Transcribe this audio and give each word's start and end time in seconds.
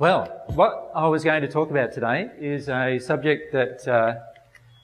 Well, 0.00 0.44
what 0.54 0.92
I 0.94 1.08
was 1.08 1.24
going 1.24 1.42
to 1.42 1.48
talk 1.48 1.72
about 1.72 1.90
today 1.90 2.30
is 2.38 2.68
a 2.68 3.00
subject 3.00 3.52
that 3.52 3.88
uh, 3.88 4.14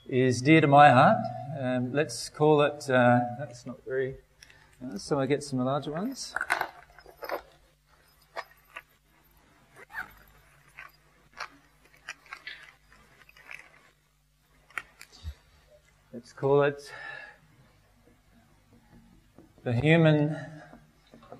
is 0.09 0.41
dear 0.41 0.59
to 0.59 0.67
my 0.67 0.89
heart. 0.89 1.19
Um, 1.57 1.93
let's 1.93 2.27
call 2.27 2.61
it, 2.63 2.89
uh, 2.89 3.21
that's 3.39 3.65
not 3.65 3.77
very, 3.87 4.15
so 4.97 5.17
I 5.17 5.25
get 5.25 5.41
some 5.41 5.59
larger 5.59 5.93
ones. 5.93 6.35
Let's 16.13 16.33
call 16.33 16.61
it 16.63 16.91
the 19.63 19.71
human 19.71 20.35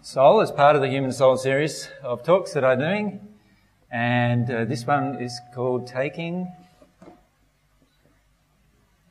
soul 0.02 0.40
as 0.40 0.50
part 0.50 0.78
of 0.78 0.82
the 0.82 0.88
human 0.88 1.12
soul 1.12 1.36
series 1.36 1.90
of 2.02 2.24
talks 2.24 2.54
that 2.54 2.64
I'm 2.64 2.80
doing. 2.80 3.35
And 3.96 4.52
uh, 4.52 4.66
this 4.66 4.86
one 4.86 5.22
is 5.22 5.40
called 5.54 5.88
Taking 5.88 6.52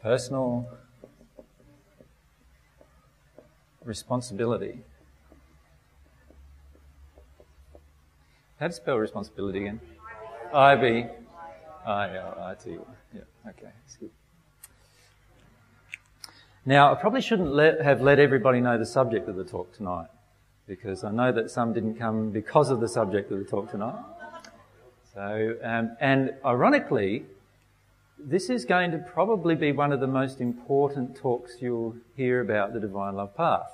Personal 0.02 0.69
Responsibility. 3.83 4.80
How 8.60 8.66
you 8.66 8.73
spell 8.73 8.99
responsibility 8.99 9.60
again? 9.60 9.80
I 10.52 10.77
B 10.77 11.07
I 11.87 12.16
L 12.18 12.38
I 12.43 12.55
T. 12.62 12.77
Yeah, 13.15 13.23
okay, 13.49 13.73
that's 13.80 13.96
good. 13.96 14.10
Now, 16.66 16.93
I 16.93 16.95
probably 16.96 17.23
shouldn't 17.23 17.55
let, 17.55 17.80
have 17.80 18.02
let 18.02 18.18
everybody 18.18 18.60
know 18.60 18.77
the 18.77 18.85
subject 18.85 19.30
of 19.30 19.37
the 19.37 19.45
talk 19.45 19.73
tonight, 19.73 20.09
because 20.66 21.05
I 21.05 21.10
know 21.10 21.32
that 21.32 21.51
some 21.51 21.73
didn't 21.73 21.95
come 21.95 22.32
because 22.32 22.68
of 22.68 22.80
the 22.80 22.88
subject 22.88 23.32
of 23.32 23.38
the 23.38 23.46
talk 23.46 23.71
tonight. 23.71 23.96
So, 25.15 25.57
um, 25.62 25.96
and 26.01 26.34
ironically, 26.45 27.24
this 28.18 28.51
is 28.51 28.65
going 28.65 28.90
to 28.90 28.98
probably 28.98 29.54
be 29.54 29.71
one 29.71 29.93
of 29.93 30.01
the 30.01 30.09
most 30.09 30.40
important 30.40 31.16
talks 31.16 31.59
you'll 31.60 31.95
hear 32.16 32.40
about 32.40 32.73
the 32.73 32.80
Divine 32.80 33.15
Love 33.15 33.37
Path. 33.37 33.71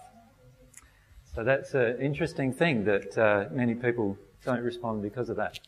So 1.35 1.43
that's 1.43 1.73
an 1.73 1.99
interesting 1.99 2.53
thing 2.53 2.85
that 2.85 3.17
uh, 3.17 3.45
many 3.53 3.75
people 3.75 4.19
don't 4.45 4.63
respond 4.63 5.01
because 5.03 5.31
of 5.31 5.37
that. 5.37 5.61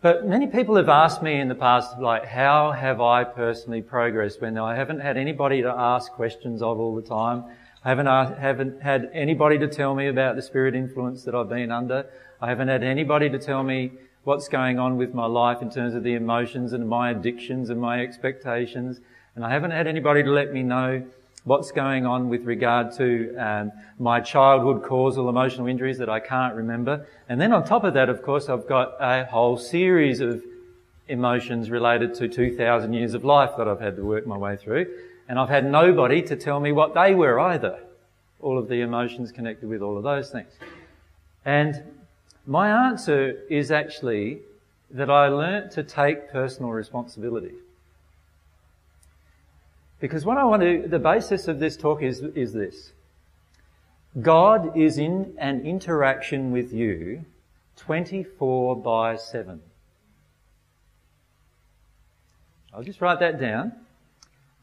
But 0.00 0.28
many 0.28 0.46
people 0.46 0.76
have 0.76 0.88
asked 0.88 1.24
me 1.24 1.40
in 1.40 1.48
the 1.48 1.56
past, 1.56 1.98
like, 1.98 2.26
how 2.26 2.70
have 2.70 3.00
I 3.00 3.24
personally 3.24 3.82
progressed 3.82 4.40
when 4.40 4.56
I 4.56 4.76
haven't 4.76 5.00
had 5.00 5.16
anybody 5.16 5.60
to 5.62 5.70
ask 5.70 6.12
questions 6.12 6.62
of 6.62 6.78
all 6.78 6.94
the 6.94 7.02
time? 7.02 7.42
I 7.84 7.88
haven't, 7.88 8.06
asked, 8.06 8.38
haven't 8.38 8.80
had 8.80 9.10
anybody 9.12 9.58
to 9.58 9.66
tell 9.66 9.96
me 9.96 10.06
about 10.06 10.36
the 10.36 10.42
spirit 10.42 10.76
influence 10.76 11.24
that 11.24 11.34
I've 11.34 11.48
been 11.48 11.72
under. 11.72 12.06
I 12.40 12.48
haven't 12.48 12.68
had 12.68 12.84
anybody 12.84 13.28
to 13.30 13.40
tell 13.40 13.64
me 13.64 13.90
what's 14.28 14.46
going 14.46 14.78
on 14.78 14.98
with 14.98 15.14
my 15.14 15.24
life 15.24 15.62
in 15.62 15.70
terms 15.70 15.94
of 15.94 16.02
the 16.02 16.12
emotions 16.12 16.74
and 16.74 16.86
my 16.86 17.12
addictions 17.12 17.70
and 17.70 17.80
my 17.80 18.02
expectations. 18.02 19.00
And 19.34 19.42
I 19.42 19.48
haven't 19.48 19.70
had 19.70 19.86
anybody 19.86 20.22
to 20.22 20.30
let 20.30 20.52
me 20.52 20.62
know 20.62 21.02
what's 21.44 21.72
going 21.72 22.04
on 22.04 22.28
with 22.28 22.44
regard 22.44 22.92
to 22.98 23.34
um, 23.38 23.72
my 23.98 24.20
childhood 24.20 24.82
causal 24.82 25.30
emotional 25.30 25.66
injuries 25.66 25.96
that 25.96 26.10
I 26.10 26.20
can't 26.20 26.54
remember. 26.54 27.06
And 27.30 27.40
then 27.40 27.54
on 27.54 27.64
top 27.64 27.84
of 27.84 27.94
that, 27.94 28.10
of 28.10 28.20
course, 28.20 28.50
I've 28.50 28.66
got 28.66 28.96
a 29.00 29.24
whole 29.24 29.56
series 29.56 30.20
of 30.20 30.44
emotions 31.08 31.70
related 31.70 32.12
to 32.16 32.28
2,000 32.28 32.92
years 32.92 33.14
of 33.14 33.24
life 33.24 33.52
that 33.56 33.66
I've 33.66 33.80
had 33.80 33.96
to 33.96 34.04
work 34.04 34.26
my 34.26 34.36
way 34.36 34.58
through. 34.58 34.94
And 35.26 35.38
I've 35.38 35.48
had 35.48 35.64
nobody 35.64 36.20
to 36.24 36.36
tell 36.36 36.60
me 36.60 36.70
what 36.70 36.92
they 36.92 37.14
were 37.14 37.40
either. 37.40 37.78
All 38.42 38.58
of 38.58 38.68
the 38.68 38.82
emotions 38.82 39.32
connected 39.32 39.70
with 39.70 39.80
all 39.80 39.96
of 39.96 40.02
those 40.02 40.28
things. 40.28 40.52
And 41.46 41.82
my 42.48 42.88
answer 42.88 43.42
is 43.50 43.70
actually 43.70 44.40
that 44.90 45.10
I 45.10 45.28
learnt 45.28 45.70
to 45.72 45.82
take 45.82 46.30
personal 46.30 46.70
responsibility. 46.70 47.52
Because 50.00 50.24
what 50.24 50.38
I 50.38 50.44
want 50.44 50.62
to, 50.62 50.88
the 50.88 50.98
basis 50.98 51.46
of 51.46 51.60
this 51.60 51.76
talk 51.76 52.02
is, 52.02 52.20
is 52.22 52.54
this. 52.54 52.92
God 54.22 54.74
is 54.74 54.96
in 54.96 55.34
an 55.36 55.60
interaction 55.66 56.50
with 56.50 56.72
you 56.72 57.26
24 57.76 58.76
by 58.76 59.16
7. 59.16 59.60
I'll 62.72 62.82
just 62.82 63.02
write 63.02 63.20
that 63.20 63.38
down. 63.38 63.72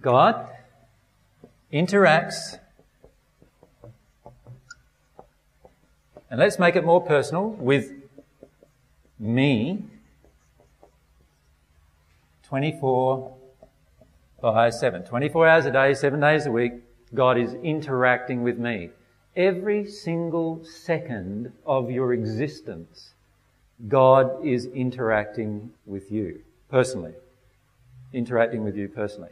God 0.01 0.49
interacts, 1.71 2.57
and 6.29 6.39
let's 6.39 6.59
make 6.59 6.75
it 6.75 6.83
more 6.83 7.01
personal, 7.01 7.49
with 7.49 7.91
me 9.19 9.83
24 12.43 13.33
by 14.41 14.69
7. 14.69 15.03
24 15.03 15.47
hours 15.47 15.65
a 15.65 15.71
day, 15.71 15.93
7 15.93 16.19
days 16.19 16.45
a 16.45 16.51
week, 16.51 16.73
God 17.13 17.37
is 17.37 17.53
interacting 17.55 18.43
with 18.43 18.57
me. 18.57 18.89
Every 19.35 19.85
single 19.85 20.63
second 20.63 21.51
of 21.65 21.91
your 21.91 22.13
existence, 22.13 23.13
God 23.87 24.45
is 24.45 24.65
interacting 24.67 25.71
with 25.85 26.11
you 26.11 26.41
personally. 26.69 27.13
Interacting 28.13 28.63
with 28.63 28.77
you 28.77 28.87
personally. 28.87 29.31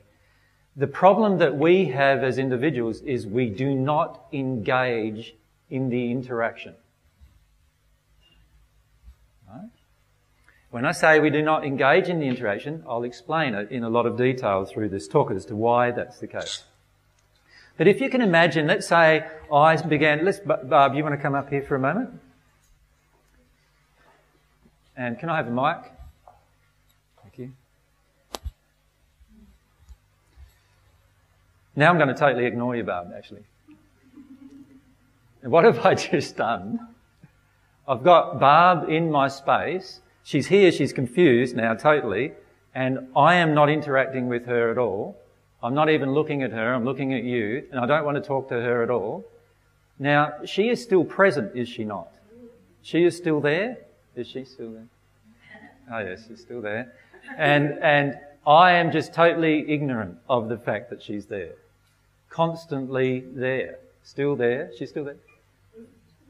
The 0.76 0.88
problem 0.88 1.38
that 1.38 1.56
we 1.56 1.86
have 1.86 2.24
as 2.24 2.38
individuals 2.38 3.02
is 3.02 3.28
we 3.28 3.50
do 3.50 3.76
not 3.76 4.26
engage 4.34 5.36
in 5.70 5.90
the 5.90 6.12
interaction. 6.12 6.76
When 10.74 10.86
I 10.86 10.92
say 10.92 11.20
we 11.20 11.30
do 11.30 11.44
not 11.44 11.64
engage 11.64 12.10
in 12.10 12.20
the 12.20 12.26
interaction, 12.26 12.84
I'll 12.90 13.04
explain 13.04 13.54
it 13.54 13.70
in 13.70 13.84
a 13.84 13.90
lot 13.90 14.08
of 14.08 14.18
detail 14.18 14.66
through 14.66 14.90
this 14.90 15.08
talk 15.08 15.30
as 15.30 15.46
to 15.46 15.56
why 15.56 15.92
that's 15.92 16.18
the 16.18 16.26
case. 16.26 16.64
But 17.78 17.88
if 17.88 18.02
you 18.02 18.10
can 18.10 18.22
imagine, 18.22 18.66
let's 18.66 18.88
say 18.88 19.24
I 19.54 19.76
began, 19.84 20.26
let's, 20.26 20.40
Barb, 20.40 20.96
you 20.96 21.04
want 21.04 21.14
to 21.14 21.22
come 21.22 21.36
up 21.36 21.52
here 21.52 21.62
for 21.62 21.76
a 21.76 21.80
moment? 21.80 22.20
And 24.98 25.20
can 25.20 25.30
I 25.30 25.38
have 25.38 25.48
a 25.48 25.52
mic? 25.52 25.92
Thank 27.22 27.38
you. 27.38 27.52
Now 31.76 31.92
I'm 31.92 31.98
going 31.98 32.08
to 32.08 32.16
totally 32.16 32.48
ignore 32.48 32.76
you, 32.76 32.84
Barb, 32.84 33.12
actually. 33.16 33.44
And 35.44 35.52
what 35.52 35.66
have 35.66 35.86
I 35.86 35.94
just 36.12 36.36
done? 36.36 36.80
I've 37.88 38.04
got 38.04 38.40
Barb 38.40 38.90
in 38.90 39.12
my 39.12 39.28
space 39.28 40.00
She's 40.24 40.48
here, 40.48 40.72
she's 40.72 40.94
confused 40.94 41.56
now 41.56 41.74
totally, 41.74 42.34
and 42.74 43.08
I 43.16 43.36
am 43.36 43.54
not 43.54 43.70
interacting 43.70 44.28
with 44.28 44.46
her 44.46 44.72
at 44.72 44.78
all. 44.78 45.18
I'm 45.62 45.74
not 45.74 45.90
even 45.90 46.14
looking 46.14 46.44
at 46.44 46.52
her, 46.52 46.74
I'm 46.74 46.86
looking 46.86 47.14
at 47.14 47.24
you, 47.24 47.64
and 47.72 47.80
I 47.80 47.86
don't 47.86 48.06
want 48.06 48.16
to 48.16 48.22
talk 48.22 48.50
to 48.50 48.56
her 48.56 48.84
at 48.84 48.90
all. 48.90 49.26
Now, 50.00 50.34
she 50.46 50.70
is 50.70 50.82
still 50.82 51.04
present, 51.04 51.56
is 51.56 51.70
she 51.70 51.84
not? 51.84 52.10
She 52.82 53.04
is 53.04 53.16
still 53.16 53.40
there? 53.40 53.78
Is 54.16 54.28
she 54.28 54.46
still 54.46 54.72
there? 54.72 54.88
Oh 55.92 56.00
yes, 56.00 56.26
she's 56.28 56.42
still 56.42 56.62
there. 56.62 56.94
And, 57.38 57.78
and 57.82 58.18
I 58.46 58.72
am 58.72 58.92
just 58.92 59.14
totally 59.14 59.70
ignorant 59.70 60.18
of 60.30 60.50
the 60.50 60.58
fact 60.58 60.90
that 60.90 61.02
she's 61.02 61.26
there. 61.26 61.54
Constantly 62.30 63.24
there. 63.34 63.80
Still 64.04 64.36
there? 64.36 64.72
She's 64.78 64.90
still 64.90 65.06
there? 65.06 65.18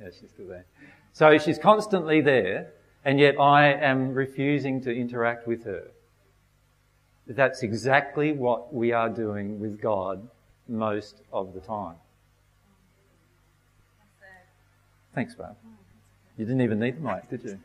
Yes, 0.01 0.13
she's 0.19 0.29
still 0.29 0.47
there. 0.47 0.65
So 1.13 1.37
she's 1.37 1.57
constantly 1.57 2.21
there, 2.21 2.71
and 3.05 3.19
yet 3.19 3.39
I 3.39 3.73
am 3.73 4.13
refusing 4.13 4.81
to 4.81 4.93
interact 4.93 5.47
with 5.47 5.65
her. 5.65 5.91
That's 7.27 7.63
exactly 7.63 8.31
what 8.31 8.73
we 8.73 8.91
are 8.91 9.09
doing 9.09 9.59
with 9.59 9.81
God 9.81 10.27
most 10.67 11.21
of 11.31 11.53
the 11.53 11.59
time. 11.59 11.95
Thanks, 15.13 15.35
Barb. 15.35 15.55
You 16.37 16.45
didn't 16.45 16.61
even 16.61 16.79
need 16.79 16.97
the 16.97 17.01
mic, 17.01 17.29
did 17.29 17.43
you? 17.43 17.59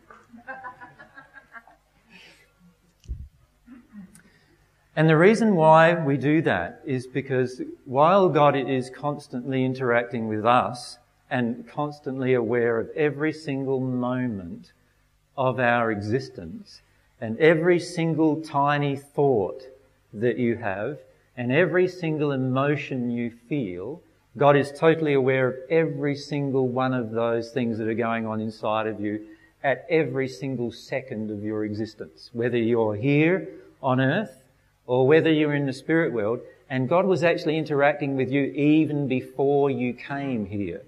And 4.95 5.09
the 5.09 5.17
reason 5.17 5.55
why 5.55 5.95
we 5.95 6.17
do 6.17 6.43
that 6.43 6.83
is 6.85 7.07
because 7.07 7.63
while 7.85 8.29
God 8.29 8.57
is 8.57 8.91
constantly 8.91 9.65
interacting 9.65 10.27
with 10.27 10.45
us 10.45 10.99
and 11.31 11.69
constantly 11.69 12.35
aware 12.35 12.81
of 12.81 12.91
every 12.97 13.33
single 13.33 13.79
moment 13.79 14.73
of 15.39 15.59
our 15.59 15.91
existence 15.91 16.83
and 17.21 17.39
every 17.39 17.81
single 17.81 18.43
tiny 18.43 18.97
thought 18.97 19.63
that 20.13 20.37
you 20.37 20.57
have 20.57 20.99
and 21.37 21.51
every 21.51 21.89
single 21.89 22.33
emotion 22.33 23.11
you 23.11 23.31
feel, 23.49 24.03
God 24.37 24.57
is 24.57 24.71
totally 24.73 25.15
aware 25.15 25.49
of 25.49 25.57
every 25.71 26.15
single 26.17 26.69
one 26.69 26.93
of 26.93 27.13
those 27.13 27.51
things 27.53 27.79
that 27.79 27.89
are 27.89 27.95
going 27.95 28.27
on 28.27 28.41
inside 28.41 28.87
of 28.87 29.01
you 29.01 29.27
at 29.65 29.87
every 29.89 30.29
single 30.29 30.71
second 30.71 31.31
of 31.31 31.43
your 31.43 31.65
existence, 31.65 32.29
whether 32.33 32.59
you're 32.59 32.97
here 32.97 33.49
on 33.83 34.01
earth 34.01 34.43
or 34.87 35.07
whether 35.07 35.33
you're 35.33 35.55
in 35.55 35.67
the 35.67 35.73
spirit 35.73 36.13
world. 36.13 36.41
And 36.69 36.89
God 36.89 37.07
was 37.07 37.25
actually 37.25 37.57
interacting 37.57 38.17
with 38.17 38.31
you 38.31 38.43
even 38.43 39.09
before 39.09 39.71
you 39.71 39.95
came 39.95 40.47
here 40.47 40.83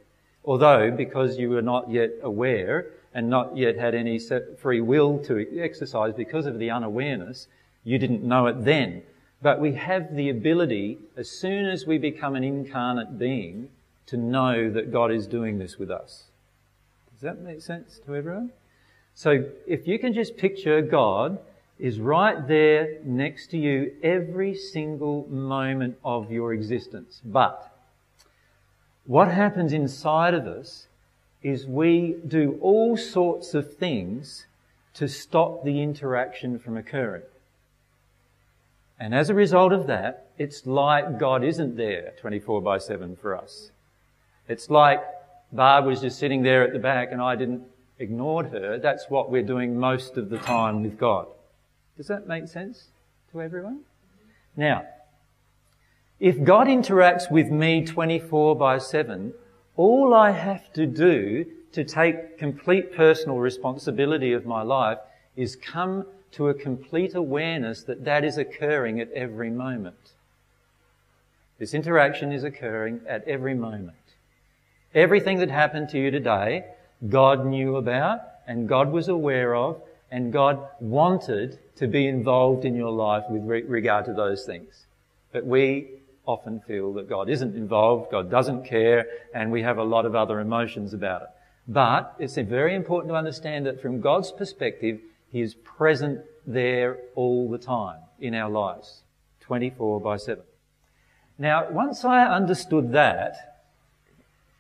Although, 0.44 0.91
because 0.91 1.38
you 1.38 1.50
were 1.50 1.62
not 1.62 1.91
yet 1.91 2.11
aware 2.23 2.87
and 3.12 3.28
not 3.28 3.56
yet 3.56 3.76
had 3.76 3.94
any 3.94 4.20
free 4.58 4.80
will 4.80 5.18
to 5.24 5.60
exercise 5.60 6.14
because 6.14 6.46
of 6.46 6.58
the 6.58 6.70
unawareness, 6.70 7.48
you 7.84 7.98
didn't 7.98 8.22
know 8.22 8.46
it 8.46 8.64
then. 8.64 9.02
But 9.42 9.60
we 9.60 9.72
have 9.74 10.14
the 10.14 10.28
ability, 10.28 10.98
as 11.16 11.30
soon 11.30 11.66
as 11.66 11.86
we 11.86 11.98
become 11.98 12.36
an 12.36 12.44
incarnate 12.44 13.18
being, 13.18 13.70
to 14.06 14.16
know 14.16 14.70
that 14.70 14.92
God 14.92 15.10
is 15.10 15.26
doing 15.26 15.58
this 15.58 15.78
with 15.78 15.90
us. 15.90 16.24
Does 17.12 17.22
that 17.22 17.40
make 17.40 17.60
sense 17.60 18.00
to 18.06 18.14
everyone? 18.14 18.50
So 19.14 19.44
if 19.66 19.86
you 19.86 19.98
can 19.98 20.12
just 20.12 20.36
picture 20.36 20.82
God 20.82 21.38
is 21.78 21.98
right 21.98 22.46
there 22.46 22.98
next 23.04 23.48
to 23.48 23.58
you 23.58 23.92
every 24.02 24.54
single 24.54 25.26
moment 25.28 25.96
of 26.04 26.30
your 26.30 26.52
existence. 26.52 27.20
But 27.24 27.74
what 29.06 29.28
happens 29.28 29.72
inside 29.72 30.34
of 30.34 30.46
us 30.46 30.86
is 31.42 31.66
we 31.66 32.16
do 32.26 32.58
all 32.60 32.96
sorts 32.96 33.54
of 33.54 33.75
things 33.75 34.46
to 34.94 35.08
stop 35.08 35.64
the 35.64 35.82
interaction 35.82 36.58
from 36.58 36.76
occurring. 36.76 37.22
And 38.98 39.14
as 39.14 39.31
a 39.31 39.34
result 39.34 39.72
of 39.72 39.87
that, 39.87 40.28
it's 40.37 40.66
like 40.66 41.19
God 41.19 41.42
isn't 41.42 41.76
there 41.76 42.12
24 42.20 42.60
by 42.60 42.78
7 42.78 43.16
for 43.16 43.34
us. 43.34 43.70
It's 44.48 44.69
like 44.69 45.00
Barb 45.52 45.87
was 45.87 46.02
just 46.02 46.19
sitting 46.19 46.42
there 46.42 46.62
at 46.62 46.72
the 46.72 46.78
back 46.78 47.12
and 47.12 47.22
I 47.22 47.37
didn't 47.37 47.62
ignored 47.98 48.46
her. 48.46 48.78
That's 48.78 49.08
what 49.08 49.31
we're 49.31 49.43
doing 49.43 49.78
most 49.78 50.16
of 50.16 50.31
the 50.31 50.38
time 50.38 50.82
with 50.82 50.98
God. 50.98 51.26
Does 51.96 52.08
that 52.08 52.26
make 52.26 52.48
sense 52.48 52.88
to 53.31 53.43
everyone? 53.43 53.81
Now, 54.56 54.86
if 56.19 56.43
God 56.43 56.66
interacts 56.66 57.31
with 57.31 57.50
me 57.50 57.84
24 57.84 58.56
by 58.56 58.78
7, 58.78 59.32
all 59.81 60.12
I 60.12 60.32
have 60.32 60.71
to 60.75 60.85
do 60.85 61.47
to 61.73 61.85
take 61.85 62.37
complete 62.37 62.94
personal 62.94 63.38
responsibility 63.38 64.35
of 64.35 64.44
my 64.44 64.61
life 64.61 64.99
is 65.37 65.56
come 65.56 66.05
to 66.32 66.49
a 66.49 66.55
complete 66.55 67.15
awareness 67.15 67.85
that 67.85 68.05
that 68.05 68.23
is 68.23 68.37
occurring 68.37 69.00
at 69.00 69.11
every 69.12 69.49
moment. 69.49 70.12
This 71.59 71.73
interaction 71.73 72.31
is 72.31 72.44
occurring 72.44 73.00
at 73.09 73.27
every 73.27 73.55
moment. 73.55 73.97
Everything 74.94 75.38
that 75.38 75.50
happened 75.50 75.88
to 75.91 75.99
you 75.99 76.11
today, 76.11 76.67
God 77.09 77.47
knew 77.47 77.77
about 77.77 78.21
and 78.47 78.69
God 78.69 78.93
was 78.93 79.09
aware 79.09 79.55
of 79.55 79.81
and 80.11 80.31
God 80.31 80.59
wanted 80.81 81.59
to 81.77 81.87
be 81.87 82.06
involved 82.06 82.67
in 82.67 82.75
your 82.75 82.93
life 82.93 83.25
with 83.31 83.44
regard 83.67 84.05
to 84.05 84.12
those 84.12 84.44
things. 84.44 84.85
But 85.32 85.47
we 85.47 86.00
often 86.26 86.61
feel 86.61 86.93
that 86.94 87.08
God 87.08 87.28
isn't 87.28 87.56
involved, 87.56 88.11
God 88.11 88.31
doesn't 88.31 88.64
care, 88.64 89.06
and 89.34 89.50
we 89.50 89.62
have 89.62 89.78
a 89.78 89.84
lot 89.84 90.06
of 90.06 90.14
other 90.14 90.40
emotions 90.40 90.93
about 90.93 91.22
it. 91.22 91.28
But 91.67 92.14
it's 92.19 92.37
very 92.37 92.75
important 92.75 93.12
to 93.12 93.17
understand 93.17 93.67
that 93.67 93.81
from 93.81 94.00
God's 94.00 94.32
perspective, 94.32 95.00
He 95.31 95.40
is 95.40 95.55
present 95.55 96.20
there 96.46 96.99
all 97.14 97.50
the 97.50 97.58
time 97.58 98.00
in 98.20 98.34
our 98.34 98.50
lives, 98.50 99.02
24 99.43 100.00
by 100.00 100.17
7. 100.17 100.43
Now, 101.38 101.70
once 101.70 102.05
I 102.05 102.26
understood 102.26 102.93
that 102.93 103.62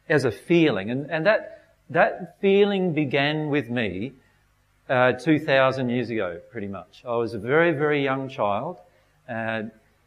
as 0.08 0.24
a 0.24 0.30
feeling, 0.30 0.90
and, 0.90 1.10
and 1.10 1.26
that, 1.26 1.64
that 1.90 2.40
feeling 2.40 2.94
began 2.94 3.48
with 3.48 3.68
me 3.68 4.12
uh, 4.88 5.12
2,000 5.12 5.88
years 5.88 6.10
ago, 6.10 6.40
pretty 6.50 6.66
much. 6.66 7.02
I 7.06 7.14
was 7.16 7.34
a 7.34 7.38
very, 7.38 7.72
very 7.72 8.02
young 8.02 8.28
child, 8.28 8.78
uh, 9.28 9.62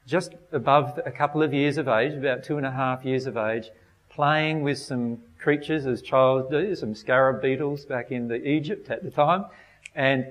just 0.05 0.33
above 0.51 0.99
a 1.05 1.11
couple 1.11 1.41
of 1.41 1.53
years 1.53 1.77
of 1.77 1.87
age, 1.87 2.13
about 2.13 2.43
two 2.43 2.57
and 2.57 2.65
a 2.65 2.71
half 2.71 3.05
years 3.05 3.25
of 3.25 3.37
age, 3.37 3.69
playing 4.09 4.61
with 4.63 4.77
some 4.77 5.19
creatures 5.39 5.85
as 5.85 6.01
child 6.01 6.49
do, 6.51 6.75
some 6.75 6.93
scarab 6.93 7.41
beetles 7.41 7.85
back 7.85 8.11
in 8.11 8.27
the 8.27 8.47
Egypt 8.47 8.89
at 8.89 9.03
the 9.03 9.11
time. 9.11 9.45
And, 9.95 10.25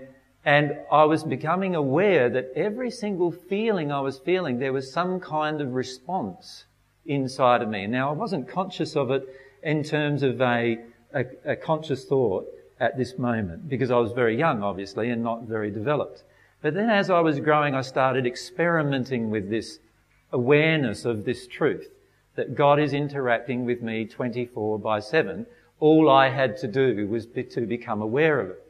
and 0.44 0.78
I 0.90 1.04
was 1.04 1.24
becoming 1.24 1.74
aware 1.74 2.28
that 2.30 2.52
every 2.54 2.90
single 2.90 3.32
feeling 3.32 3.90
I 3.90 4.00
was 4.00 4.18
feeling, 4.18 4.58
there 4.58 4.72
was 4.72 4.92
some 4.92 5.20
kind 5.20 5.60
of 5.60 5.72
response 5.72 6.64
inside 7.06 7.62
of 7.62 7.68
me. 7.68 7.86
Now 7.86 8.10
I 8.10 8.12
wasn't 8.12 8.48
conscious 8.48 8.96
of 8.96 9.10
it 9.10 9.28
in 9.62 9.82
terms 9.82 10.22
of 10.22 10.40
a, 10.40 10.78
a, 11.14 11.24
a 11.44 11.56
conscious 11.56 12.04
thought, 12.04 12.46
at 12.82 12.98
this 12.98 13.16
moment 13.16 13.68
because 13.68 13.90
I 13.92 13.96
was 13.96 14.10
very 14.12 14.36
young, 14.36 14.62
obviously, 14.62 15.10
and 15.10 15.22
not 15.22 15.44
very 15.44 15.70
developed. 15.70 16.24
But 16.62 16.74
then 16.74 16.88
as 16.88 17.10
I 17.10 17.20
was 17.20 17.40
growing, 17.40 17.74
I 17.74 17.80
started 17.80 18.24
experimenting 18.24 19.30
with 19.30 19.50
this 19.50 19.80
awareness 20.32 21.04
of 21.04 21.24
this 21.24 21.46
truth 21.46 21.90
that 22.36 22.54
God 22.54 22.78
is 22.78 22.94
interacting 22.94 23.66
with 23.66 23.82
me 23.82 24.06
24 24.06 24.78
by 24.78 25.00
7. 25.00 25.44
All 25.80 26.08
I 26.08 26.30
had 26.30 26.56
to 26.58 26.68
do 26.68 27.06
was 27.08 27.26
be, 27.26 27.42
to 27.42 27.62
become 27.62 28.00
aware 28.00 28.40
of 28.40 28.50
it. 28.50 28.66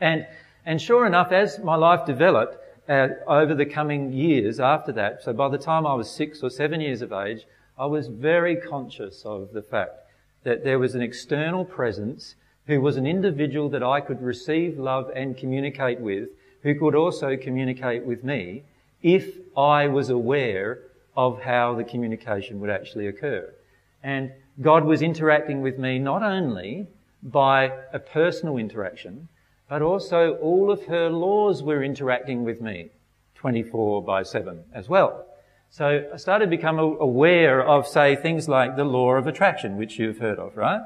And, 0.00 0.26
and 0.66 0.82
sure 0.82 1.06
enough, 1.06 1.32
as 1.32 1.60
my 1.60 1.76
life 1.76 2.04
developed, 2.04 2.58
uh, 2.88 3.08
over 3.26 3.54
the 3.54 3.64
coming 3.64 4.12
years 4.12 4.60
after 4.60 4.92
that, 4.92 5.22
so 5.22 5.32
by 5.32 5.48
the 5.48 5.56
time 5.56 5.86
I 5.86 5.94
was 5.94 6.10
six 6.10 6.42
or 6.42 6.50
seven 6.50 6.80
years 6.80 7.00
of 7.00 7.12
age, 7.12 7.46
I 7.78 7.86
was 7.86 8.08
very 8.08 8.56
conscious 8.56 9.24
of 9.24 9.52
the 9.52 9.62
fact 9.62 9.94
that 10.42 10.64
there 10.64 10.78
was 10.78 10.94
an 10.94 11.00
external 11.00 11.64
presence 11.64 12.34
who 12.66 12.80
was 12.80 12.96
an 12.96 13.06
individual 13.06 13.68
that 13.70 13.82
I 13.82 14.00
could 14.00 14.20
receive 14.20 14.78
love 14.78 15.10
and 15.14 15.36
communicate 15.36 16.00
with, 16.00 16.28
who 16.64 16.74
could 16.74 16.96
also 16.96 17.36
communicate 17.36 18.04
with 18.04 18.24
me 18.24 18.64
if 19.02 19.38
I 19.56 19.86
was 19.86 20.10
aware 20.10 20.80
of 21.16 21.42
how 21.42 21.76
the 21.76 21.84
communication 21.84 22.58
would 22.58 22.70
actually 22.70 23.06
occur. 23.06 23.54
And 24.02 24.32
God 24.60 24.84
was 24.84 25.00
interacting 25.00 25.62
with 25.62 25.78
me 25.78 26.00
not 26.00 26.24
only 26.24 26.88
by 27.22 27.70
a 27.92 28.00
personal 28.00 28.56
interaction, 28.56 29.28
but 29.68 29.80
also 29.80 30.34
all 30.38 30.72
of 30.72 30.86
her 30.86 31.08
laws 31.08 31.62
were 31.62 31.84
interacting 31.84 32.42
with 32.42 32.60
me 32.60 32.90
24 33.36 34.02
by 34.02 34.24
7 34.24 34.64
as 34.74 34.88
well. 34.88 35.26
So 35.70 36.10
I 36.12 36.16
started 36.16 36.46
to 36.46 36.50
become 36.50 36.80
aware 36.80 37.62
of, 37.62 37.86
say, 37.86 38.16
things 38.16 38.48
like 38.48 38.74
the 38.74 38.84
law 38.84 39.12
of 39.12 39.28
attraction, 39.28 39.76
which 39.76 39.98
you've 39.98 40.18
heard 40.18 40.38
of, 40.38 40.56
right? 40.56 40.80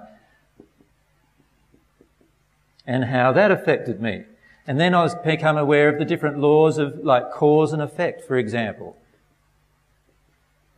and 2.88 3.04
how 3.04 3.30
that 3.32 3.50
affected 3.52 4.00
me. 4.00 4.24
And 4.68 4.78
then 4.78 4.94
I 4.94 5.02
was 5.02 5.14
become 5.14 5.56
aware 5.56 5.88
of 5.88 5.98
the 5.98 6.04
different 6.04 6.38
laws 6.38 6.76
of 6.76 6.98
like 7.02 7.32
cause 7.32 7.72
and 7.72 7.80
effect, 7.80 8.22
for 8.22 8.36
example. 8.36 8.98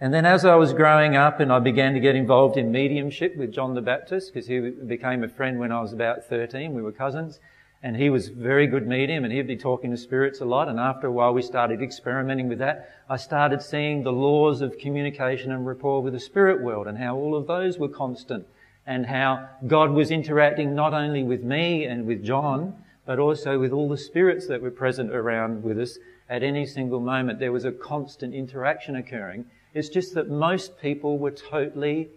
And 0.00 0.14
then 0.14 0.24
as 0.24 0.44
I 0.44 0.54
was 0.54 0.72
growing 0.72 1.16
up 1.16 1.40
and 1.40 1.52
I 1.52 1.58
began 1.58 1.94
to 1.94 2.00
get 2.00 2.14
involved 2.14 2.56
in 2.56 2.70
mediumship 2.70 3.36
with 3.36 3.52
John 3.52 3.74
the 3.74 3.82
Baptist, 3.82 4.32
because 4.32 4.46
he 4.46 4.60
became 4.60 5.24
a 5.24 5.28
friend 5.28 5.58
when 5.58 5.72
I 5.72 5.80
was 5.82 5.92
about 5.92 6.24
13, 6.24 6.72
we 6.72 6.82
were 6.82 6.92
cousins, 6.92 7.40
and 7.82 7.96
he 7.96 8.10
was 8.10 8.28
very 8.28 8.68
good 8.68 8.86
medium 8.86 9.24
and 9.24 9.32
he'd 9.32 9.48
be 9.48 9.56
talking 9.56 9.90
to 9.90 9.96
spirits 9.96 10.40
a 10.40 10.44
lot. 10.44 10.68
And 10.68 10.78
after 10.78 11.08
a 11.08 11.12
while 11.12 11.34
we 11.34 11.42
started 11.42 11.82
experimenting 11.82 12.48
with 12.48 12.60
that. 12.60 12.90
I 13.08 13.16
started 13.16 13.60
seeing 13.60 14.04
the 14.04 14.12
laws 14.12 14.60
of 14.60 14.78
communication 14.78 15.50
and 15.50 15.66
rapport 15.66 16.00
with 16.00 16.12
the 16.12 16.20
spirit 16.20 16.62
world 16.62 16.86
and 16.86 16.96
how 16.96 17.16
all 17.16 17.34
of 17.34 17.48
those 17.48 17.76
were 17.76 17.88
constant 17.88 18.46
and 18.86 19.06
how 19.06 19.48
God 19.66 19.90
was 19.90 20.12
interacting 20.12 20.76
not 20.76 20.94
only 20.94 21.24
with 21.24 21.42
me 21.42 21.86
and 21.86 22.06
with 22.06 22.24
John, 22.24 22.84
but 23.10 23.18
also 23.18 23.58
with 23.58 23.72
all 23.72 23.88
the 23.88 23.98
spirits 23.98 24.46
that 24.46 24.62
were 24.62 24.70
present 24.70 25.12
around 25.12 25.64
with 25.64 25.76
us 25.80 25.98
at 26.28 26.44
any 26.44 26.64
single 26.64 27.00
moment. 27.00 27.40
There 27.40 27.50
was 27.50 27.64
a 27.64 27.72
constant 27.72 28.32
interaction 28.32 28.94
occurring. 28.94 29.46
It's 29.74 29.88
just 29.88 30.14
that 30.14 30.30
most 30.30 30.80
people 30.80 31.18
were 31.18 31.32
totally 31.32 32.10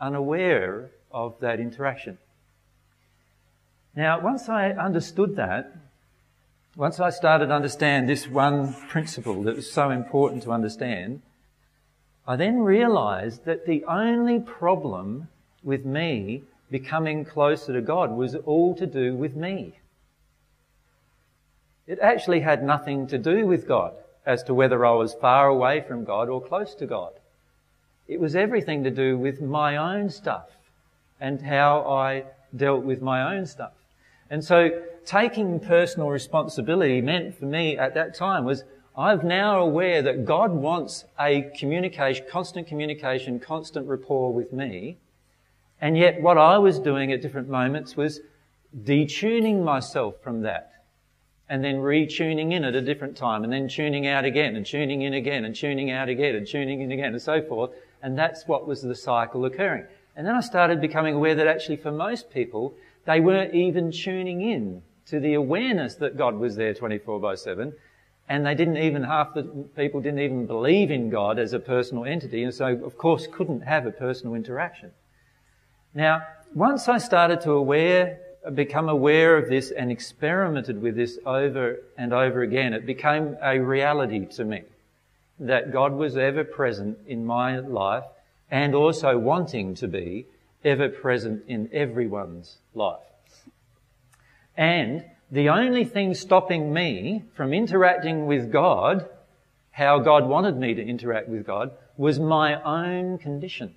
unaware 0.00 0.90
of 1.12 1.38
that 1.38 1.60
interaction. 1.60 2.18
Now, 3.94 4.18
once 4.18 4.48
I 4.48 4.70
understood 4.70 5.36
that, 5.36 5.72
once 6.74 6.98
I 6.98 7.10
started 7.10 7.46
to 7.46 7.54
understand 7.54 8.08
this 8.08 8.26
one 8.26 8.74
principle 8.88 9.44
that 9.44 9.54
was 9.54 9.70
so 9.70 9.90
important 9.90 10.42
to 10.42 10.50
understand, 10.50 11.22
I 12.26 12.34
then 12.34 12.58
realized 12.58 13.44
that 13.44 13.66
the 13.66 13.84
only 13.84 14.40
problem 14.40 15.28
with 15.62 15.84
me 15.84 16.42
becoming 16.72 17.24
closer 17.24 17.72
to 17.72 17.80
God 17.80 18.10
was 18.10 18.34
all 18.34 18.74
to 18.74 18.84
do 18.84 19.14
with 19.14 19.36
me. 19.36 19.74
It 21.86 21.98
actually 21.98 22.40
had 22.40 22.62
nothing 22.62 23.06
to 23.08 23.18
do 23.18 23.46
with 23.46 23.68
God 23.68 23.94
as 24.24 24.42
to 24.44 24.54
whether 24.54 24.86
I 24.86 24.92
was 24.92 25.14
far 25.14 25.48
away 25.48 25.82
from 25.82 26.04
God 26.04 26.28
or 26.28 26.40
close 26.40 26.74
to 26.76 26.86
God. 26.86 27.12
It 28.08 28.20
was 28.20 28.34
everything 28.34 28.84
to 28.84 28.90
do 28.90 29.18
with 29.18 29.40
my 29.40 29.76
own 29.76 30.08
stuff 30.10 30.50
and 31.20 31.42
how 31.42 31.80
I 31.82 32.24
dealt 32.54 32.84
with 32.84 33.02
my 33.02 33.34
own 33.34 33.46
stuff. 33.46 33.72
And 34.30 34.42
so 34.42 34.70
taking 35.04 35.60
personal 35.60 36.08
responsibility 36.08 37.00
meant 37.00 37.38
for 37.38 37.44
me 37.44 37.76
at 37.76 37.94
that 37.94 38.14
time 38.14 38.44
was 38.44 38.64
I'm 38.96 39.26
now 39.26 39.60
aware 39.60 40.02
that 40.02 40.24
God 40.24 40.52
wants 40.52 41.04
a 41.18 41.50
communication, 41.58 42.24
constant 42.30 42.66
communication, 42.66 43.40
constant 43.40 43.88
rapport 43.88 44.32
with 44.32 44.52
me. 44.52 44.98
And 45.80 45.98
yet 45.98 46.22
what 46.22 46.38
I 46.38 46.58
was 46.58 46.78
doing 46.78 47.12
at 47.12 47.20
different 47.20 47.48
moments 47.48 47.96
was 47.96 48.20
detuning 48.84 49.64
myself 49.64 50.14
from 50.22 50.42
that 50.42 50.73
and 51.48 51.62
then 51.62 51.76
retuning 51.76 52.52
in 52.52 52.64
at 52.64 52.74
a 52.74 52.80
different 52.80 53.16
time 53.16 53.44
and 53.44 53.52
then 53.52 53.68
tuning 53.68 54.06
out 54.06 54.24
again 54.24 54.56
and 54.56 54.64
tuning 54.64 55.02
in 55.02 55.14
again 55.14 55.44
and 55.44 55.54
tuning 55.54 55.90
out 55.90 56.08
again 56.08 56.34
and 56.34 56.46
tuning 56.46 56.80
in 56.80 56.90
again 56.90 57.12
and 57.12 57.22
so 57.22 57.42
forth. 57.42 57.70
And 58.02 58.18
that's 58.18 58.46
what 58.46 58.66
was 58.66 58.82
the 58.82 58.94
cycle 58.94 59.44
occurring. 59.44 59.84
And 60.16 60.26
then 60.26 60.34
I 60.34 60.40
started 60.40 60.80
becoming 60.80 61.14
aware 61.14 61.34
that 61.34 61.46
actually 61.46 61.76
for 61.76 61.92
most 61.92 62.30
people, 62.30 62.74
they 63.04 63.20
weren't 63.20 63.54
even 63.54 63.92
tuning 63.92 64.40
in 64.40 64.82
to 65.06 65.20
the 65.20 65.34
awareness 65.34 65.96
that 65.96 66.16
God 66.16 66.36
was 66.36 66.56
there 66.56 66.72
24 66.72 67.20
by 67.20 67.34
7. 67.34 67.74
And 68.26 68.46
they 68.46 68.54
didn't 68.54 68.78
even, 68.78 69.02
half 69.02 69.34
the 69.34 69.42
people 69.76 70.00
didn't 70.00 70.20
even 70.20 70.46
believe 70.46 70.90
in 70.90 71.10
God 71.10 71.38
as 71.38 71.52
a 71.52 71.58
personal 71.58 72.06
entity, 72.06 72.42
and 72.42 72.54
so 72.54 72.68
of 72.68 72.96
course 72.96 73.26
couldn't 73.26 73.60
have 73.60 73.84
a 73.84 73.90
personal 73.90 74.34
interaction. 74.34 74.92
Now, 75.92 76.22
once 76.54 76.88
I 76.88 76.96
started 76.98 77.42
to 77.42 77.52
aware, 77.52 78.20
become 78.52 78.88
aware 78.88 79.36
of 79.36 79.48
this 79.48 79.70
and 79.70 79.90
experimented 79.90 80.82
with 80.82 80.96
this 80.96 81.18
over 81.24 81.78
and 81.96 82.12
over 82.12 82.42
again, 82.42 82.74
it 82.74 82.84
became 82.84 83.36
a 83.42 83.58
reality 83.58 84.26
to 84.26 84.44
me 84.44 84.62
that 85.38 85.72
God 85.72 85.92
was 85.92 86.16
ever 86.16 86.44
present 86.44 86.98
in 87.06 87.24
my 87.24 87.58
life 87.58 88.04
and 88.50 88.74
also 88.74 89.18
wanting 89.18 89.74
to 89.76 89.88
be 89.88 90.26
ever 90.62 90.88
present 90.88 91.44
in 91.48 91.68
everyone's 91.72 92.58
life. 92.74 93.00
And 94.56 95.04
the 95.30 95.48
only 95.48 95.84
thing 95.84 96.14
stopping 96.14 96.72
me 96.72 97.24
from 97.34 97.52
interacting 97.52 98.26
with 98.26 98.52
God, 98.52 99.08
how 99.72 99.98
God 99.98 100.28
wanted 100.28 100.56
me 100.56 100.74
to 100.74 100.82
interact 100.82 101.28
with 101.28 101.46
God, 101.46 101.72
was 101.96 102.20
my 102.20 102.62
own 102.62 103.18
condition, 103.18 103.74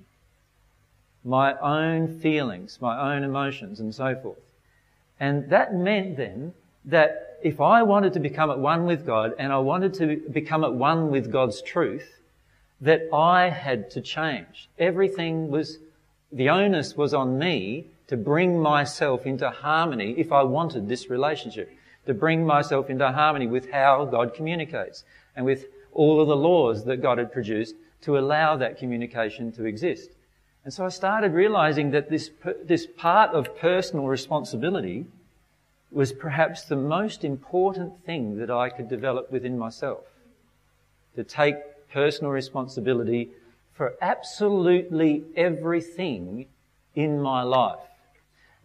my 1.24 1.58
own 1.58 2.20
feelings, 2.20 2.78
my 2.82 3.16
own 3.16 3.24
emotions, 3.24 3.80
and 3.80 3.94
so 3.94 4.16
forth. 4.16 4.38
And 5.20 5.50
that 5.50 5.74
meant 5.74 6.18
then 6.18 6.54
that 6.86 7.38
if 7.44 7.62
I 7.62 7.84
wanted 7.84 8.14
to 8.14 8.20
become 8.20 8.50
at 8.50 8.60
one 8.60 8.86
with 8.86 9.06
God 9.06 9.34
and 9.38 9.52
I 9.52 9.60
wanted 9.60 9.94
to 9.96 10.18
become 10.32 10.64
at 10.64 10.74
one 10.74 11.12
with 11.12 11.32
God's 11.32 11.62
truth, 11.62 12.22
that 12.82 13.02
I 13.14 13.50
had 13.50 13.90
to 13.92 14.02
change. 14.02 14.70
Everything 14.78 15.50
was, 15.50 15.80
the 16.32 16.50
onus 16.50 16.96
was 16.96 17.14
on 17.14 17.38
me 17.38 17.88
to 18.08 18.18
bring 18.18 18.60
myself 18.60 19.26
into 19.26 19.50
harmony 19.50 20.14
if 20.18 20.32
I 20.32 20.44
wanted 20.44 20.88
this 20.88 21.10
relationship, 21.10 21.72
to 22.06 22.14
bring 22.14 22.46
myself 22.46 22.90
into 22.90 23.12
harmony 23.12 23.48
with 23.48 23.72
how 23.72 24.06
God 24.06 24.34
communicates 24.34 25.04
and 25.36 25.46
with 25.46 25.66
all 25.92 26.22
of 26.22 26.28
the 26.28 26.36
laws 26.36 26.86
that 26.86 27.02
God 27.02 27.18
had 27.18 27.32
produced 27.32 27.76
to 28.02 28.18
allow 28.18 28.56
that 28.58 28.78
communication 28.78 29.52
to 29.54 29.66
exist. 29.66 30.12
And 30.68 30.74
so 30.74 30.84
I 30.84 30.90
started 30.90 31.32
realizing 31.32 31.92
that 31.92 32.10
this, 32.10 32.30
this 32.62 32.86
part 32.86 33.32
of 33.32 33.58
personal 33.58 34.06
responsibility 34.06 35.06
was 35.92 36.12
perhaps 36.12 36.64
the 36.64 36.76
most 36.76 37.24
important 37.24 38.04
thing 38.06 38.38
that 38.40 38.52
I 38.52 38.68
could 38.68 38.90
develop 38.90 39.32
within 39.32 39.58
myself. 39.58 40.04
To 41.16 41.24
take 41.24 41.56
personal 41.94 42.34
responsibility 42.34 43.30
for 43.76 43.94
absolutely 44.02 45.24
everything 45.38 46.48
in 46.96 47.22
my 47.22 47.44
life. 47.44 47.80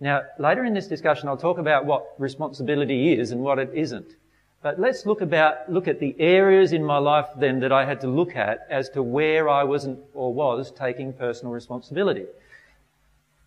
Now, 0.00 0.23
later 0.40 0.64
in 0.64 0.75
this 0.75 0.88
discussion, 0.88 1.28
I'll 1.28 1.37
talk 1.37 1.59
about 1.59 1.87
what 1.87 2.16
responsibility 2.18 3.12
is 3.12 3.30
and 3.30 3.42
what 3.42 3.61
it 3.61 3.71
isn't. 3.75 4.16
But 4.62 4.78
let's 4.78 5.04
look 5.07 5.21
about, 5.21 5.71
look 5.71 5.88
at 5.88 5.99
the 5.99 6.14
areas 6.21 6.73
in 6.73 6.85
my 6.85 6.99
life 6.99 7.26
then 7.37 7.59
that 7.61 7.73
I 7.73 7.85
had 7.85 8.00
to 8.02 8.07
look 8.07 8.37
at 8.37 8.66
as 8.71 8.88
to 8.90 9.02
where 9.02 9.49
I 9.49 9.64
wasn't 9.64 9.99
or 10.14 10.33
was 10.33 10.71
taking 10.71 11.12
personal 11.12 11.52
responsibility. 11.52 12.26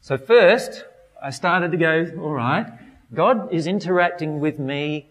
So 0.01 0.17
first, 0.17 0.83
I 1.23 1.29
started 1.29 1.71
to 1.71 1.77
go, 1.77 2.11
alright, 2.19 2.67
God 3.13 3.51
is 3.53 3.65
interacting 3.65 4.41
with 4.41 4.59
me 4.59 5.07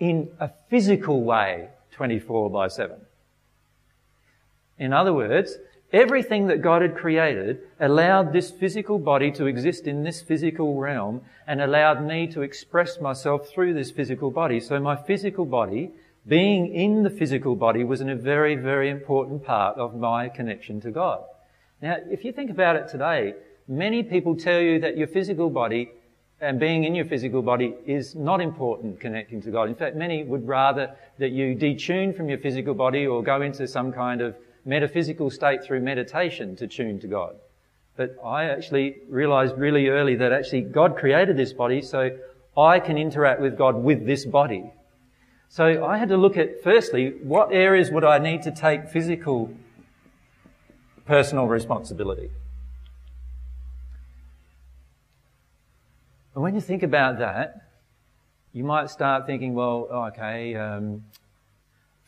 in 0.00 0.28
a 0.40 0.50
physical 0.68 1.22
way 1.22 1.68
24 1.92 2.50
by 2.50 2.66
7. 2.66 2.96
In 4.78 4.92
other 4.92 5.12
words, 5.12 5.56
everything 5.94 6.48
that 6.48 6.60
God 6.60 6.82
had 6.82 6.96
created 6.96 7.60
allowed 7.78 8.32
this 8.32 8.50
physical 8.50 8.98
body 8.98 9.30
to 9.30 9.46
exist 9.46 9.86
in 9.86 10.02
this 10.02 10.20
physical 10.20 10.76
realm 10.76 11.22
and 11.46 11.62
allowed 11.62 12.04
me 12.04 12.26
to 12.26 12.42
express 12.42 13.00
myself 13.00 13.48
through 13.48 13.74
this 13.74 13.92
physical 13.92 14.32
body. 14.32 14.58
So 14.58 14.80
my 14.80 14.96
physical 14.96 15.44
body, 15.44 15.92
being 16.26 16.74
in 16.74 17.04
the 17.04 17.10
physical 17.10 17.54
body 17.54 17.84
was 17.84 18.00
a 18.00 18.14
very, 18.16 18.56
very 18.56 18.90
important 18.90 19.44
part 19.44 19.78
of 19.78 19.94
my 19.94 20.28
connection 20.28 20.80
to 20.80 20.90
God. 20.90 21.22
Now, 21.80 21.96
if 22.10 22.24
you 22.24 22.32
think 22.32 22.50
about 22.50 22.74
it 22.74 22.88
today, 22.88 23.34
many 23.68 24.02
people 24.02 24.34
tell 24.34 24.60
you 24.60 24.80
that 24.80 24.96
your 24.96 25.06
physical 25.06 25.48
body 25.48 25.92
and 26.40 26.58
being 26.58 26.82
in 26.82 26.96
your 26.96 27.04
physical 27.04 27.40
body 27.40 27.72
is 27.86 28.16
not 28.16 28.40
important 28.40 28.98
connecting 28.98 29.40
to 29.42 29.50
God. 29.52 29.68
In 29.68 29.76
fact, 29.76 29.94
many 29.94 30.24
would 30.24 30.46
rather 30.48 30.90
that 31.18 31.30
you 31.30 31.54
detune 31.54 32.16
from 32.16 32.28
your 32.28 32.38
physical 32.38 32.74
body 32.74 33.06
or 33.06 33.22
go 33.22 33.42
into 33.42 33.68
some 33.68 33.92
kind 33.92 34.20
of 34.20 34.34
metaphysical 34.64 35.30
state 35.30 35.62
through 35.62 35.80
meditation 35.80 36.56
to 36.56 36.66
tune 36.66 37.00
to 37.00 37.06
God. 37.06 37.36
But 37.96 38.16
I 38.24 38.44
actually 38.44 38.96
realized 39.08 39.56
really 39.56 39.88
early 39.88 40.16
that 40.16 40.32
actually 40.32 40.62
God 40.62 40.96
created 40.96 41.36
this 41.36 41.52
body 41.52 41.80
so 41.80 42.10
I 42.56 42.80
can 42.80 42.98
interact 42.98 43.40
with 43.40 43.56
God 43.56 43.76
with 43.76 44.06
this 44.06 44.24
body. 44.24 44.72
So 45.48 45.84
I 45.84 45.98
had 45.98 46.08
to 46.08 46.16
look 46.16 46.36
at 46.36 46.62
firstly, 46.62 47.14
what 47.22 47.52
areas 47.52 47.90
would 47.90 48.04
I 48.04 48.18
need 48.18 48.42
to 48.42 48.50
take 48.50 48.88
physical 48.88 49.54
personal 51.04 51.46
responsibility? 51.46 52.30
And 56.34 56.42
when 56.42 56.54
you 56.54 56.60
think 56.60 56.82
about 56.82 57.18
that, 57.18 57.68
you 58.52 58.64
might 58.64 58.90
start 58.90 59.26
thinking, 59.26 59.54
well, 59.54 59.88
okay, 60.08 60.56
um, 60.56 61.04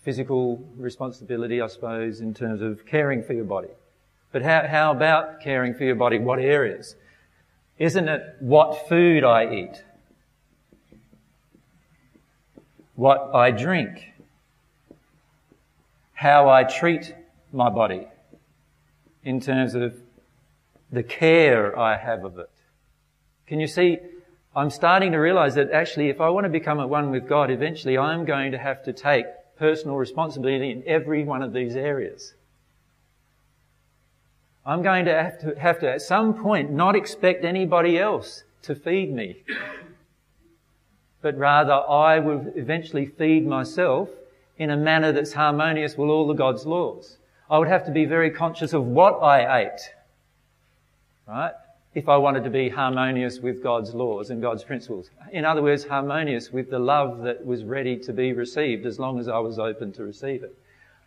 physical 0.07 0.65
responsibility, 0.77 1.61
I 1.61 1.67
suppose, 1.67 2.21
in 2.21 2.33
terms 2.33 2.63
of 2.63 2.87
caring 2.87 3.25
for 3.25 3.33
your 3.33 3.45
body. 3.45 3.71
But 4.31 4.43
how, 4.43 4.65
how 4.69 4.93
about 4.93 5.41
caring 5.41 5.75
for 5.75 5.83
your 5.83 5.97
body? 5.97 6.21
What 6.21 6.39
areas? 6.39 6.95
Isn't 7.81 8.09
it 8.09 8.37
what 8.39 8.89
food 8.89 9.25
I 9.25 9.53
eat? 9.53 9.83
What 12.95 13.33
I 13.35 13.51
drink? 13.51 14.13
How 16.13 16.49
I 16.49 16.63
treat 16.63 17.13
my 17.53 17.69
body 17.69 18.07
in 19.25 19.41
terms 19.41 19.75
of 19.75 19.93
the 20.93 21.03
care 21.03 21.77
I 21.77 21.97
have 21.97 22.25
of 22.25 22.39
it? 22.39 22.51
Can 23.49 23.59
you 23.59 23.67
see 23.67 23.99
I'm 24.55 24.71
starting 24.71 25.11
to 25.11 25.19
realize 25.19 25.57
that 25.57 25.73
actually 25.73 26.11
if 26.11 26.21
I 26.21 26.29
want 26.29 26.45
to 26.45 26.51
become 26.51 26.79
at 26.79 26.89
one 26.89 27.11
with 27.11 27.29
God, 27.29 27.51
eventually 27.51 27.99
I'm 27.99 28.25
going 28.25 28.53
to 28.53 28.59
have 28.59 28.85
to 28.85 28.93
take 28.93 29.27
personal 29.59 29.97
responsibility 29.97 30.71
in 30.71 30.83
every 30.87 31.25
one 31.25 31.43
of 31.43 31.53
these 31.53 31.77
areas. 31.77 32.35
I'm 34.65 34.83
going 34.83 35.05
to 35.05 35.15
have 35.15 35.39
to, 35.41 35.59
have 35.59 35.79
to 35.81 35.91
at 35.91 36.03
some 36.03 36.35
point 36.35 36.73
not 36.73 36.97
expect 36.97 37.45
anybody 37.45 37.99
else 37.99 38.43
to 38.63 38.75
feed 38.75 39.13
me. 39.13 39.45
But 41.23 41.39
rather 41.39 41.73
I 41.73 42.19
will 42.19 42.53
eventually 42.57 43.07
feed 43.07 43.47
myself 43.47 44.09
in 44.59 44.71
a 44.71 44.77
manner 44.77 45.13
that's 45.13 45.35
harmonious 45.35 45.97
with 45.97 46.09
all 46.09 46.27
the 46.27 46.35
God's 46.35 46.67
laws. 46.67 47.19
I 47.49 47.59
would 47.59 47.69
have 47.69 47.85
to 47.87 47.93
be 47.93 48.05
very 48.05 48.31
conscious 48.31 48.73
of 48.73 48.85
what 48.85 49.23
I 49.23 49.63
ate. 49.63 49.91
Right? 51.29 51.53
If 51.97 52.11
I 52.11 52.19
wanted 52.19 52.45
to 52.45 52.51
be 52.51 52.69
harmonious 52.69 53.41
with 53.41 53.63
God's 53.63 53.95
laws 53.95 54.29
and 54.29 54.43
God's 54.43 54.63
principles. 54.63 55.09
In 55.33 55.47
other 55.47 55.63
words, 55.63 55.83
harmonious 55.83 56.53
with 56.53 56.69
the 56.69 56.79
love 56.79 57.23
that 57.23 57.45
was 57.47 57.65
ready 57.65 57.97
to 58.01 58.13
be 58.13 58.35
received 58.35 58.85
as 58.85 58.99
long 58.99 59.19
as 59.19 59.29
I 59.29 59.39
was 59.39 59.59
open 59.59 59.93
to 59.95 60.05
receive 60.05 60.43
it. 60.43 60.55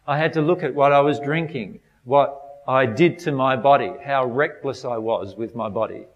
I 0.08 0.18
had 0.18 0.34
to 0.34 0.42
look 0.42 0.64
at 0.64 0.74
what 0.74 0.92
I 0.92 1.00
was 1.02 1.20
drinking, 1.20 1.80
what 2.06 2.64
I 2.68 2.88
did 2.88 3.20
to 3.20 3.32
my 3.32 3.56
body, 3.56 3.94
how 4.04 4.26
reckless 4.26 4.84
I 4.84 4.98
was 4.98 5.36
with 5.36 5.54
my 5.54 5.70
body, 5.70 6.08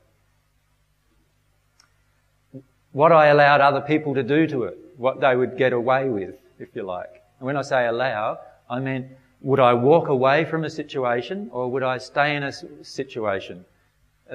what 2.93 3.11
I 3.11 3.27
allowed 3.27 3.61
other 3.61 3.81
people 3.81 4.15
to 4.15 4.23
do 4.23 4.47
to 4.47 4.63
it, 4.63 4.77
what 4.97 5.21
they 5.21 5.35
would 5.35 5.55
get 5.55 5.73
away 5.73 6.09
with, 6.09 6.33
if 6.57 6.69
you 6.75 6.81
like. 6.81 7.21
And 7.37 7.45
when 7.45 7.57
I 7.57 7.61
say 7.61 7.85
allow, 7.85 8.39
I 8.67 8.79
mean, 8.79 9.11
would 9.41 9.59
I 9.59 9.75
walk 9.75 10.07
away 10.07 10.45
from 10.45 10.63
a 10.63 10.69
situation 10.69 11.51
or 11.53 11.69
would 11.69 11.83
I 11.83 11.99
stay 11.99 12.35
in 12.35 12.41
a 12.41 12.51
situation? 12.83 13.65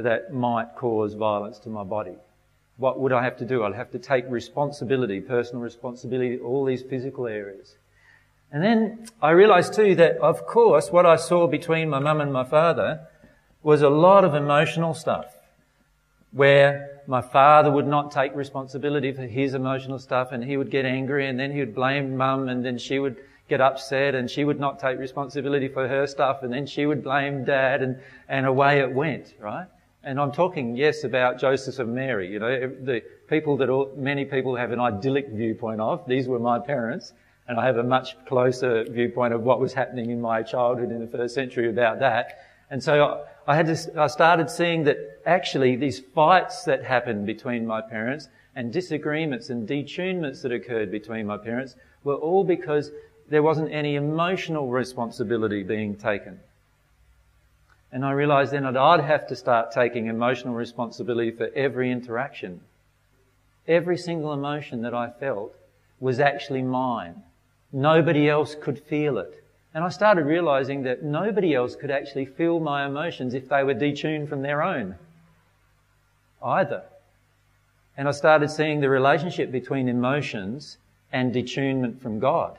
That 0.03 0.33
might 0.33 0.75
cause 0.77 1.15
violence 1.15 1.59
to 1.61 1.69
my 1.69 1.85
body. 1.85 2.17
What 2.77 3.01
would 3.01 3.13
I 3.13 3.25
have 3.25 3.37
to 3.39 3.45
do? 3.45 3.65
I'd 3.65 3.75
have 3.75 3.91
to 3.91 3.99
take 3.99 4.25
responsibility, 4.29 5.21
personal 5.21 5.63
responsibility, 5.63 6.39
all 6.39 6.65
these 6.65 6.83
physical 6.83 7.27
areas. 7.27 7.77
And 8.53 8.63
then 8.63 9.09
I 9.21 9.31
realized 9.31 9.75
too 9.75 9.95
that, 9.97 10.17
of 10.19 10.47
course, 10.47 10.91
what 10.91 11.05
I 11.05 11.17
saw 11.17 11.47
between 11.47 11.91
my 11.91 11.99
mum 11.99 12.21
and 12.21 12.33
my 12.33 12.45
father 12.45 13.07
was 13.63 13.83
a 13.83 13.91
lot 13.91 14.25
of 14.25 14.35
emotional 14.35 14.95
stuff 14.95 15.35
where 16.33 17.03
my 17.07 17.21
father 17.21 17.71
would 17.71 17.87
not 17.87 18.13
take 18.13 18.35
responsibility 18.35 19.13
for 19.13 19.23
his 19.23 19.55
emotional 19.55 19.99
stuff 19.99 20.31
and 20.31 20.45
he 20.45 20.57
would 20.57 20.71
get 20.71 20.85
angry 20.85 21.27
and 21.27 21.39
then 21.41 21.51
he 21.51 21.61
would 21.61 21.75
blame 21.75 22.17
mum 22.17 22.49
and 22.49 22.65
then 22.65 22.79
she 22.79 22.99
would 22.99 23.17
get 23.49 23.61
upset 23.61 24.15
and 24.15 24.31
she 24.31 24.45
would 24.45 24.61
not 24.61 24.79
take 24.79 24.99
responsibility 24.99 25.69
for 25.69 25.89
her 25.89 26.07
stuff 26.07 26.43
and 26.43 26.53
then 26.53 26.67
she 26.67 26.87
would 26.87 27.03
blame 27.03 27.45
dad 27.45 27.83
and, 27.83 27.99
and 28.29 28.47
away 28.47 28.79
it 28.79 28.93
went, 28.93 29.35
right? 29.41 29.67
And 30.05 30.21
I'm 30.21 30.33
talking, 30.33 30.77
yes, 30.77 31.05
about 31.05 31.39
Joseph 31.39 31.79
and 31.79 31.95
Mary. 31.95 32.31
You 32.31 32.39
know, 32.39 32.69
the 32.69 33.03
people 33.29 33.57
that 33.59 33.69
all, 33.69 33.93
many 33.97 34.25
people 34.25 34.57
have 34.57 34.71
an 34.71 34.81
idyllic 34.81 35.29
viewpoint 35.31 35.81
of. 35.81 36.07
These 36.07 36.29
were 36.29 36.39
my 36.39 36.59
parents, 36.59 37.13
and 37.49 37.59
I 37.59 37.67
have 37.67 37.79
a 37.79 37.83
much 37.83 38.17
closer 38.27 38.85
viewpoint 38.85 39.35
of 39.35 39.43
what 39.43 39.61
was 39.61 39.73
happening 39.73 40.11
in 40.11 40.21
my 40.21 40.43
childhood 40.43 40.93
in 40.93 41.01
the 41.01 41.07
first 41.09 41.35
century 41.35 41.69
about 41.69 41.99
that. 41.99 42.39
And 42.71 42.83
so 42.83 43.25
I 43.47 43.57
had 43.57 43.67
to, 43.67 44.01
I 44.01 44.07
started 44.07 44.51
seeing 44.51 44.85
that 44.85 44.99
actually 45.27 45.75
these 45.77 45.99
fights 45.99 46.65
that 46.65 46.85
happened 46.85 47.27
between 47.27 47.67
my 47.67 47.81
parents 47.81 48.29
and 48.55 48.73
disagreements 48.73 49.51
and 49.51 49.69
detunements 49.69 50.43
that 50.43 50.53
occurred 50.53 50.91
between 50.91 51.27
my 51.27 51.39
parents 51.39 51.75
were 52.05 52.17
all 52.17 52.45
because 52.45 52.93
there 53.29 53.43
wasn't 53.43 53.73
any 53.73 53.97
emotional 53.97 54.69
responsibility 54.69 55.63
being 55.63 55.97
taken. 55.97 56.41
And 57.91 58.05
I 58.05 58.13
realized 58.13 58.53
then 58.53 58.65
that 58.65 58.77
I'd 58.77 59.01
have 59.01 59.27
to 59.29 59.37
start 59.37 59.73
taking 59.73 60.07
emotional 60.07 60.55
responsibility 60.55 61.31
for 61.31 61.49
every 61.55 61.91
interaction. 61.91 62.61
Every 63.67 63.97
single 63.97 64.33
emotion 64.33 64.83
that 64.83 64.95
I 64.95 65.11
felt 65.11 65.55
was 66.01 66.21
actually 66.21 66.63
mine. 66.63 67.23
Nobody 67.73 68.29
else 68.29 68.55
could 68.55 68.79
feel 68.79 69.19
it. 69.19 69.43
And 69.75 69.85
I 69.85 69.89
started 69.91 70.25
realizing 70.25 70.83
that 70.83 71.03
nobody 71.03 71.55
else 71.55 71.77
could 71.77 71.91
actually 71.91 72.27
feel 72.27 72.61
my 72.61 72.87
emotions 72.87 73.35
if 73.35 73.49
they 73.49 73.63
were 73.63 73.75
detuned 73.75 74.29
from 74.29 74.43
their 74.43 74.63
own 74.63 74.97
either. 76.43 76.85
And 77.97 78.09
I 78.09 78.13
started 78.13 78.51
seeing 78.51 78.81
the 78.81 78.89
relationship 78.89 79.51
between 79.51 79.89
emotions 79.89 80.79
and 81.13 81.35
detunement 81.35 82.01
from 82.01 82.21
God. 82.21 82.59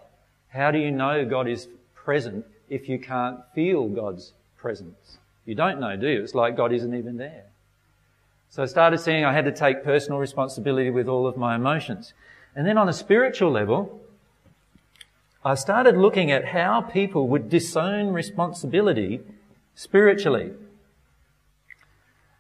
How 0.50 0.72
do 0.72 0.80
you 0.80 0.92
know 0.92 1.26
God 1.26 1.48
is 1.48 1.68
present 1.96 2.46
if 2.70 2.90
you 2.90 3.00
can't 3.00 3.40
feel 3.56 3.88
God's 3.88 4.34
presence? 4.62 5.18
You 5.46 5.56
don't 5.56 5.80
know, 5.80 5.96
do 5.96 6.08
you? 6.08 6.22
It's 6.22 6.36
like 6.36 6.56
God 6.56 6.72
isn't 6.74 6.94
even 6.94 7.18
there. 7.18 7.46
So 8.50 8.64
I 8.64 8.66
started 8.66 9.00
seeing 9.00 9.26
I 9.26 9.34
had 9.34 9.46
to 9.46 9.52
take 9.52 9.84
personal 9.84 10.20
responsibility 10.20 10.90
with 10.90 11.08
all 11.08 11.28
of 11.28 11.38
my 11.38 11.56
emotions. 11.56 12.14
And 12.56 12.66
then 12.66 12.78
on 12.78 12.90
a 12.90 12.94
spiritual 12.94 13.52
level, 13.52 14.02
I 15.46 15.56
started 15.56 15.96
looking 15.98 16.32
at 16.32 16.46
how 16.46 16.82
people 16.82 17.28
would 17.30 17.50
disown 17.50 18.12
responsibility 18.12 19.22
spiritually. 19.76 20.52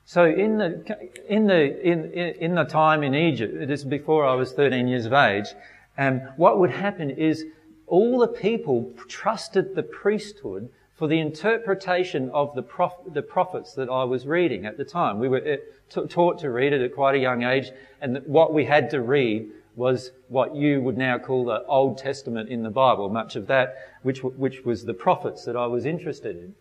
So 0.03 0.25
in 0.25 0.57
the 0.57 1.09
in 1.27 1.45
the 1.45 1.88
in 1.88 2.11
in 2.13 2.55
the 2.55 2.63
time 2.63 3.03
in 3.03 3.13
Egypt, 3.13 3.53
it 3.55 3.69
is 3.69 3.85
before 3.85 4.25
I 4.25 4.33
was 4.33 4.51
13 4.51 4.88
years 4.88 5.05
of 5.05 5.13
age, 5.13 5.47
and 5.95 6.21
um, 6.21 6.27
what 6.35 6.59
would 6.59 6.71
happen 6.71 7.11
is 7.11 7.45
all 7.85 8.19
the 8.19 8.27
people 8.27 8.91
trusted 9.07 9.75
the 9.75 9.83
priesthood 9.83 10.69
for 10.99 11.07
the 11.07 11.19
interpretation 11.19 12.29
of 12.31 12.53
the, 12.55 12.61
prof- 12.61 12.91
the 13.13 13.21
prophets 13.21 13.73
that 13.73 13.89
I 13.89 14.03
was 14.03 14.27
reading 14.27 14.65
at 14.65 14.75
the 14.75 14.83
time. 14.83 15.17
We 15.17 15.29
were 15.29 15.39
t- 15.39 16.07
taught 16.09 16.39
to 16.41 16.49
read 16.49 16.73
it 16.73 16.81
at 16.81 16.93
quite 16.93 17.15
a 17.15 17.19
young 17.19 17.43
age, 17.43 17.71
and 18.01 18.21
what 18.25 18.53
we 18.53 18.65
had 18.65 18.89
to 18.89 18.99
read 18.99 19.49
was 19.77 20.11
what 20.27 20.55
you 20.55 20.81
would 20.81 20.97
now 20.97 21.17
call 21.17 21.45
the 21.45 21.63
Old 21.67 21.99
Testament 21.99 22.49
in 22.49 22.63
the 22.63 22.69
Bible, 22.69 23.07
much 23.07 23.37
of 23.37 23.47
that, 23.47 23.77
which, 24.03 24.21
which 24.23 24.65
was 24.65 24.83
the 24.83 24.93
prophets 24.93 25.45
that 25.45 25.55
I 25.55 25.67
was 25.67 25.85
interested 25.85 26.35
in. 26.35 26.53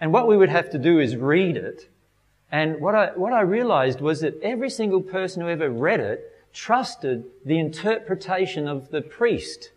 And 0.00 0.14
what 0.14 0.26
we 0.26 0.38
would 0.38 0.48
have 0.48 0.70
to 0.70 0.78
do 0.78 0.98
is 0.98 1.14
read 1.14 1.58
it. 1.58 1.90
And 2.50 2.80
what 2.80 2.94
I, 2.94 3.08
what 3.08 3.34
I 3.34 3.42
realized 3.42 4.00
was 4.00 4.20
that 4.20 4.40
every 4.42 4.70
single 4.70 5.02
person 5.02 5.42
who 5.42 5.48
ever 5.50 5.68
read 5.68 6.00
it 6.00 6.24
trusted 6.54 7.26
the 7.44 7.58
interpretation 7.58 8.66
of 8.66 8.88
the 8.88 9.02
priest 9.02 9.72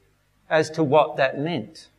as 0.49 0.69
to 0.69 0.83
what 0.83 1.17
that 1.17 1.37
meant. 1.37 1.89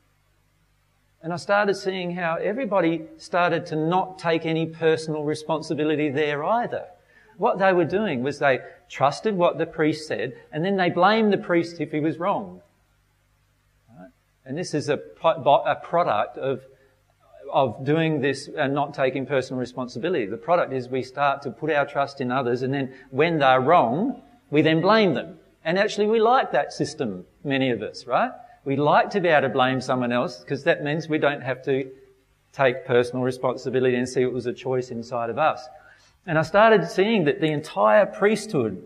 And 1.24 1.32
I 1.32 1.36
started 1.36 1.72
seeing 1.74 2.14
how 2.14 2.34
everybody 2.34 3.06
started 3.16 3.64
to 3.66 3.76
not 3.76 4.18
take 4.18 4.44
any 4.44 4.66
personal 4.66 5.24
responsibility 5.24 6.10
there 6.10 6.44
either. 6.44 6.84
What 7.38 7.58
they 7.58 7.72
were 7.72 7.86
doing 7.86 8.22
was 8.22 8.40
they 8.40 8.58
trusted 8.90 9.34
what 9.34 9.56
the 9.56 9.64
priest 9.64 10.06
said, 10.06 10.34
and 10.52 10.62
then 10.62 10.76
they 10.76 10.90
blamed 10.90 11.32
the 11.32 11.38
priest 11.38 11.80
if 11.80 11.92
he 11.92 12.00
was 12.00 12.18
wrong. 12.18 12.60
And 14.44 14.58
this 14.58 14.74
is 14.74 14.90
a, 14.90 15.00
a 15.22 15.76
product 15.82 16.36
of, 16.36 16.60
of 17.50 17.86
doing 17.86 18.20
this 18.20 18.50
and 18.54 18.74
not 18.74 18.92
taking 18.92 19.24
personal 19.24 19.58
responsibility. 19.58 20.26
The 20.26 20.36
product 20.36 20.74
is 20.74 20.90
we 20.90 21.02
start 21.02 21.40
to 21.42 21.50
put 21.50 21.70
our 21.70 21.86
trust 21.86 22.20
in 22.20 22.30
others, 22.30 22.60
and 22.60 22.74
then 22.74 22.92
when 23.08 23.38
they're 23.38 23.62
wrong, 23.62 24.20
we 24.50 24.60
then 24.60 24.82
blame 24.82 25.14
them. 25.14 25.38
And 25.64 25.78
actually, 25.78 26.06
we 26.06 26.20
like 26.20 26.52
that 26.52 26.74
system, 26.74 27.24
many 27.42 27.70
of 27.70 27.80
us, 27.80 28.06
right? 28.06 28.32
We 28.64 28.76
like 28.76 29.10
to 29.10 29.20
be 29.20 29.28
able 29.28 29.48
to 29.48 29.52
blame 29.52 29.80
someone 29.80 30.10
else 30.10 30.38
because 30.38 30.64
that 30.64 30.82
means 30.82 31.08
we 31.08 31.18
don't 31.18 31.42
have 31.42 31.62
to 31.64 31.90
take 32.52 32.86
personal 32.86 33.22
responsibility 33.22 33.96
and 33.96 34.08
see 34.08 34.22
it 34.22 34.32
was 34.32 34.46
a 34.46 34.52
choice 34.52 34.90
inside 34.90 35.28
of 35.28 35.38
us. 35.38 35.66
And 36.26 36.38
I 36.38 36.42
started 36.42 36.88
seeing 36.88 37.24
that 37.24 37.40
the 37.40 37.50
entire 37.50 38.06
priesthood, 38.06 38.82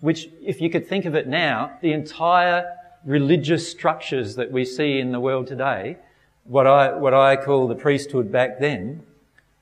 which 0.00 0.28
if 0.40 0.60
you 0.60 0.70
could 0.70 0.86
think 0.86 1.04
of 1.04 1.16
it 1.16 1.26
now, 1.26 1.78
the 1.80 1.92
entire 1.92 2.76
religious 3.04 3.68
structures 3.68 4.36
that 4.36 4.52
we 4.52 4.64
see 4.64 5.00
in 5.00 5.10
the 5.10 5.18
world 5.18 5.48
today, 5.48 5.96
what 6.44 6.66
I, 6.66 6.94
what 6.94 7.14
I 7.14 7.34
call 7.36 7.66
the 7.66 7.74
priesthood 7.74 8.30
back 8.30 8.60
then, 8.60 9.02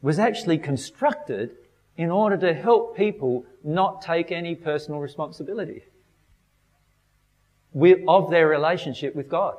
was 0.02 0.18
actually 0.18 0.58
constructed 0.58 1.56
in 1.96 2.10
order 2.10 2.36
to 2.36 2.52
help 2.52 2.96
people 2.96 3.44
not 3.64 4.02
take 4.02 4.30
any 4.32 4.54
personal 4.54 5.00
responsibility 5.00 5.84
of 7.74 8.30
their 8.30 8.48
relationship 8.48 9.14
with 9.14 9.28
God. 9.28 9.56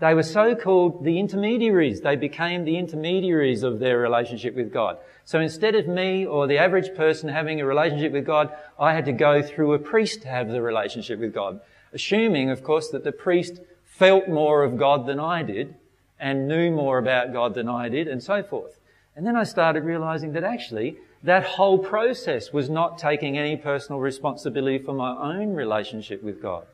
They 0.00 0.14
were 0.14 0.22
so 0.22 0.54
called 0.54 1.04
the 1.04 1.18
intermediaries. 1.18 2.00
They 2.00 2.16
became 2.16 2.64
the 2.64 2.78
intermediaries 2.78 3.62
of 3.62 3.80
their 3.80 3.98
relationship 3.98 4.54
with 4.54 4.72
God. 4.72 4.96
So 5.26 5.40
instead 5.40 5.74
of 5.74 5.86
me 5.86 6.26
or 6.26 6.46
the 6.46 6.56
average 6.56 6.94
person 6.96 7.28
having 7.28 7.60
a 7.60 7.66
relationship 7.66 8.12
with 8.12 8.24
God, 8.24 8.50
I 8.78 8.94
had 8.94 9.04
to 9.04 9.12
go 9.12 9.42
through 9.42 9.74
a 9.74 9.78
priest 9.78 10.22
to 10.22 10.28
have 10.28 10.48
the 10.48 10.62
relationship 10.62 11.20
with 11.20 11.34
God. 11.34 11.60
Assuming, 11.92 12.50
of 12.50 12.64
course, 12.64 12.88
that 12.90 13.04
the 13.04 13.12
priest 13.12 13.60
felt 13.84 14.26
more 14.26 14.64
of 14.64 14.78
God 14.78 15.06
than 15.06 15.20
I 15.20 15.42
did 15.42 15.74
and 16.18 16.48
knew 16.48 16.70
more 16.70 16.96
about 16.96 17.34
God 17.34 17.54
than 17.54 17.68
I 17.68 17.90
did 17.90 18.08
and 18.08 18.22
so 18.22 18.42
forth. 18.42 18.80
And 19.14 19.26
then 19.26 19.36
I 19.36 19.44
started 19.44 19.84
realizing 19.84 20.32
that 20.32 20.44
actually 20.44 20.96
that 21.22 21.44
whole 21.44 21.78
process 21.78 22.52
was 22.52 22.70
not 22.70 22.98
taking 22.98 23.36
any 23.36 23.56
personal 23.56 24.00
responsibility 24.00 24.78
for 24.78 24.94
my 24.94 25.10
own 25.16 25.54
relationship 25.54 26.22
with 26.22 26.40
God. 26.40 26.66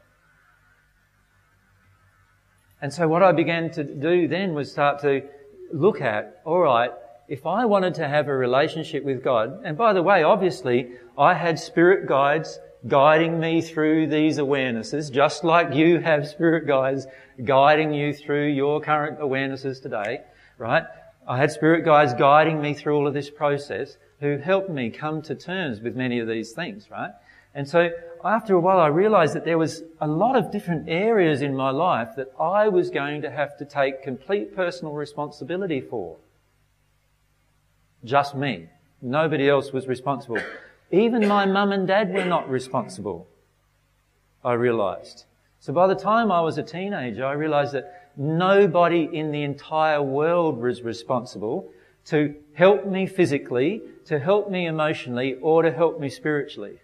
And 2.80 2.92
so 2.92 3.08
what 3.08 3.22
I 3.22 3.32
began 3.32 3.70
to 3.72 3.82
do 3.82 4.28
then 4.28 4.54
was 4.54 4.70
start 4.70 5.00
to 5.00 5.22
look 5.72 6.00
at, 6.00 6.42
alright, 6.46 6.92
if 7.28 7.44
I 7.44 7.64
wanted 7.64 7.94
to 7.94 8.06
have 8.06 8.28
a 8.28 8.36
relationship 8.36 9.02
with 9.02 9.24
God, 9.24 9.62
and 9.64 9.76
by 9.76 9.92
the 9.92 10.02
way, 10.02 10.22
obviously, 10.22 10.92
I 11.18 11.34
had 11.34 11.58
spirit 11.58 12.06
guides 12.06 12.60
guiding 12.86 13.40
me 13.40 13.60
through 13.62 14.06
these 14.06 14.38
awarenesses, 14.38 15.10
just 15.10 15.42
like 15.42 15.74
you 15.74 15.98
have 15.98 16.28
spirit 16.28 16.68
guides 16.68 17.06
guiding 17.44 17.92
you 17.92 18.12
through 18.12 18.48
your 18.48 18.80
current 18.80 19.18
awarenesses 19.18 19.82
today, 19.82 20.20
right? 20.56 20.84
I 21.26 21.38
had 21.38 21.50
spirit 21.50 21.84
guides 21.84 22.14
guiding 22.14 22.60
me 22.60 22.74
through 22.74 22.96
all 22.96 23.08
of 23.08 23.14
this 23.14 23.30
process 23.30 23.96
who 24.20 24.38
helped 24.38 24.70
me 24.70 24.90
come 24.90 25.22
to 25.22 25.34
terms 25.34 25.80
with 25.80 25.96
many 25.96 26.18
of 26.18 26.28
these 26.28 26.52
things, 26.52 26.90
right? 26.90 27.12
And 27.54 27.68
so 27.68 27.90
after 28.24 28.54
a 28.54 28.60
while 28.60 28.80
I 28.80 28.88
realized 28.88 29.34
that 29.34 29.44
there 29.44 29.58
was 29.58 29.82
a 30.00 30.06
lot 30.06 30.36
of 30.36 30.50
different 30.50 30.88
areas 30.88 31.42
in 31.42 31.54
my 31.54 31.70
life 31.70 32.10
that 32.16 32.32
I 32.38 32.68
was 32.68 32.90
going 32.90 33.22
to 33.22 33.30
have 33.30 33.56
to 33.58 33.64
take 33.64 34.02
complete 34.02 34.54
personal 34.54 34.94
responsibility 34.94 35.80
for. 35.80 36.16
Just 38.04 38.34
me. 38.34 38.68
Nobody 39.02 39.48
else 39.48 39.72
was 39.72 39.86
responsible. 39.86 40.40
Even 40.90 41.26
my 41.26 41.44
mum 41.46 41.72
and 41.72 41.86
dad 41.86 42.12
were 42.12 42.24
not 42.24 42.48
responsible. 42.48 43.26
I 44.44 44.52
realized. 44.52 45.24
So 45.60 45.72
by 45.72 45.86
the 45.86 45.94
time 45.94 46.30
I 46.30 46.40
was 46.40 46.58
a 46.58 46.62
teenager, 46.62 47.24
I 47.24 47.32
realized 47.32 47.72
that 47.72 48.12
nobody 48.16 49.08
in 49.12 49.32
the 49.32 49.42
entire 49.42 50.02
world 50.02 50.58
was 50.58 50.82
responsible 50.82 51.70
to 52.06 52.34
help 52.54 52.86
me 52.86 53.06
physically, 53.06 53.82
to 54.06 54.18
help 54.18 54.50
me 54.50 54.66
emotionally, 54.66 55.34
or 55.42 55.62
to 55.62 55.72
help 55.72 56.00
me 56.00 56.08
spiritually. 56.08 56.78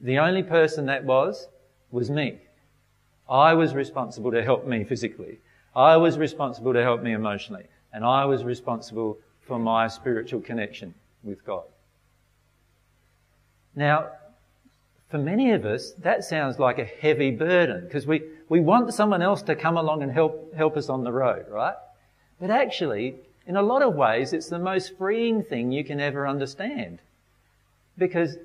The 0.00 0.18
only 0.18 0.42
person 0.42 0.86
that 0.86 1.04
was, 1.04 1.48
was 1.90 2.10
me. 2.10 2.38
I 3.28 3.54
was 3.54 3.74
responsible 3.74 4.30
to 4.32 4.42
help 4.42 4.66
me 4.66 4.84
physically. 4.84 5.38
I 5.74 5.96
was 5.96 6.18
responsible 6.18 6.72
to 6.72 6.82
help 6.82 7.02
me 7.02 7.12
emotionally. 7.12 7.64
And 7.92 8.04
I 8.04 8.24
was 8.24 8.44
responsible 8.44 9.18
for 9.46 9.58
my 9.58 9.88
spiritual 9.88 10.40
connection 10.40 10.94
with 11.22 11.44
God. 11.44 11.64
Now, 13.74 14.10
for 15.08 15.18
many 15.18 15.52
of 15.52 15.64
us, 15.64 15.92
that 15.98 16.24
sounds 16.24 16.58
like 16.58 16.78
a 16.78 16.84
heavy 16.84 17.30
burden 17.30 17.84
because 17.84 18.06
we, 18.06 18.22
we 18.48 18.60
want 18.60 18.92
someone 18.94 19.22
else 19.22 19.42
to 19.42 19.56
come 19.56 19.76
along 19.76 20.02
and 20.02 20.12
help, 20.12 20.54
help 20.54 20.76
us 20.76 20.88
on 20.88 21.04
the 21.04 21.12
road, 21.12 21.46
right? 21.48 21.76
But 22.44 22.50
actually, 22.50 23.14
in 23.46 23.56
a 23.56 23.62
lot 23.62 23.80
of 23.80 23.94
ways, 23.94 24.34
it's 24.34 24.50
the 24.50 24.58
most 24.58 24.98
freeing 24.98 25.42
thing 25.42 25.72
you 25.72 25.82
can 25.82 25.98
ever 25.98 26.28
understand. 26.28 26.98
Because 27.96 28.36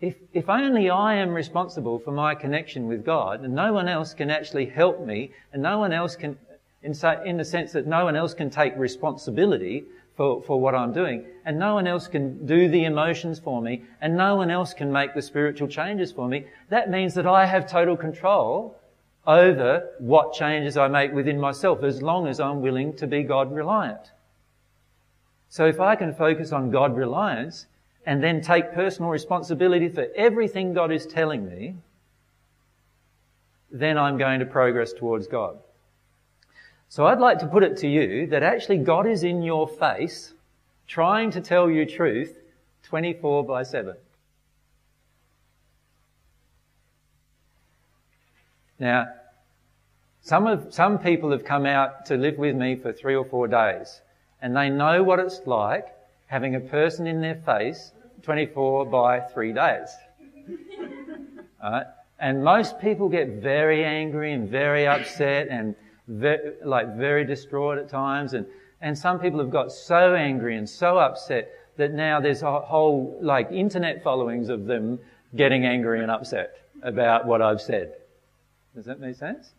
if, 0.00 0.16
if 0.32 0.48
only 0.48 0.88
I 0.88 1.16
am 1.16 1.34
responsible 1.34 1.98
for 1.98 2.12
my 2.12 2.34
connection 2.34 2.88
with 2.88 3.04
God 3.04 3.42
and 3.42 3.54
no 3.54 3.74
one 3.74 3.88
else 3.88 4.14
can 4.14 4.30
actually 4.30 4.64
help 4.64 5.04
me 5.04 5.32
and 5.52 5.62
no 5.62 5.78
one 5.78 5.92
else 5.92 6.16
can, 6.16 6.38
in, 6.82 6.94
in 7.26 7.36
the 7.36 7.44
sense 7.44 7.72
that 7.72 7.86
no 7.86 8.06
one 8.06 8.16
else 8.16 8.32
can 8.32 8.48
take 8.48 8.74
responsibility 8.78 9.84
for, 10.16 10.42
for 10.44 10.58
what 10.58 10.74
I'm 10.74 10.94
doing 10.94 11.26
and 11.44 11.58
no 11.58 11.74
one 11.74 11.86
else 11.86 12.08
can 12.08 12.46
do 12.46 12.70
the 12.70 12.86
emotions 12.86 13.38
for 13.38 13.60
me 13.60 13.82
and 14.00 14.16
no 14.16 14.34
one 14.34 14.50
else 14.50 14.72
can 14.72 14.90
make 14.90 15.12
the 15.12 15.20
spiritual 15.20 15.68
changes 15.68 16.10
for 16.10 16.26
me, 16.26 16.46
that 16.70 16.88
means 16.88 17.12
that 17.12 17.26
I 17.26 17.44
have 17.44 17.70
total 17.70 17.98
control 17.98 18.78
over 19.26 19.90
what 19.98 20.32
changes 20.32 20.76
I 20.76 20.88
make 20.88 21.12
within 21.12 21.40
myself 21.40 21.82
as 21.82 22.02
long 22.02 22.26
as 22.26 22.40
I'm 22.40 22.60
willing 22.60 22.94
to 22.96 23.06
be 23.06 23.22
God 23.22 23.52
reliant. 23.52 24.10
So 25.48 25.66
if 25.66 25.80
I 25.80 25.96
can 25.96 26.14
focus 26.14 26.52
on 26.52 26.70
God 26.70 26.96
reliance 26.96 27.66
and 28.06 28.22
then 28.22 28.40
take 28.40 28.72
personal 28.72 29.10
responsibility 29.10 29.88
for 29.88 30.06
everything 30.16 30.74
God 30.74 30.90
is 30.90 31.06
telling 31.06 31.48
me, 31.48 31.76
then 33.70 33.96
I'm 33.96 34.18
going 34.18 34.40
to 34.40 34.46
progress 34.46 34.92
towards 34.92 35.26
God. 35.26 35.58
So 36.88 37.06
I'd 37.06 37.20
like 37.20 37.38
to 37.38 37.46
put 37.46 37.62
it 37.62 37.76
to 37.78 37.88
you 37.88 38.26
that 38.26 38.42
actually 38.42 38.78
God 38.78 39.06
is 39.06 39.22
in 39.22 39.42
your 39.42 39.66
face 39.66 40.34
trying 40.86 41.30
to 41.30 41.40
tell 41.40 41.70
you 41.70 41.86
truth 41.86 42.38
24 42.82 43.44
by 43.44 43.62
7. 43.62 43.94
Now, 48.82 49.06
some 50.22 50.48
of, 50.48 50.74
some 50.74 50.98
people 50.98 51.30
have 51.30 51.44
come 51.44 51.66
out 51.66 52.04
to 52.06 52.16
live 52.16 52.36
with 52.36 52.56
me 52.56 52.74
for 52.74 52.92
three 52.92 53.14
or 53.14 53.24
four 53.24 53.46
days 53.46 54.00
and 54.40 54.56
they 54.56 54.70
know 54.70 55.04
what 55.04 55.20
it's 55.20 55.40
like 55.46 55.86
having 56.26 56.56
a 56.56 56.60
person 56.60 57.06
in 57.06 57.20
their 57.20 57.36
face 57.36 57.92
24 58.22 58.86
by 58.86 59.20
three 59.20 59.52
days. 59.52 59.88
right? 61.62 61.86
And 62.18 62.42
most 62.42 62.80
people 62.80 63.08
get 63.08 63.40
very 63.40 63.84
angry 63.84 64.32
and 64.32 64.48
very 64.48 64.84
upset 64.88 65.46
and 65.48 65.76
very, 66.08 66.54
like 66.64 66.96
very 66.96 67.24
distraught 67.24 67.78
at 67.78 67.88
times. 67.88 68.34
And, 68.34 68.46
and 68.80 68.98
some 68.98 69.20
people 69.20 69.38
have 69.38 69.50
got 69.50 69.70
so 69.70 70.16
angry 70.16 70.56
and 70.56 70.68
so 70.68 70.98
upset 70.98 71.52
that 71.76 71.92
now 71.92 72.18
there's 72.18 72.42
a 72.42 72.60
whole 72.60 73.16
like 73.22 73.52
internet 73.52 74.02
followings 74.02 74.48
of 74.48 74.66
them 74.66 74.98
getting 75.36 75.64
angry 75.64 76.02
and 76.02 76.10
upset 76.10 76.56
about 76.82 77.26
what 77.26 77.40
I've 77.40 77.60
said. 77.60 77.94
Does 78.74 78.84
that 78.86 79.00
make 79.00 79.16
sense? 79.16 79.52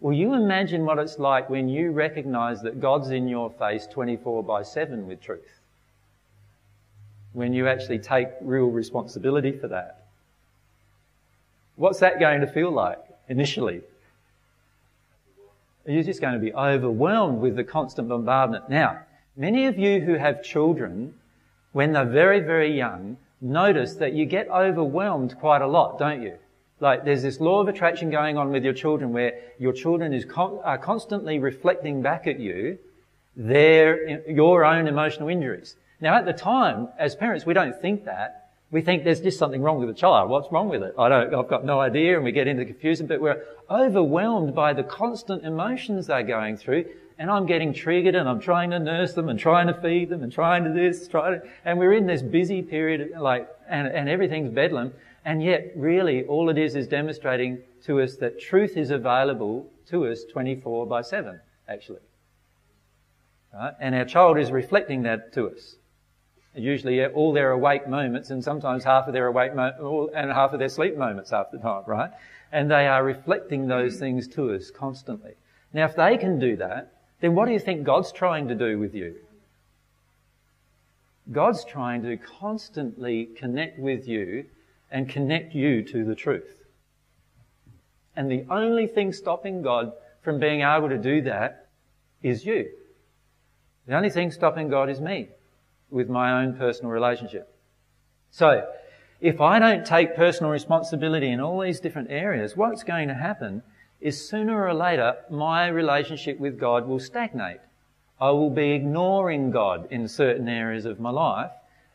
Well, 0.00 0.12
you 0.12 0.34
imagine 0.34 0.84
what 0.84 0.98
it's 0.98 1.18
like 1.18 1.48
when 1.48 1.68
you 1.68 1.92
recognize 1.92 2.60
that 2.62 2.80
God's 2.80 3.10
in 3.10 3.28
your 3.28 3.50
face 3.50 3.86
24 3.86 4.42
by 4.42 4.62
7 4.62 5.06
with 5.06 5.20
truth. 5.20 5.60
When 7.32 7.52
you 7.52 7.68
actually 7.68 8.00
take 8.00 8.28
real 8.40 8.66
responsibility 8.66 9.52
for 9.52 9.68
that. 9.68 10.06
What's 11.76 12.00
that 12.00 12.20
going 12.20 12.40
to 12.40 12.46
feel 12.46 12.70
like 12.70 12.98
initially? 13.28 13.80
You're 15.86 16.02
just 16.02 16.20
going 16.20 16.34
to 16.34 16.40
be 16.40 16.52
overwhelmed 16.52 17.40
with 17.40 17.56
the 17.56 17.64
constant 17.64 18.08
bombardment. 18.08 18.68
Now, 18.68 19.00
many 19.36 19.66
of 19.66 19.78
you 19.78 20.00
who 20.00 20.14
have 20.14 20.42
children, 20.42 21.14
when 21.72 21.92
they're 21.92 22.04
very, 22.04 22.40
very 22.40 22.76
young, 22.76 23.16
notice 23.40 23.94
that 23.94 24.12
you 24.12 24.26
get 24.26 24.48
overwhelmed 24.48 25.38
quite 25.38 25.62
a 25.62 25.66
lot, 25.66 25.98
don't 25.98 26.22
you? 26.22 26.38
Like 26.82 27.04
there's 27.04 27.22
this 27.22 27.38
law 27.38 27.60
of 27.60 27.68
attraction 27.68 28.10
going 28.10 28.36
on 28.36 28.50
with 28.50 28.64
your 28.64 28.72
children 28.72 29.12
where 29.12 29.38
your 29.56 29.72
children 29.72 30.12
is 30.12 30.24
con- 30.24 30.58
are 30.64 30.78
constantly 30.78 31.38
reflecting 31.38 32.02
back 32.02 32.26
at 32.26 32.40
you 32.40 32.76
their, 33.36 34.28
your 34.28 34.64
own 34.64 34.88
emotional 34.88 35.28
injuries. 35.28 35.76
Now 36.00 36.16
at 36.16 36.26
the 36.26 36.32
time, 36.32 36.88
as 36.98 37.14
parents, 37.14 37.46
we 37.46 37.54
don't 37.54 37.80
think 37.80 38.04
that. 38.06 38.50
We 38.72 38.80
think 38.82 39.04
there's 39.04 39.20
just 39.20 39.38
something 39.38 39.62
wrong 39.62 39.78
with 39.78 39.90
the 39.90 39.94
child. 39.94 40.28
What's 40.28 40.50
wrong 40.50 40.68
with 40.68 40.82
it? 40.82 40.94
I 40.98 41.08
don't, 41.08 41.32
I've 41.32 41.46
got 41.46 41.64
no 41.64 41.78
idea 41.78 42.16
and 42.16 42.24
we 42.24 42.32
get 42.32 42.48
into 42.48 42.64
confusion, 42.64 43.06
but 43.06 43.20
we're 43.20 43.44
overwhelmed 43.70 44.52
by 44.52 44.72
the 44.72 44.82
constant 44.82 45.44
emotions 45.44 46.08
they're 46.08 46.24
going 46.24 46.56
through 46.56 46.86
and 47.16 47.30
I'm 47.30 47.46
getting 47.46 47.72
triggered 47.72 48.16
and 48.16 48.28
I'm 48.28 48.40
trying 48.40 48.70
to 48.70 48.80
nurse 48.80 49.12
them 49.12 49.28
and 49.28 49.38
trying 49.38 49.68
to 49.68 49.74
feed 49.74 50.08
them 50.08 50.24
and 50.24 50.32
trying 50.32 50.64
to 50.64 50.70
this, 50.70 51.06
trying 51.06 51.40
to, 51.40 51.46
and 51.64 51.78
we're 51.78 51.92
in 51.92 52.06
this 52.06 52.22
busy 52.22 52.60
period, 52.60 53.12
like, 53.16 53.48
and, 53.68 53.86
and 53.86 54.08
everything's 54.08 54.50
bedlam. 54.52 54.92
And 55.24 55.42
yet, 55.42 55.72
really, 55.76 56.24
all 56.24 56.48
it 56.50 56.58
is 56.58 56.74
is 56.74 56.88
demonstrating 56.88 57.62
to 57.84 58.00
us 58.00 58.16
that 58.16 58.40
truth 58.40 58.76
is 58.76 58.90
available 58.90 59.66
to 59.88 60.06
us 60.06 60.24
24 60.24 60.86
by 60.86 61.02
7, 61.02 61.40
actually. 61.68 62.00
Right? 63.54 63.74
And 63.80 63.94
our 63.94 64.04
child 64.04 64.38
is 64.38 64.50
reflecting 64.50 65.02
that 65.02 65.32
to 65.34 65.50
us. 65.50 65.76
Usually 66.54 67.02
uh, 67.02 67.08
all 67.10 67.32
their 67.32 67.52
awake 67.52 67.88
moments 67.88 68.30
and 68.30 68.42
sometimes 68.42 68.84
half 68.84 69.06
of 69.06 69.12
their 69.12 69.26
awake 69.26 69.54
mo- 69.54 70.10
and 70.14 70.30
half 70.30 70.52
of 70.52 70.58
their 70.58 70.68
sleep 70.68 70.96
moments 70.96 71.30
half 71.30 71.50
the 71.50 71.58
time, 71.58 71.84
right? 71.86 72.10
And 72.50 72.70
they 72.70 72.86
are 72.86 73.02
reflecting 73.02 73.68
those 73.68 73.98
things 73.98 74.28
to 74.28 74.52
us 74.54 74.70
constantly. 74.70 75.32
Now 75.72 75.86
if 75.86 75.96
they 75.96 76.18
can 76.18 76.38
do 76.38 76.56
that, 76.56 76.92
then 77.20 77.34
what 77.34 77.46
do 77.46 77.52
you 77.52 77.58
think 77.58 77.84
God's 77.84 78.12
trying 78.12 78.48
to 78.48 78.54
do 78.54 78.78
with 78.78 78.94
you? 78.94 79.14
God's 81.30 81.64
trying 81.64 82.02
to 82.02 82.16
constantly 82.16 83.26
connect 83.26 83.78
with 83.78 84.06
you 84.06 84.44
and 84.92 85.08
connect 85.08 85.54
you 85.54 85.82
to 85.82 86.04
the 86.04 86.14
truth. 86.14 86.62
And 88.14 88.30
the 88.30 88.44
only 88.50 88.86
thing 88.86 89.12
stopping 89.12 89.62
God 89.62 89.92
from 90.20 90.38
being 90.38 90.60
able 90.60 90.90
to 90.90 90.98
do 90.98 91.22
that 91.22 91.70
is 92.22 92.44
you. 92.44 92.68
The 93.86 93.96
only 93.96 94.10
thing 94.10 94.30
stopping 94.30 94.68
God 94.68 94.88
is 94.88 95.00
me 95.00 95.30
with 95.90 96.08
my 96.08 96.42
own 96.42 96.54
personal 96.56 96.92
relationship. 96.92 97.52
So, 98.30 98.68
if 99.20 99.40
I 99.40 99.58
don't 99.58 99.84
take 99.84 100.14
personal 100.14 100.52
responsibility 100.52 101.28
in 101.28 101.40
all 101.40 101.60
these 101.60 101.80
different 101.80 102.10
areas, 102.10 102.56
what's 102.56 102.84
going 102.84 103.08
to 103.08 103.14
happen 103.14 103.62
is 104.00 104.28
sooner 104.28 104.66
or 104.66 104.74
later 104.74 105.16
my 105.30 105.68
relationship 105.68 106.38
with 106.38 106.58
God 106.58 106.86
will 106.86 106.98
stagnate. 106.98 107.60
I 108.20 108.30
will 108.30 108.50
be 108.50 108.72
ignoring 108.72 109.50
God 109.50 109.88
in 109.90 110.06
certain 110.06 110.48
areas 110.48 110.84
of 110.84 111.00
my 111.00 111.10
life, 111.10 111.50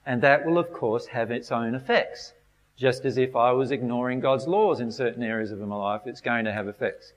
and 0.05 0.21
that 0.21 0.45
will 0.45 0.57
of 0.57 0.73
course 0.73 1.07
have 1.07 1.31
its 1.31 1.51
own 1.51 1.75
effects. 1.75 2.33
Just 2.77 3.05
as 3.05 3.17
if 3.17 3.35
I 3.35 3.51
was 3.51 3.71
ignoring 3.71 4.19
God's 4.19 4.47
laws 4.47 4.79
in 4.79 4.91
certain 4.91 5.23
areas 5.23 5.51
of 5.51 5.59
my 5.59 5.75
life, 5.75 6.01
it's 6.05 6.21
going 6.21 6.45
to 6.45 6.53
have 6.53 6.67
effects. 6.67 7.11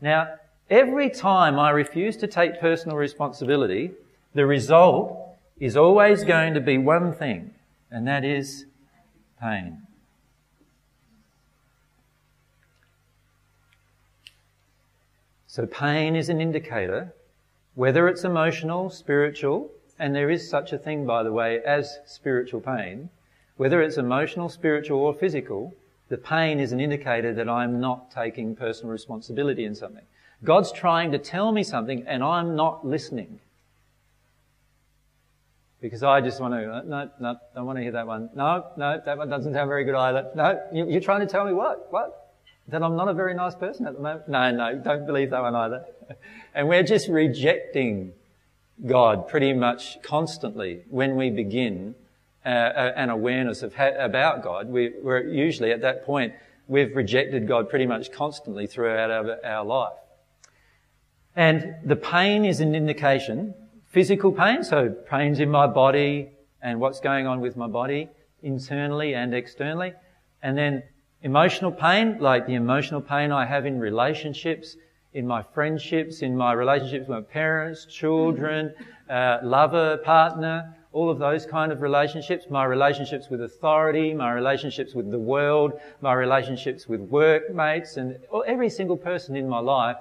Now, 0.00 0.34
every 0.68 1.08
time 1.08 1.58
I 1.58 1.70
refuse 1.70 2.16
to 2.18 2.26
take 2.26 2.60
personal 2.60 2.96
responsibility, 2.96 3.92
the 4.34 4.44
result 4.44 5.16
is 5.60 5.76
always 5.76 6.24
going 6.24 6.54
to 6.54 6.60
be 6.60 6.78
one 6.78 7.14
thing, 7.14 7.54
and 7.90 8.06
that 8.08 8.24
is 8.24 8.66
pain. 9.40 9.86
So 15.46 15.66
pain 15.66 16.16
is 16.16 16.28
an 16.28 16.40
indicator, 16.40 17.14
whether 17.76 18.08
it's 18.08 18.24
emotional, 18.24 18.90
spiritual, 18.90 19.70
and 20.00 20.12
there 20.12 20.28
is 20.28 20.50
such 20.50 20.72
a 20.72 20.78
thing, 20.78 21.06
by 21.06 21.22
the 21.22 21.32
way, 21.32 21.60
as 21.64 22.00
spiritual 22.06 22.60
pain, 22.60 23.10
whether 23.56 23.80
it's 23.82 23.96
emotional, 23.96 24.48
spiritual, 24.48 24.98
or 24.98 25.14
physical, 25.14 25.74
the 26.08 26.18
pain 26.18 26.60
is 26.60 26.72
an 26.72 26.80
indicator 26.80 27.32
that 27.34 27.48
I'm 27.48 27.80
not 27.80 28.10
taking 28.10 28.56
personal 28.56 28.92
responsibility 28.92 29.64
in 29.64 29.74
something. 29.74 30.04
God's 30.42 30.72
trying 30.72 31.12
to 31.12 31.18
tell 31.18 31.52
me 31.52 31.62
something 31.62 32.04
and 32.06 32.22
I'm 32.22 32.56
not 32.56 32.86
listening. 32.86 33.40
Because 35.80 36.02
I 36.02 36.20
just 36.20 36.40
want 36.40 36.54
to, 36.54 36.72
uh, 36.72 36.82
no, 36.82 37.10
no, 37.20 37.36
don't 37.54 37.66
want 37.66 37.78
to 37.78 37.82
hear 37.82 37.92
that 37.92 38.06
one. 38.06 38.30
No, 38.34 38.66
no, 38.76 39.00
that 39.04 39.18
one 39.18 39.28
doesn't 39.28 39.52
sound 39.52 39.68
very 39.68 39.84
good 39.84 39.94
either. 39.94 40.30
No, 40.34 40.60
you're 40.72 41.00
trying 41.00 41.20
to 41.20 41.26
tell 41.26 41.44
me 41.44 41.52
what? 41.52 41.92
What? 41.92 42.32
That 42.68 42.82
I'm 42.82 42.96
not 42.96 43.08
a 43.08 43.14
very 43.14 43.34
nice 43.34 43.54
person 43.54 43.86
at 43.86 43.94
the 43.94 44.00
moment? 44.00 44.28
No, 44.28 44.50
no, 44.50 44.78
don't 44.78 45.06
believe 45.06 45.30
that 45.30 45.42
one 45.42 45.54
either. 45.54 45.84
and 46.54 46.68
we're 46.68 46.82
just 46.82 47.08
rejecting 47.08 48.12
God 48.86 49.28
pretty 49.28 49.52
much 49.52 50.02
constantly 50.02 50.82
when 50.88 51.16
we 51.16 51.30
begin 51.30 51.94
uh, 52.44 52.48
uh, 52.48 52.92
an 52.96 53.10
awareness 53.10 53.62
of 53.62 53.74
ha- 53.74 53.96
about 53.98 54.42
God, 54.42 54.68
we, 54.68 54.92
are 55.04 55.22
usually 55.22 55.72
at 55.72 55.80
that 55.80 56.04
point 56.04 56.34
we've 56.66 56.94
rejected 56.94 57.48
God 57.48 57.68
pretty 57.68 57.86
much 57.86 58.12
constantly 58.12 58.66
throughout 58.66 59.10
our, 59.10 59.44
our 59.44 59.64
life. 59.64 59.94
And 61.36 61.76
the 61.84 61.96
pain 61.96 62.44
is 62.44 62.60
an 62.60 62.74
indication, 62.74 63.54
physical 63.86 64.32
pain, 64.32 64.62
so 64.62 64.90
pains 64.90 65.40
in 65.40 65.50
my 65.50 65.66
body 65.66 66.30
and 66.62 66.80
what's 66.80 67.00
going 67.00 67.26
on 67.26 67.40
with 67.40 67.56
my 67.56 67.66
body 67.66 68.08
internally 68.42 69.14
and 69.14 69.34
externally. 69.34 69.94
And 70.42 70.56
then 70.56 70.82
emotional 71.22 71.72
pain, 71.72 72.18
like 72.20 72.46
the 72.46 72.54
emotional 72.54 73.00
pain 73.00 73.32
I 73.32 73.46
have 73.46 73.66
in 73.66 73.80
relationships, 73.80 74.76
in 75.12 75.26
my 75.26 75.42
friendships, 75.42 76.22
in 76.22 76.36
my 76.36 76.52
relationships 76.52 77.08
with 77.08 77.18
my 77.18 77.22
parents, 77.22 77.86
children, 77.86 78.74
uh, 79.08 79.38
lover, 79.42 79.98
partner, 79.98 80.76
all 80.94 81.10
of 81.10 81.18
those 81.18 81.44
kind 81.44 81.72
of 81.72 81.82
relationships, 81.82 82.46
my 82.48 82.64
relationships 82.64 83.28
with 83.28 83.42
authority, 83.42 84.14
my 84.14 84.30
relationships 84.32 84.94
with 84.94 85.10
the 85.10 85.18
world, 85.18 85.72
my 86.00 86.12
relationships 86.12 86.88
with 86.88 87.00
workmates, 87.00 87.96
and 87.96 88.16
every 88.46 88.70
single 88.70 88.96
person 88.96 89.34
in 89.34 89.48
my 89.48 89.58
life, 89.58 89.96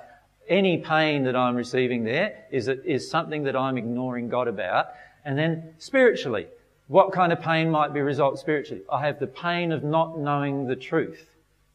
any 0.48 0.78
pain 0.78 1.24
that 1.24 1.36
I'm 1.36 1.56
receiving 1.56 2.04
there 2.04 2.46
is, 2.52 2.68
is 2.68 3.10
something 3.10 3.44
that 3.46 3.56
I'm 3.56 3.76
ignoring 3.76 4.30
God 4.30 4.48
about. 4.48 4.90
And 5.26 5.36
then 5.36 5.74
spiritually, 5.80 6.48
what 6.88 7.12
kind 7.12 7.34
of 7.34 7.42
pain 7.42 7.72
might 7.72 7.92
be 7.92 8.02
result 8.02 8.38
spiritually? 8.38 8.84
I 8.92 9.04
have 9.08 9.20
the 9.20 9.28
pain 9.28 9.72
of 9.72 9.84
not 9.84 10.20
knowing 10.20 10.68
the 10.68 10.76
truth. 10.76 11.28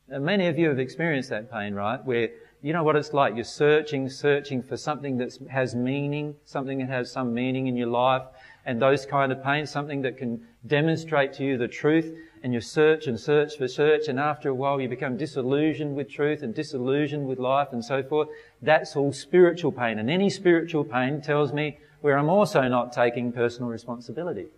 Now, 0.06 0.20
many 0.20 0.46
of 0.46 0.58
you 0.58 0.68
have 0.68 0.78
experienced 0.78 1.30
that 1.30 1.50
pain, 1.50 1.74
right? 1.74 2.02
Where 2.04 2.28
you 2.62 2.72
know 2.72 2.82
what 2.82 2.96
it's 2.96 3.12
like. 3.12 3.34
You're 3.34 3.44
searching, 3.44 4.08
searching 4.08 4.62
for 4.62 4.76
something 4.76 5.16
that 5.18 5.36
has 5.50 5.74
meaning, 5.74 6.34
something 6.44 6.78
that 6.78 6.88
has 6.88 7.10
some 7.10 7.32
meaning 7.32 7.66
in 7.66 7.76
your 7.76 7.88
life, 7.88 8.22
and 8.68 8.82
those 8.82 9.06
kind 9.06 9.32
of 9.32 9.42
pains, 9.42 9.70
something 9.70 10.02
that 10.02 10.18
can 10.18 10.46
demonstrate 10.66 11.32
to 11.32 11.42
you 11.42 11.56
the 11.56 11.66
truth, 11.66 12.14
and 12.42 12.52
you 12.52 12.60
search 12.60 13.06
and 13.06 13.18
search 13.18 13.56
for 13.56 13.66
search, 13.66 14.08
and 14.08 14.20
after 14.20 14.50
a 14.50 14.54
while 14.54 14.78
you 14.78 14.86
become 14.90 15.16
disillusioned 15.16 15.96
with 15.96 16.10
truth 16.10 16.42
and 16.42 16.54
disillusioned 16.54 17.26
with 17.26 17.38
life 17.38 17.68
and 17.72 17.82
so 17.82 18.02
forth. 18.02 18.28
That's 18.60 18.94
all 18.94 19.10
spiritual 19.14 19.72
pain, 19.72 19.98
and 19.98 20.10
any 20.10 20.28
spiritual 20.28 20.84
pain 20.84 21.22
tells 21.22 21.50
me 21.50 21.78
where 22.02 22.18
I'm 22.18 22.28
also 22.28 22.60
not 22.68 22.92
taking 22.92 23.32
personal 23.32 23.70
responsibility. 23.70 24.48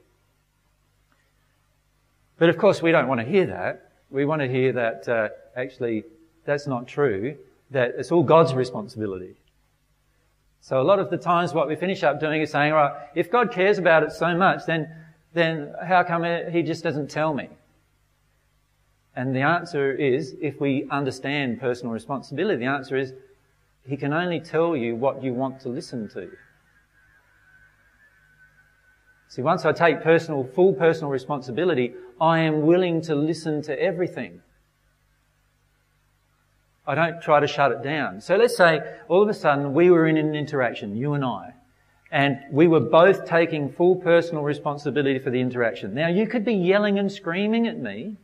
But 2.36 2.48
of 2.48 2.58
course, 2.58 2.82
we 2.82 2.90
don't 2.90 3.06
want 3.06 3.20
to 3.20 3.26
hear 3.26 3.46
that. 3.46 3.92
We 4.10 4.24
want 4.24 4.42
to 4.42 4.48
hear 4.48 4.72
that 4.72 5.08
uh, 5.08 5.28
actually 5.56 6.02
that's 6.44 6.66
not 6.66 6.88
true, 6.88 7.36
that 7.70 7.92
it's 7.96 8.10
all 8.10 8.24
God's 8.24 8.54
responsibility. 8.54 9.36
So 10.60 10.80
a 10.80 10.84
lot 10.84 10.98
of 10.98 11.10
the 11.10 11.16
times 11.16 11.54
what 11.54 11.68
we 11.68 11.76
finish 11.76 12.02
up 12.02 12.20
doing 12.20 12.42
is 12.42 12.50
saying, 12.50 12.72
right, 12.72 12.92
if 13.14 13.30
God 13.30 13.50
cares 13.50 13.78
about 13.78 14.02
it 14.02 14.12
so 14.12 14.36
much, 14.36 14.66
then, 14.66 14.94
then 15.32 15.74
how 15.84 16.02
come 16.02 16.24
he 16.52 16.62
just 16.62 16.84
doesn't 16.84 17.10
tell 17.10 17.32
me? 17.32 17.48
And 19.16 19.34
the 19.34 19.40
answer 19.40 19.92
is, 19.92 20.36
if 20.40 20.60
we 20.60 20.86
understand 20.90 21.60
personal 21.60 21.92
responsibility, 21.92 22.58
the 22.58 22.70
answer 22.70 22.96
is, 22.96 23.14
he 23.86 23.96
can 23.96 24.12
only 24.12 24.38
tell 24.38 24.76
you 24.76 24.94
what 24.94 25.22
you 25.22 25.32
want 25.32 25.60
to 25.60 25.68
listen 25.68 26.08
to. 26.10 26.30
See, 29.28 29.42
once 29.42 29.64
I 29.64 29.72
take 29.72 30.02
personal, 30.02 30.44
full 30.44 30.74
personal 30.74 31.10
responsibility, 31.10 31.94
I 32.20 32.40
am 32.40 32.62
willing 32.62 33.00
to 33.02 33.14
listen 33.14 33.62
to 33.62 33.80
everything. 33.80 34.42
I 36.90 36.96
don't 36.96 37.22
try 37.22 37.38
to 37.38 37.46
shut 37.46 37.70
it 37.70 37.84
down. 37.84 38.20
So 38.20 38.34
let's 38.34 38.56
say 38.56 38.80
all 39.06 39.22
of 39.22 39.28
a 39.28 39.34
sudden 39.34 39.74
we 39.74 39.92
were 39.92 40.08
in 40.08 40.16
an 40.16 40.34
interaction, 40.34 40.96
you 40.96 41.12
and 41.14 41.24
I, 41.24 41.54
and 42.10 42.40
we 42.50 42.66
were 42.66 42.80
both 42.80 43.26
taking 43.26 43.70
full 43.70 43.94
personal 43.94 44.42
responsibility 44.42 45.20
for 45.20 45.30
the 45.30 45.40
interaction. 45.40 45.94
Now 45.94 46.08
you 46.08 46.26
could 46.26 46.44
be 46.44 46.54
yelling 46.54 46.98
and 46.98 47.12
screaming 47.12 47.68
at 47.68 47.78
me, 47.78 48.16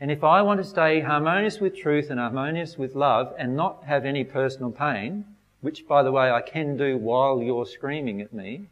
and 0.00 0.10
if 0.10 0.24
I 0.24 0.40
want 0.40 0.62
to 0.62 0.64
stay 0.64 1.00
harmonious 1.00 1.60
with 1.60 1.76
truth 1.76 2.08
and 2.08 2.18
harmonious 2.18 2.78
with 2.78 2.94
love 2.94 3.34
and 3.38 3.56
not 3.56 3.84
have 3.84 4.06
any 4.06 4.24
personal 4.24 4.70
pain, 4.70 5.26
which 5.60 5.86
by 5.86 6.02
the 6.02 6.12
way 6.12 6.30
I 6.30 6.40
can 6.40 6.78
do 6.78 6.96
while 6.96 7.42
you're 7.42 7.66
screaming 7.66 8.22
at 8.22 8.32
me, 8.32 8.68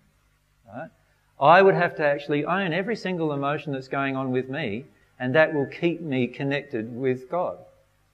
right, 0.75 0.89
I 1.39 1.61
would 1.61 1.75
have 1.75 1.95
to 1.97 2.07
actually 2.07 2.47
own 2.47 2.73
every 2.73 2.97
single 2.97 3.35
emotion 3.35 3.75
that's 3.75 3.89
going 3.89 4.17
on 4.17 4.31
with 4.31 4.49
me, 4.49 4.87
and 5.21 5.35
that 5.35 5.53
will 5.53 5.67
keep 5.67 6.01
me 6.01 6.27
connected 6.27 6.97
with 6.97 7.29
God. 7.29 7.59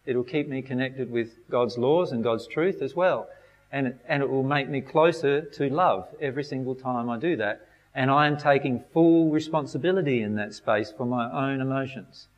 It'll 0.07 0.25
keep 0.25 0.49
me 0.49 0.63
connected 0.63 1.11
with 1.11 1.49
God's 1.51 1.79
laws 1.79 2.13
and 2.13 2.23
God's 2.23 2.47
truth 2.47 2.83
as 2.83 2.95
well. 2.95 3.29
And, 3.73 3.99
and 4.07 4.23
it 4.23 4.31
will 4.31 4.43
make 4.43 4.69
me 4.69 4.81
closer 4.81 5.41
to 5.43 5.69
love 5.69 6.09
every 6.21 6.45
single 6.45 6.75
time 6.75 7.09
I 7.09 7.19
do 7.19 7.37
that. 7.37 7.67
And 7.95 8.11
I 8.11 8.27
am 8.27 8.37
taking 8.37 8.85
full 8.93 9.31
responsibility 9.31 10.23
in 10.23 10.37
that 10.37 10.53
space 10.53 10.93
for 10.97 11.07
my 11.07 11.31
own 11.31 11.61
emotions. 11.61 12.29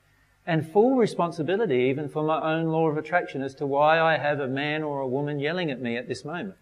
And 0.47 0.71
full 0.71 0.97
responsibility 0.97 1.89
even 1.91 2.09
for 2.09 2.23
my 2.23 2.41
own 2.55 2.67
law 2.67 2.89
of 2.89 2.97
attraction 2.97 3.43
as 3.43 3.55
to 3.57 3.67
why 3.67 4.01
I 4.01 4.17
have 4.17 4.39
a 4.39 4.47
man 4.47 4.83
or 4.83 5.01
a 5.01 5.09
woman 5.09 5.41
yelling 5.41 5.71
at 5.71 5.81
me 5.81 5.97
at 5.97 6.09
this 6.09 6.25
moment. 6.25 6.57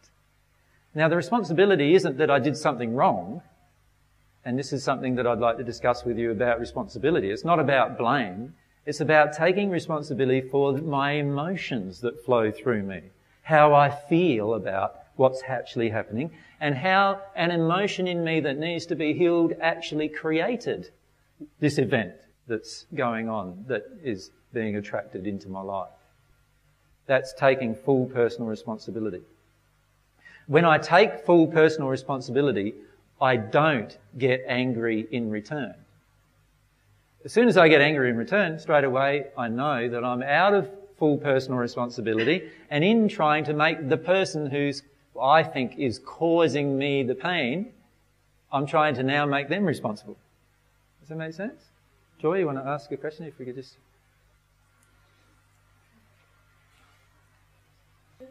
Now 0.94 1.08
the 1.08 1.16
responsibility 1.16 1.94
isn't 1.94 2.16
that 2.18 2.30
I 2.30 2.38
did 2.38 2.56
something 2.56 2.94
wrong. 2.94 3.42
And 4.44 4.58
this 4.58 4.72
is 4.72 4.84
something 4.84 5.14
that 5.16 5.26
I'd 5.26 5.38
like 5.38 5.56
to 5.56 5.64
discuss 5.64 6.04
with 6.04 6.18
you 6.18 6.30
about 6.30 6.60
responsibility. 6.60 7.30
It's 7.30 7.44
not 7.44 7.58
about 7.58 7.98
blame. 7.98 8.54
It's 8.86 9.00
about 9.00 9.32
taking 9.32 9.70
responsibility 9.70 10.42
for 10.42 10.72
my 10.74 11.12
emotions 11.12 12.00
that 12.00 12.22
flow 12.24 12.50
through 12.50 12.82
me, 12.82 13.02
how 13.42 13.72
I 13.72 13.88
feel 13.88 14.54
about 14.54 14.96
what's 15.16 15.42
actually 15.46 15.88
happening, 15.88 16.30
and 16.60 16.74
how 16.74 17.22
an 17.34 17.50
emotion 17.50 18.06
in 18.06 18.22
me 18.22 18.40
that 18.40 18.58
needs 18.58 18.84
to 18.86 18.94
be 18.94 19.14
healed 19.14 19.54
actually 19.60 20.08
created 20.08 20.90
this 21.60 21.78
event 21.78 22.14
that's 22.46 22.86
going 22.94 23.28
on 23.28 23.64
that 23.68 23.84
is 24.02 24.30
being 24.52 24.76
attracted 24.76 25.26
into 25.26 25.48
my 25.48 25.62
life. 25.62 25.88
That's 27.06 27.32
taking 27.32 27.74
full 27.74 28.06
personal 28.06 28.48
responsibility. 28.48 29.22
When 30.46 30.64
I 30.64 30.76
take 30.76 31.24
full 31.24 31.46
personal 31.46 31.88
responsibility, 31.88 32.74
I 33.20 33.36
don't 33.36 33.96
get 34.18 34.44
angry 34.46 35.06
in 35.10 35.30
return. 35.30 35.74
As 37.24 37.32
soon 37.32 37.48
as 37.48 37.56
I 37.56 37.68
get 37.68 37.80
angry 37.80 38.10
in 38.10 38.16
return, 38.16 38.58
straight 38.58 38.84
away 38.84 39.28
I 39.36 39.48
know 39.48 39.88
that 39.88 40.04
I'm 40.04 40.22
out 40.22 40.54
of 40.54 40.70
full 40.98 41.16
personal 41.18 41.58
responsibility 41.58 42.50
and 42.70 42.84
in 42.84 43.08
trying 43.08 43.44
to 43.44 43.54
make 43.54 43.88
the 43.88 43.96
person 43.96 44.50
who's 44.50 44.82
I 45.20 45.42
think 45.42 45.78
is 45.78 46.00
causing 46.00 46.76
me 46.76 47.02
the 47.02 47.14
pain, 47.14 47.72
I'm 48.52 48.66
trying 48.66 48.94
to 48.96 49.02
now 49.02 49.26
make 49.26 49.48
them 49.48 49.64
responsible. 49.64 50.16
Does 51.00 51.08
that 51.08 51.16
make 51.16 51.34
sense? 51.34 51.60
Joy, 52.20 52.38
you 52.38 52.46
want 52.46 52.58
to 52.58 52.66
ask 52.66 52.90
a 52.92 52.96
question? 52.96 53.26
If 53.26 53.38
we 53.38 53.44
could 53.44 53.54
just. 53.54 53.76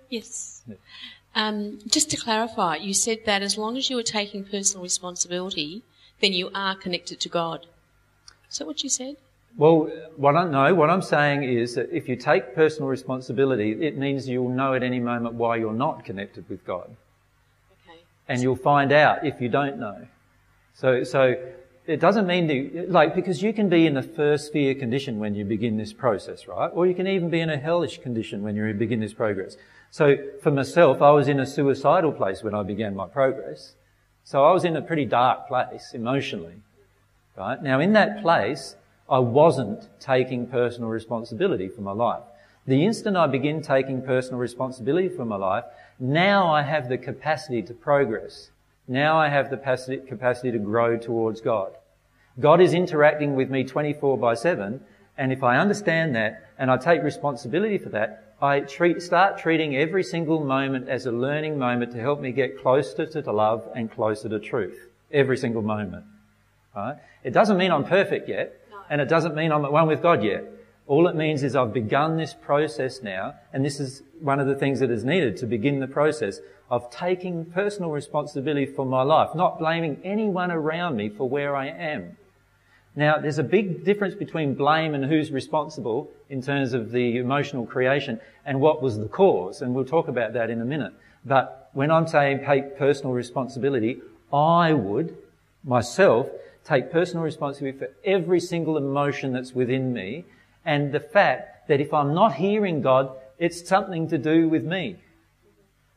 Yes. 0.10 0.64
Yeah. 0.68 0.76
Um, 1.36 1.80
just 1.88 2.12
to 2.12 2.18
clarify, 2.18 2.76
you 2.76 2.94
said 2.94 3.20
that 3.26 3.42
as 3.42 3.58
long 3.58 3.78
as 3.78 3.90
you 3.90 3.98
are 3.98 4.04
taking 4.04 4.44
personal 4.44 4.84
responsibility, 4.84 5.84
then 6.22 6.34
you 6.34 6.52
are 6.54 6.76
connected 6.76 7.20
to 7.22 7.30
God. 7.30 7.66
Is 8.54 8.60
that 8.60 8.68
what 8.68 8.84
you 8.84 8.90
said? 8.90 9.16
Well, 9.58 9.90
what 10.16 10.36
I 10.36 10.48
know, 10.48 10.76
what 10.76 10.92
I'm 10.92 11.02
saying 11.02 11.44
is 11.44 11.74
that 11.74 11.90
if 11.92 12.08
you 12.08 12.16
take 12.16 12.54
personal 12.54 12.88
responsibility, 12.88 13.72
it 13.82 13.98
means 13.98 14.30
you'll 14.30 14.50
know 14.50 14.76
at 14.76 14.84
any 14.84 15.00
moment 15.00 15.34
why 15.34 15.56
you're 15.56 15.74
not 15.74 16.06
connected 16.06 16.48
with 16.50 16.64
God. 16.64 16.96
Okay. 17.88 18.00
And 18.28 18.44
you'll 18.44 18.56
find 18.56 18.92
out 18.92 19.26
if 19.26 19.42
you 19.42 19.50
don't 19.50 19.80
know. 19.80 20.06
So, 20.76 21.04
so 21.04 21.36
it 21.88 22.00
doesn't 22.00 22.28
mean 22.28 22.46
that, 22.46 22.92
like, 22.92 23.16
because 23.16 23.42
you 23.42 23.54
can 23.54 23.70
be 23.70 23.88
in 23.88 23.98
a 23.98 24.04
first 24.04 24.48
sphere 24.48 24.76
condition 24.76 25.18
when 25.18 25.34
you 25.34 25.46
begin 25.46 25.78
this 25.78 25.94
process, 25.94 26.48
right? 26.48 26.70
Or 26.72 26.86
you 26.86 26.94
can 26.94 27.08
even 27.08 27.32
be 27.32 27.40
in 27.40 27.50
a 27.50 27.58
hellish 27.58 28.02
condition 28.02 28.44
when 28.44 28.56
you 28.56 28.72
begin 28.76 29.00
this 29.00 29.16
progress. 29.16 29.58
So 29.90 30.16
for 30.44 30.52
myself, 30.52 31.02
I 31.02 31.10
was 31.10 31.28
in 31.28 31.40
a 31.40 31.48
suicidal 31.48 32.12
place 32.12 32.44
when 32.44 32.54
I 32.54 32.62
began 32.62 32.96
my 32.96 33.08
progress. 33.08 33.74
So 34.24 34.46
I 34.46 34.52
was 34.52 34.64
in 34.64 34.76
a 34.76 34.82
pretty 34.84 35.06
dark 35.06 35.48
place 35.48 35.96
emotionally. 35.96 36.62
Right? 37.36 37.62
Now 37.62 37.80
in 37.80 37.94
that 37.94 38.22
place, 38.22 38.76
I 39.10 39.20
wasn't 39.20 39.90
taking 40.00 40.48
personal 40.48 40.90
responsibility 40.90 41.68
for 41.68 41.82
my 41.82 41.92
life. 41.92 42.24
The 42.66 42.86
instant 42.86 43.18
I 43.18 43.28
begin 43.28 43.62
taking 43.62 44.02
personal 44.02 44.40
responsibility 44.40 45.10
for 45.10 45.26
my 45.26 45.36
life, 45.36 45.66
now 46.00 46.54
I 46.54 46.62
have 46.62 46.88
the 46.88 46.98
capacity 46.98 47.62
to 47.64 47.74
progress. 47.74 48.52
Now 48.88 49.18
I 49.18 49.30
have 49.30 49.50
the 49.50 49.58
capacity 50.08 50.52
to 50.52 50.60
grow 50.60 50.98
towards 50.98 51.42
God. 51.42 51.74
God 52.40 52.62
is 52.62 52.74
interacting 52.74 53.36
with 53.36 53.50
me 53.50 53.64
24 53.64 54.18
by 54.18 54.34
7, 54.34 54.80
and 55.18 55.32
if 55.34 55.44
I 55.44 55.58
understand 55.58 56.16
that 56.16 56.50
and 56.58 56.72
I 56.72 56.78
take 56.78 57.04
responsibility 57.04 57.78
for 57.78 57.90
that, 57.90 58.36
I 58.42 58.62
treat, 58.62 59.02
start 59.02 59.38
treating 59.38 59.76
every 59.76 60.04
single 60.04 60.44
moment 60.44 60.90
as 60.90 61.06
a 61.06 61.12
learning 61.12 61.60
moment 61.60 61.92
to 61.92 62.00
help 62.00 62.22
me 62.22 62.32
get 62.32 62.60
closer 62.60 63.06
to 63.06 63.32
love 63.32 63.70
and 63.76 63.92
closer 63.92 64.30
to 64.30 64.40
truth. 64.40 64.90
Every 65.12 65.38
single 65.38 65.62
moment. 65.62 66.06
Right? 66.76 66.98
It 67.24 67.32
doesn't 67.32 67.58
mean 67.58 67.72
I'm 67.72 67.86
perfect 67.86 68.28
yet, 68.28 68.60
and 68.90 69.00
it 69.00 69.08
doesn't 69.08 69.36
mean 69.36 69.52
I'm 69.52 69.66
at 69.66 69.72
one 69.72 69.88
with 69.88 70.02
God 70.02 70.24
yet. 70.24 70.44
All 70.86 71.08
it 71.08 71.16
means 71.16 71.44
is 71.44 71.56
I've 71.56 71.74
begun 71.74 72.18
this 72.18 72.34
process 72.34 73.02
now, 73.02 73.36
and 73.54 73.64
this 73.64 73.80
is 73.80 74.04
one 74.20 74.40
of 74.40 74.48
the 74.48 74.56
things 74.56 74.80
that 74.80 74.92
is 74.92 75.06
needed 75.06 75.38
to 75.38 75.46
begin 75.46 75.80
the 75.80 75.88
process 75.88 76.40
of 76.70 76.90
taking 76.90 77.46
personal 77.46 77.92
responsibility 77.92 78.66
for 78.66 78.86
my 78.86 79.04
life, 79.04 79.36
not 79.36 79.60
blaming 79.60 80.02
anyone 80.04 80.52
around 80.52 80.98
me 80.98 81.10
for 81.10 81.30
where 81.30 81.56
I 81.56 81.68
am. 81.68 82.18
Now, 82.96 83.18
there's 83.18 83.40
a 83.40 83.44
big 83.44 83.86
difference 83.86 84.14
between 84.14 84.54
blame 84.56 84.94
and 84.94 85.06
who's 85.06 85.32
responsible 85.32 86.12
in 86.30 86.42
terms 86.42 86.74
of 86.74 86.92
the 86.92 87.18
emotional 87.18 87.66
creation 87.66 88.20
and 88.46 88.60
what 88.60 88.82
was 88.82 89.00
the 89.00 89.08
cause, 89.08 89.62
and 89.62 89.74
we'll 89.74 89.86
talk 89.86 90.08
about 90.08 90.34
that 90.34 90.50
in 90.50 90.62
a 90.62 90.66
minute. 90.66 90.94
But 91.26 91.70
when 91.74 91.90
I'm 91.92 92.08
saying 92.08 92.44
take 92.46 92.78
personal 92.78 93.14
responsibility, 93.14 94.02
I 94.32 94.74
would, 94.74 95.16
myself, 95.64 96.28
take 96.66 96.92
personal 96.92 97.24
responsibility 97.24 97.78
for 97.78 97.90
every 98.06 98.40
single 98.40 98.78
emotion 98.78 99.34
that's 99.34 99.54
within 99.54 99.94
me 99.94 100.26
and 100.66 100.92
the 100.92 101.00
fact 101.00 101.68
that 101.68 101.82
if 101.82 101.94
I'm 101.94 102.14
not 102.14 102.36
hearing 102.36 102.82
God, 102.82 103.12
it's 103.38 103.68
something 103.68 104.08
to 104.10 104.18
do 104.18 104.48
with 104.48 104.64
me. 104.64 104.98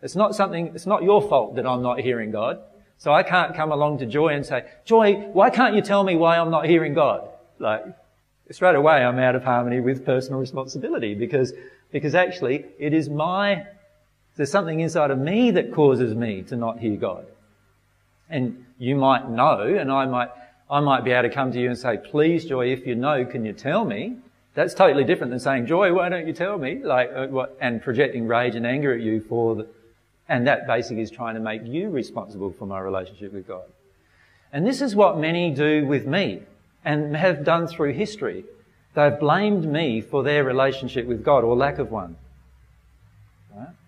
It's 0.03 0.17
not 0.17 0.35
something, 0.35 0.73
it's 0.75 0.87
not 0.87 1.03
your 1.03 1.23
fault 1.23 1.57
that 1.57 1.67
I'm 1.67 1.83
not 1.83 2.01
hearing 2.01 2.31
God. 2.31 2.61
So 2.99 3.13
I 3.13 3.23
can't 3.23 3.55
come 3.55 3.73
along 3.73 3.99
to 3.99 4.07
Joy 4.07 4.29
and 4.29 4.45
say, 4.45 4.65
Joy, 4.85 5.15
why 5.33 5.51
can't 5.51 5.75
you 5.75 5.83
tell 5.83 6.03
me 6.03 6.17
why 6.17 6.39
I'm 6.39 6.51
not 6.51 6.67
hearing 6.67 6.95
God? 6.95 7.29
Like, 7.59 7.85
straight 8.51 8.75
away 8.75 9.05
I'm 9.05 9.19
out 9.19 9.35
of 9.35 9.45
harmony 9.45 9.81
with 9.81 10.05
personal 10.05 10.41
responsibility 10.41 11.15
because, 11.15 11.53
because 11.91 12.15
actually 12.15 12.65
it 12.79 12.95
is 12.95 13.09
my, 13.09 13.67
there's 14.37 14.51
something 14.51 14.81
inside 14.81 15.11
of 15.11 15.19
me 15.19 15.51
that 15.53 15.73
causes 15.73 16.15
me 16.15 16.43
to 16.43 16.57
not 16.57 16.79
hear 16.79 16.97
God. 16.97 17.27
And 18.29 18.65
you 18.79 18.97
might 18.97 19.29
know, 19.29 19.61
and 19.61 19.91
I 19.91 20.07
might, 20.07 20.31
I 20.71 20.81
might 20.81 21.05
be 21.05 21.13
able 21.13 21.29
to 21.29 21.35
come 21.35 21.53
to 21.53 21.61
you 21.61 21.69
and 21.69 21.79
say, 21.79 21.97
please, 21.97 22.45
Joy, 22.45 22.73
if 22.73 22.87
you 22.87 22.95
know, 22.95 23.25
can 23.25 23.45
you 23.45 23.53
tell 23.53 23.85
me? 23.85 24.17
That's 24.55 24.75
totally 24.75 25.05
different 25.05 25.31
than 25.31 25.41
saying, 25.41 25.67
Joy, 25.67 25.93
why 25.93 26.09
don't 26.09 26.27
you 26.27 26.33
tell 26.33 26.59
me? 26.59 26.83
Like, 26.83 27.11
uh, 27.15 27.27
what, 27.27 27.57
and 27.61 27.83
projecting 27.83 28.27
rage 28.27 28.57
and 28.57 28.67
anger 28.67 28.93
at 28.93 29.01
you 29.01 29.21
for 29.21 29.55
the, 29.55 29.69
and 30.29 30.47
that 30.47 30.67
basically 30.67 31.03
is 31.03 31.11
trying 31.11 31.35
to 31.35 31.41
make 31.41 31.65
you 31.65 31.91
responsible 31.91 32.53
for 32.53 32.67
my 32.67 32.81
relationship 32.81 33.33
with 33.33 33.47
God. 33.47 33.65
And 34.53 34.67
this 34.67 34.81
is 34.81 34.97
what 34.97 35.19
many 35.19 35.51
do 35.51 35.87
with 35.87 36.07
me 36.07 36.43
and 36.85 37.15
have 37.15 37.45
done 37.45 37.67
through 37.67 37.93
history. 37.93 38.45
They've 38.95 39.19
blamed 39.19 39.71
me 39.71 40.01
for 40.01 40.23
their 40.23 40.43
relationship 40.43 41.07
with 41.07 41.23
God 41.23 41.45
or 41.45 41.55
lack 41.55 41.79
of 41.79 41.91
one. 41.91 42.17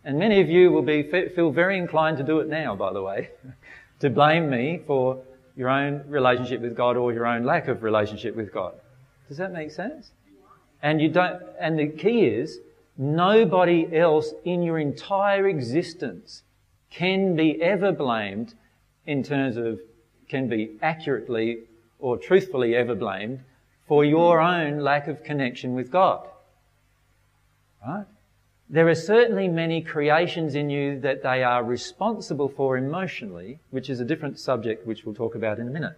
And 0.05 0.19
many 0.19 0.41
of 0.41 0.49
you 0.49 0.71
will 0.71 0.83
be, 0.83 1.03
feel 1.03 1.51
very 1.51 1.77
inclined 1.77 2.17
to 2.19 2.23
do 2.23 2.41
it 2.41 2.49
now, 2.49 2.75
by 2.75 2.93
the 2.93 3.03
way, 3.03 3.31
to 4.01 4.09
blame 4.11 4.49
me 4.49 4.81
for 4.87 5.23
your 5.59 5.69
own 5.69 6.05
relationship 6.07 6.61
with 6.61 6.77
God 6.77 6.97
or 6.97 7.13
your 7.13 7.27
own 7.27 7.43
lack 7.43 7.67
of 7.67 7.83
relationship 7.83 8.37
with 8.37 8.53
God. 8.53 8.75
Does 9.27 9.39
that 9.39 9.53
make 9.53 9.73
sense? 9.73 10.13
And 10.81 11.03
you 11.03 11.09
don't, 11.09 11.43
and 11.61 11.77
the 11.77 11.89
key 11.89 12.27
is, 12.27 12.61
nobody 12.97 13.89
else 13.93 14.33
in 14.45 14.63
your 14.63 14.79
entire 14.79 15.49
existence 15.49 16.45
can 16.91 17.35
be 17.35 17.61
ever 17.61 17.91
blamed 17.91 18.55
in 19.05 19.25
terms 19.25 19.57
of, 19.57 19.81
can 20.29 20.49
be 20.49 20.77
accurately 20.81 21.65
or 21.99 22.17
truthfully 22.17 22.77
ever 22.77 22.95
blamed 22.95 23.41
for 23.89 24.05
your 24.05 24.41
own 24.41 24.79
lack 24.79 25.09
of 25.09 25.25
connection 25.25 25.75
with 25.75 25.91
God. 25.91 26.25
Right? 27.85 28.07
There 28.71 28.89
are 28.89 28.95
certainly 28.95 29.49
many 29.49 29.81
creations 29.81 30.55
in 30.55 30.69
you 30.69 31.01
that 31.01 31.23
they 31.23 31.43
are 31.43 31.65
responsible 31.65 32.51
for 32.51 32.77
emotionally, 32.77 33.61
which 33.71 33.89
is 33.89 34.01
a 34.01 34.05
different 34.05 34.39
subject 34.39 34.87
which 34.87 35.05
we'll 35.05 35.15
talk 35.15 35.35
about 35.35 35.59
in 35.59 35.69
a 35.69 35.71
minute. 35.71 35.97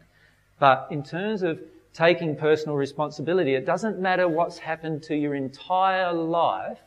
But 0.61 0.87
in 0.91 1.03
terms 1.03 1.43
of 1.43 1.59
taking 1.93 2.37
personal 2.37 2.77
responsibility, 2.77 3.55
it 3.55 3.67
doesn't 3.67 3.99
matter 3.99 4.29
what's 4.29 4.59
happened 4.59 5.03
to 5.05 5.17
your 5.17 5.35
entire 5.35 6.13
life, 6.13 6.79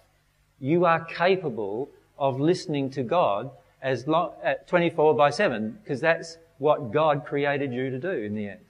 you 0.62 0.86
are 0.86 1.04
capable 1.04 1.90
of 2.18 2.40
listening 2.40 2.90
to 2.92 3.04
God 3.04 3.52
as 3.82 4.08
long, 4.08 4.32
at 4.42 4.66
24 4.70 5.16
by 5.16 5.30
7, 5.30 5.80
because 5.84 6.00
that's 6.00 6.38
what 6.60 6.94
God 6.94 7.26
created 7.26 7.74
you 7.74 7.90
to 7.90 8.00
do 8.00 8.10
in 8.10 8.36
the 8.36 8.48
end. 8.48 8.64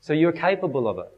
So 0.00 0.12
you're 0.12 0.32
capable 0.32 0.86
of 0.86 0.98
it. 0.98 1.10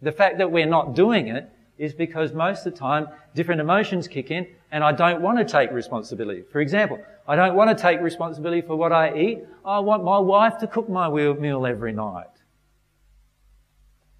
The 0.00 0.12
fact 0.12 0.38
that 0.38 0.50
we're 0.50 0.64
not 0.64 0.94
doing 0.94 1.28
it 1.28 1.50
is 1.76 1.92
because 1.92 2.32
most 2.32 2.66
of 2.66 2.72
the 2.72 2.78
time 2.78 3.08
different 3.34 3.60
emotions 3.60 4.08
kick 4.08 4.30
in 4.30 4.46
and 4.70 4.82
I 4.82 4.92
don't 4.92 5.22
want 5.22 5.38
to 5.38 5.44
take 5.44 5.70
responsibility. 5.70 6.42
For 6.50 6.60
example, 6.60 6.98
I 7.28 7.36
don't 7.36 7.54
want 7.54 7.76
to 7.76 7.80
take 7.80 8.00
responsibility 8.00 8.66
for 8.66 8.76
what 8.76 8.92
I 8.92 9.16
eat. 9.16 9.44
I 9.64 9.78
want 9.80 10.04
my 10.04 10.18
wife 10.18 10.58
to 10.58 10.66
cook 10.66 10.88
my 10.88 11.08
meal 11.08 11.66
every 11.66 11.92
night. 11.92 12.26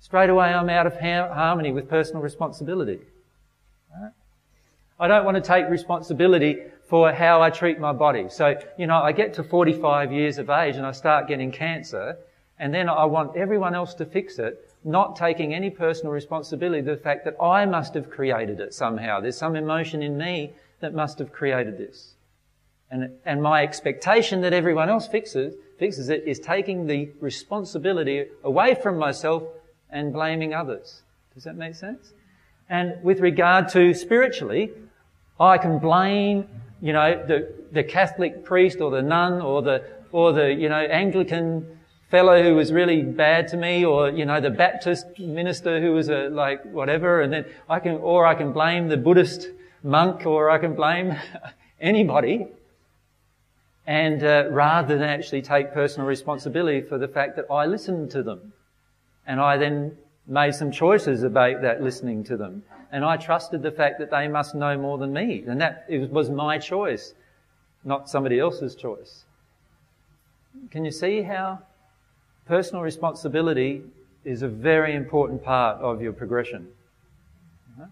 Straight 0.00 0.30
away 0.30 0.46
I'm 0.46 0.68
out 0.68 0.86
of 0.86 0.98
harmony 0.98 1.72
with 1.72 1.88
personal 1.88 2.22
responsibility. 2.22 3.00
I 4.98 5.08
don't 5.08 5.24
want 5.24 5.34
to 5.34 5.42
take 5.42 5.68
responsibility 5.68 6.58
for 6.88 7.12
how 7.12 7.42
I 7.42 7.50
treat 7.50 7.78
my 7.78 7.92
body. 7.92 8.28
So, 8.30 8.56
you 8.78 8.86
know, 8.86 8.96
I 8.96 9.12
get 9.12 9.34
to 9.34 9.42
45 9.42 10.12
years 10.12 10.38
of 10.38 10.48
age 10.48 10.76
and 10.76 10.86
I 10.86 10.92
start 10.92 11.28
getting 11.28 11.50
cancer 11.50 12.16
and 12.58 12.72
then 12.72 12.88
I 12.88 13.04
want 13.04 13.36
everyone 13.36 13.74
else 13.74 13.94
to 13.94 14.06
fix 14.06 14.38
it 14.38 14.65
not 14.86 15.16
taking 15.16 15.52
any 15.52 15.68
personal 15.68 16.12
responsibility 16.12 16.80
the 16.80 16.96
fact 16.96 17.24
that 17.24 17.36
I 17.42 17.66
must 17.66 17.94
have 17.94 18.08
created 18.08 18.60
it 18.60 18.72
somehow. 18.72 19.20
There's 19.20 19.36
some 19.36 19.56
emotion 19.56 20.02
in 20.02 20.16
me 20.16 20.52
that 20.80 20.94
must 20.94 21.18
have 21.18 21.32
created 21.32 21.76
this. 21.76 22.14
And, 22.90 23.10
and 23.24 23.42
my 23.42 23.64
expectation 23.64 24.42
that 24.42 24.52
everyone 24.52 24.88
else 24.88 25.08
fixes, 25.08 25.54
fixes 25.78 26.08
it 26.08 26.22
is 26.24 26.38
taking 26.38 26.86
the 26.86 27.10
responsibility 27.20 28.26
away 28.44 28.76
from 28.76 28.96
myself 28.96 29.42
and 29.90 30.12
blaming 30.12 30.54
others. 30.54 31.02
Does 31.34 31.44
that 31.44 31.56
make 31.56 31.74
sense? 31.74 32.12
And 32.68 33.02
with 33.02 33.20
regard 33.20 33.68
to 33.70 33.92
spiritually, 33.92 34.70
I 35.38 35.58
can 35.58 35.78
blame, 35.78 36.48
you 36.80 36.92
know, 36.92 37.24
the, 37.26 37.52
the 37.72 37.82
Catholic 37.82 38.44
priest 38.44 38.80
or 38.80 38.90
the 38.90 39.02
nun 39.02 39.40
or 39.40 39.62
the, 39.62 39.84
or 40.12 40.32
the, 40.32 40.52
you 40.52 40.68
know, 40.68 40.76
Anglican 40.76 41.75
fellow 42.10 42.42
who 42.42 42.54
was 42.54 42.72
really 42.72 43.02
bad 43.02 43.48
to 43.48 43.56
me 43.56 43.84
or, 43.84 44.10
you 44.10 44.24
know, 44.24 44.40
the 44.40 44.50
Baptist 44.50 45.18
minister 45.18 45.80
who 45.80 45.92
was 45.92 46.08
a, 46.08 46.28
like, 46.28 46.64
whatever, 46.64 47.20
and 47.20 47.32
then 47.32 47.44
I 47.68 47.80
can, 47.80 47.96
or 47.96 48.26
I 48.26 48.34
can 48.34 48.52
blame 48.52 48.88
the 48.88 48.96
Buddhist 48.96 49.48
monk 49.82 50.26
or 50.26 50.50
I 50.50 50.58
can 50.58 50.74
blame 50.74 51.16
anybody. 51.80 52.46
And 53.86 54.22
uh, 54.24 54.48
rather 54.50 54.98
than 54.98 55.08
actually 55.08 55.42
take 55.42 55.72
personal 55.72 56.08
responsibility 56.08 56.80
for 56.80 56.98
the 56.98 57.08
fact 57.08 57.36
that 57.36 57.46
I 57.50 57.66
listened 57.66 58.10
to 58.12 58.22
them. 58.22 58.52
And 59.26 59.40
I 59.40 59.56
then 59.56 59.96
made 60.26 60.54
some 60.54 60.72
choices 60.72 61.22
about 61.22 61.62
that 61.62 61.82
listening 61.82 62.24
to 62.24 62.36
them. 62.36 62.64
And 62.90 63.04
I 63.04 63.16
trusted 63.16 63.62
the 63.62 63.70
fact 63.70 63.98
that 63.98 64.10
they 64.10 64.28
must 64.28 64.54
know 64.54 64.76
more 64.76 64.98
than 64.98 65.12
me. 65.12 65.44
And 65.46 65.60
that 65.60 65.86
it 65.88 66.10
was 66.10 66.30
my 66.30 66.58
choice, 66.58 67.14
not 67.84 68.08
somebody 68.08 68.38
else's 68.40 68.74
choice. 68.74 69.24
Can 70.70 70.84
you 70.84 70.90
see 70.90 71.22
how 71.22 71.60
personal 72.46 72.82
responsibility 72.82 73.82
is 74.24 74.42
a 74.42 74.48
very 74.48 74.94
important 74.94 75.42
part 75.42 75.80
of 75.80 76.00
your 76.02 76.12
progression. 76.12 76.68
Uh-huh. 77.72 77.86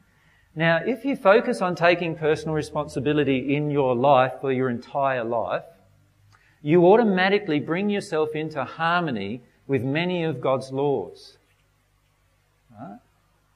Now, 0.54 0.80
if 0.84 1.04
you 1.04 1.16
focus 1.16 1.60
on 1.60 1.74
taking 1.74 2.16
personal 2.16 2.54
responsibility 2.54 3.54
in 3.54 3.70
your 3.70 3.94
life 3.94 4.32
for 4.40 4.52
your 4.52 4.70
entire 4.70 5.24
life, 5.24 5.64
you 6.62 6.86
automatically 6.86 7.60
bring 7.60 7.90
yourself 7.90 8.30
into 8.34 8.64
harmony 8.64 9.42
with 9.66 9.82
many 9.82 10.24
of 10.24 10.40
God's 10.40 10.72
laws. 10.72 11.36
Right? 12.72 12.98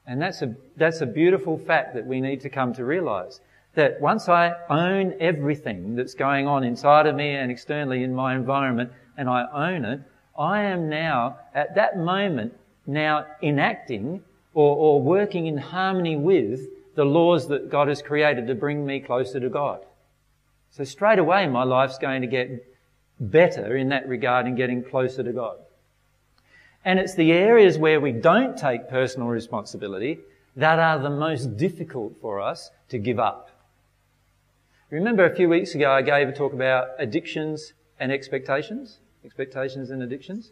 And 0.05 0.21
that's 0.21 0.41
a, 0.41 0.55
that's 0.77 1.01
a 1.01 1.05
beautiful 1.05 1.57
fact 1.57 1.93
that 1.95 2.05
we 2.05 2.21
need 2.21 2.41
to 2.41 2.49
come 2.49 2.73
to 2.73 2.85
realize. 2.85 3.41
That 3.75 4.01
once 4.01 4.27
I 4.27 4.53
own 4.69 5.13
everything 5.19 5.95
that's 5.95 6.13
going 6.13 6.47
on 6.47 6.63
inside 6.63 7.05
of 7.07 7.15
me 7.15 7.35
and 7.35 7.51
externally 7.51 8.03
in 8.03 8.13
my 8.13 8.35
environment, 8.35 8.91
and 9.17 9.29
I 9.29 9.45
own 9.53 9.85
it, 9.85 10.01
I 10.39 10.61
am 10.63 10.87
now, 10.87 11.37
at 11.53 11.75
that 11.75 11.97
moment, 11.97 12.53
now 12.87 13.25
enacting 13.43 14.23
or, 14.53 14.75
or 14.75 15.01
working 15.01 15.47
in 15.47 15.57
harmony 15.57 16.15
with 16.15 16.61
the 16.95 17.03
laws 17.03 17.49
that 17.49 17.69
God 17.69 17.89
has 17.89 18.01
created 18.01 18.47
to 18.47 18.55
bring 18.55 18.85
me 18.85 19.01
closer 19.01 19.39
to 19.39 19.49
God. 19.49 19.81
So 20.71 20.85
straight 20.85 21.19
away 21.19 21.45
my 21.47 21.63
life's 21.63 21.97
going 21.97 22.21
to 22.21 22.27
get 22.27 22.65
better 23.19 23.75
in 23.75 23.89
that 23.89 24.07
regard 24.07 24.47
in 24.47 24.55
getting 24.55 24.83
closer 24.83 25.23
to 25.23 25.33
God. 25.33 25.57
And 26.85 26.99
it's 26.99 27.15
the 27.15 27.33
areas 27.33 27.77
where 27.77 27.99
we 27.99 28.13
don't 28.13 28.57
take 28.57 28.89
personal 28.89 29.27
responsibility 29.27 30.19
that 30.55 30.79
are 30.79 30.99
the 30.99 31.09
most 31.09 31.57
difficult 31.57 32.13
for 32.21 32.39
us 32.39 32.71
to 32.89 32.97
give 32.97 33.19
up. 33.19 33.49
Remember 34.89 35.25
a 35.25 35.35
few 35.35 35.49
weeks 35.49 35.75
ago 35.75 35.91
I 35.91 36.01
gave 36.01 36.29
a 36.29 36.31
talk 36.31 36.53
about 36.53 36.89
addictions 36.97 37.73
and 37.99 38.11
expectations? 38.11 38.99
Expectations 39.25 39.89
and 39.89 40.01
addictions. 40.01 40.51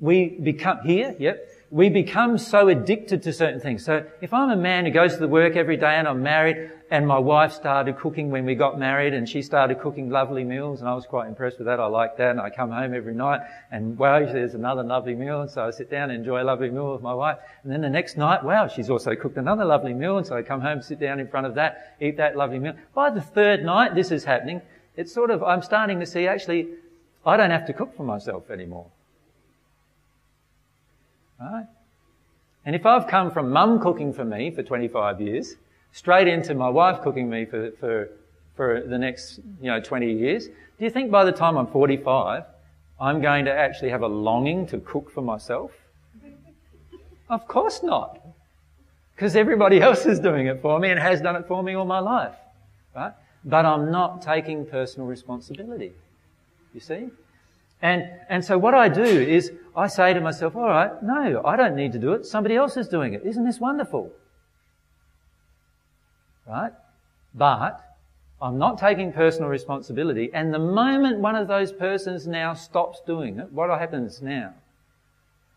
We 0.00 0.38
become, 0.42 0.80
here, 0.84 1.14
yep, 1.18 1.48
we 1.70 1.88
become 1.88 2.38
so 2.38 2.68
addicted 2.68 3.22
to 3.24 3.32
certain 3.32 3.60
things. 3.60 3.84
So 3.84 4.04
if 4.20 4.32
I'm 4.32 4.50
a 4.50 4.56
man 4.56 4.84
who 4.84 4.92
goes 4.92 5.14
to 5.14 5.18
the 5.18 5.28
work 5.28 5.56
every 5.56 5.76
day 5.76 5.94
and 5.96 6.06
I'm 6.06 6.22
married 6.22 6.70
and 6.90 7.06
my 7.06 7.18
wife 7.18 7.52
started 7.52 7.96
cooking 7.96 8.30
when 8.30 8.44
we 8.44 8.54
got 8.54 8.78
married 8.78 9.14
and 9.14 9.28
she 9.28 9.42
started 9.42 9.80
cooking 9.80 10.10
lovely 10.10 10.44
meals 10.44 10.80
and 10.80 10.88
I 10.88 10.94
was 10.94 11.06
quite 11.06 11.26
impressed 11.26 11.58
with 11.58 11.66
that. 11.66 11.80
I 11.80 11.86
like 11.86 12.16
that 12.18 12.30
and 12.30 12.40
I 12.40 12.50
come 12.50 12.70
home 12.70 12.94
every 12.94 13.14
night 13.14 13.40
and 13.72 13.98
wow, 13.98 14.20
there's 14.20 14.54
another 14.54 14.82
lovely 14.82 15.14
meal 15.14 15.40
and 15.40 15.50
so 15.50 15.64
I 15.64 15.70
sit 15.70 15.90
down 15.90 16.10
and 16.10 16.18
enjoy 16.20 16.42
a 16.42 16.44
lovely 16.44 16.70
meal 16.70 16.92
with 16.92 17.02
my 17.02 17.14
wife. 17.14 17.38
And 17.62 17.72
then 17.72 17.80
the 17.80 17.90
next 17.90 18.16
night, 18.16 18.44
wow, 18.44 18.68
she's 18.68 18.90
also 18.90 19.16
cooked 19.16 19.36
another 19.36 19.64
lovely 19.64 19.94
meal 19.94 20.18
and 20.18 20.26
so 20.26 20.36
I 20.36 20.42
come 20.42 20.60
home, 20.60 20.82
sit 20.82 21.00
down 21.00 21.18
in 21.18 21.26
front 21.26 21.46
of 21.46 21.54
that, 21.54 21.96
eat 22.00 22.16
that 22.18 22.36
lovely 22.36 22.58
meal. 22.58 22.74
By 22.94 23.10
the 23.10 23.20
third 23.20 23.64
night 23.64 23.94
this 23.94 24.10
is 24.10 24.24
happening, 24.24 24.60
it's 24.96 25.12
sort 25.12 25.30
of, 25.30 25.42
I'm 25.42 25.62
starting 25.62 25.98
to 26.00 26.06
see 26.06 26.28
actually 26.28 26.68
I 27.26 27.36
don't 27.36 27.50
have 27.50 27.66
to 27.66 27.72
cook 27.72 27.96
for 27.96 28.04
myself 28.04 28.50
anymore. 28.50 28.86
Right? 31.40 31.66
And 32.64 32.74
if 32.74 32.86
I've 32.86 33.06
come 33.06 33.30
from 33.30 33.50
mum 33.50 33.80
cooking 33.80 34.12
for 34.12 34.24
me 34.24 34.50
for 34.50 34.62
25 34.62 35.20
years, 35.20 35.56
straight 35.92 36.28
into 36.28 36.54
my 36.54 36.68
wife 36.68 37.02
cooking 37.02 37.28
me 37.28 37.44
for, 37.44 37.70
for, 37.72 38.10
for 38.56 38.82
the 38.86 38.98
next, 38.98 39.38
you 39.60 39.70
know, 39.70 39.80
20 39.80 40.12
years, 40.12 40.46
do 40.46 40.84
you 40.84 40.90
think 40.90 41.10
by 41.10 41.24
the 41.24 41.32
time 41.32 41.56
I'm 41.56 41.66
45, 41.66 42.44
I'm 43.00 43.20
going 43.20 43.44
to 43.44 43.52
actually 43.52 43.90
have 43.90 44.02
a 44.02 44.08
longing 44.08 44.66
to 44.68 44.78
cook 44.78 45.10
for 45.10 45.22
myself? 45.22 45.72
Of 47.28 47.46
course 47.48 47.82
not. 47.82 48.20
Because 49.14 49.36
everybody 49.36 49.80
else 49.88 50.06
is 50.06 50.18
doing 50.18 50.46
it 50.46 50.60
for 50.60 50.78
me 50.78 50.90
and 50.90 51.00
has 51.00 51.20
done 51.20 51.36
it 51.36 51.46
for 51.46 51.62
me 51.62 51.74
all 51.74 51.84
my 51.84 52.00
life. 52.00 52.34
Right? 52.94 53.12
But 53.44 53.66
I'm 53.66 53.90
not 53.90 54.22
taking 54.22 54.66
personal 54.66 55.06
responsibility. 55.06 55.92
You 56.74 56.80
see? 56.80 57.08
And, 57.80 58.10
and 58.28 58.44
so 58.44 58.58
what 58.58 58.74
I 58.74 58.88
do 58.88 59.04
is 59.04 59.52
I 59.76 59.86
say 59.86 60.12
to 60.12 60.20
myself, 60.20 60.56
all 60.56 60.68
right, 60.68 60.90
no, 61.02 61.42
I 61.44 61.56
don't 61.56 61.76
need 61.76 61.92
to 61.92 61.98
do 61.98 62.12
it. 62.12 62.26
Somebody 62.26 62.56
else 62.56 62.76
is 62.76 62.88
doing 62.88 63.14
it. 63.14 63.24
Isn't 63.24 63.44
this 63.44 63.60
wonderful? 63.60 64.10
Right? 66.46 66.72
But 67.34 67.80
I'm 68.42 68.58
not 68.58 68.78
taking 68.78 69.12
personal 69.12 69.48
responsibility. 69.48 70.30
And 70.34 70.52
the 70.52 70.58
moment 70.58 71.20
one 71.20 71.36
of 71.36 71.48
those 71.48 71.72
persons 71.72 72.26
now 72.26 72.54
stops 72.54 73.00
doing 73.06 73.38
it, 73.38 73.52
what 73.52 73.70
happens 73.78 74.20
now? 74.20 74.54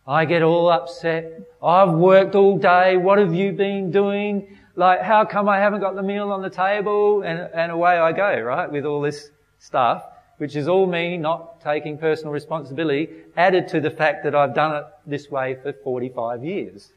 I 0.07 0.23
get 0.23 0.41
all 0.41 0.69
upset. 0.69 1.41
I've 1.61 1.91
worked 1.91 2.35
all 2.35 2.57
day. 2.57 2.95
What 2.95 3.19
have 3.19 3.33
you 3.33 3.51
been 3.51 3.91
doing? 3.91 4.57
Like, 4.75 5.01
how 5.01 5.25
come 5.25 5.49
I 5.49 5.59
haven't 5.59 5.81
got 5.81 5.95
the 5.95 6.03
meal 6.03 6.31
on 6.31 6.41
the 6.41 6.49
table? 6.49 7.23
And, 7.23 7.49
and 7.53 7.71
away 7.71 7.97
I 7.97 8.13
go, 8.13 8.39
right, 8.39 8.71
with 8.71 8.85
all 8.85 9.01
this 9.01 9.31
stuff. 9.59 10.03
Which 10.37 10.55
is 10.55 10.67
all 10.67 10.85
me 10.85 11.17
not 11.17 11.61
taking 11.61 11.97
personal 11.97 12.31
responsibility, 12.31 13.09
added 13.35 13.67
to 13.69 13.79
the 13.79 13.89
fact 13.89 14.23
that 14.23 14.35
I've 14.35 14.53
done 14.53 14.75
it 14.75 14.85
this 15.05 15.29
way 15.29 15.55
for 15.55 15.73
45 15.73 16.43
years. 16.43 16.91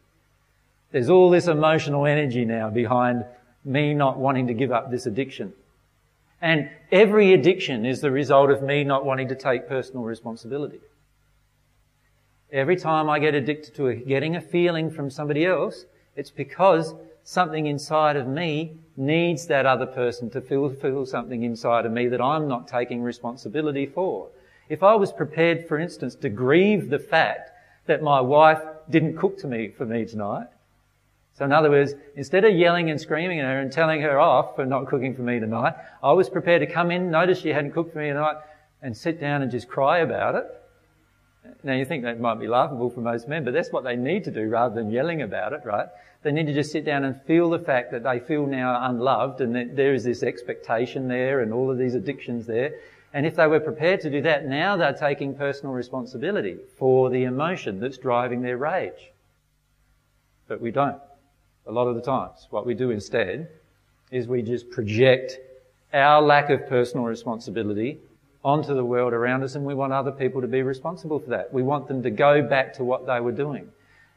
There's 0.93 1.09
all 1.09 1.30
this 1.30 1.47
emotional 1.47 2.07
energy 2.07 2.45
now 2.45 2.68
behind 2.68 3.24
me 3.64 3.95
not 3.95 4.18
wanting 4.18 4.47
to 4.49 4.55
give 4.55 4.72
up 4.72 4.91
this 4.91 5.07
addiction. 5.07 5.53
And 6.43 6.70
every 6.91 7.32
addiction 7.32 7.84
is 7.84 8.01
the 8.01 8.11
result 8.11 8.51
of 8.51 8.62
me 8.62 8.84
not 8.84 9.05
wanting 9.05 9.28
to 9.28 9.34
take 9.34 9.68
personal 9.68 10.05
responsibility. 10.05 10.80
Every 12.53 12.76
time 12.76 13.09
I 13.09 13.18
get 13.18 13.34
addicted 13.34 13.74
to 13.76 13.95
getting 13.95 14.34
a 14.34 14.41
feeling 14.41 14.91
from 14.91 15.11
somebody 15.11 15.45
else, 15.45 15.84
it's 16.16 16.30
because 16.30 16.95
something 17.25 17.66
inside 17.66 18.16
of 18.16 18.27
me 18.27 18.77
needs 18.97 19.47
that 19.47 19.66
other 19.66 19.87
person 19.87 20.31
to 20.31 20.41
feel 20.41 21.07
something 21.07 21.43
inside 21.43 21.87
of 21.87 21.93
me 21.93 22.09
that 22.09 22.21
I'm 22.21 22.49
not 22.49 22.68
taking 22.68 23.03
responsibility 23.03 23.87
for. 23.87 24.29
If 24.68 24.83
I 24.83 24.95
was 24.95 25.12
prepared, 25.12 25.66
for 25.66 25.79
instance, 25.79 26.14
to 26.16 26.29
grieve 26.29 26.91
the 26.91 26.99
fact 26.99 27.51
that 27.87 28.03
my 28.03 28.21
wife 28.21 28.62
didn't 28.89 29.16
cook 29.16 29.39
to 29.39 29.47
me 29.47 29.68
for 29.68 29.85
me 29.85 30.05
tonight, 30.05 30.47
so 31.35 31.45
in 31.45 31.53
other 31.53 31.71
words, 31.71 31.95
instead 32.16 32.45
of 32.45 32.55
yelling 32.55 32.91
and 32.91 33.01
screaming 33.01 33.41
at 33.41 33.47
her 33.47 33.61
and 33.61 33.73
telling 33.73 34.03
her 34.03 34.21
off 34.21 34.57
for 34.57 34.66
not 34.66 34.87
cooking 34.87 35.14
for 35.14 35.23
me 35.23 35.41
tonight, 35.41 35.75
I 36.03 36.12
was 36.12 36.29
prepared 36.29 36.61
to 36.61 36.66
come 36.66 36.91
in, 36.91 37.11
notice 37.11 37.41
she 37.41 37.49
hadn't 37.49 37.73
cooked 37.73 37.95
for 37.95 37.99
me 38.01 38.09
tonight, 38.09 38.37
and 38.83 38.95
sit 38.97 39.18
down 39.21 39.41
and 39.41 39.51
just 39.51 39.68
cry 39.68 39.99
about 39.99 40.35
it 40.35 40.60
now 41.62 41.74
you 41.74 41.84
think 41.84 42.05
that 42.05 42.20
might 42.20 42.38
be 42.40 42.46
laughable 42.46 42.90
for 42.90 43.01
most 43.01 43.28
men, 43.28 43.44
but 43.44 43.53
that's 43.53 43.72
what 43.72 43.84
they 43.84 43.96
need 43.96 44.24
to 44.24 44.30
do 44.30 44.48
rather 44.48 44.74
than 44.74 44.90
yelling 44.90 45.22
about 45.22 45.53
it, 45.53 45.62
right? 45.64 45.88
They 46.22 46.32
need 46.32 46.46
to 46.46 46.55
just 46.55 46.72
sit 46.72 46.84
down 46.84 47.05
and 47.05 47.20
feel 47.22 47.51
the 47.51 47.59
fact 47.59 47.92
that 47.92 48.03
they 48.03 48.20
feel 48.20 48.46
now 48.46 48.78
unloved 48.88 49.40
and 49.40 49.55
that 49.57 49.76
there 49.76 49.94
is 49.94 50.05
this 50.05 50.22
expectation 50.22 51.09
there 51.09 51.40
and 51.40 51.53
all 51.53 51.70
of 51.70 51.78
these 51.78 51.94
addictions 51.94 52.46
there. 52.46 52.74
And 53.12 53.26
if 53.26 53.36
they 53.36 53.46
were 53.46 53.61
prepared 53.61 54.01
to 54.03 54.11
do 54.11 54.20
that, 54.22 54.46
now 54.46 54.76
they're 54.76 54.92
taking 54.92 55.34
personal 55.34 55.74
responsibility 55.74 56.59
for 56.78 57.11
the 57.11 57.24
emotion 57.24 57.80
that's 57.80 57.98
driving 57.98 58.42
their 58.42 58.57
rage. 58.57 59.12
But 60.46 60.61
we 60.61 60.70
don't. 60.70 61.01
A 61.66 61.72
lot 61.72 61.88
of 61.88 61.94
the 61.94 62.03
times. 62.03 62.46
What 62.51 62.66
we 62.66 62.74
do 62.74 62.90
instead 62.90 63.48
is 64.11 64.28
we 64.28 64.42
just 64.42 64.70
project 64.70 65.38
our 65.92 66.22
lack 66.22 66.51
of 66.51 66.68
personal 66.68 67.07
responsibility 67.07 68.01
onto 68.45 68.74
the 68.74 68.84
world 68.84 69.12
around 69.12 69.43
us 69.43 69.55
and 69.55 69.64
we 69.64 69.74
want 69.74 69.93
other 69.93 70.12
people 70.12 70.41
to 70.41 70.49
be 70.49 70.62
responsible 70.62 71.18
for 71.18 71.30
that. 71.30 71.53
We 71.53 71.62
want 71.62 71.88
them 71.88 72.03
to 72.03 72.11
go 72.11 72.43
back 72.43 72.72
to 72.74 72.84
what 72.84 73.07
they 73.07 73.20
were 73.20 73.32
doing. 73.32 73.68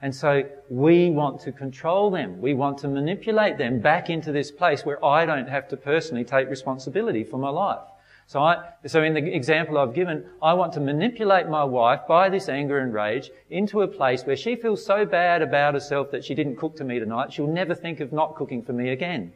And 0.01 0.13
so 0.13 0.43
we 0.69 1.09
want 1.09 1.39
to 1.41 1.51
control 1.51 2.11
them. 2.11 2.41
We 2.41 2.53
want 2.53 2.77
to 2.79 2.87
manipulate 2.87 3.57
them 3.57 3.79
back 3.79 4.09
into 4.09 4.31
this 4.31 4.51
place 4.51 4.85
where 4.85 5.03
I 5.03 5.25
don't 5.25 5.47
have 5.47 5.67
to 5.69 5.77
personally 5.77 6.25
take 6.25 6.49
responsibility 6.49 7.23
for 7.23 7.37
my 7.37 7.49
life. 7.49 7.79
So 8.27 8.41
I, 8.41 8.69
so 8.85 9.03
in 9.03 9.13
the 9.13 9.35
example 9.35 9.77
I've 9.77 9.93
given, 9.93 10.25
I 10.41 10.53
want 10.53 10.73
to 10.73 10.79
manipulate 10.79 11.47
my 11.47 11.63
wife 11.63 12.01
by 12.07 12.29
this 12.29 12.49
anger 12.49 12.79
and 12.79 12.93
rage 12.93 13.31
into 13.49 13.81
a 13.81 13.87
place 13.87 14.23
where 14.23 14.35
she 14.35 14.55
feels 14.55 14.85
so 14.85 15.05
bad 15.05 15.41
about 15.41 15.73
herself 15.73 16.11
that 16.11 16.23
she 16.23 16.33
didn't 16.33 16.55
cook 16.55 16.75
to 16.77 16.83
me 16.83 16.99
tonight, 16.99 17.33
she'll 17.33 17.47
never 17.47 17.75
think 17.75 17.99
of 17.99 18.13
not 18.13 18.35
cooking 18.35 18.63
for 18.63 18.73
me 18.73 18.89
again. 18.89 19.33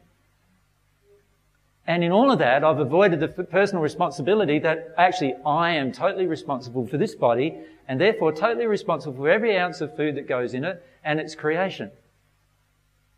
And 1.88 2.04
in 2.04 2.12
all 2.12 2.32
of 2.32 2.40
that, 2.40 2.66
I've 2.66 2.80
avoided 2.80 3.22
the 3.22 3.30
personal 3.30 3.82
responsibility 3.82 4.60
that 4.60 4.94
actually 4.98 5.36
I 5.46 5.72
am 5.72 5.94
totally 5.94 6.28
responsible 6.28 6.86
for 6.86 6.98
this 6.98 7.16
body 7.16 7.58
and 7.88 8.00
therefore 8.00 8.34
totally 8.34 8.68
responsible 8.68 9.16
for 9.16 9.30
every 9.30 9.58
ounce 9.58 9.80
of 9.80 9.96
food 9.96 10.16
that 10.16 10.28
goes 10.28 10.54
in 10.54 10.66
it 10.66 10.86
and 11.06 11.18
its 11.18 11.34
creation. 11.34 11.90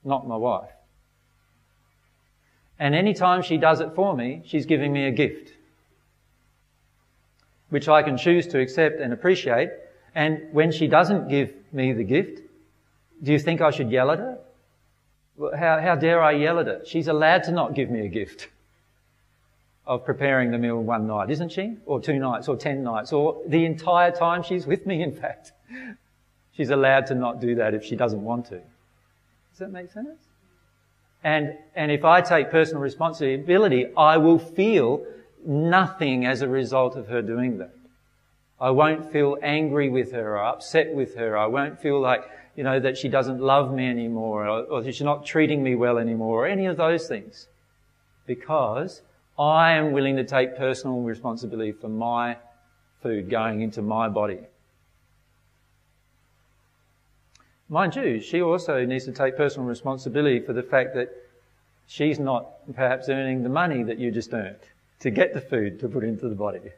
Not 0.03 0.27
my 0.27 0.35
wife. 0.35 0.69
And 2.77 2.93
any 2.93 3.15
time 3.15 3.41
she 3.41 3.57
does 3.57 3.79
it 3.79 3.95
for 3.95 4.15
me, 4.15 4.43
she's 4.45 4.67
giving 4.67 4.93
me 4.93 5.07
a 5.07 5.11
gift. 5.11 5.51
Which 7.69 7.89
I 7.89 8.03
can 8.03 8.17
choose 8.17 8.45
to 8.47 8.59
accept 8.59 9.01
and 9.01 9.11
appreciate. 9.11 9.71
And 10.13 10.53
when 10.53 10.71
she 10.71 10.87
doesn't 10.87 11.27
give 11.27 11.53
me 11.73 11.91
the 11.91 12.03
gift, 12.03 12.41
do 13.23 13.31
you 13.31 13.39
think 13.39 13.61
I 13.61 13.71
should 13.71 13.89
yell 13.89 14.11
at 14.11 14.19
her? 14.19 14.37
How, 15.57 15.81
how 15.81 15.95
dare 15.95 16.21
I 16.21 16.33
yell 16.33 16.59
at 16.59 16.67
her? 16.67 16.81
She's 16.85 17.07
allowed 17.07 17.43
to 17.45 17.51
not 17.51 17.73
give 17.73 17.89
me 17.89 18.05
a 18.05 18.07
gift 18.07 18.47
of 19.89 20.05
preparing 20.05 20.51
the 20.51 20.57
meal 20.59 20.79
one 20.79 21.07
night, 21.07 21.31
isn't 21.31 21.51
she? 21.51 21.75
Or 21.87 21.99
two 21.99 22.19
nights, 22.19 22.47
or 22.47 22.55
ten 22.55 22.83
nights, 22.83 23.11
or 23.11 23.41
the 23.47 23.65
entire 23.65 24.11
time 24.11 24.43
she's 24.43 24.67
with 24.67 24.85
me, 24.85 25.01
in 25.01 25.11
fact. 25.11 25.51
She's 26.55 26.69
allowed 26.69 27.07
to 27.07 27.15
not 27.15 27.41
do 27.41 27.55
that 27.55 27.73
if 27.73 27.83
she 27.83 27.95
doesn't 27.95 28.23
want 28.23 28.45
to. 28.45 28.59
Does 28.59 29.57
that 29.57 29.71
make 29.71 29.91
sense? 29.91 30.19
And, 31.23 31.57
and 31.75 31.91
if 31.91 32.05
I 32.05 32.21
take 32.21 32.51
personal 32.51 32.83
responsibility, 32.83 33.87
I 33.97 34.17
will 34.17 34.37
feel 34.37 35.03
nothing 35.43 36.23
as 36.23 36.43
a 36.43 36.47
result 36.47 36.95
of 36.95 37.07
her 37.07 37.23
doing 37.23 37.57
that. 37.57 37.73
I 38.61 38.69
won't 38.69 39.11
feel 39.11 39.37
angry 39.41 39.89
with 39.89 40.11
her 40.11 40.37
or 40.37 40.43
upset 40.43 40.93
with 40.93 41.15
her. 41.15 41.35
I 41.35 41.47
won't 41.47 41.81
feel 41.81 41.99
like, 41.99 42.21
you 42.55 42.63
know, 42.63 42.79
that 42.79 42.95
she 42.95 43.07
doesn't 43.07 43.39
love 43.39 43.73
me 43.73 43.87
anymore 43.87 44.47
or, 44.47 44.63
or 44.65 44.83
she's 44.83 45.01
not 45.01 45.25
treating 45.25 45.63
me 45.63 45.73
well 45.73 45.97
anymore 45.97 46.45
or 46.45 46.47
any 46.47 46.67
of 46.67 46.77
those 46.77 47.07
things. 47.07 47.47
Because 48.27 49.01
I 49.39 49.71
am 49.71 49.93
willing 49.93 50.17
to 50.17 50.25
take 50.25 50.57
personal 50.57 50.99
responsibility 50.99 51.71
for 51.71 51.87
my 51.87 52.35
food 53.01 53.29
going 53.29 53.61
into 53.61 53.81
my 53.81 54.09
body. 54.09 54.39
Mind 57.69 57.95
you, 57.95 58.19
she 58.19 58.41
also 58.41 58.83
needs 58.83 59.05
to 59.05 59.13
take 59.13 59.37
personal 59.37 59.65
responsibility 59.65 60.39
for 60.41 60.51
the 60.51 60.63
fact 60.63 60.93
that 60.95 61.09
she's 61.87 62.19
not 62.19 62.49
perhaps 62.75 63.07
earning 63.07 63.43
the 63.43 63.49
money 63.49 63.81
that 63.83 63.97
you 63.97 64.11
just 64.11 64.33
earned 64.33 64.57
to 64.99 65.09
get 65.09 65.33
the 65.33 65.39
food 65.39 65.79
to 65.79 65.87
put 65.87 66.03
into 66.03 66.27
the 66.27 66.35
body. 66.35 66.71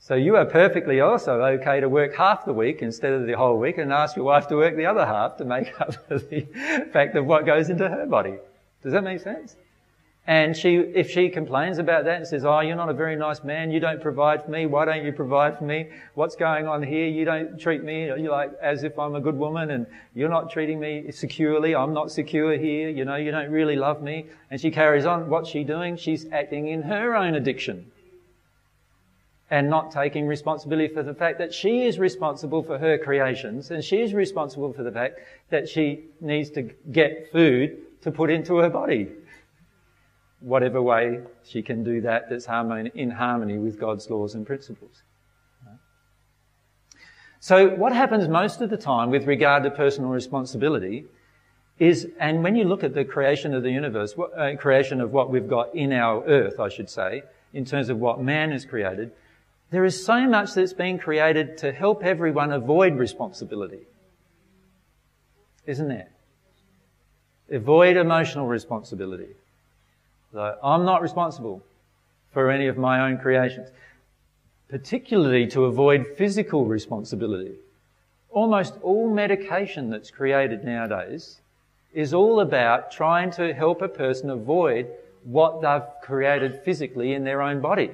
So 0.00 0.16
you 0.16 0.34
are 0.34 0.44
perfectly 0.46 1.00
also 1.00 1.40
okay 1.42 1.78
to 1.78 1.88
work 1.88 2.16
half 2.16 2.44
the 2.44 2.52
week 2.52 2.82
instead 2.82 3.12
of 3.12 3.26
the 3.26 3.34
whole 3.34 3.58
week 3.58 3.78
and 3.78 3.92
ask 3.92 4.16
your 4.16 4.24
wife 4.24 4.48
to 4.48 4.56
work 4.56 4.74
the 4.74 4.86
other 4.86 5.06
half 5.06 5.36
to 5.36 5.44
make 5.44 5.72
up 5.80 5.94
for 6.08 6.18
the 6.18 6.40
fact 6.92 7.14
of 7.14 7.26
what 7.26 7.46
goes 7.46 7.70
into 7.70 7.88
her 7.88 8.06
body. 8.06 8.34
Does 8.82 8.92
that 8.94 9.04
make 9.04 9.20
sense? 9.20 9.54
And 10.26 10.56
she, 10.56 10.76
if 10.76 11.10
she 11.10 11.28
complains 11.28 11.78
about 11.78 12.04
that 12.04 12.18
and 12.18 12.26
says, 12.26 12.44
Oh, 12.44 12.60
you're 12.60 12.76
not 12.76 12.88
a 12.88 12.94
very 12.94 13.16
nice 13.16 13.42
man, 13.42 13.72
you 13.72 13.80
don't 13.80 14.00
provide 14.00 14.44
for 14.44 14.52
me, 14.52 14.66
why 14.66 14.84
don't 14.84 15.04
you 15.04 15.12
provide 15.12 15.58
for 15.58 15.64
me? 15.64 15.88
What's 16.14 16.36
going 16.36 16.68
on 16.68 16.80
here? 16.80 17.08
You 17.08 17.24
don't 17.24 17.58
treat 17.58 17.82
me 17.82 18.12
like 18.28 18.52
as 18.62 18.84
if 18.84 18.96
I'm 19.00 19.16
a 19.16 19.20
good 19.20 19.36
woman 19.36 19.72
and 19.72 19.84
you're 20.14 20.28
not 20.28 20.52
treating 20.52 20.78
me 20.78 21.10
securely, 21.10 21.74
I'm 21.74 21.92
not 21.92 22.12
secure 22.12 22.56
here, 22.56 22.88
you 22.88 23.04
know, 23.04 23.16
you 23.16 23.32
don't 23.32 23.50
really 23.50 23.74
love 23.74 24.00
me. 24.00 24.26
And 24.52 24.60
she 24.60 24.70
carries 24.70 25.06
on. 25.06 25.28
What's 25.28 25.50
she 25.50 25.64
doing? 25.64 25.96
She's 25.96 26.30
acting 26.30 26.68
in 26.68 26.82
her 26.82 27.16
own 27.16 27.34
addiction. 27.34 27.90
And 29.50 29.68
not 29.68 29.90
taking 29.90 30.28
responsibility 30.28 30.94
for 30.94 31.02
the 31.02 31.14
fact 31.14 31.38
that 31.38 31.52
she 31.52 31.82
is 31.82 31.98
responsible 31.98 32.62
for 32.62 32.78
her 32.78 32.96
creations 32.96 33.72
and 33.72 33.82
she 33.82 34.00
is 34.00 34.14
responsible 34.14 34.72
for 34.72 34.84
the 34.84 34.92
fact 34.92 35.18
that 35.50 35.68
she 35.68 36.04
needs 36.20 36.48
to 36.50 36.62
get 36.92 37.30
food 37.32 37.76
to 38.02 38.12
put 38.12 38.30
into 38.30 38.58
her 38.58 38.70
body 38.70 39.08
whatever 40.42 40.82
way 40.82 41.20
she 41.44 41.62
can 41.62 41.84
do 41.84 42.00
that 42.02 42.28
that's 42.28 42.46
in 42.46 43.10
harmony 43.10 43.58
with 43.58 43.78
God's 43.78 44.10
laws 44.10 44.34
and 44.34 44.46
principles. 44.46 45.02
So 47.40 47.70
what 47.70 47.92
happens 47.92 48.28
most 48.28 48.60
of 48.60 48.70
the 48.70 48.76
time 48.76 49.10
with 49.10 49.26
regard 49.26 49.64
to 49.64 49.70
personal 49.70 50.10
responsibility 50.10 51.06
is, 51.78 52.06
and 52.20 52.44
when 52.44 52.54
you 52.54 52.62
look 52.64 52.84
at 52.84 52.94
the 52.94 53.04
creation 53.04 53.54
of 53.54 53.64
the 53.64 53.70
universe, 53.72 54.14
uh, 54.36 54.52
creation 54.58 55.00
of 55.00 55.12
what 55.12 55.30
we've 55.30 55.48
got 55.48 55.74
in 55.74 55.92
our 55.92 56.24
earth, 56.24 56.60
I 56.60 56.68
should 56.68 56.88
say, 56.88 57.24
in 57.52 57.64
terms 57.64 57.88
of 57.88 57.98
what 57.98 58.20
man 58.20 58.52
has 58.52 58.64
created, 58.64 59.10
there 59.70 59.84
is 59.84 60.04
so 60.04 60.28
much 60.28 60.54
that's 60.54 60.72
been 60.72 60.98
created 60.98 61.58
to 61.58 61.72
help 61.72 62.04
everyone 62.04 62.52
avoid 62.52 62.94
responsibility. 62.94 63.86
Isn't 65.66 65.88
there? 65.88 66.10
Avoid 67.50 67.96
emotional 67.96 68.46
responsibility. 68.46 69.34
So 70.32 70.56
I'm 70.62 70.84
not 70.84 71.02
responsible 71.02 71.62
for 72.32 72.50
any 72.50 72.66
of 72.66 72.78
my 72.78 73.06
own 73.06 73.18
creations, 73.18 73.68
particularly 74.68 75.46
to 75.48 75.66
avoid 75.66 76.06
physical 76.16 76.64
responsibility. 76.64 77.56
Almost 78.30 78.78
all 78.82 79.12
medication 79.12 79.90
that's 79.90 80.10
created 80.10 80.64
nowadays 80.64 81.40
is 81.92 82.14
all 82.14 82.40
about 82.40 82.90
trying 82.90 83.30
to 83.32 83.52
help 83.52 83.82
a 83.82 83.88
person 83.88 84.30
avoid 84.30 84.88
what 85.24 85.60
they've 85.60 85.82
created 86.02 86.62
physically 86.64 87.12
in 87.12 87.24
their 87.24 87.42
own 87.42 87.60
body. 87.60 87.90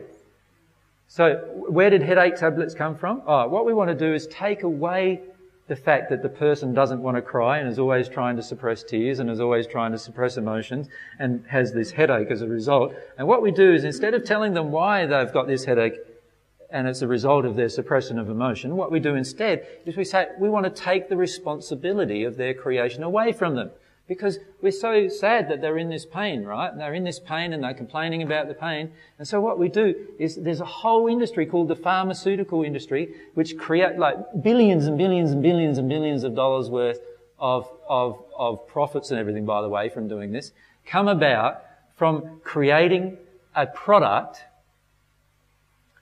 So 1.09 1.36
where 1.68 1.91
did 1.91 2.03
headache 2.03 2.36
tablets 2.36 2.74
come 2.74 2.95
from? 2.95 3.22
Oh, 3.26 3.49
what 3.49 3.66
we 3.66 3.74
want 3.74 3.89
to 3.89 3.97
do 3.97 4.14
is 4.14 4.28
take 4.28 4.62
away 4.62 5.22
the 5.68 5.76
fact 5.76 6.08
that 6.08 6.22
the 6.22 6.28
person 6.28 6.72
doesn't 6.72 7.02
want 7.02 7.16
to 7.16 7.22
cry 7.22 7.58
and 7.58 7.68
is 7.68 7.78
always 7.78 8.08
trying 8.08 8.36
to 8.36 8.42
suppress 8.42 8.82
tears 8.82 9.18
and 9.18 9.30
is 9.30 9.38
always 9.38 9.66
trying 9.66 9.92
to 9.92 9.98
suppress 9.98 10.38
emotions 10.38 10.88
and 11.18 11.44
has 11.46 11.72
this 11.72 11.90
headache 11.90 12.30
as 12.30 12.40
a 12.40 12.48
result. 12.48 12.94
And 13.18 13.28
what 13.28 13.42
we 13.42 13.50
do 13.50 13.74
is 13.74 13.84
instead 13.84 14.14
of 14.14 14.24
telling 14.24 14.54
them 14.54 14.72
why 14.72 15.04
they've 15.04 15.32
got 15.32 15.46
this 15.46 15.66
headache 15.66 15.98
and 16.70 16.88
it's 16.88 17.02
a 17.02 17.08
result 17.08 17.44
of 17.44 17.54
their 17.54 17.68
suppression 17.68 18.18
of 18.18 18.30
emotion, 18.30 18.76
what 18.76 18.90
we 18.90 18.98
do 18.98 19.14
instead 19.14 19.66
is 19.84 19.96
we 19.96 20.04
say 20.04 20.28
we 20.38 20.48
want 20.48 20.64
to 20.64 20.70
take 20.70 21.08
the 21.10 21.16
responsibility 21.16 22.24
of 22.24 22.36
their 22.36 22.54
creation 22.54 23.02
away 23.02 23.32
from 23.32 23.54
them. 23.54 23.70
Because 24.09 24.38
we're 24.62 24.72
so 24.72 25.09
sad 25.09 25.50
that 25.50 25.61
they're 25.61 25.76
in 25.76 25.90
this 25.90 26.06
pain, 26.06 26.42
right? 26.42 26.72
And 26.72 26.80
they're 26.80 26.94
in 26.94 27.04
this 27.04 27.20
pain 27.20 27.52
and 27.52 27.62
they're 27.62 27.74
complaining 27.74 28.22
about 28.22 28.48
the 28.48 28.54
pain. 28.54 28.90
And 29.18 29.28
so 29.28 29.38
what 29.40 29.59
we 29.59 29.68
do 29.68 29.94
is 30.18 30.36
there's 30.36 30.62
a 30.62 30.64
whole 30.64 31.09
industry 31.09 31.44
called 31.44 31.68
the 31.68 31.76
pharmaceutical 31.76 32.62
industry, 32.62 33.14
which 33.34 33.59
create 33.59 33.98
like 33.98 34.16
billions 34.42 34.86
and 34.86 34.96
billions 34.96 35.32
and 35.32 35.42
billions 35.42 35.76
and 35.76 35.90
billions 35.90 36.24
of 36.24 36.34
dollars 36.34 36.70
worth 36.70 37.00
of, 37.38 37.68
of, 37.86 38.24
of 38.36 38.66
profits 38.66 39.11
and 39.11 39.20
everything, 39.20 39.44
by 39.44 39.61
the 39.61 39.68
way, 39.68 39.90
from 39.90 40.09
doing 40.09 40.32
this, 40.32 40.52
come 40.86 41.06
about 41.06 41.62
from 41.96 42.40
creating 42.42 43.18
a 43.54 43.66
product 43.66 44.44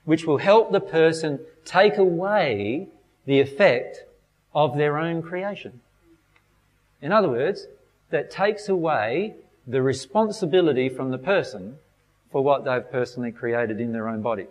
which 0.05 0.25
will 0.25 0.39
help 0.39 0.71
the 0.71 0.81
person 0.81 1.41
take 1.65 1.97
away 1.99 2.87
the 3.25 3.41
effect 3.41 4.05
of 4.55 4.77
their 4.77 4.97
own 4.97 5.21
creation. 5.21 5.81
In 7.03 7.13
other 7.13 7.29
words, 7.29 7.67
that 8.11 8.31
takes 8.31 8.69
away 8.69 9.35
the 9.67 9.83
responsibility 9.83 10.89
from 10.89 11.11
the 11.11 11.19
person 11.19 11.77
for 12.31 12.43
what 12.43 12.65
they've 12.65 12.91
personally 12.91 13.33
created 13.33 13.81
in 13.81 13.93
their 13.93 14.09
own 14.09 14.23
body. 14.23 14.47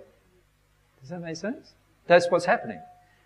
Does 1.01 1.09
that 1.09 1.21
make 1.21 1.35
sense? 1.35 1.73
That's 2.07 2.29
what's 2.29 2.45
happening. 2.45 2.79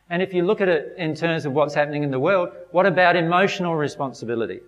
And 0.10 0.22
if 0.22 0.34
you 0.34 0.44
look 0.44 0.62
at 0.62 0.70
it 0.70 0.96
in 0.98 1.16
terms 1.16 1.46
of 1.46 1.54
what's 1.54 1.74
happening 1.74 2.04
in 2.04 2.12
the 2.12 2.20
world, 2.20 2.50
what 2.72 2.86
about 2.86 3.16
emotional 3.16 3.76
responsibility? 3.76 4.60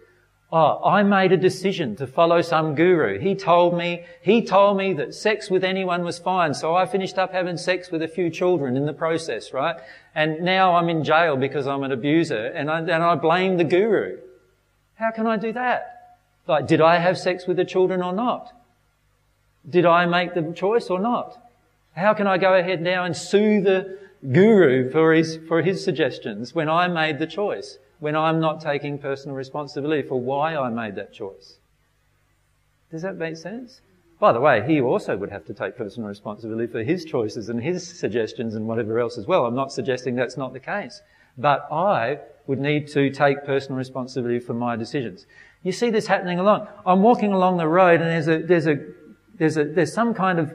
Oh, 0.54 0.84
I 0.84 1.02
made 1.04 1.32
a 1.32 1.38
decision 1.38 1.96
to 1.96 2.06
follow 2.06 2.42
some 2.42 2.76
guru. 2.76 3.20
He 3.20 3.36
told 3.36 3.78
me, 3.78 4.04
he 4.22 4.42
told 4.44 4.78
me 4.78 4.94
that 4.94 5.14
sex 5.14 5.50
with 5.50 5.64
anyone 5.64 6.04
was 6.04 6.20
fine. 6.20 6.54
So 6.54 6.76
I 6.76 6.86
finished 6.86 7.18
up 7.18 7.32
having 7.32 7.56
sex 7.56 7.90
with 7.90 8.02
a 8.02 8.08
few 8.08 8.30
children 8.30 8.76
in 8.76 8.86
the 8.86 8.94
process, 8.94 9.54
right? 9.54 9.78
And 10.14 10.42
now 10.42 10.76
I'm 10.76 10.90
in 10.90 11.06
jail 11.06 11.38
because 11.38 11.68
I'm 11.68 11.84
an 11.84 11.92
abuser 11.94 12.48
and 12.48 12.70
I, 12.70 12.80
and 12.80 12.92
I 12.92 13.16
blame 13.16 13.58
the 13.58 13.64
guru. 13.64 14.20
How 15.02 15.12
can 15.12 15.28
I 15.28 15.36
do 15.36 15.52
that? 15.52 16.18
Like, 16.48 16.66
did 16.68 16.80
I 16.80 17.00
have 17.00 17.18
sex 17.18 17.46
with 17.46 17.58
the 17.58 17.66
children 17.66 18.02
or 18.02 18.14
not? 18.14 18.54
Did 19.70 19.86
I 19.86 20.06
make 20.06 20.34
the 20.34 20.54
choice 20.54 20.90
or 20.90 21.00
not? 21.00 21.38
How 21.94 22.14
can 22.14 22.28
I 22.28 22.38
go 22.38 22.54
ahead 22.54 22.82
now 22.82 23.04
and 23.04 23.16
sue 23.18 23.62
the 23.62 24.00
guru 24.32 24.90
for 24.90 25.14
his, 25.14 25.38
for 25.50 25.62
his 25.62 25.84
suggestions 25.84 26.56
when 26.56 26.70
I 26.70 26.88
made 26.88 27.20
the 27.20 27.28
choice? 27.28 27.78
when 28.02 28.16
I'm 28.16 28.40
not 28.40 28.60
taking 28.60 28.98
personal 28.98 29.38
responsibility 29.38 30.02
for 30.02 30.20
why 30.20 30.56
I 30.58 30.70
made 30.70 30.96
that 30.96 31.14
choice. 31.14 31.60
Does 32.90 33.04
that 33.04 33.16
make 33.16 33.38
sense? 33.38 33.82
By 34.20 34.34
the 34.34 34.40
way, 34.40 34.66
he 34.68 34.82
also 34.82 35.16
would 35.16 35.30
have 35.30 35.46
to 35.46 35.54
take 35.54 35.78
personal 35.78 36.10
responsibility 36.10 36.72
for 36.72 36.84
his 36.84 37.06
choices 37.06 37.48
and 37.48 37.62
his 37.62 37.88
suggestions 37.88 38.56
and 38.56 38.68
whatever 38.68 39.00
else 39.00 39.20
as 39.20 39.28
well. 39.28 39.46
I'm 39.46 39.56
not 39.56 39.72
suggesting 39.72 40.16
that's 40.16 40.36
not 40.36 40.52
the 40.52 40.60
case. 40.60 41.02
But 41.38 41.68
I 41.72 42.18
would 42.52 42.60
need 42.60 42.86
to 42.86 43.10
take 43.10 43.46
personal 43.46 43.78
responsibility 43.78 44.38
for 44.38 44.54
my 44.54 44.76
decisions. 44.76 45.26
You 45.64 45.72
see 45.72 45.90
this 45.90 46.06
happening 46.06 46.38
along. 46.38 46.68
I'm 46.86 47.02
walking 47.02 47.32
along 47.32 47.56
the 47.56 47.68
road 47.68 48.02
and 48.02 48.10
there's 48.10 48.28
a, 48.28 48.46
there's 48.46 48.68
a, 48.68 48.76
there's 49.36 49.56
a, 49.56 49.64
there's 49.64 49.94
some 49.94 50.14
kind 50.14 50.38
of, 50.38 50.54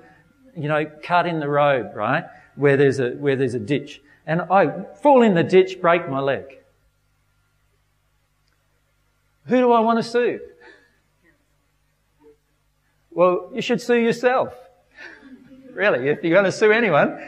you 0.55 0.68
know, 0.68 0.84
cut 1.03 1.26
in 1.26 1.40
the 1.40 1.49
road, 1.49 1.92
right? 1.94 2.24
Where 2.55 2.76
there's 2.76 3.01
a, 3.01 3.12
where 3.12 3.34
there's 3.34 3.55
a 3.55 3.59
ditch. 3.59 4.03
And 4.26 4.42
I 4.42 4.84
fall 5.03 5.22
in 5.22 5.32
the 5.32 5.42
ditch, 5.42 5.80
break 5.80 6.07
my 6.07 6.20
leg. 6.20 6.59
Who 9.47 9.57
do 9.57 9.72
I 9.72 9.80
want 9.80 9.99
to 9.99 10.03
sue? 10.03 10.40
Well, 13.11 13.51
you 13.55 13.62
should 13.62 13.80
sue 13.80 13.97
yourself. 13.97 14.53
really, 15.72 16.11
if 16.11 16.22
you're 16.22 16.34
going 16.34 16.44
to 16.44 16.53
sue 16.53 16.72
anyone. 16.72 17.26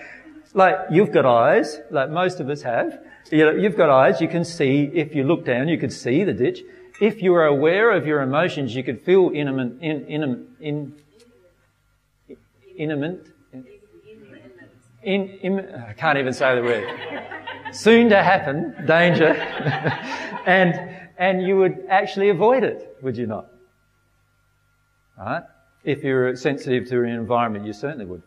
Like, 0.53 0.77
you've 0.91 1.11
got 1.11 1.25
eyes, 1.25 1.81
like 1.91 2.11
most 2.11 2.39
of 2.41 2.51
us 2.51 2.61
have. 2.61 3.08
You 3.31 3.45
know, 3.45 3.51
you've 3.53 3.77
got 3.77 3.91
eyes, 3.91 4.21
you 4.21 4.29
can 4.29 4.45
see, 4.45 4.91
if 4.95 5.15
you 5.15 5.25
look 5.25 5.45
down, 5.45 5.69
you 5.69 5.79
could 5.79 5.93
see 5.93 6.25
the 6.25 6.33
ditch. 6.33 6.63
If 7.01 7.23
you 7.23 7.33
were 7.33 7.45
aware 7.45 7.93
of 7.93 8.07
your 8.07 8.23
emotions, 8.23 8.75
you 8.75 8.83
could 8.83 9.01
feel 9.03 9.31
intimate, 9.35 9.81
in, 9.81 10.07
in, 10.07 10.47
in, 10.61 10.95
intimate, 12.77 13.27
in, 15.03 15.29
in, 15.29 15.61
I 15.75 15.93
can't 15.93 16.19
even 16.19 16.33
say 16.33 16.55
the 16.57 16.63
word. 16.63 16.89
Soon 17.73 18.09
to 18.09 18.23
happen, 18.23 18.75
danger. 18.87 19.29
and 20.47 20.99
and 21.19 21.43
you 21.43 21.57
would 21.57 21.85
actually 21.89 22.31
avoid 22.31 22.63
it, 22.63 22.97
would 23.03 23.17
you 23.17 23.27
not? 23.27 23.51
Right? 25.19 25.43
If 25.83 26.05
you're 26.05 26.37
sensitive 26.37 26.85
to 26.89 26.95
your 26.95 27.07
environment, 27.07 27.67
you 27.67 27.73
certainly 27.73 28.05
would. 28.05 28.23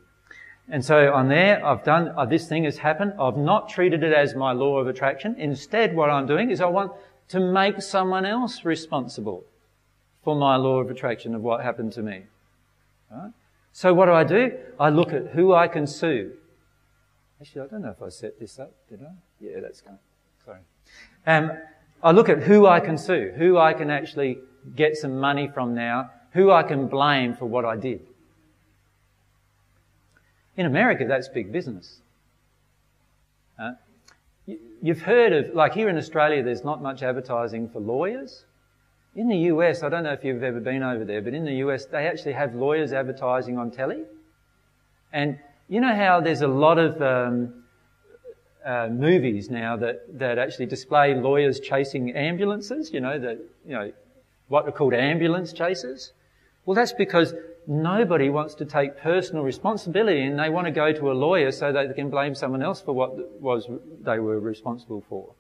And 0.72 0.84
so 0.84 1.14
on 1.14 1.28
there, 1.28 1.64
I've 1.66 1.84
done, 1.84 2.14
uh, 2.18 2.26
this 2.26 2.48
thing 2.48 2.64
has 2.64 2.78
happened. 2.78 3.14
I've 3.20 3.36
not 3.36 3.68
treated 3.68 4.04
it 4.04 4.14
as 4.14 4.36
my 4.36 4.54
law 4.54 4.80
of 4.80 4.88
attraction. 4.88 5.36
Instead, 5.38 5.94
what 5.94 6.10
I'm 6.10 6.26
doing 6.26 6.50
is 6.50 6.62
I 6.62 6.68
want 6.68 6.94
to 7.28 7.42
make 7.42 7.82
someone 7.82 8.26
else 8.26 8.64
responsible 8.64 9.44
for 10.24 10.34
my 10.34 10.56
law 10.56 10.80
of 10.80 10.90
attraction 10.90 11.36
of 11.36 11.42
what 11.42 11.62
happened 11.62 11.92
to 11.94 12.02
me. 12.02 12.22
Right? 13.12 13.32
So 13.74 13.94
what 13.94 14.06
do 14.06 14.14
I 14.14 14.24
do? 14.24 14.58
I 14.80 14.90
look 14.90 15.12
at 15.12 15.28
who 15.28 15.54
I 15.54 15.68
can 15.68 15.86
sue. 15.86 16.32
Actually, 17.42 17.62
I 17.64 17.68
don't 17.68 17.82
know 17.82 17.90
if 17.90 18.02
I 18.02 18.08
set 18.08 18.40
this 18.40 18.58
up, 18.58 18.72
did 18.88 19.02
I? 19.02 19.12
Yeah, 19.42 19.60
that's 19.62 19.82
good. 19.82 19.98
Sorry. 20.46 20.60
Um, 21.28 21.52
I 22.02 22.12
look 22.12 22.30
at 22.30 22.44
who 22.44 22.66
I 22.66 22.80
can 22.80 22.98
sue, 22.98 23.34
who 23.36 23.58
I 23.58 23.74
can 23.74 23.90
actually 23.90 24.38
get 24.74 24.96
some 24.96 25.20
money 25.20 25.50
from 25.54 25.76
now, 25.76 26.12
who 26.32 26.50
I 26.50 26.64
can 26.64 26.88
blame 26.88 27.36
for 27.36 27.46
what 27.46 27.66
I 27.66 27.76
did. 27.76 28.06
In 30.58 30.66
America, 30.66 31.06
that's 31.08 31.28
big 31.30 31.52
business. 31.52 32.02
Uh, 33.58 33.72
you've 34.82 35.02
heard 35.02 35.34
of, 35.34 35.56
like 35.56 35.74
here 35.74 35.90
in 35.90 35.98
Australia, 35.98 36.44
there's 36.44 36.64
not 36.64 36.82
much 36.82 37.04
advertising 37.04 37.70
for 37.70 37.80
lawyers. 37.80 38.46
In 39.16 39.28
the 39.28 39.38
US, 39.38 39.84
I 39.84 39.90
don't 39.90 40.04
know 40.04 40.14
if 40.14 40.24
you've 40.24 40.44
ever 40.44 40.60
been 40.60 40.84
over 40.84 41.06
there, 41.06 41.22
but 41.22 41.34
in 41.34 41.46
the 41.46 41.56
US, 41.66 41.86
they 41.86 42.08
actually 42.08 42.34
have 42.34 42.56
lawyers 42.56 42.94
advertising 42.94 43.58
on 43.58 43.72
telly. 43.72 44.04
And 45.14 45.40
you 45.68 45.80
know 45.82 45.96
how 45.96 46.22
there's 46.22 46.42
a 46.42 46.48
lot 46.48 46.78
of 46.78 47.02
um, 47.02 47.64
uh, 48.66 48.88
movies 48.92 49.50
now 49.50 49.78
that, 49.78 50.20
that 50.20 50.38
actually 50.38 50.66
display 50.66 51.14
lawyers 51.14 51.60
chasing 51.60 52.12
ambulances, 52.12 52.92
you 52.92 53.00
know, 53.00 53.18
that, 53.20 53.40
you 53.66 53.74
know, 53.74 53.92
what 54.48 54.68
are 54.68 54.72
called 54.72 54.94
ambulance 54.94 55.54
chases. 55.54 56.12
Well, 56.66 56.76
that's 56.76 56.94
because 56.94 57.34
nobody 57.68 58.30
wants 58.30 58.56
to 58.56 58.66
take 58.66 58.98
personal 58.98 59.44
responsibility 59.44 60.24
and 60.24 60.38
they 60.40 60.50
want 60.50 60.66
to 60.66 60.72
go 60.72 60.92
to 60.92 61.12
a 61.12 61.14
lawyer 61.14 61.52
so 61.52 61.72
they 61.72 61.88
can 61.94 62.10
blame 62.10 62.36
someone 62.36 62.62
else 62.62 62.82
for 62.82 62.94
what 62.94 63.42
was 63.42 63.68
they 64.02 64.20
were 64.20 64.40
responsible 64.40 65.04
for. 65.08 65.34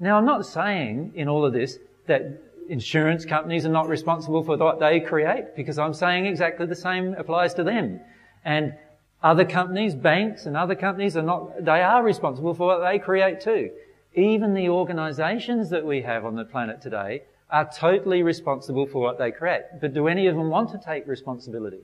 Now, 0.00 0.18
I'm 0.18 0.26
not 0.26 0.44
saying 0.44 1.12
in 1.14 1.28
all 1.28 1.44
of 1.44 1.52
this 1.52 1.78
that 2.06 2.40
insurance 2.68 3.24
companies 3.24 3.64
are 3.66 3.70
not 3.70 3.88
responsible 3.88 4.42
for 4.42 4.56
what 4.56 4.80
they 4.80 5.00
create 5.00 5.54
because 5.54 5.78
I'm 5.78 5.94
saying 5.94 6.26
exactly 6.26 6.66
the 6.66 6.74
same 6.74 7.14
applies 7.14 7.54
to 7.54 7.64
them. 7.64 8.00
And 8.44 8.74
other 9.22 9.44
companies, 9.44 9.94
banks 9.94 10.46
and 10.46 10.56
other 10.56 10.74
companies 10.74 11.16
are 11.16 11.22
not, 11.22 11.64
they 11.64 11.82
are 11.82 12.02
responsible 12.02 12.54
for 12.54 12.66
what 12.66 12.90
they 12.90 12.98
create 12.98 13.40
too. 13.40 13.70
Even 14.14 14.54
the 14.54 14.68
organizations 14.68 15.70
that 15.70 15.84
we 15.84 16.02
have 16.02 16.24
on 16.24 16.36
the 16.36 16.44
planet 16.44 16.80
today 16.80 17.22
are 17.54 17.70
totally 17.72 18.24
responsible 18.24 18.84
for 18.84 19.00
what 19.00 19.16
they 19.16 19.30
create. 19.30 19.62
But 19.80 19.94
do 19.94 20.08
any 20.08 20.26
of 20.26 20.34
them 20.34 20.50
want 20.50 20.70
to 20.72 20.80
take 20.84 21.06
responsibility? 21.06 21.82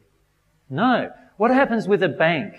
No. 0.69 1.13
What 1.37 1.53
happens 1.53 1.87
with 1.87 2.03
a 2.03 2.09
bank? 2.09 2.55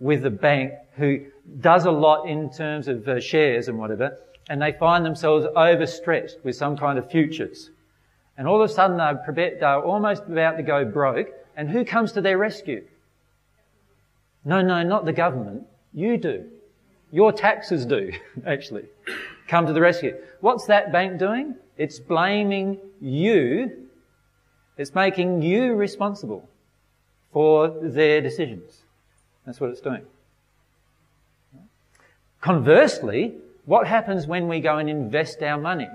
With 0.00 0.24
a 0.24 0.30
bank 0.30 0.72
who 0.96 1.26
does 1.60 1.84
a 1.84 1.90
lot 1.90 2.26
in 2.26 2.50
terms 2.50 2.88
of 2.88 3.06
uh, 3.06 3.20
shares 3.20 3.68
and 3.68 3.78
whatever, 3.78 4.16
and 4.48 4.62
they 4.62 4.72
find 4.72 5.04
themselves 5.04 5.44
overstretched 5.54 6.38
with 6.42 6.56
some 6.56 6.74
kind 6.78 6.98
of 6.98 7.10
futures. 7.10 7.70
And 8.38 8.48
all 8.48 8.62
of 8.62 8.70
a 8.70 8.72
sudden 8.72 8.96
they're, 8.96 9.56
they're 9.60 9.82
almost 9.82 10.22
about 10.22 10.56
to 10.56 10.62
go 10.62 10.86
broke, 10.86 11.28
and 11.54 11.68
who 11.68 11.84
comes 11.84 12.12
to 12.12 12.22
their 12.22 12.38
rescue? 12.38 12.82
No, 14.46 14.62
no, 14.62 14.82
not 14.82 15.04
the 15.04 15.12
government. 15.12 15.64
You 15.92 16.16
do. 16.16 16.46
Your 17.10 17.30
taxes 17.30 17.84
do, 17.84 18.12
actually. 18.46 18.86
Come 19.48 19.66
to 19.66 19.74
the 19.74 19.82
rescue. 19.82 20.16
What's 20.40 20.64
that 20.66 20.92
bank 20.92 21.18
doing? 21.18 21.56
It's 21.78 22.00
blaming 22.00 22.78
you. 23.00 23.86
It's 24.76 24.94
making 24.94 25.42
you 25.42 25.74
responsible 25.74 26.48
for 27.32 27.68
their 27.68 28.20
decisions. 28.20 28.82
That's 29.46 29.60
what 29.60 29.70
it's 29.70 29.80
doing. 29.80 30.02
Conversely, 32.40 33.36
what 33.64 33.86
happens 33.86 34.26
when 34.26 34.48
we 34.48 34.60
go 34.60 34.78
and 34.78 34.90
invest 34.90 35.42
our 35.42 35.58
money 35.58 35.88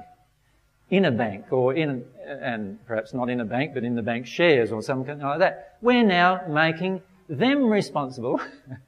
in 0.89 1.05
a 1.05 1.11
bank 1.11 1.51
or 1.51 1.73
in, 1.73 2.05
and 2.25 2.85
perhaps 2.85 3.13
not 3.13 3.29
in 3.29 3.39
a 3.39 3.45
bank, 3.45 3.73
but 3.73 3.83
in 3.83 3.95
the 3.95 4.01
bank 4.01 4.25
shares 4.25 4.71
or 4.71 4.81
something 4.81 5.19
like 5.19 5.39
that? 5.39 5.77
We're 5.81 6.03
now 6.03 6.41
making 6.47 7.01
them 7.27 7.69
responsible 7.69 8.39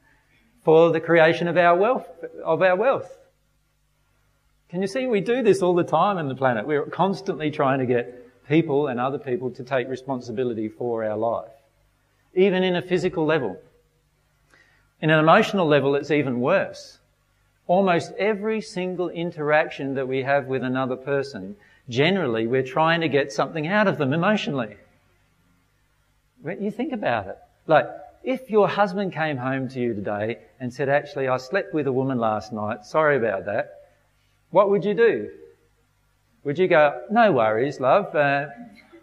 for 0.64 0.92
the 0.92 1.00
creation 1.00 1.48
of 1.48 1.58
our 1.58 1.76
wealth, 1.76 2.08
of 2.44 2.62
our 2.62 2.76
wealth. 2.76 3.18
Can 4.70 4.82
you 4.82 4.88
see 4.88 5.06
we 5.06 5.22
do 5.22 5.44
this 5.44 5.62
all 5.62 5.76
the 5.76 5.84
time 5.84 6.18
in 6.18 6.28
the 6.28 6.36
planet? 6.36 6.66
We're 6.66 6.86
constantly 6.86 7.52
trying 7.52 7.80
to 7.80 7.86
get 7.86 8.22
people 8.48 8.88
and 8.88 9.00
other 9.00 9.20
people 9.20 9.52
to 9.52 9.64
take 9.64 9.88
responsibility 9.88 10.70
for 10.70 11.04
our 11.04 11.18
life. 11.18 11.52
Even 12.34 12.64
in 12.64 12.76
a 12.76 12.82
physical 12.82 13.26
level. 13.26 13.58
In 15.02 15.10
an 15.10 15.20
emotional 15.20 15.68
level, 15.68 15.96
it's 15.96 16.12
even 16.12 16.40
worse. 16.42 17.00
Almost 17.68 18.14
every 18.18 18.62
single 18.62 19.10
interaction 19.10 19.96
that 19.96 20.08
we 20.08 20.24
have 20.24 20.48
with 20.48 20.64
another 20.64 20.96
person, 20.96 21.56
generally 21.90 22.48
we're 22.48 22.64
trying 22.64 23.02
to 23.02 23.10
get 23.10 23.32
something 23.32 23.68
out 23.68 23.88
of 23.88 23.98
them 23.98 24.14
emotionally. 24.14 24.78
You 26.44 26.72
think 26.72 26.94
about 26.94 27.28
it. 27.28 27.38
Like, 27.66 27.88
if 28.24 28.50
your 28.50 28.68
husband 28.68 29.14
came 29.14 29.38
home 29.38 29.70
to 29.70 29.80
you 29.80 29.94
today 29.94 30.40
and 30.60 30.74
said, 30.74 30.90
actually, 30.90 31.28
I 31.28 31.38
slept 31.38 31.74
with 31.74 31.88
a 31.88 31.92
woman 31.92 32.18
last 32.18 32.52
night, 32.52 32.86
sorry 32.86 33.18
about 33.18 33.46
that, 33.46 33.85
what 34.56 34.70
would 34.70 34.86
you 34.86 34.94
do? 34.94 35.30
Would 36.46 36.58
you 36.58 36.70
go, 36.70 37.02
no 37.12 37.34
worries, 37.34 37.82
love, 37.82 38.16
uh, 38.16 38.46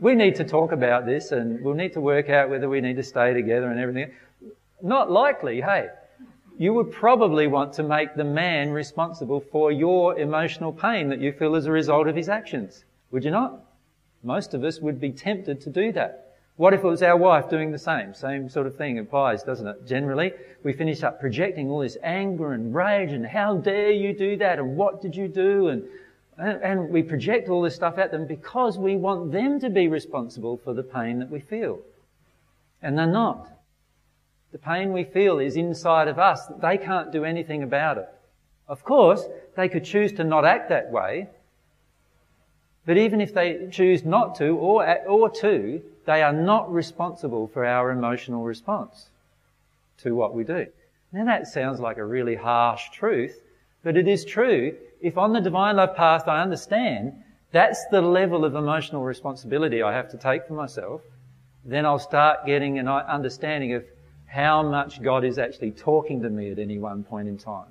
we 0.01 0.15
need 0.15 0.35
to 0.37 0.45
talk 0.45 0.73
about 0.73 1.05
this 1.05 1.31
and 1.31 1.63
we'll 1.63 1.75
need 1.75 1.93
to 1.93 2.01
work 2.01 2.31
out 2.31 2.49
whether 2.49 2.71
we 2.71 2.81
need 2.81 2.97
to 2.97 3.03
stay 3.03 3.35
together 3.35 3.71
and 3.71 3.79
everything? 3.79 4.13
Not 4.81 5.11
likely, 5.11 5.61
hey. 5.61 5.91
You 6.57 6.73
would 6.73 6.91
probably 6.91 7.49
want 7.49 7.75
to 7.75 7.83
make 7.83 8.15
the 8.15 8.25
man 8.25 8.71
responsible 8.71 9.41
for 9.53 9.71
your 9.71 10.19
emotional 10.19 10.73
pain 10.73 11.11
that 11.11 11.21
you 11.21 11.33
feel 11.33 11.55
as 11.55 11.67
a 11.67 11.71
result 11.71 12.09
of 12.09 12.17
his 12.17 12.31
actions. 12.31 12.85
Would 13.11 13.23
you 13.23 13.31
not? 13.31 13.61
Most 14.23 14.55
of 14.55 14.65
us 14.65 14.81
would 14.81 14.99
be 14.99 15.13
tempted 15.13 15.61
to 15.61 15.69
do 15.69 15.93
that. 15.93 16.32
What 16.63 16.75
if 16.75 16.85
it 16.85 16.87
was 16.87 17.03
our 17.03 17.17
wife 17.17 17.51
doing 17.51 17.73
the 17.73 17.79
same? 17.79 18.15
Same 18.15 18.49
sort 18.49 18.69
of 18.69 18.77
thing 18.77 19.01
applies, 19.01 19.43
doesn't 19.43 19.67
it? 19.67 19.85
Generally, 19.85 20.31
we 20.63 20.73
finish 20.73 21.03
up 21.03 21.19
projecting 21.19 21.69
all 21.69 21.81
this 21.81 21.97
anger 22.05 22.53
and 22.53 22.73
rage 22.73 23.11
and 23.11 23.27
how 23.27 23.57
dare 23.57 23.91
you 23.91 24.17
do 24.17 24.37
that 24.37 24.61
and 24.61 24.77
what 24.77 25.03
did 25.03 25.17
you 25.17 25.27
do 25.27 25.71
and, 25.71 25.83
and, 26.39 26.63
and 26.63 26.89
we 26.91 27.03
project 27.03 27.49
all 27.49 27.63
this 27.63 27.75
stuff 27.75 27.99
at 27.99 28.13
them 28.13 28.29
because 28.29 28.79
we 28.79 28.95
want 28.95 29.33
them 29.33 29.59
to 29.59 29.71
be 29.71 29.89
responsible 29.89 30.57
for 30.57 30.73
the 30.73 30.85
pain 30.85 31.19
that 31.19 31.29
we 31.29 31.41
feel. 31.41 31.81
And 32.81 32.97
they're 32.97 33.09
not. 33.09 33.49
The 34.53 34.59
pain 34.59 34.93
we 34.93 35.03
feel 35.03 35.41
is 35.41 35.57
inside 35.57 36.07
of 36.07 36.21
us. 36.21 36.47
They 36.61 36.79
can't 36.79 37.11
do 37.11 37.25
anything 37.25 37.65
about 37.65 37.99
it. 37.99 38.09
Of 38.69 38.85
course, 38.85 39.25
they 39.57 39.69
could 39.69 39.85
choose 39.85 40.13
to 40.13 40.23
not 40.23 40.45
act 40.45 40.69
that 40.69 40.93
way, 40.93 41.27
but 42.87 42.99
even 42.99 43.21
if 43.21 43.35
they 43.35 43.67
choose 43.73 44.05
not 44.05 44.37
to 44.37 44.51
or, 44.51 44.87
or 45.09 45.29
to, 45.29 45.83
they 46.05 46.23
are 46.23 46.33
not 46.33 46.73
responsible 46.73 47.49
for 47.49 47.65
our 47.65 47.91
emotional 47.91 48.45
response 48.45 49.11
to 49.99 50.15
what 50.15 50.35
we 50.35 50.45
do. 50.45 50.67
Now 51.13 51.25
that 51.25 51.47
sounds 51.47 51.81
like 51.81 51.99
a 51.99 52.05
really 52.05 52.35
harsh 52.35 52.91
truth, 52.91 53.43
but 53.83 53.97
it 53.97 54.09
is 54.09 54.25
true. 54.25 54.77
If 55.01 55.19
on 55.19 55.33
the 55.33 55.41
divine 55.41 55.77
love 55.77 55.97
path 55.97 56.29
I 56.29 56.43
understand 56.43 57.15
that's 57.53 57.85
the 57.91 58.01
level 58.01 58.45
of 58.45 58.55
emotional 58.55 59.05
responsibility 59.05 59.83
I 59.83 59.93
have 59.93 60.11
to 60.11 60.17
take 60.17 60.47
for 60.47 60.55
myself, 60.55 61.03
then 61.65 61.85
I'll 61.85 61.99
start 61.99 62.47
getting 62.47 62.79
an 62.79 62.89
understanding 62.89 63.75
of 63.75 63.85
how 64.27 64.63
much 64.63 65.03
God 65.03 65.25
is 65.25 65.39
actually 65.39 65.73
talking 65.73 66.23
to 66.23 66.31
me 66.31 66.51
at 66.51 66.59
any 66.59 66.79
one 66.79 67.05
point 67.05 67.29
in 67.29 67.37
time. 67.37 67.69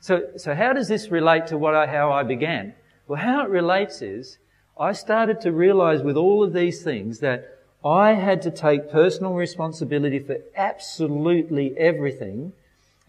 So, 0.00 0.30
so 0.36 0.54
how 0.54 0.72
does 0.72 0.88
this 0.88 1.10
relate 1.10 1.46
to 1.46 1.56
what 1.56 1.74
I, 1.74 1.86
how 1.86 2.12
I 2.12 2.24
began? 2.24 2.74
Well, 3.06 3.20
how 3.20 3.44
it 3.44 3.48
relates 3.48 4.02
is 4.02 4.38
I 4.78 4.92
started 4.92 5.40
to 5.42 5.52
realize 5.52 6.02
with 6.02 6.16
all 6.16 6.42
of 6.42 6.52
these 6.52 6.82
things 6.82 7.20
that 7.20 7.53
I 7.84 8.14
had 8.14 8.40
to 8.42 8.50
take 8.50 8.90
personal 8.90 9.34
responsibility 9.34 10.18
for 10.18 10.38
absolutely 10.56 11.76
everything. 11.76 12.54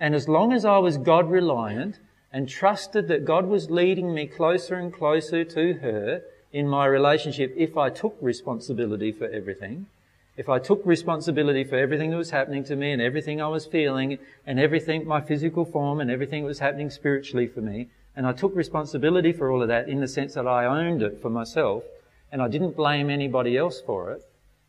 And 0.01 0.13
as 0.13 0.27
long 0.27 0.51
as 0.51 0.65
I 0.65 0.79
was 0.79 0.97
God 0.97 1.31
reliant 1.31 1.99
and 2.33 2.49
trusted 2.49 3.07
that 3.07 3.23
God 3.23 3.45
was 3.45 3.71
leading 3.71 4.13
me 4.13 4.27
closer 4.27 4.75
and 4.75 4.93
closer 4.93 5.45
to 5.45 5.73
her 5.75 6.23
in 6.51 6.67
my 6.67 6.85
relationship, 6.87 7.53
if 7.55 7.77
I 7.77 7.89
took 7.89 8.17
responsibility 8.19 9.13
for 9.13 9.29
everything, 9.29 9.87
if 10.35 10.49
I 10.49 10.59
took 10.59 10.85
responsibility 10.85 11.63
for 11.63 11.77
everything 11.77 12.11
that 12.11 12.17
was 12.17 12.31
happening 12.31 12.65
to 12.65 12.75
me 12.75 12.91
and 12.91 13.01
everything 13.01 13.41
I 13.41 13.47
was 13.47 13.65
feeling 13.65 14.17
and 14.45 14.59
everything, 14.59 15.07
my 15.07 15.21
physical 15.21 15.63
form 15.63 16.01
and 16.01 16.11
everything 16.11 16.43
that 16.43 16.47
was 16.49 16.59
happening 16.59 16.89
spiritually 16.89 17.47
for 17.47 17.61
me, 17.61 17.87
and 18.13 18.27
I 18.27 18.33
took 18.33 18.53
responsibility 18.53 19.31
for 19.31 19.49
all 19.49 19.61
of 19.61 19.69
that 19.69 19.87
in 19.87 20.01
the 20.01 20.07
sense 20.09 20.33
that 20.33 20.47
I 20.47 20.65
owned 20.65 21.01
it 21.01 21.21
for 21.21 21.29
myself 21.29 21.85
and 22.29 22.41
I 22.41 22.49
didn't 22.49 22.75
blame 22.75 23.09
anybody 23.09 23.55
else 23.55 23.79
for 23.79 24.11
it. 24.11 24.23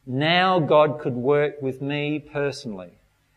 Now 0.07 0.61
God 0.61 1.01
could 1.01 1.15
work 1.15 1.61
with 1.61 1.83
me 1.83 2.21
personally. 2.21 2.93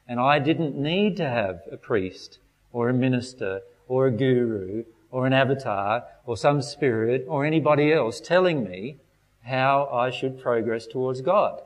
And 0.08 0.20
I 0.20 0.40
didn't 0.40 0.76
need 0.76 1.18
to 1.18 1.28
have 1.28 1.62
a 1.72 1.78
priest 1.78 2.40
or 2.72 2.90
a 2.90 2.94
minister 2.94 3.62
or 3.88 4.08
a 4.08 4.12
guru 4.12 4.84
or 5.12 5.26
an 5.26 5.34
avatar 5.34 6.04
or 6.26 6.38
some 6.38 6.62
spirit 6.62 7.26
or 7.28 7.44
anybody 7.44 7.92
else 7.92 8.22
telling 8.22 8.64
me 8.64 8.98
how 9.44 9.90
I 9.92 10.12
should 10.12 10.40
progress 10.42 10.86
towards 10.86 11.22
God. 11.22 11.62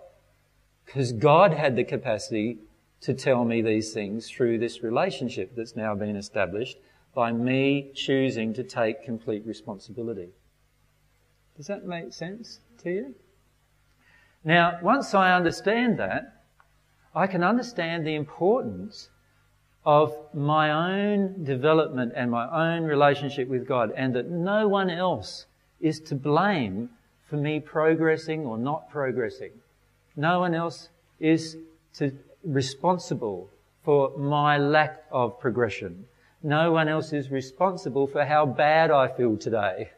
Because 0.85 1.11
God 1.11 1.53
had 1.53 1.75
the 1.75 1.83
capacity 1.83 2.59
to 3.01 3.13
tell 3.13 3.43
me 3.43 3.61
these 3.61 3.93
things 3.93 4.29
through 4.29 4.59
this 4.59 4.83
relationship 4.83 5.55
that's 5.55 5.75
now 5.75 5.93
been 5.95 6.15
established 6.15 6.77
by 7.13 7.31
me 7.31 7.91
choosing 7.93 8.53
to 8.53 8.63
take 8.63 9.03
complete 9.03 9.45
responsibility. 9.45 10.29
Does 11.57 11.67
that 11.67 11.85
make 11.85 12.13
sense 12.13 12.59
to 12.83 12.89
you? 12.89 13.15
Now, 14.43 14.79
once 14.81 15.13
I 15.13 15.33
understand 15.33 15.99
that, 15.99 16.43
I 17.15 17.27
can 17.27 17.43
understand 17.43 18.05
the 18.05 18.15
importance 18.15 19.09
of 19.85 20.13
my 20.33 20.71
own 20.71 21.43
development 21.43 22.13
and 22.15 22.31
my 22.31 22.75
own 22.75 22.83
relationship 22.83 23.47
with 23.47 23.67
God 23.67 23.91
and 23.95 24.15
that 24.15 24.29
no 24.29 24.67
one 24.67 24.89
else 24.89 25.45
is 25.79 25.99
to 26.01 26.15
blame 26.15 26.89
for 27.29 27.37
me 27.37 27.59
progressing 27.59 28.45
or 28.45 28.57
not 28.57 28.89
progressing. 28.89 29.51
No 30.15 30.39
one 30.39 30.53
else 30.55 30.89
is 31.19 31.57
to, 31.95 32.11
responsible 32.43 33.49
for 33.83 34.17
my 34.17 34.57
lack 34.57 35.03
of 35.11 35.39
progression. 35.39 36.05
No 36.41 36.71
one 36.71 36.87
else 36.87 37.13
is 37.13 37.29
responsible 37.29 38.07
for 38.07 38.25
how 38.25 38.45
bad 38.45 38.91
I 38.91 39.07
feel 39.07 39.37
today. 39.37 39.91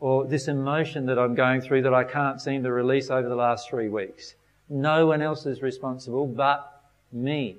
Or 0.00 0.26
this 0.26 0.48
emotion 0.48 1.06
that 1.06 1.18
I'm 1.18 1.34
going 1.34 1.60
through 1.60 1.82
that 1.82 1.94
I 1.94 2.04
can't 2.04 2.40
seem 2.40 2.62
to 2.62 2.72
release 2.72 3.10
over 3.10 3.28
the 3.28 3.34
last 3.34 3.68
three 3.68 3.88
weeks. 3.88 4.34
No 4.68 5.06
one 5.06 5.22
else 5.22 5.46
is 5.46 5.62
responsible 5.62 6.26
but 6.26 6.82
me. 7.12 7.56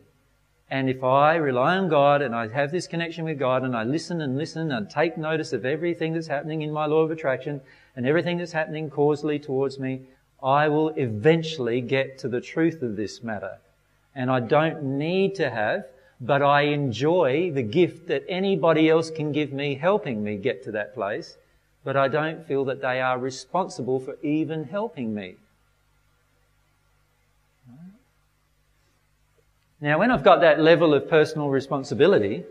And 0.69 0.89
if 0.89 1.03
I 1.03 1.36
rely 1.36 1.77
on 1.77 1.89
God 1.89 2.21
and 2.21 2.36
I 2.36 2.47
have 2.47 2.71
this 2.71 2.88
connection 2.88 3.25
with 3.25 3.38
God 3.38 3.63
and 3.63 3.75
I 3.75 3.83
listen 3.83 4.21
and 4.21 4.38
listen 4.38 4.71
and 4.71 4.89
take 4.89 5.17
notice 5.17 5.53
of 5.53 5.65
everything 5.65 6.13
that's 6.13 6.27
happening 6.27 6.61
in 6.61 6.71
my 6.71 6.86
law 6.86 7.01
of 7.01 7.11
attraction 7.11 7.61
and 7.95 8.05
everything 8.05 8.38
that's 8.38 8.51
happening 8.51 8.89
causally 8.89 9.39
towards 9.39 9.79
me, 9.79 10.01
I 10.41 10.67
will 10.67 10.89
eventually 10.89 11.81
get 11.81 12.17
to 12.19 12.27
the 12.27 12.41
truth 12.41 12.81
of 12.81 12.95
this 12.95 13.23
matter. 13.23 13.57
And 14.15 14.31
I 14.31 14.39
don't 14.39 14.83
need 14.83 15.36
to 15.36 15.49
have 15.49 15.86
but 16.21 16.41
I 16.41 16.61
enjoy 16.61 17.51
the 17.51 17.61
gift 17.61 18.07
that 18.07 18.23
anybody 18.29 18.89
else 18.89 19.11
can 19.11 19.31
give 19.31 19.51
me 19.51 19.75
helping 19.75 20.23
me 20.23 20.38
get 20.38 20.63
to 20.63 20.71
that 20.71 20.93
place, 20.93 21.38
but 21.86 21.95
I 21.95 22.07
don't 22.07 22.45
feel 22.45 22.65
that 22.65 22.81
they 22.81 22.99
are 22.99 23.17
responsible 23.17 23.99
for 23.99 24.17
even 24.23 24.65
helping 24.65 25.13
me. 25.13 25.36
Now, 29.79 29.99
when 29.99 30.09
I've 30.09 30.23
got 30.23 30.41
that 30.41 30.59
level 30.59 30.95
of 30.95 31.07
personal 31.07 31.49
responsibility, 31.49 32.43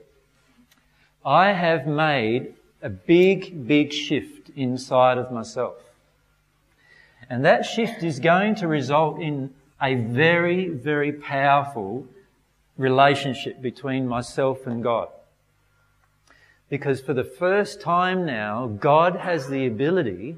I 1.27 1.53
have 1.53 1.85
made 1.85 2.55
a 2.81 2.89
big, 2.89 3.67
big 3.67 3.93
shift 3.93 4.51
inside 4.55 5.19
of 5.19 5.33
myself. 5.33 5.75
And 7.29 7.45
that 7.45 7.65
shift 7.65 8.05
is 8.05 8.21
going 8.21 8.55
to 8.57 8.69
result 8.69 9.21
in 9.21 9.53
a 9.83 9.97
very, 9.97 10.69
very 10.69 11.11
powerful 11.11 12.07
relationship 12.77 13.61
between 13.61 14.07
myself 14.07 14.67
and 14.67 14.83
God. 14.83 15.09
Because 16.75 17.01
for 17.01 17.15
the 17.15 17.23
first 17.23 17.81
time 17.81 18.27
now, 18.27 18.67
God 18.67 19.15
has 19.15 19.47
the 19.47 19.65
ability, 19.65 20.35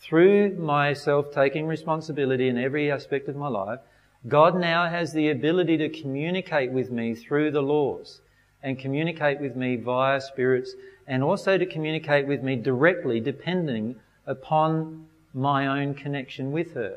through 0.00 0.56
myself 0.56 1.30
taking 1.32 1.68
responsibility 1.68 2.48
in 2.48 2.58
every 2.58 2.90
aspect 2.90 3.28
of 3.28 3.36
my 3.36 3.46
life, 3.46 3.78
God 4.26 4.58
now 4.58 4.88
has 4.88 5.12
the 5.12 5.30
ability 5.30 5.76
to 5.76 5.88
communicate 5.88 6.72
with 6.72 6.90
me 6.90 7.14
through 7.14 7.52
the 7.52 7.62
laws 7.62 8.20
and 8.64 8.76
communicate 8.76 9.40
with 9.40 9.54
me 9.54 9.76
via 9.76 10.20
spirits 10.20 10.74
and 11.06 11.22
also 11.22 11.56
to 11.56 11.64
communicate 11.64 12.26
with 12.26 12.42
me 12.42 12.56
directly 12.56 13.20
depending 13.20 13.94
upon 14.26 15.06
my 15.32 15.68
own 15.68 15.94
connection 15.94 16.50
with 16.50 16.74
her. 16.74 16.96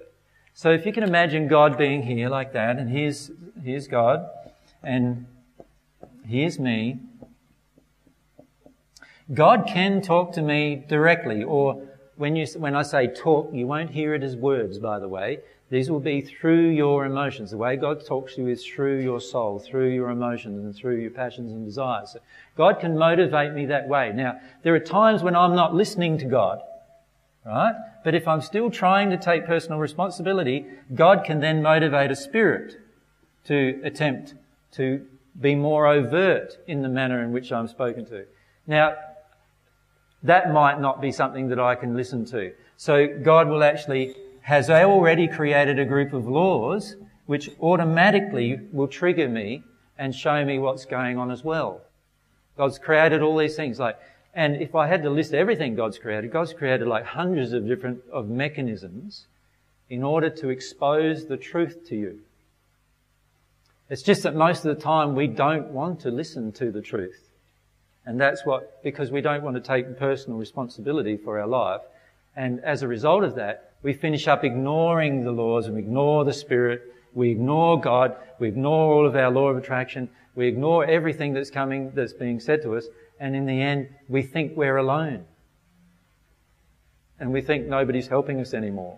So 0.56 0.72
if 0.72 0.88
you 0.88 0.94
can 0.94 1.04
imagine 1.04 1.48
God 1.48 1.78
being 1.78 2.02
here 2.02 2.28
like 2.28 2.54
that, 2.54 2.78
and 2.78 2.90
here's, 2.90 3.30
here's 3.64 3.88
God, 3.88 4.28
and 4.82 5.28
here's 6.26 6.58
me. 6.58 6.98
God 9.34 9.66
can 9.68 10.02
talk 10.02 10.34
to 10.34 10.42
me 10.42 10.86
directly, 10.88 11.44
or 11.44 11.88
when 12.16 12.36
you, 12.36 12.48
when 12.58 12.76
I 12.76 12.82
say 12.82 13.08
talk, 13.08 13.52
you 13.54 13.68
won't 13.68 13.92
hear 13.92 14.14
it 14.16 14.24
as 14.24 14.36
words, 14.36 14.80
by 14.80 15.00
the 15.00 15.08
way. 15.08 15.40
These 15.70 15.92
will 15.92 16.00
be 16.00 16.22
through 16.22 16.70
your 16.70 17.06
emotions. 17.06 17.52
The 17.52 17.58
way 17.58 17.76
God 17.76 18.04
talks 18.04 18.36
to 18.36 18.42
you 18.42 18.48
is 18.48 18.66
through 18.66 19.02
your 19.02 19.22
soul, 19.22 19.60
through 19.60 19.90
your 19.90 20.10
emotions, 20.10 20.64
and 20.64 20.76
through 20.76 20.98
your 20.98 21.12
passions 21.12 21.52
and 21.52 21.64
desires. 21.64 22.14
So 22.14 22.20
God 22.58 22.80
can 22.80 22.98
motivate 22.98 23.54
me 23.54 23.68
that 23.68 23.88
way. 23.88 24.12
Now, 24.14 24.40
there 24.64 24.74
are 24.74 24.80
times 24.80 25.22
when 25.22 25.36
I'm 25.36 25.56
not 25.56 25.76
listening 25.76 26.18
to 26.20 26.26
God, 26.26 26.60
right? 27.46 27.76
But 28.04 28.16
if 28.16 28.28
I'm 28.28 28.42
still 28.42 28.72
trying 28.72 29.12
to 29.12 29.18
take 29.18 29.46
personal 29.46 29.78
responsibility, 29.78 30.66
God 30.96 31.24
can 31.24 31.40
then 31.40 31.62
motivate 31.62 32.10
a 32.10 32.16
spirit 32.16 32.78
to 33.46 33.80
attempt 33.84 34.34
to 34.72 35.06
be 35.40 35.54
more 35.54 35.86
overt 35.86 36.58
in 36.66 36.82
the 36.82 36.90
manner 36.90 37.24
in 37.24 37.32
which 37.32 37.52
I'm 37.52 37.68
spoken 37.68 38.06
to. 38.08 38.26
Now, 38.66 38.96
that 40.24 40.52
might 40.52 40.80
not 40.80 41.02
be 41.02 41.12
something 41.12 41.48
that 41.50 41.60
I 41.60 41.76
can 41.76 41.96
listen 41.96 42.26
to. 42.26 42.54
So 42.78 43.08
God 43.08 43.48
will 43.48 43.64
actually, 43.64 44.16
has 44.42 44.70
already 44.70 45.28
created 45.28 45.80
a 45.80 45.86
group 45.86 46.14
of 46.14 46.28
laws 46.28 46.96
which 47.26 47.50
automatically 47.62 48.60
will 48.72 48.88
trigger 48.88 49.30
me 49.30 49.64
and 49.98 50.16
show 50.16 50.44
me 50.44 50.60
what's 50.60 50.86
going 50.86 51.18
on 51.18 51.30
as 51.30 51.44
well. 51.44 51.82
God's 52.58 52.80
created 52.80 53.22
all 53.22 53.38
these 53.38 53.56
things 53.56 53.80
like, 53.80 53.98
and 54.34 54.62
if 54.62 54.76
I 54.76 54.88
had 54.88 55.04
to 55.04 55.10
list 55.10 55.34
everything 55.34 55.76
God's 55.76 55.98
created, 55.98 56.32
God's 56.32 56.54
created 56.54 56.88
like 56.88 57.06
hundreds 57.06 57.54
of 57.54 57.68
different 57.68 58.02
of 58.12 58.30
mechanisms 58.30 59.28
in 59.90 60.04
order 60.04 60.30
to 60.30 60.50
expose 60.50 61.26
the 61.26 61.38
truth 61.38 61.88
to 61.88 61.96
you. 61.96 62.20
It's 63.90 64.04
just 64.04 64.24
that 64.24 64.36
most 64.36 64.66
of 64.66 64.76
the 64.76 64.82
time 64.82 65.16
we 65.16 65.28
don't 65.28 65.70
want 65.70 66.00
to 66.02 66.12
listen 66.12 66.52
to 66.54 66.72
the 66.72 66.82
truth. 66.82 67.29
And 68.10 68.20
that's 68.20 68.44
what, 68.44 68.82
because 68.82 69.12
we 69.12 69.22
don't 69.22 69.44
want 69.44 69.56
to 69.56 69.62
take 69.62 70.00
personal 70.00 70.40
responsibility 70.40 71.16
for 71.16 71.40
our 71.40 71.46
life. 71.46 71.82
And 72.36 72.60
as 72.62 72.82
a 72.82 72.88
result 72.88 73.24
of 73.24 73.36
that, 73.36 73.74
we 73.84 73.94
finish 73.94 74.28
up 74.28 74.44
ignoring 74.44 75.24
the 75.24 75.32
laws 75.32 75.68
and 75.68 75.76
we 75.76 75.82
ignore 75.82 76.26
the 76.26 76.34
Spirit. 76.34 76.82
We 77.14 77.30
ignore 77.30 77.80
God. 77.80 78.16
We 78.40 78.48
ignore 78.48 78.96
all 78.96 79.06
of 79.06 79.16
our 79.16 79.30
law 79.30 79.50
of 79.50 79.58
attraction. 79.58 80.10
We 80.34 80.48
ignore 80.48 80.86
everything 80.86 81.34
that's 81.34 81.52
coming, 81.52 81.92
that's 81.94 82.14
being 82.14 82.40
said 82.40 82.64
to 82.64 82.76
us. 82.78 82.88
And 83.20 83.36
in 83.36 83.46
the 83.46 83.62
end, 83.62 83.90
we 84.08 84.24
think 84.24 84.58
we're 84.58 84.78
alone. 84.78 85.26
And 87.20 87.32
we 87.32 87.42
think 87.42 87.68
nobody's 87.68 88.08
helping 88.08 88.42
us 88.42 88.56
anymore. 88.56 88.98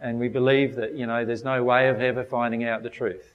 And 0.00 0.20
we 0.20 0.28
believe 0.28 0.76
that, 0.76 0.94
you 0.94 1.08
know, 1.08 1.24
there's 1.24 1.42
no 1.42 1.64
way 1.64 1.88
of 1.88 2.00
ever 2.00 2.22
finding 2.22 2.62
out 2.62 2.84
the 2.84 2.90
truth. 2.90 3.34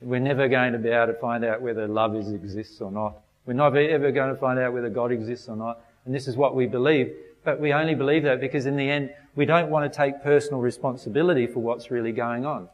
We're 0.00 0.18
never 0.18 0.48
going 0.48 0.72
to 0.72 0.80
be 0.80 0.88
able 0.88 1.12
to 1.12 1.20
find 1.20 1.44
out 1.44 1.62
whether 1.62 1.86
love 1.86 2.16
is, 2.16 2.32
exists 2.32 2.80
or 2.80 2.90
not. 2.90 3.18
We're 3.46 3.54
not 3.54 3.76
ever 3.76 4.12
going 4.12 4.32
to 4.32 4.40
find 4.40 4.58
out 4.58 4.72
whether 4.72 4.88
God 4.88 5.12
exists 5.12 5.48
or 5.48 5.56
not. 5.56 5.80
And 6.04 6.14
this 6.14 6.28
is 6.28 6.36
what 6.36 6.54
we 6.54 6.66
believe. 6.66 7.12
But 7.44 7.60
we 7.60 7.72
only 7.72 7.94
believe 7.94 8.22
that 8.22 8.40
because 8.40 8.66
in 8.66 8.76
the 8.76 8.88
end, 8.88 9.10
we 9.34 9.46
don't 9.46 9.70
want 9.70 9.90
to 9.90 9.96
take 9.96 10.22
personal 10.22 10.60
responsibility 10.60 11.46
for 11.46 11.60
what's 11.60 11.90
really 11.90 12.12
going 12.12 12.46
on. 12.46 12.68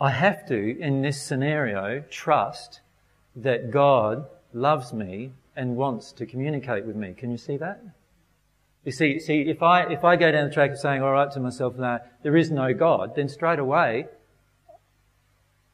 I 0.00 0.10
have 0.10 0.46
to, 0.48 0.78
in 0.78 1.02
this 1.02 1.20
scenario, 1.20 2.04
trust 2.10 2.80
that 3.34 3.70
God 3.70 4.26
loves 4.52 4.92
me 4.92 5.32
and 5.56 5.76
wants 5.76 6.12
to 6.12 6.26
communicate 6.26 6.84
with 6.84 6.96
me. 6.96 7.14
Can 7.14 7.30
you 7.30 7.38
see 7.38 7.56
that? 7.56 7.82
You 8.84 8.92
see, 8.92 9.18
see, 9.18 9.42
if 9.42 9.62
I, 9.62 9.82
if 9.84 10.04
I 10.04 10.14
go 10.14 10.30
down 10.30 10.46
the 10.46 10.54
track 10.54 10.70
of 10.70 10.78
saying, 10.78 11.02
all 11.02 11.10
right 11.10 11.30
to 11.32 11.40
myself, 11.40 11.76
no, 11.76 11.98
there 12.22 12.36
is 12.36 12.50
no 12.50 12.72
God, 12.72 13.16
then 13.16 13.28
straight 13.28 13.58
away, 13.58 14.06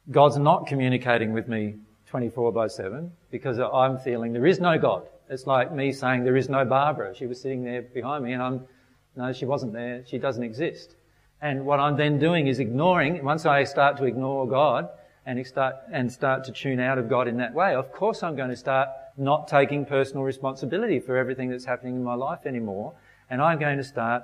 God's 0.09 0.37
not 0.37 0.67
communicating 0.67 1.31
with 1.31 1.47
me 1.47 1.75
24 2.13 2.51
by 2.51 2.67
7 2.67 3.11
because 3.31 3.57
I'm 3.57 3.97
feeling 3.97 4.33
there 4.33 4.45
is 4.45 4.59
no 4.59 4.77
God. 4.77 5.07
It's 5.31 5.47
like 5.47 5.73
me 5.73 5.91
saying 5.91 6.23
there 6.23 6.37
is 6.37 6.47
no 6.47 6.63
Barbara. 6.63 7.15
She 7.15 7.25
was 7.25 7.41
sitting 7.41 7.63
there 7.63 7.81
behind 7.81 8.23
me 8.23 8.33
and 8.33 8.43
I'm, 8.43 8.67
no, 9.15 9.33
she 9.33 9.45
wasn't 9.45 9.73
there. 9.73 10.03
She 10.05 10.19
doesn't 10.19 10.43
exist. 10.43 10.95
And 11.41 11.65
what 11.65 11.79
I'm 11.79 11.97
then 11.97 12.19
doing 12.19 12.45
is 12.45 12.59
ignoring, 12.59 13.23
once 13.23 13.47
I 13.47 13.63
start 13.63 13.97
to 13.97 14.05
ignore 14.05 14.47
God 14.47 14.89
and 15.25 15.43
start, 15.47 15.77
and 15.91 16.13
start 16.13 16.43
to 16.43 16.51
tune 16.51 16.79
out 16.79 16.99
of 16.99 17.09
God 17.09 17.27
in 17.27 17.37
that 17.37 17.55
way, 17.55 17.73
of 17.73 17.91
course 17.91 18.21
I'm 18.21 18.35
going 18.35 18.51
to 18.51 18.55
start 18.55 18.89
not 19.17 19.47
taking 19.47 19.83
personal 19.83 20.21
responsibility 20.21 20.99
for 20.99 21.17
everything 21.17 21.49
that's 21.49 21.65
happening 21.65 21.95
in 21.95 22.03
my 22.03 22.13
life 22.13 22.45
anymore. 22.45 22.93
And 23.31 23.41
I'm 23.41 23.57
going 23.57 23.77
to 23.77 23.83
start 23.83 24.21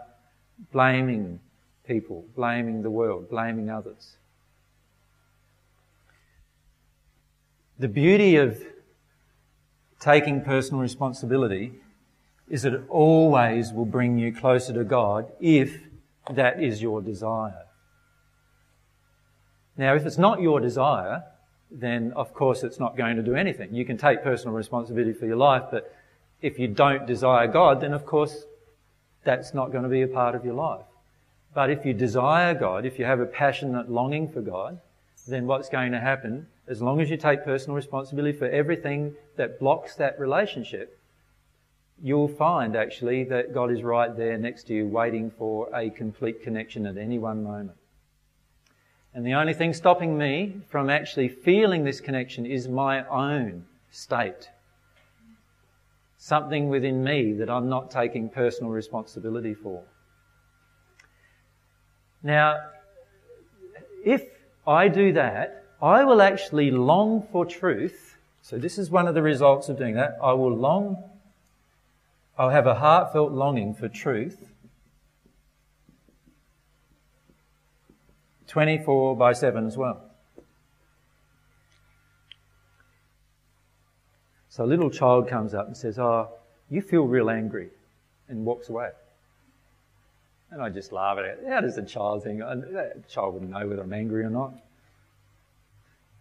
blaming 0.71 1.39
people, 1.87 2.23
blaming 2.35 2.83
the 2.83 2.91
world, 2.91 3.31
blaming 3.31 3.71
others. 3.71 4.18
The 7.79 7.87
beauty 7.87 8.35
of 8.35 8.61
taking 10.01 10.41
personal 10.41 10.81
responsibility 10.81 11.71
is 12.49 12.63
that 12.63 12.73
it 12.73 12.83
always 12.89 13.71
will 13.71 13.85
bring 13.85 14.19
you 14.19 14.33
closer 14.33 14.73
to 14.73 14.83
God 14.83 15.31
if 15.39 15.83
that 16.29 16.61
is 16.61 16.81
your 16.81 17.01
desire. 17.01 17.65
Now, 19.77 19.95
if 19.95 20.05
it's 20.05 20.17
not 20.17 20.41
your 20.41 20.59
desire, 20.59 21.23
then 21.71 22.11
of 22.17 22.33
course 22.33 22.63
it's 22.63 22.79
not 22.79 22.97
going 22.97 23.15
to 23.15 23.23
do 23.23 23.35
anything. 23.35 23.73
You 23.73 23.85
can 23.85 23.97
take 23.97 24.23
personal 24.23 24.53
responsibility 24.53 25.13
for 25.13 25.25
your 25.25 25.37
life, 25.37 25.63
but 25.71 25.95
if 26.41 26.59
you 26.59 26.67
don't 26.67 27.05
desire 27.05 27.47
God, 27.47 27.79
then 27.79 27.93
of 27.93 28.05
course 28.05 28.43
that's 29.23 29.53
not 29.53 29.71
going 29.71 29.83
to 29.83 29.89
be 29.89 30.01
a 30.01 30.07
part 30.07 30.35
of 30.35 30.43
your 30.43 30.55
life. 30.55 30.85
But 31.53 31.69
if 31.69 31.85
you 31.85 31.93
desire 31.93 32.53
God, 32.53 32.85
if 32.85 32.99
you 32.99 33.05
have 33.05 33.21
a 33.21 33.25
passionate 33.25 33.89
longing 33.89 34.27
for 34.27 34.41
God, 34.41 34.79
then 35.27 35.47
what's 35.47 35.69
going 35.69 35.93
to 35.93 35.99
happen, 35.99 36.47
as 36.69 36.81
long 36.81 37.01
as 37.01 37.09
you 37.09 37.17
take 37.17 37.43
personal 37.43 37.75
responsibility 37.75 38.37
for 38.37 38.47
everything 38.47 39.15
that 39.37 39.59
blocks 39.59 39.95
that 39.95 40.19
relationship, 40.19 40.99
you'll 42.01 42.27
find 42.27 42.75
actually 42.75 43.23
that 43.25 43.53
God 43.53 43.71
is 43.71 43.81
right 43.81 44.15
there 44.15 44.37
next 44.37 44.67
to 44.67 44.73
you 44.75 44.87
waiting 44.87 45.31
for 45.31 45.67
a 45.75 45.89
complete 45.89 46.43
connection 46.43 46.85
at 46.85 46.95
any 46.95 47.17
one 47.17 47.43
moment. 47.43 47.77
And 49.15 49.25
the 49.25 49.33
only 49.33 49.55
thing 49.55 49.73
stopping 49.73 50.15
me 50.15 50.61
from 50.69 50.91
actually 50.91 51.27
feeling 51.27 51.83
this 51.83 51.99
connection 51.99 52.45
is 52.45 52.67
my 52.67 53.05
own 53.07 53.65
state. 53.89 54.49
Something 56.17 56.69
within 56.69 57.03
me 57.03 57.33
that 57.33 57.49
I'm 57.49 57.67
not 57.67 57.89
taking 57.89 58.29
personal 58.29 58.71
responsibility 58.71 59.55
for. 59.55 59.83
Now, 62.21 62.57
if 64.05 64.23
I 64.67 64.87
do 64.87 65.13
that, 65.13 65.63
I 65.81 66.03
will 66.03 66.21
actually 66.21 66.71
long 66.71 67.27
for 67.31 67.45
truth. 67.45 68.17
So 68.41 68.57
this 68.57 68.77
is 68.77 68.89
one 68.89 69.07
of 69.07 69.15
the 69.15 69.21
results 69.21 69.69
of 69.69 69.77
doing 69.77 69.95
that. 69.95 70.17
I 70.21 70.33
will 70.33 70.55
long, 70.55 70.97
I'll 72.37 72.49
have 72.49 72.67
a 72.67 72.75
heartfelt 72.75 73.31
longing 73.31 73.73
for 73.73 73.89
truth 73.89 74.49
24 78.47 79.15
by 79.15 79.31
7 79.31 79.67
as 79.67 79.77
well. 79.77 80.01
So 84.49 84.63
a 84.63 84.65
little 84.65 84.89
child 84.89 85.27
comes 85.29 85.53
up 85.53 85.67
and 85.67 85.77
says, 85.77 85.99
Oh, 85.99 86.29
you 86.69 86.81
feel 86.81 87.03
real 87.03 87.29
angry, 87.29 87.69
and 88.27 88.43
walks 88.45 88.69
away. 88.69 88.89
And 90.51 90.61
I 90.61 90.69
just 90.69 90.91
laugh 90.91 91.19
at 91.19 91.25
it. 91.25 91.39
How 91.47 91.61
does 91.61 91.77
a 91.77 91.83
child 91.83 92.23
think? 92.23 92.41
A 92.41 92.95
child 93.07 93.35
wouldn't 93.35 93.51
know 93.51 93.67
whether 93.67 93.83
I'm 93.83 93.93
angry 93.93 94.23
or 94.23 94.31
not. 94.31 94.53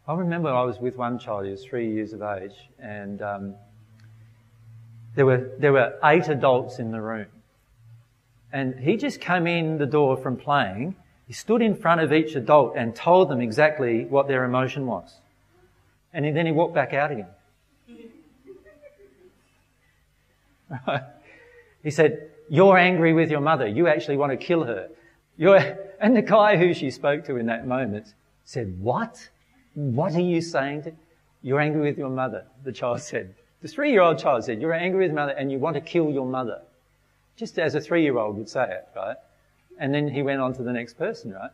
I 0.08 0.14
remember 0.14 0.48
I 0.48 0.62
was 0.62 0.78
with 0.78 0.96
one 0.96 1.18
child, 1.18 1.44
he 1.44 1.50
was 1.50 1.64
three 1.64 1.92
years 1.92 2.12
of 2.14 2.22
age, 2.22 2.54
and 2.80 3.20
um, 3.20 3.54
there, 5.14 5.26
were, 5.26 5.50
there 5.58 5.72
were 5.72 5.98
eight 6.02 6.28
adults 6.28 6.78
in 6.78 6.90
the 6.90 7.00
room. 7.00 7.26
And 8.50 8.80
he 8.80 8.96
just 8.96 9.20
came 9.20 9.46
in 9.46 9.78
the 9.78 9.86
door 9.86 10.16
from 10.16 10.36
playing 10.36 10.96
he 11.28 11.34
stood 11.34 11.60
in 11.60 11.76
front 11.76 12.00
of 12.00 12.10
each 12.10 12.34
adult 12.36 12.74
and 12.74 12.96
told 12.96 13.28
them 13.28 13.42
exactly 13.42 14.06
what 14.06 14.28
their 14.28 14.44
emotion 14.44 14.86
was. 14.86 15.14
And 16.14 16.34
then 16.34 16.46
he 16.46 16.52
walked 16.52 16.74
back 16.74 16.94
out 16.94 17.10
again. 17.12 17.26
he 21.82 21.90
said, 21.90 22.30
You're 22.48 22.78
angry 22.78 23.12
with 23.12 23.30
your 23.30 23.42
mother. 23.42 23.66
You 23.66 23.88
actually 23.88 24.16
want 24.16 24.32
to 24.32 24.38
kill 24.38 24.64
her. 24.64 24.88
You're... 25.36 25.76
And 26.00 26.16
the 26.16 26.22
guy 26.22 26.56
who 26.56 26.72
she 26.72 26.90
spoke 26.90 27.26
to 27.26 27.36
in 27.36 27.46
that 27.46 27.66
moment 27.66 28.14
said, 28.44 28.80
What? 28.80 29.28
What 29.78 30.12
are 30.16 30.20
you 30.20 30.40
saying 30.40 30.82
to? 30.82 30.92
You're 31.40 31.60
angry 31.60 31.82
with 31.82 31.96
your 31.96 32.10
mother, 32.10 32.44
the 32.64 32.72
child 32.72 33.00
said. 33.00 33.32
The 33.62 33.68
three 33.68 33.92
year 33.92 34.00
old 34.00 34.18
child 34.18 34.42
said, 34.42 34.60
You're 34.60 34.74
angry 34.74 35.06
with 35.06 35.14
mother 35.14 35.30
and 35.30 35.52
you 35.52 35.60
want 35.60 35.74
to 35.74 35.80
kill 35.80 36.10
your 36.10 36.26
mother. 36.26 36.62
Just 37.36 37.60
as 37.60 37.76
a 37.76 37.80
three 37.80 38.02
year 38.02 38.18
old 38.18 38.36
would 38.36 38.48
say 38.48 38.64
it, 38.68 38.88
right? 38.96 39.16
And 39.78 39.94
then 39.94 40.08
he 40.08 40.22
went 40.22 40.40
on 40.40 40.52
to 40.54 40.64
the 40.64 40.72
next 40.72 40.94
person, 40.94 41.32
right? 41.32 41.52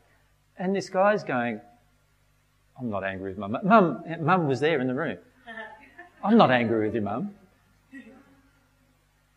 And 0.59 0.75
this 0.75 0.89
guy's 0.89 1.23
going, 1.23 1.61
I'm 2.81 2.89
not 2.89 3.05
angry 3.05 3.29
with 3.29 3.39
my 3.39 3.47
mum. 3.47 3.61
Mum, 3.63 4.05
mum 4.21 4.49
was 4.49 4.59
there 4.59 4.81
in 4.81 4.87
the 4.87 4.95
room. 4.95 5.19
I'm 6.25 6.39
not 6.39 6.51
angry 6.51 6.87
with 6.87 6.95
you, 6.95 7.03
mum. 7.03 7.35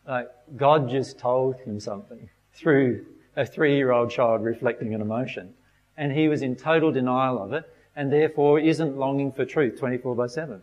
Like, 0.06 0.28
God 0.56 0.88
just 0.88 1.18
told 1.18 1.56
him 1.56 1.78
something 1.78 2.30
through 2.54 3.04
a 3.36 3.44
three 3.44 3.76
year 3.76 3.92
old 3.92 4.10
child 4.10 4.42
reflecting 4.42 4.94
an 4.94 5.02
emotion. 5.02 5.52
And 5.98 6.10
he 6.10 6.28
was 6.28 6.40
in 6.40 6.56
total 6.56 6.90
denial 6.90 7.42
of 7.42 7.52
it 7.52 7.70
and 7.98 8.12
therefore 8.12 8.60
isn't 8.60 8.96
longing 8.96 9.32
for 9.32 9.44
truth 9.44 9.76
24 9.76 10.14
by 10.14 10.28
7. 10.28 10.62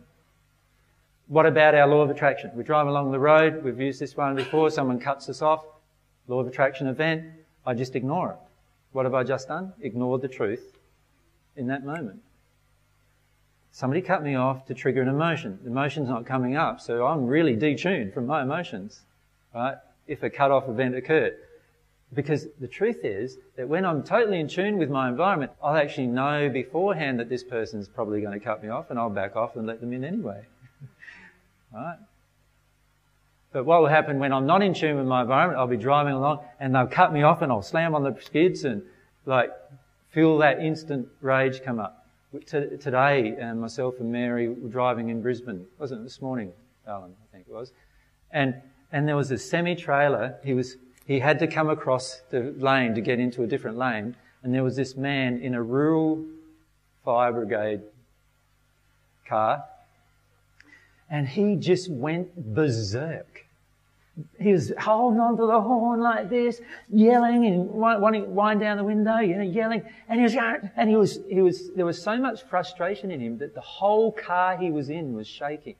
What 1.28 1.46
about 1.46 1.76
our 1.76 1.86
law 1.86 2.02
of 2.02 2.10
attraction? 2.10 2.50
We 2.56 2.64
drive 2.64 2.88
along 2.88 3.12
the 3.12 3.20
road, 3.20 3.62
we've 3.62 3.80
used 3.80 4.00
this 4.00 4.16
one 4.16 4.38
before, 4.38 4.72
someone 4.72 5.02
cuts 5.02 5.28
us 5.28 5.42
off, 5.42 5.66
law 6.30 6.40
of 6.40 6.48
attraction 6.48 6.88
event, 6.88 7.26
I 7.66 7.74
just 7.74 7.94
ignore 7.94 8.32
it. 8.32 8.38
What 8.94 9.04
have 9.04 9.14
I 9.14 9.24
just 9.24 9.50
done? 9.50 9.74
Ignored 9.82 10.22
the 10.22 10.30
truth 10.30 10.78
in 11.58 11.68
that 11.68 11.84
moment. 11.84 12.22
Somebody 13.74 14.02
cut 14.02 14.24
me 14.24 14.36
off 14.36 14.66
to 14.68 14.74
trigger 14.74 15.02
an 15.02 15.10
emotion. 15.10 15.60
The 15.62 15.70
emotion's 15.70 16.08
not 16.08 16.26
coming 16.26 16.56
up, 16.56 16.80
so 16.80 17.06
I'm 17.06 17.28
really 17.28 17.58
detuned 17.58 18.14
from 18.14 18.28
my 18.28 18.44
emotions, 18.44 19.02
right? 19.54 19.76
If 20.08 20.24
a 20.24 20.30
cut-off 20.30 20.70
event 20.70 20.96
occurred. 20.96 21.36
Because 22.16 22.48
the 22.62 22.68
truth 22.68 23.04
is 23.04 23.38
that 23.58 23.68
when 23.68 23.86
I'm 23.86 24.02
totally 24.02 24.40
in 24.40 24.48
tune 24.48 24.78
with 24.78 24.90
my 24.90 25.10
environment, 25.10 25.52
I'll 25.62 25.76
actually 25.76 26.08
know 26.08 26.50
beforehand 26.50 27.20
that 27.20 27.30
this 27.30 27.44
person's 27.44 27.90
probably 27.90 28.22
going 28.22 28.40
to 28.40 28.44
cut 28.44 28.64
me 28.64 28.70
off 28.70 28.90
and 28.90 28.98
I'll 28.98 29.10
back 29.10 29.36
off 29.36 29.58
and 29.58 29.68
let 29.68 29.82
them 29.82 29.92
in 29.92 30.06
anyway. 30.06 30.46
right? 31.74 31.98
But 33.52 33.66
what 33.66 33.82
will 33.82 33.88
happen 33.88 34.20
when 34.20 34.32
I'm 34.32 34.46
not 34.46 34.62
in 34.62 34.74
tune 34.74 34.98
with 34.98 35.08
my 35.08 35.22
environment, 35.22 35.60
I'll 35.60 35.68
be 35.68 35.78
driving 35.78 36.14
along 36.14 36.46
and 36.60 36.74
they'll 36.74 36.88
cut 36.88 37.12
me 37.12 37.24
off 37.24 37.42
and 37.42 37.52
I'll 37.52 37.62
slam 37.62 37.94
on 37.96 38.04
the 38.04 38.16
skids 38.22 38.64
and 38.64 38.82
like 39.26 39.52
feel 40.10 40.38
that 40.38 40.60
instant 40.60 41.08
rage 41.22 41.62
come 41.64 41.80
up. 41.80 42.08
Today, 42.48 43.38
uh, 43.38 43.54
myself 43.56 43.96
and 44.00 44.12
Mary 44.12 44.50
were 44.50 44.70
driving 44.70 45.10
in 45.10 45.22
Brisbane. 45.22 45.66
Wasn't 45.80 46.02
it 46.02 46.04
this 46.04 46.22
morning, 46.22 46.52
Alan? 46.88 47.12
I 47.12 47.36
think 47.36 47.48
it 47.48 47.54
was. 47.54 47.72
And, 48.32 48.56
and 48.92 49.08
there 49.08 49.16
was 49.16 49.32
a 49.32 49.38
semi-trailer. 49.38 50.36
He 50.44 50.54
was, 50.54 50.76
he 51.06 51.20
had 51.20 51.40
to 51.40 51.48
come 51.48 51.70
across 51.70 52.22
the 52.32 52.54
lane 52.58 52.96
to 52.96 53.02
get 53.02 53.20
into 53.20 53.44
a 53.44 53.48
different 53.48 53.78
lane. 53.78 54.16
And 54.44 54.54
there 54.54 54.64
was 54.64 54.76
this 54.76 54.96
man 54.96 55.40
in 55.40 55.56
a 55.56 55.62
rural 55.62 56.24
fire 57.04 57.32
brigade 57.32 57.82
car. 59.28 59.64
And 61.10 61.28
he 61.28 61.56
just 61.56 61.90
went 61.90 62.54
berserk 62.54 63.46
he 64.40 64.54
was 64.54 64.72
holding 64.80 65.20
onto 65.20 65.46
the 65.46 65.60
horn 65.60 66.00
like 66.00 66.30
this, 66.30 66.62
yelling 66.90 67.46
and 67.46 67.68
wanting 67.70 68.24
to 68.24 68.30
wind 68.30 68.62
down 68.62 68.78
the 68.78 68.84
window, 68.84 69.18
you 69.18 69.36
know, 69.36 69.44
yelling. 69.44 69.82
And 70.08 70.20
he 70.20 70.24
was, 70.24 70.36
and 70.78 70.90
he 70.90 70.96
was, 70.96 71.20
he 71.30 71.42
was, 71.42 71.72
there 71.74 71.86
was 71.86 72.02
so 72.02 72.18
much 72.18 72.44
frustration 72.44 73.12
in 73.12 73.20
him 73.20 73.38
that 73.40 73.54
the 73.54 73.62
whole 73.62 74.12
car 74.12 74.58
he 74.58 74.72
was 74.72 74.90
in 74.90 75.14
was 75.14 75.28
shaking. 75.28 75.76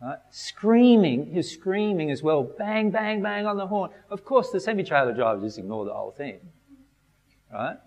Right? 0.00 0.18
Screaming, 0.30 1.26
he 1.30 1.38
was 1.38 1.50
screaming 1.50 2.10
as 2.10 2.22
well, 2.22 2.42
bang, 2.42 2.90
bang, 2.90 3.22
bang 3.22 3.46
on 3.46 3.56
the 3.56 3.66
horn. 3.66 3.90
Of 4.10 4.24
course, 4.24 4.50
the 4.50 4.60
semi-trailer 4.60 5.14
driver 5.14 5.40
just 5.40 5.58
ignored 5.58 5.88
the 5.88 5.94
whole 5.94 6.10
thing. 6.10 6.38
Right? 7.52 7.78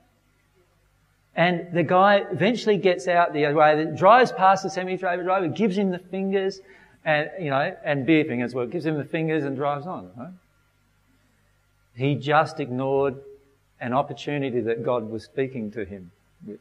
And 1.36 1.72
the 1.72 1.84
guy 1.84 2.26
eventually 2.32 2.78
gets 2.78 3.08
out 3.08 3.34
the 3.34 3.46
other 3.46 3.56
way, 3.56 3.88
drives 3.96 4.32
past 4.32 4.64
the 4.64 4.70
semi-trailer 4.70 5.24
driver, 5.24 5.48
gives 5.48 5.78
him 5.78 5.92
the 5.92 6.00
fingers, 6.00 6.60
and, 7.06 7.30
you 7.40 7.50
know, 7.50 7.76
and 7.86 8.08
beeping 8.08 8.44
as 8.44 8.54
well. 8.54 8.66
Gives 8.66 8.86
him 8.86 8.98
the 8.98 9.06
fingers 9.06 9.46
and 9.46 9.56
drives 9.56 9.86
on, 9.86 10.12
right? 10.18 10.34
He 11.96 12.16
just 12.16 12.60
ignored 12.60 13.16
an 13.80 13.94
opportunity 13.94 14.62
that 14.62 14.84
God 14.84 15.10
was 15.10 15.24
speaking 15.24 15.72
to 15.72 15.86
him 15.86 16.12
with. 16.46 16.60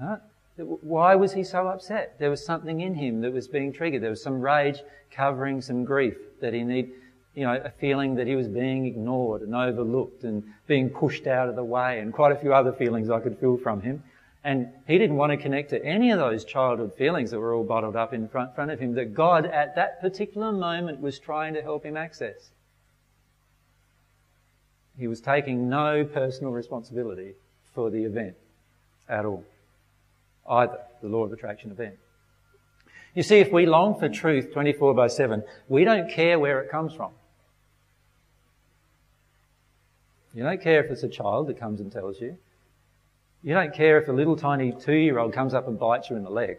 Right? 0.00 0.20
Why 0.58 1.14
was 1.14 1.32
he 1.32 1.44
so 1.44 1.68
upset? 1.68 2.18
There 2.18 2.30
was 2.30 2.44
something 2.44 2.80
in 2.80 2.94
him 2.94 3.20
that 3.20 3.32
was 3.32 3.46
being 3.46 3.72
triggered. 3.72 4.02
There 4.02 4.10
was 4.10 4.22
some 4.22 4.40
rage 4.40 4.80
covering 5.10 5.60
some 5.60 5.84
grief 5.84 6.16
that 6.40 6.52
he 6.52 6.64
need, 6.64 6.90
you 7.34 7.44
know, 7.44 7.60
a 7.64 7.70
feeling 7.70 8.16
that 8.16 8.26
he 8.26 8.34
was 8.34 8.48
being 8.48 8.86
ignored 8.86 9.42
and 9.42 9.54
overlooked 9.54 10.24
and 10.24 10.42
being 10.66 10.90
pushed 10.90 11.26
out 11.26 11.48
of 11.48 11.54
the 11.54 11.64
way 11.64 12.00
and 12.00 12.12
quite 12.12 12.32
a 12.32 12.36
few 12.36 12.52
other 12.52 12.72
feelings 12.72 13.08
I 13.08 13.20
could 13.20 13.38
feel 13.38 13.56
from 13.56 13.82
him. 13.82 14.02
And 14.42 14.68
he 14.86 14.98
didn't 14.98 15.16
want 15.16 15.30
to 15.30 15.36
connect 15.36 15.70
to 15.70 15.84
any 15.84 16.10
of 16.10 16.18
those 16.18 16.44
childhood 16.44 16.94
feelings 16.94 17.30
that 17.30 17.38
were 17.38 17.54
all 17.54 17.64
bottled 17.64 17.96
up 17.96 18.12
in 18.12 18.28
front, 18.28 18.54
front 18.54 18.70
of 18.70 18.80
him 18.80 18.94
that 18.94 19.14
God 19.14 19.46
at 19.46 19.76
that 19.76 20.00
particular 20.00 20.52
moment 20.52 21.00
was 21.00 21.18
trying 21.18 21.54
to 21.54 21.62
help 21.62 21.84
him 21.84 21.96
access. 21.96 22.50
He 24.98 25.06
was 25.06 25.20
taking 25.20 25.68
no 25.68 26.04
personal 26.04 26.52
responsibility 26.52 27.34
for 27.74 27.90
the 27.90 28.04
event 28.04 28.34
at 29.08 29.24
all. 29.24 29.44
Either 30.48 30.78
the 31.02 31.08
law 31.08 31.24
of 31.24 31.32
attraction 31.32 31.70
event. 31.70 31.96
You 33.14 33.22
see, 33.22 33.38
if 33.38 33.52
we 33.52 33.66
long 33.66 33.98
for 33.98 34.08
truth 34.08 34.52
24 34.52 34.94
by 34.94 35.08
7, 35.08 35.42
we 35.68 35.84
don't 35.84 36.10
care 36.10 36.38
where 36.38 36.60
it 36.60 36.70
comes 36.70 36.94
from. 36.94 37.12
You 40.34 40.44
don't 40.44 40.62
care 40.62 40.84
if 40.84 40.90
it's 40.90 41.02
a 41.02 41.08
child 41.08 41.48
that 41.48 41.58
comes 41.58 41.80
and 41.80 41.90
tells 41.90 42.20
you. 42.20 42.36
You 43.42 43.54
don't 43.54 43.74
care 43.74 44.00
if 44.00 44.08
a 44.08 44.12
little 44.12 44.36
tiny 44.36 44.72
two 44.72 44.94
year 44.94 45.18
old 45.18 45.32
comes 45.32 45.54
up 45.54 45.68
and 45.68 45.78
bites 45.78 46.10
you 46.10 46.16
in 46.16 46.24
the 46.24 46.30
leg. 46.30 46.58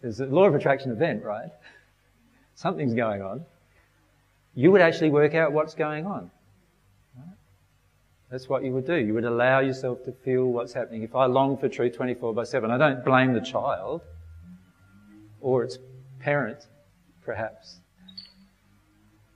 There's 0.00 0.20
a 0.20 0.26
law 0.26 0.44
of 0.44 0.54
attraction 0.54 0.92
event, 0.92 1.24
right? 1.24 1.50
Something's 2.54 2.94
going 2.94 3.22
on. 3.22 3.44
You 4.54 4.70
would 4.72 4.80
actually 4.80 5.10
work 5.10 5.34
out 5.34 5.52
what's 5.52 5.74
going 5.74 6.06
on. 6.06 6.30
That's 8.30 8.48
what 8.48 8.62
you 8.62 8.72
would 8.72 8.86
do. 8.86 8.96
You 8.96 9.14
would 9.14 9.24
allow 9.24 9.60
yourself 9.60 10.04
to 10.04 10.12
feel 10.12 10.46
what's 10.46 10.74
happening. 10.74 11.02
If 11.02 11.14
I 11.14 11.24
long 11.26 11.56
for 11.56 11.68
truth 11.68 11.96
24 11.96 12.34
by 12.34 12.44
7, 12.44 12.70
I 12.70 12.76
don't 12.76 13.04
blame 13.04 13.32
the 13.32 13.40
child 13.40 14.02
or 15.40 15.64
its 15.64 15.78
parent, 16.20 16.66
perhaps. 17.24 17.76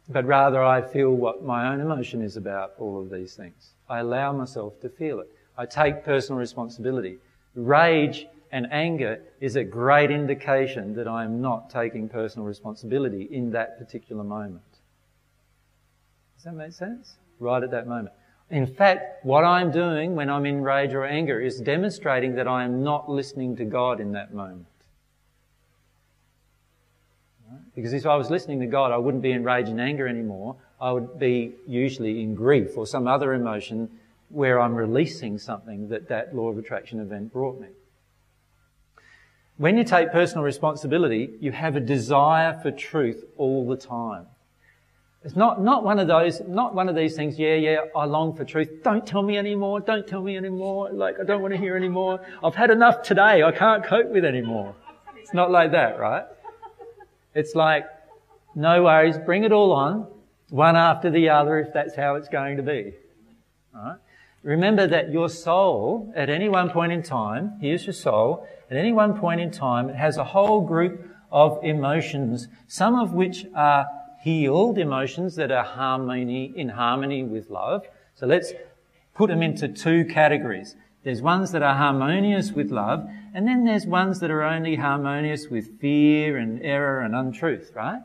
But 0.09 0.27
rather 0.27 0.63
I 0.63 0.83
feel 0.83 1.11
what 1.11 1.43
my 1.43 1.73
own 1.73 1.81
emotion 1.81 2.21
is 2.21 2.37
about 2.37 2.73
all 2.79 3.01
of 3.01 3.11
these 3.11 3.35
things. 3.35 3.71
I 3.89 4.01
allow 4.01 4.33
myself 4.33 4.79
to 4.83 4.91
feel 4.91 5.21
it. 5.21 5.29
I 5.57 5.65
take 5.65 6.05
personal 6.05 6.39
responsibility. 6.39 7.19
Rage 7.55 8.27
and 8.51 8.71
anger 8.71 9.23
is 9.41 9.57
a 9.57 9.65
great 9.65 10.11
indication 10.11 10.95
that 10.97 11.09
I 11.09 11.25
am 11.25 11.41
not 11.41 11.71
taking 11.71 12.09
personal 12.09 12.47
responsibility 12.47 13.23
in 13.31 13.53
that 13.53 13.79
particular 13.79 14.23
moment. 14.23 14.63
Does 16.37 16.45
that 16.45 16.55
make 16.55 16.73
sense? 16.73 17.17
Right 17.39 17.63
at 17.63 17.71
that 17.71 17.87
moment. 17.87 18.15
In 18.53 18.67
fact, 18.67 19.25
what 19.25 19.45
I'm 19.45 19.73
doing 19.73 20.15
when 20.15 20.29
I'm 20.29 20.45
in 20.45 20.63
rage 20.63 20.93
or 20.93 21.07
anger 21.07 21.41
is 21.41 21.59
demonstrating 21.59 22.35
that 22.35 22.47
I 22.47 22.65
am 22.65 22.83
not 22.83 23.09
listening 23.09 23.57
to 23.57 23.65
God 23.65 23.99
in 23.99 24.13
that 24.13 24.35
moment. 24.35 24.67
Because 27.75 27.95
if 27.95 28.05
I 28.05 28.15
was 28.17 28.29
listening 28.29 28.61
to 28.61 28.67
God, 28.67 28.93
I 28.93 28.99
wouldn't 28.99 29.23
be 29.23 29.33
in 29.33 29.43
rage 29.43 29.71
and 29.71 29.81
anger 29.81 30.07
anymore. 30.07 30.57
I 30.79 30.93
would 30.93 31.19
be 31.19 31.55
usually 31.67 32.23
in 32.23 32.35
grief 32.35 32.77
or 32.77 32.87
some 32.87 33.09
other 33.09 33.33
emotion 33.33 33.89
where 34.29 34.61
I'm 34.61 34.75
releasing 34.75 35.39
something 35.39 35.89
that 35.89 36.09
that 36.09 36.37
law 36.37 36.51
of 36.51 36.59
attraction 36.59 37.01
event 37.01 37.33
brought 37.33 37.59
me. 37.59 37.69
When 39.57 39.79
you 39.79 39.85
take 39.85 40.13
personal 40.13 40.45
responsibility, 40.45 41.31
you 41.41 41.53
have 41.53 41.75
a 41.75 41.81
desire 41.81 42.59
for 42.61 42.71
truth 42.71 43.25
all 43.39 43.67
the 43.67 43.77
time. 43.77 44.27
It's 45.25 45.37
not, 45.37 45.63
not 45.63 45.85
one 45.85 46.01
of 46.01 46.09
those, 46.09 46.41
not 46.49 46.75
one 46.75 46.89
of 46.89 46.97
these 46.97 47.15
things, 47.15 47.39
yeah, 47.39 47.55
yeah, 47.55 47.77
I 47.95 48.07
long 48.07 48.35
for 48.35 48.45
truth. 48.45 48.69
Don't 48.83 49.07
tell 49.07 49.23
me 49.23 49.39
anymore. 49.39 49.79
Don't 49.79 50.07
tell 50.07 50.21
me 50.21 50.37
anymore. 50.37 50.91
Like, 50.93 51.21
I 51.21 51.25
don't 51.25 51.41
want 51.43 51.55
to 51.55 51.59
hear 51.59 51.77
anymore. 51.77 52.21
I've 52.43 52.57
had 52.57 52.71
enough 52.71 53.03
today. 53.03 53.45
I 53.45 53.53
can't 53.53 53.85
cope 53.85 54.09
with 54.09 54.25
anymore. 54.25 54.75
It's 55.17 55.33
not 55.33 55.53
like 55.53 55.71
that, 55.73 56.01
right? 56.01 56.25
It's 57.35 57.55
like, 57.55 57.87
no 58.55 58.83
worries, 58.83 59.17
bring 59.17 59.45
it 59.45 59.53
all 59.53 59.73
on 59.73 60.09
one 60.51 60.77
after 60.77 61.09
the 61.09 61.31
other 61.31 61.59
if 61.59 61.73
that's 61.73 61.95
how 61.95 62.17
it's 62.17 62.29
going 62.29 62.59
to 62.59 62.63
be. 62.63 62.93
Right? 63.73 63.97
Remember 64.43 64.87
that 64.87 65.11
your 65.11 65.29
soul, 65.29 66.13
at 66.17 66.29
any 66.29 66.49
one 66.49 66.69
point 66.69 66.93
in 66.93 67.03
time, 67.03 67.59
here's 67.61 67.87
your 67.87 67.95
soul, 67.95 68.47
at 68.71 68.77
any 68.77 68.93
one 68.93 69.19
point 69.19 69.41
in 69.41 69.51
time, 69.51 69.89
it 69.89 69.97
has 69.97 70.17
a 70.19 70.25
whole 70.25 70.61
group 70.61 71.09
of 71.31 71.59
emotions, 71.63 72.49
some 72.67 72.95
of 72.95 73.13
which 73.13 73.47
are 73.55 73.87
healed 74.23 74.79
emotions 74.79 75.35
that 75.37 75.51
are 75.51 75.65
harmony, 75.65 76.53
in 76.57 76.69
harmony 76.69 77.25
with 77.25 77.51
love. 77.51 77.85
So 78.15 78.27
let's 78.27 78.53
put 79.15 79.29
them 79.29 79.43
into 79.43 79.69
two 79.69 80.05
categories. 80.05 80.77
There's 81.03 81.21
ones 81.21 81.51
that 81.53 81.63
are 81.63 81.75
harmonious 81.75 82.53
with 82.53 82.71
love, 82.71 83.09
and 83.35 83.49
then 83.49 83.65
there's 83.65 83.87
ones 83.87 84.21
that 84.21 84.31
are 84.31 84.43
only 84.43 84.77
harmonious 84.77 85.49
with 85.49 85.81
fear 85.81 86.37
and 86.37 86.63
error 86.63 87.01
and 87.01 87.15
untruth, 87.15 87.73
right? 87.75 88.01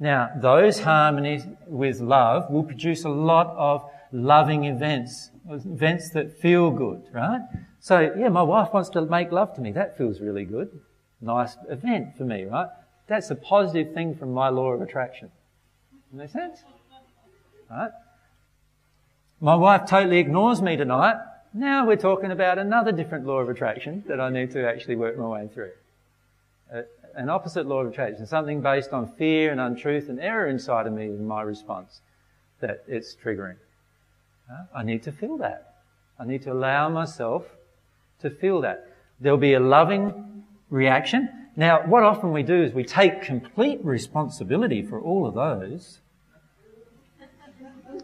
Now, 0.00 0.30
those 0.40 0.80
harmonies 0.80 1.44
with 1.66 2.00
love 2.00 2.50
will 2.50 2.64
produce 2.64 3.04
a 3.04 3.10
lot 3.10 3.48
of 3.56 3.88
loving 4.12 4.64
events, 4.64 5.30
events 5.48 6.10
that 6.10 6.38
feel 6.38 6.70
good, 6.70 7.02
right? 7.12 7.42
So, 7.80 8.00
yeah, 8.16 8.28
my 8.28 8.42
wife 8.42 8.72
wants 8.72 8.88
to 8.90 9.02
make 9.02 9.30
love 9.30 9.54
to 9.56 9.60
me. 9.60 9.72
That 9.72 9.98
feels 9.98 10.20
really 10.20 10.44
good. 10.44 10.80
Nice 11.20 11.56
event 11.68 12.16
for 12.16 12.24
me, 12.24 12.44
right? 12.44 12.68
That's 13.06 13.30
a 13.30 13.34
positive 13.34 13.92
thing 13.92 14.14
from 14.14 14.32
my 14.32 14.48
law 14.48 14.72
of 14.72 14.80
attraction. 14.80 15.30
Make 16.12 16.30
sense? 16.30 16.60
Right? 17.70 17.90
My 19.40 19.54
wife 19.54 19.88
totally 19.88 20.18
ignores 20.18 20.62
me 20.62 20.76
tonight. 20.76 21.16
Now 21.52 21.86
we're 21.86 21.96
talking 21.96 22.30
about 22.30 22.58
another 22.58 22.92
different 22.92 23.26
law 23.26 23.38
of 23.38 23.48
attraction 23.48 24.04
that 24.08 24.20
I 24.20 24.30
need 24.30 24.50
to 24.52 24.66
actually 24.66 24.96
work 24.96 25.18
my 25.18 25.26
way 25.26 25.48
through. 25.52 25.72
Uh, 26.72 26.82
an 27.14 27.28
opposite 27.28 27.66
law 27.66 27.80
of 27.80 27.92
attraction, 27.92 28.26
something 28.26 28.60
based 28.60 28.92
on 28.92 29.06
fear 29.06 29.52
and 29.52 29.60
untruth 29.60 30.08
and 30.08 30.18
error 30.18 30.48
inside 30.48 30.86
of 30.86 30.92
me 30.92 31.06
in 31.06 31.26
my 31.26 31.42
response 31.42 32.00
that 32.60 32.84
it's 32.88 33.14
triggering. 33.14 33.56
I 34.74 34.82
need 34.82 35.02
to 35.04 35.12
feel 35.12 35.36
that. 35.38 35.74
I 36.18 36.24
need 36.24 36.42
to 36.42 36.52
allow 36.52 36.88
myself 36.88 37.44
to 38.20 38.30
feel 38.30 38.60
that. 38.62 38.88
There'll 39.20 39.38
be 39.38 39.54
a 39.54 39.60
loving 39.60 40.44
reaction. 40.70 41.43
Now, 41.56 41.82
what 41.86 42.02
often 42.02 42.32
we 42.32 42.42
do 42.42 42.62
is 42.62 42.72
we 42.72 42.84
take 42.84 43.22
complete 43.22 43.84
responsibility 43.84 44.82
for 44.82 45.00
all 45.00 45.26
of 45.26 45.34
those. 45.34 46.00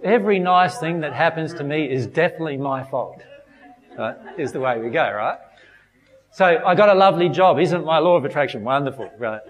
Every 0.04 0.38
nice 0.38 0.78
thing 0.78 1.00
that 1.00 1.12
happens 1.12 1.54
to 1.54 1.64
me 1.64 1.90
is 1.90 2.06
definitely 2.06 2.56
my 2.56 2.84
fault. 2.84 3.22
Right? 3.98 4.16
Is 4.38 4.52
the 4.52 4.60
way 4.60 4.78
we 4.78 4.90
go, 4.90 5.02
right? 5.02 5.38
So 6.30 6.44
I 6.44 6.76
got 6.76 6.88
a 6.88 6.94
lovely 6.94 7.28
job. 7.28 7.58
Isn't 7.58 7.84
my 7.84 7.98
law 7.98 8.16
of 8.16 8.24
attraction 8.24 8.62
wonderful? 8.62 9.10
Right? 9.18 9.40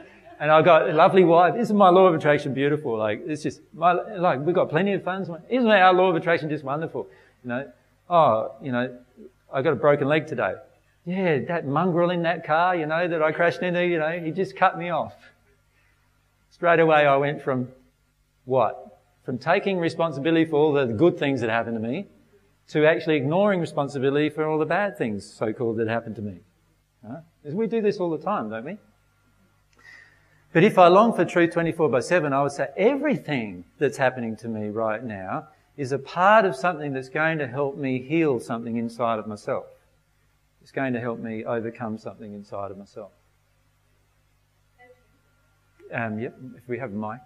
And 0.40 0.50
I 0.50 0.62
got 0.62 0.88
a 0.88 0.94
lovely 0.94 1.24
wife. 1.24 1.56
Isn't 1.56 1.76
my 1.76 1.90
law 1.90 2.06
of 2.06 2.14
attraction 2.14 2.54
beautiful? 2.54 2.96
Like, 2.96 3.22
it's 3.26 3.42
just, 3.42 3.60
my, 3.74 3.92
like, 3.92 4.40
we've 4.40 4.54
got 4.54 4.70
plenty 4.70 4.94
of 4.94 5.04
funds. 5.04 5.28
Isn't 5.50 5.70
our 5.70 5.92
law 5.92 6.08
of 6.08 6.16
attraction 6.16 6.48
just 6.48 6.64
wonderful? 6.64 7.06
You 7.44 7.48
know, 7.50 7.72
oh, 8.08 8.54
you 8.62 8.72
know, 8.72 8.98
I 9.52 9.60
got 9.60 9.74
a 9.74 9.76
broken 9.76 10.08
leg 10.08 10.26
today. 10.26 10.54
Yeah, 11.04 11.38
that 11.48 11.66
mongrel 11.66 12.10
in 12.10 12.22
that 12.22 12.44
car, 12.44 12.76
you 12.76 12.86
know, 12.86 13.08
that 13.08 13.22
I 13.22 13.32
crashed 13.32 13.62
into, 13.62 13.84
you 13.84 13.98
know, 13.98 14.20
he 14.20 14.30
just 14.30 14.54
cut 14.56 14.78
me 14.78 14.90
off. 14.90 15.14
Straight 16.50 16.80
away 16.80 17.06
I 17.06 17.16
went 17.16 17.42
from 17.42 17.68
what? 18.44 19.00
From 19.24 19.38
taking 19.38 19.78
responsibility 19.78 20.44
for 20.44 20.56
all 20.56 20.72
the 20.72 20.86
good 20.86 21.18
things 21.18 21.40
that 21.40 21.50
happened 21.50 21.80
to 21.80 21.88
me 21.88 22.06
to 22.68 22.86
actually 22.86 23.16
ignoring 23.16 23.60
responsibility 23.60 24.28
for 24.28 24.46
all 24.46 24.58
the 24.58 24.66
bad 24.66 24.96
things, 24.96 25.24
so-called, 25.24 25.78
that 25.78 25.88
happened 25.88 26.16
to 26.16 26.22
me. 26.22 26.40
Right? 27.02 27.22
We 27.44 27.66
do 27.66 27.80
this 27.80 27.98
all 27.98 28.10
the 28.10 28.22
time, 28.22 28.50
don't 28.50 28.64
we? 28.64 28.76
But 30.52 30.64
if 30.64 30.78
I 30.78 30.88
long 30.88 31.14
for 31.14 31.24
truth 31.24 31.52
24 31.52 31.88
by 31.88 32.00
7, 32.00 32.32
I 32.32 32.42
would 32.42 32.52
say 32.52 32.68
everything 32.76 33.64
that's 33.78 33.96
happening 33.96 34.36
to 34.38 34.48
me 34.48 34.68
right 34.68 35.02
now 35.02 35.48
is 35.76 35.92
a 35.92 35.98
part 35.98 36.44
of 36.44 36.54
something 36.54 36.92
that's 36.92 37.08
going 37.08 37.38
to 37.38 37.46
help 37.46 37.76
me 37.76 38.02
heal 38.02 38.38
something 38.38 38.76
inside 38.76 39.18
of 39.18 39.26
myself. 39.26 39.66
It's 40.62 40.72
going 40.72 40.92
to 40.92 41.00
help 41.00 41.18
me 41.18 41.44
overcome 41.44 41.98
something 41.98 42.32
inside 42.34 42.70
of 42.70 42.78
myself. 42.78 43.12
Um, 45.92 46.20
yep, 46.20 46.36
if 46.56 46.68
we 46.68 46.78
have 46.78 46.92
a 46.92 46.94
mic. 46.94 47.20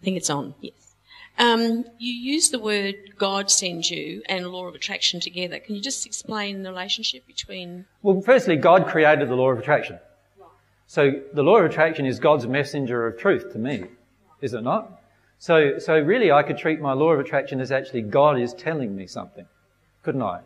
I 0.00 0.04
think 0.04 0.16
it's 0.16 0.30
on, 0.30 0.54
yes. 0.60 0.94
Um, 1.38 1.84
you 1.98 2.12
use 2.12 2.50
the 2.50 2.58
word 2.58 2.94
God 3.16 3.50
sends 3.50 3.90
you 3.90 4.22
and 4.28 4.46
law 4.46 4.66
of 4.66 4.74
attraction 4.74 5.20
together. 5.20 5.58
Can 5.58 5.74
you 5.74 5.80
just 5.80 6.04
explain 6.04 6.62
the 6.62 6.70
relationship 6.70 7.26
between? 7.26 7.86
Well, 8.02 8.20
firstly, 8.20 8.56
God 8.56 8.86
created 8.86 9.28
the 9.28 9.34
law 9.34 9.50
of 9.50 9.58
attraction. 9.58 9.98
So 10.86 11.12
the 11.32 11.42
law 11.42 11.58
of 11.58 11.64
attraction 11.64 12.04
is 12.04 12.18
God's 12.18 12.46
messenger 12.46 13.06
of 13.06 13.18
truth 13.18 13.52
to 13.52 13.58
me, 13.58 13.84
is 14.40 14.52
it 14.52 14.62
not? 14.62 14.99
So, 15.40 15.78
so 15.78 15.98
really 15.98 16.30
I 16.30 16.42
could 16.42 16.58
treat 16.58 16.82
my 16.82 16.92
law 16.92 17.12
of 17.12 17.18
attraction 17.18 17.62
as 17.62 17.72
actually 17.72 18.02
God 18.02 18.38
is 18.38 18.52
telling 18.52 18.94
me 18.94 19.06
something, 19.06 19.46
couldn't 20.02 20.20
I? 20.20 20.40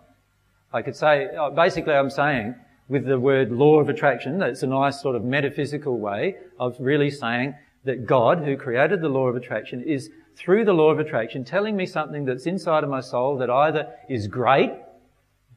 I 0.72 0.82
could 0.82 0.94
say, 0.94 1.26
uh, 1.34 1.50
basically 1.50 1.94
I'm 1.94 2.10
saying 2.10 2.54
with 2.88 3.04
the 3.04 3.18
word 3.18 3.50
law 3.50 3.80
of 3.80 3.88
attraction, 3.88 4.38
that's 4.38 4.62
a 4.62 4.68
nice 4.68 5.02
sort 5.02 5.16
of 5.16 5.24
metaphysical 5.24 5.98
way 5.98 6.36
of 6.60 6.76
really 6.78 7.10
saying 7.10 7.56
that 7.82 8.06
God, 8.06 8.44
who 8.44 8.56
created 8.56 9.00
the 9.00 9.08
law 9.08 9.26
of 9.26 9.34
attraction, 9.34 9.82
is 9.82 10.10
through 10.36 10.64
the 10.64 10.72
law 10.72 10.90
of 10.90 11.00
attraction 11.00 11.44
telling 11.44 11.76
me 11.76 11.86
something 11.86 12.24
that's 12.24 12.46
inside 12.46 12.84
of 12.84 12.90
my 12.90 13.00
soul 13.00 13.36
that 13.38 13.50
either 13.50 13.92
is 14.08 14.28
great, 14.28 14.70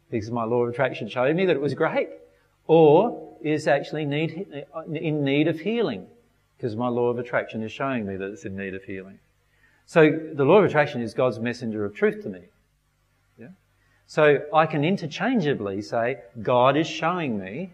because 0.09 0.31
my 0.31 0.45
law 0.45 0.63
of 0.63 0.69
attraction 0.69 1.07
showed 1.07 1.35
me 1.35 1.45
that 1.45 1.55
it 1.55 1.61
was 1.61 1.75
great, 1.75 2.09
or 2.65 3.38
is 3.43 3.67
actually 3.67 4.05
need, 4.05 4.65
in 4.91 5.23
need 5.23 5.47
of 5.47 5.59
healing, 5.59 6.07
because 6.57 6.75
my 6.75 6.88
law 6.88 7.09
of 7.09 7.19
attraction 7.19 7.61
is 7.61 7.71
showing 7.71 8.07
me 8.07 8.15
that 8.15 8.31
it's 8.31 8.45
in 8.45 8.57
need 8.57 8.73
of 8.73 8.83
healing. 8.83 9.19
So 9.88 10.19
the 10.33 10.43
law 10.43 10.59
of 10.59 10.65
attraction 10.65 11.01
is 11.01 11.13
God's 11.13 11.39
messenger 11.39 11.85
of 11.85 11.95
truth 11.95 12.21
to 12.23 12.29
me. 12.29 12.41
Yeah? 13.39 13.47
So 14.05 14.41
I 14.53 14.65
can 14.65 14.83
interchangeably 14.83 15.81
say, 15.81 16.17
God 16.41 16.75
is 16.75 16.85
showing 16.85 17.39
me, 17.39 17.71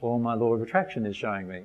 or 0.00 0.20
my 0.20 0.34
law 0.34 0.54
of 0.54 0.62
attraction 0.62 1.04
is 1.04 1.16
showing 1.16 1.48
me. 1.48 1.64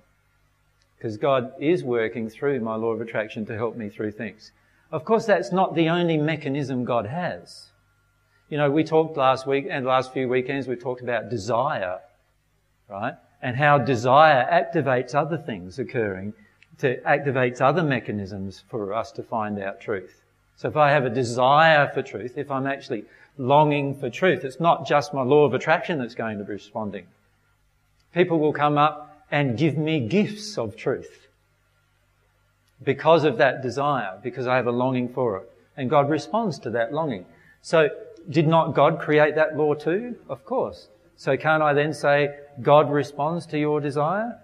Because 0.97 1.15
God 1.17 1.53
is 1.59 1.83
working 1.83 2.27
through 2.27 2.59
my 2.61 2.75
law 2.75 2.87
of 2.87 3.01
attraction 3.01 3.45
to 3.45 3.55
help 3.55 3.77
me 3.77 3.87
through 3.87 4.13
things. 4.13 4.51
Of 4.91 5.05
course, 5.05 5.27
that's 5.27 5.51
not 5.51 5.75
the 5.75 5.89
only 5.89 6.17
mechanism 6.17 6.85
God 6.85 7.05
has. 7.05 7.69
You 8.49 8.57
know, 8.57 8.71
we 8.71 8.83
talked 8.83 9.15
last 9.15 9.45
week 9.45 9.67
and 9.69 9.85
last 9.85 10.11
few 10.11 10.27
weekends, 10.27 10.67
we 10.67 10.75
talked 10.75 11.01
about 11.01 11.29
desire, 11.29 11.99
right? 12.89 13.13
And 13.43 13.55
how 13.55 13.77
desire 13.77 14.47
activates 14.51 15.13
other 15.13 15.37
things 15.37 15.77
occurring, 15.77 16.33
to 16.79 16.97
activates 17.01 17.61
other 17.61 17.83
mechanisms 17.83 18.63
for 18.69 18.93
us 18.93 19.11
to 19.13 19.23
find 19.23 19.59
out 19.59 19.79
truth. 19.79 20.21
So 20.55 20.67
if 20.67 20.77
I 20.77 20.91
have 20.91 21.05
a 21.05 21.09
desire 21.09 21.89
for 21.93 22.01
truth, 22.01 22.37
if 22.37 22.51
I'm 22.51 22.67
actually 22.67 23.05
longing 23.37 23.95
for 23.95 24.09
truth, 24.09 24.43
it's 24.43 24.59
not 24.59 24.87
just 24.87 25.13
my 25.13 25.23
law 25.23 25.45
of 25.45 25.53
attraction 25.53 25.99
that's 25.99 26.15
going 26.15 26.37
to 26.37 26.43
be 26.43 26.53
responding. 26.53 27.05
People 28.13 28.39
will 28.39 28.53
come 28.53 28.77
up 28.77 29.25
and 29.31 29.57
give 29.57 29.77
me 29.77 29.99
gifts 29.99 30.57
of 30.57 30.75
truth 30.75 31.27
because 32.83 33.23
of 33.23 33.37
that 33.37 33.61
desire, 33.61 34.19
because 34.21 34.45
I 34.45 34.55
have 34.57 34.67
a 34.67 34.71
longing 34.71 35.09
for 35.09 35.37
it. 35.37 35.49
And 35.75 35.89
God 35.89 36.09
responds 36.09 36.59
to 36.59 36.69
that 36.71 36.93
longing. 36.93 37.25
So, 37.61 37.89
did 38.29 38.47
not 38.47 38.75
God 38.75 38.99
create 38.99 39.35
that 39.35 39.57
law 39.57 39.73
too? 39.73 40.15
Of 40.29 40.45
course. 40.45 40.87
So 41.15 41.37
can't 41.37 41.63
I 41.63 41.73
then 41.73 41.93
say 41.93 42.35
God 42.61 42.91
responds 42.91 43.45
to 43.47 43.59
your 43.59 43.79
desire? 43.79 44.39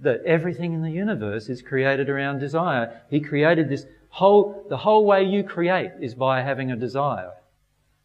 That 0.00 0.22
everything 0.24 0.72
in 0.72 0.82
the 0.82 0.90
universe 0.90 1.48
is 1.48 1.62
created 1.62 2.08
around 2.08 2.38
desire. 2.38 3.02
He 3.10 3.20
created 3.20 3.68
this 3.68 3.86
whole, 4.08 4.64
the 4.68 4.78
whole 4.78 5.04
way 5.04 5.24
you 5.24 5.44
create 5.44 5.92
is 6.00 6.14
by 6.14 6.42
having 6.42 6.70
a 6.70 6.76
desire. 6.76 7.32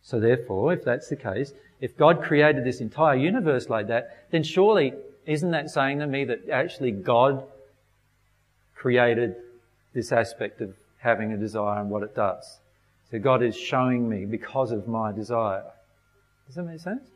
So 0.01 0.19
therefore, 0.19 0.73
if 0.73 0.83
that's 0.83 1.09
the 1.09 1.15
case, 1.15 1.53
if 1.81 1.97
God 1.97 2.21
created 2.21 2.63
this 2.63 2.81
entire 2.81 3.15
universe 3.15 3.69
like 3.69 3.87
that, 3.87 4.27
then 4.31 4.43
surely 4.43 4.93
isn't 5.25 5.51
that 5.51 5.69
saying 5.69 5.99
to 5.99 6.07
me 6.07 6.23
that 6.25 6.49
actually 6.49 6.91
God 6.91 7.43
created 8.75 9.35
this 9.93 10.11
aspect 10.11 10.61
of 10.61 10.75
having 10.99 11.33
a 11.33 11.37
desire 11.37 11.79
and 11.81 11.89
what 11.89 12.03
it 12.03 12.15
does. 12.15 12.59
So 13.09 13.19
God 13.19 13.41
is 13.41 13.55
showing 13.55 14.07
me 14.09 14.25
because 14.25 14.71
of 14.71 14.87
my 14.87 15.11
desire. 15.11 15.63
Does 16.47 16.55
that 16.55 16.63
make 16.63 16.79
sense? 16.79 17.09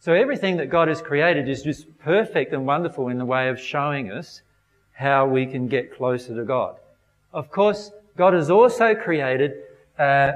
So 0.00 0.12
everything 0.12 0.56
that 0.58 0.70
God 0.70 0.88
has 0.88 1.02
created 1.02 1.48
is 1.48 1.62
just 1.62 1.86
perfect 1.98 2.52
and 2.52 2.66
wonderful 2.66 3.08
in 3.08 3.18
the 3.18 3.24
way 3.24 3.48
of 3.48 3.58
showing 3.58 4.10
us 4.10 4.42
how 4.92 5.26
we 5.26 5.46
can 5.46 5.66
get 5.66 5.94
closer 5.94 6.34
to 6.36 6.44
God. 6.44 6.76
Of 7.32 7.50
course, 7.50 7.90
God 8.16 8.34
has 8.34 8.50
also 8.50 8.94
created, 8.94 9.52
uh, 9.98 10.32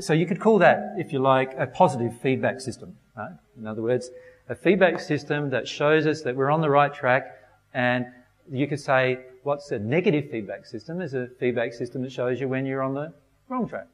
so 0.00 0.12
you 0.12 0.26
could 0.26 0.40
call 0.40 0.58
that, 0.58 0.94
if 0.98 1.12
you 1.12 1.20
like, 1.20 1.54
a 1.58 1.66
positive 1.66 2.18
feedback 2.20 2.60
system. 2.60 2.96
Right? 3.16 3.32
In 3.56 3.66
other 3.66 3.82
words, 3.82 4.10
a 4.48 4.54
feedback 4.54 5.00
system 5.00 5.50
that 5.50 5.66
shows 5.66 6.06
us 6.06 6.22
that 6.22 6.34
we're 6.36 6.50
on 6.50 6.60
the 6.60 6.70
right 6.70 6.92
track 6.92 7.38
and 7.72 8.06
you 8.50 8.66
could 8.66 8.80
say 8.80 9.18
what's 9.42 9.70
a 9.70 9.78
negative 9.78 10.30
feedback 10.30 10.66
system 10.66 11.00
is 11.00 11.14
a 11.14 11.28
feedback 11.38 11.72
system 11.72 12.02
that 12.02 12.12
shows 12.12 12.40
you 12.40 12.48
when 12.48 12.66
you're 12.66 12.82
on 12.82 12.94
the 12.94 13.12
wrong 13.48 13.68
track. 13.68 13.86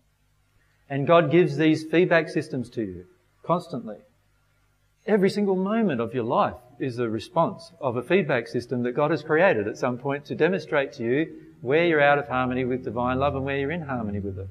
And 0.89 1.07
God 1.07 1.31
gives 1.31 1.57
these 1.57 1.85
feedback 1.85 2.29
systems 2.29 2.69
to 2.71 2.83
you 2.83 3.07
constantly. 3.45 3.99
Every 5.07 5.31
single 5.31 5.57
moment 5.57 6.01
of 6.01 6.15
your 6.15 6.25
life 6.25 6.57
is 6.79 6.99
a 6.99 7.09
response 7.09 7.73
of 7.81 7.97
a 7.97 8.03
feedback 8.03 8.47
system 8.47 8.83
that 8.83 8.93
God 8.93 9.11
has 9.11 9.23
created 9.23 9.67
at 9.67 9.79
some 9.79 9.99
point 9.99 10.25
to 10.27 10.35
demonstrate 10.35 10.93
to 10.95 11.03
you 11.03 11.37
where 11.63 11.85
you're 11.85 12.03
out 12.03 12.19
of 12.19 12.29
harmony 12.29 12.65
with 12.65 12.85
divine 12.85 13.19
love 13.19 13.35
and 13.35 13.45
where 13.45 13.59
you're 13.59 13.71
in 13.71 13.83
harmony 13.83 14.21
with 14.21 14.39
it. 14.39 14.49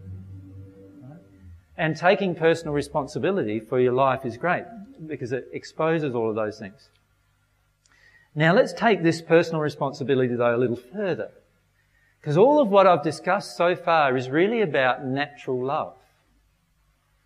And 1.77 1.95
taking 1.95 2.35
personal 2.35 2.73
responsibility 2.73 3.59
for 3.59 3.79
your 3.79 3.93
life 3.93 4.25
is 4.25 4.37
great 4.37 4.65
because 5.07 5.31
it 5.31 5.47
exposes 5.53 6.13
all 6.13 6.29
of 6.29 6.35
those 6.35 6.59
things. 6.59 6.89
Now 8.35 8.53
let's 8.53 8.73
take 8.73 9.01
this 9.01 9.21
personal 9.21 9.61
responsibility 9.61 10.35
though 10.35 10.55
a 10.55 10.57
little 10.57 10.75
further. 10.75 11.31
Because 12.19 12.37
all 12.37 12.59
of 12.59 12.67
what 12.67 12.85
I've 12.85 13.03
discussed 13.03 13.55
so 13.55 13.75
far 13.75 14.17
is 14.17 14.29
really 14.29 14.61
about 14.61 15.05
natural 15.05 15.63
love. 15.63 15.93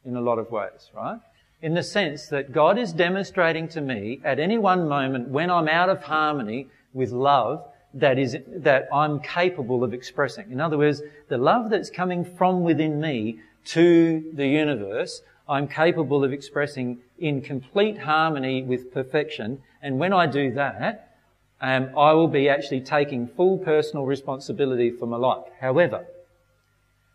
In 0.06 0.16
a 0.16 0.22
lot 0.22 0.38
of 0.38 0.52
ways, 0.52 0.92
right? 0.94 1.20
In 1.64 1.76
the 1.76 1.82
sense 1.82 2.28
that 2.28 2.52
God 2.52 2.78
is 2.78 2.92
demonstrating 2.92 3.70
to 3.70 3.80
me 3.80 4.20
at 4.26 4.38
any 4.38 4.58
one 4.58 4.90
moment 4.90 5.30
when 5.30 5.50
I'm 5.50 5.70
out 5.70 5.88
of 5.88 6.04
harmony 6.04 6.68
with 6.94 7.14
love 7.14 7.66
that 7.94 8.20
is, 8.20 8.36
that 8.48 8.90
I'm 8.94 9.22
capable 9.22 9.82
of 9.82 9.94
expressing. 9.94 10.52
In 10.52 10.60
other 10.60 10.78
words, 10.78 11.02
the 11.30 11.38
love 11.38 11.70
that's 11.70 11.90
coming 11.90 12.26
from 12.26 12.64
within 12.64 13.00
me 13.00 13.40
to 13.68 14.30
the 14.34 14.46
universe, 14.46 15.22
I'm 15.48 15.70
capable 15.70 16.26
of 16.26 16.34
expressing 16.34 17.00
in 17.18 17.42
complete 17.42 17.98
harmony 18.00 18.62
with 18.64 18.92
perfection 18.92 19.62
and 19.82 20.00
when 20.00 20.12
I 20.12 20.28
do 20.28 20.52
that, 20.56 21.16
um, 21.62 21.92
I 21.98 22.12
will 22.12 22.28
be 22.28 22.50
actually 22.50 22.82
taking 22.82 23.26
full 23.26 23.58
personal 23.58 24.06
responsibility 24.06 24.92
for 24.92 25.06
my 25.06 25.16
life. 25.16 25.46
However, 25.62 26.08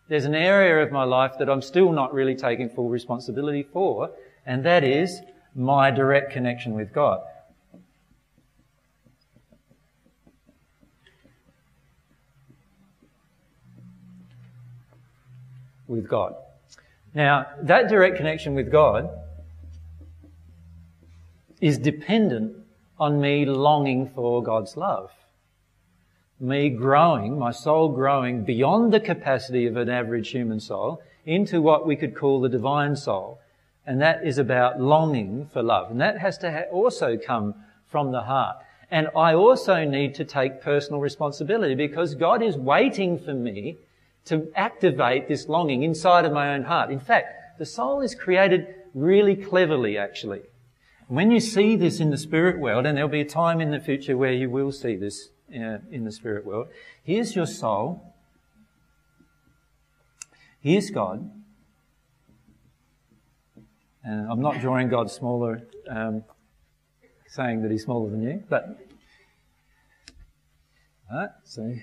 there's 0.09 0.25
an 0.25 0.35
area 0.35 0.83
of 0.83 0.91
my 0.91 1.05
life 1.05 1.33
that 1.39 1.51
I'm 1.51 1.61
still 1.61 1.93
not 1.93 2.15
really 2.15 2.35
taking 2.35 2.71
full 2.71 2.89
responsibility 2.89 3.63
for, 3.63 4.11
and 4.49 4.65
that 4.65 4.83
is 4.83 5.21
my 5.55 5.91
direct 5.91 6.33
connection 6.33 6.73
with 6.73 6.91
God. 6.91 7.21
With 15.87 16.09
God. 16.09 16.35
Now, 17.13 17.47
that 17.61 17.91
direct 17.91 18.17
connection 18.17 18.55
with 18.55 18.73
God 18.73 19.11
is 21.61 21.77
dependent 21.77 22.57
on 22.99 23.21
me 23.21 23.45
longing 23.45 24.09
for 24.15 24.43
God's 24.43 24.79
love. 24.79 25.11
Me 26.41 26.71
growing, 26.71 27.39
my 27.39 27.51
soul 27.51 27.91
growing 27.91 28.45
beyond 28.45 28.95
the 28.95 29.01
capacity 29.01 29.67
of 29.67 29.77
an 29.77 29.91
average 29.91 30.31
human 30.31 30.59
soul 30.59 31.03
into 31.27 31.61
what 31.61 31.87
we 31.87 31.97
could 31.97 32.15
call 32.15 32.41
the 32.41 32.49
divine 32.49 32.97
soul. 32.97 33.41
And 33.89 34.03
that 34.03 34.23
is 34.23 34.37
about 34.37 34.79
longing 34.79 35.49
for 35.51 35.63
love. 35.63 35.91
And 35.91 35.99
that 36.03 36.19
has 36.19 36.37
to 36.39 36.53
ha- 36.53 36.71
also 36.71 37.17
come 37.17 37.55
from 37.87 38.13
the 38.13 38.21
heart. 38.21 38.59
And 38.91 39.09
I 39.17 39.33
also 39.33 39.83
need 39.83 40.15
to 40.17 40.27
take 40.27 40.61
personal 40.61 41.01
responsibility 41.01 41.75
because 41.75 42.15
God 42.15 42.43
is 42.43 42.55
waiting 42.55 43.19
for 43.19 43.33
me 43.33 43.79
to 44.27 44.53
activate 44.55 45.27
this 45.27 45.49
longing 45.49 45.85
inside 45.85 46.27
of 46.27 46.33
my 46.35 46.55
own 46.55 46.65
heart. 46.65 46.91
In 46.91 47.01
fact, 47.01 47.59
the 47.59 47.65
soul 47.65 48.03
is 48.03 48.15
created 48.15 48.67
really 48.93 49.35
cleverly, 49.35 49.97
actually. 49.97 50.43
When 51.07 51.31
you 51.31 51.41
see 51.41 51.75
this 51.75 51.99
in 51.99 52.11
the 52.11 52.19
spirit 52.19 52.59
world, 52.59 52.85
and 52.85 52.95
there'll 52.95 53.09
be 53.09 53.23
a 53.23 53.25
time 53.25 53.59
in 53.59 53.71
the 53.71 53.81
future 53.81 54.19
where 54.19 54.33
you 54.33 54.51
will 54.51 54.71
see 54.71 54.97
this 54.97 55.31
uh, 55.51 55.79
in 55.91 56.05
the 56.05 56.13
spirit 56.13 56.45
world, 56.45 56.69
here's 57.03 57.35
your 57.35 57.47
soul. 57.47 58.15
Here's 60.61 60.91
God. 60.91 61.31
And 64.09 64.33
I'm 64.33 64.41
not 64.41 64.61
drawing 64.63 64.89
God 64.89 65.11
smaller 65.11 65.69
um, 65.87 66.25
saying 67.27 67.61
that 67.61 67.71
he's 67.71 67.85
smaller 67.85 68.09
than 68.09 68.23
you, 68.23 68.43
but 68.49 68.79
so 71.45 71.75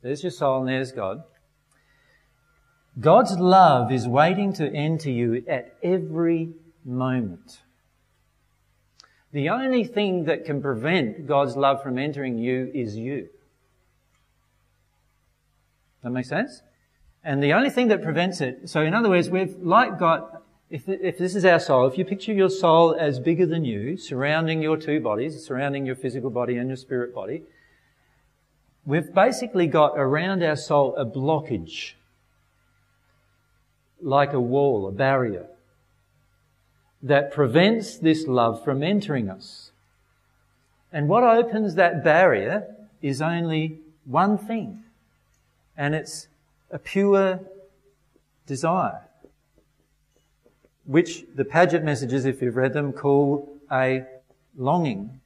there's 0.00 0.22
your 0.22 0.30
soul 0.30 0.60
and 0.60 0.68
there's 0.68 0.92
God. 0.92 1.24
God's 3.00 3.36
love 3.36 3.90
is 3.90 4.06
waiting 4.06 4.52
to 4.52 4.72
enter 4.72 5.10
you 5.10 5.44
at 5.48 5.74
every 5.82 6.50
moment. 6.84 7.62
The 9.32 9.48
only 9.48 9.82
thing 9.82 10.26
that 10.26 10.44
can 10.44 10.62
prevent 10.62 11.26
God's 11.26 11.56
love 11.56 11.82
from 11.82 11.98
entering 11.98 12.38
you 12.38 12.70
is 12.72 12.96
you. 12.96 13.22
Does 13.22 13.30
that 16.04 16.10
makes 16.10 16.28
sense? 16.28 16.62
And 17.24 17.42
the 17.42 17.54
only 17.54 17.70
thing 17.70 17.88
that 17.88 18.04
prevents 18.04 18.40
it, 18.40 18.68
so 18.68 18.82
in 18.82 18.94
other 18.94 19.08
words, 19.08 19.30
we've 19.30 19.56
like 19.56 19.98
got 19.98 20.41
if, 20.72 20.88
if 20.88 21.18
this 21.18 21.36
is 21.36 21.44
our 21.44 21.60
soul, 21.60 21.86
if 21.86 21.98
you 21.98 22.04
picture 22.06 22.32
your 22.32 22.48
soul 22.48 22.96
as 22.98 23.20
bigger 23.20 23.44
than 23.44 23.62
you, 23.62 23.98
surrounding 23.98 24.62
your 24.62 24.78
two 24.78 25.00
bodies, 25.00 25.44
surrounding 25.44 25.84
your 25.84 25.94
physical 25.94 26.30
body 26.30 26.56
and 26.56 26.68
your 26.68 26.78
spirit 26.78 27.14
body, 27.14 27.42
we've 28.86 29.12
basically 29.12 29.66
got 29.66 29.92
around 29.96 30.42
our 30.42 30.56
soul 30.56 30.96
a 30.96 31.04
blockage, 31.04 31.92
like 34.00 34.32
a 34.32 34.40
wall, 34.40 34.88
a 34.88 34.92
barrier, 34.92 35.46
that 37.02 37.30
prevents 37.30 37.98
this 37.98 38.26
love 38.26 38.64
from 38.64 38.82
entering 38.82 39.28
us. 39.28 39.72
And 40.90 41.06
what 41.06 41.22
opens 41.22 41.74
that 41.74 42.02
barrier 42.02 42.74
is 43.02 43.20
only 43.20 43.78
one 44.06 44.38
thing, 44.38 44.84
and 45.76 45.94
it's 45.94 46.28
a 46.70 46.78
pure 46.78 47.40
desire 48.46 49.02
which 50.84 51.24
the 51.34 51.44
Padgett 51.44 51.82
messages, 51.82 52.24
if 52.24 52.42
you've 52.42 52.56
read 52.56 52.72
them, 52.72 52.92
call 52.92 53.60
a 53.70 54.04
longing. 54.56 55.20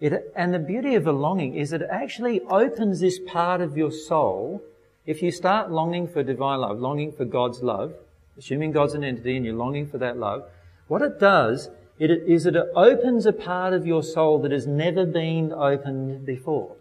It, 0.00 0.32
and 0.34 0.52
the 0.52 0.58
beauty 0.58 0.94
of 0.94 1.06
a 1.06 1.12
longing 1.12 1.54
is 1.54 1.72
it 1.72 1.82
actually 1.88 2.40
opens 2.42 3.00
this 3.00 3.18
part 3.18 3.60
of 3.60 3.76
your 3.76 3.92
soul. 3.92 4.62
If 5.06 5.22
you 5.22 5.30
start 5.30 5.70
longing 5.70 6.08
for 6.08 6.22
divine 6.22 6.60
love, 6.60 6.80
longing 6.80 7.12
for 7.12 7.24
God's 7.24 7.62
love, 7.62 7.94
assuming 8.36 8.72
God's 8.72 8.94
an 8.94 9.04
entity 9.04 9.36
and 9.36 9.44
you're 9.44 9.54
longing 9.54 9.86
for 9.86 9.98
that 9.98 10.16
love, 10.16 10.44
what 10.88 11.02
it 11.02 11.20
does 11.20 11.70
it, 11.98 12.10
is 12.10 12.46
it 12.46 12.56
opens 12.74 13.26
a 13.26 13.32
part 13.32 13.72
of 13.72 13.86
your 13.86 14.02
soul 14.02 14.40
that 14.40 14.50
has 14.50 14.66
never 14.66 15.06
been 15.06 15.52
opened 15.52 16.26
before. 16.26 16.76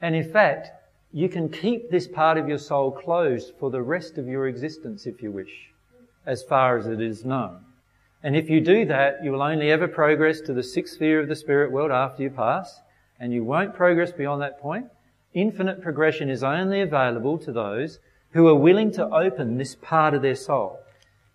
And 0.00 0.14
in 0.14 0.30
fact, 0.30 0.70
you 1.12 1.28
can 1.28 1.48
keep 1.48 1.90
this 1.90 2.06
part 2.06 2.36
of 2.36 2.48
your 2.48 2.58
soul 2.58 2.90
closed 2.90 3.52
for 3.58 3.70
the 3.70 3.82
rest 3.82 4.18
of 4.18 4.26
your 4.26 4.46
existence 4.46 5.06
if 5.06 5.22
you 5.22 5.30
wish, 5.30 5.70
as 6.26 6.42
far 6.42 6.76
as 6.76 6.86
it 6.86 7.00
is 7.00 7.24
known. 7.24 7.60
And 8.22 8.36
if 8.36 8.50
you 8.50 8.60
do 8.60 8.84
that, 8.86 9.22
you 9.22 9.32
will 9.32 9.42
only 9.42 9.70
ever 9.70 9.88
progress 9.88 10.40
to 10.42 10.52
the 10.52 10.62
sixth 10.62 10.94
sphere 10.94 11.20
of 11.20 11.28
the 11.28 11.36
spirit 11.36 11.72
world 11.72 11.90
after 11.90 12.22
you 12.22 12.30
pass, 12.30 12.80
and 13.18 13.32
you 13.32 13.44
won't 13.44 13.74
progress 13.74 14.12
beyond 14.12 14.42
that 14.42 14.60
point. 14.60 14.86
Infinite 15.34 15.80
progression 15.80 16.28
is 16.28 16.42
only 16.42 16.80
available 16.80 17.38
to 17.38 17.52
those 17.52 18.00
who 18.32 18.46
are 18.48 18.54
willing 18.54 18.90
to 18.92 19.08
open 19.08 19.56
this 19.56 19.76
part 19.76 20.14
of 20.14 20.22
their 20.22 20.34
soul. 20.34 20.78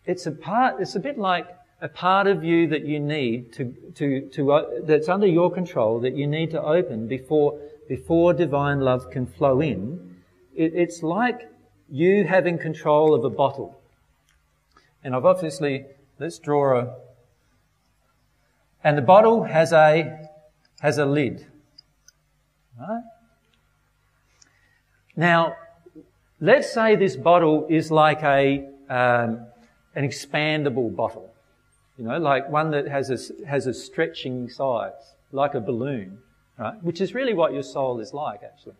It's 0.05 0.25
a 0.25 0.31
part, 0.31 0.81
it's 0.81 0.95
a 0.95 0.99
bit 0.99 1.17
like 1.17 1.47
a 1.81 1.87
part 1.87 2.27
of 2.27 2.43
you 2.43 2.67
that 2.67 2.85
you 2.85 2.99
need 2.99 3.51
to, 3.53 3.73
to, 3.95 4.29
to, 4.29 4.51
uh, 4.51 4.65
that's 4.83 5.09
under 5.09 5.27
your 5.27 5.51
control 5.51 5.99
that 6.01 6.15
you 6.15 6.27
need 6.27 6.51
to 6.51 6.61
open 6.61 7.07
before 7.07 7.59
before 7.87 8.33
divine 8.33 8.81
love 8.81 9.09
can 9.09 9.25
flow 9.25 9.61
in, 9.61 10.15
it, 10.55 10.73
it's 10.75 11.03
like 11.03 11.49
you 11.89 12.23
having 12.23 12.57
control 12.57 13.13
of 13.13 13.23
a 13.23 13.29
bottle. 13.29 13.79
And 15.03 15.15
I've 15.15 15.25
obviously, 15.25 15.85
let's 16.19 16.39
draw 16.39 16.79
a, 16.79 16.95
and 18.83 18.97
the 18.97 19.01
bottle 19.01 19.43
has 19.43 19.73
a, 19.73 20.29
has 20.81 20.97
a 20.97 21.05
lid. 21.05 21.45
Right? 22.79 23.03
Now, 25.15 25.55
let's 26.39 26.73
say 26.73 26.95
this 26.95 27.15
bottle 27.15 27.67
is 27.69 27.91
like 27.91 28.23
a, 28.23 28.67
um, 28.89 29.45
an 29.95 30.03
expandable 30.03 30.93
bottle. 30.95 31.33
You 31.97 32.05
know, 32.05 32.17
like 32.17 32.49
one 32.49 32.71
that 32.71 32.87
has 32.87 33.09
a, 33.09 33.45
has 33.47 33.67
a 33.67 33.73
stretching 33.73 34.49
size, 34.49 35.15
like 35.31 35.53
a 35.53 35.61
balloon 35.61 36.19
right? 36.57 36.81
Which 36.83 37.01
is 37.01 37.13
really 37.13 37.33
what 37.33 37.53
your 37.53 37.63
soul 37.63 37.99
is 37.99 38.13
like, 38.13 38.41
actually. 38.43 38.75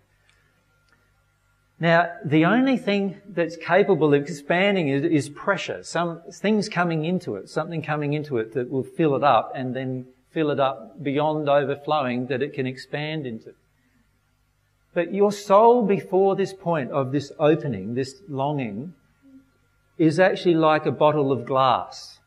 Now, 1.80 2.12
the 2.24 2.46
only 2.46 2.78
thing 2.78 3.20
that's 3.28 3.58
capable 3.58 4.14
of 4.14 4.22
expanding 4.22 4.88
is, 4.88 5.04
is, 5.04 5.30
pressure. 5.30 5.84
Some 5.84 6.22
things 6.32 6.70
coming 6.70 7.04
into 7.04 7.36
it, 7.36 7.50
something 7.50 7.82
coming 7.82 8.14
into 8.14 8.38
it 8.38 8.54
that 8.54 8.70
will 8.70 8.84
fill 8.84 9.16
it 9.16 9.24
up 9.24 9.52
and 9.56 9.76
then 9.76 10.06
fill 10.32 10.50
it 10.52 10.60
up 10.60 11.04
beyond 11.04 11.50
overflowing 11.50 12.28
that 12.28 12.42
it 12.42 12.54
can 12.54 12.66
expand 12.66 13.26
into. 13.26 13.54
But 14.94 15.14
your 15.14 15.32
soul 15.32 15.86
before 15.86 16.36
this 16.36 16.54
point 16.54 16.92
of 16.92 17.12
this 17.12 17.32
opening, 17.40 17.96
this 17.96 18.22
longing, 18.30 18.94
is 19.98 20.20
actually 20.20 20.56
like 20.56 20.86
a 20.86 20.92
bottle 20.92 21.32
of 21.32 21.46
glass. 21.46 22.20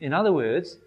In 0.00 0.12
other 0.12 0.32
words, 0.32 0.78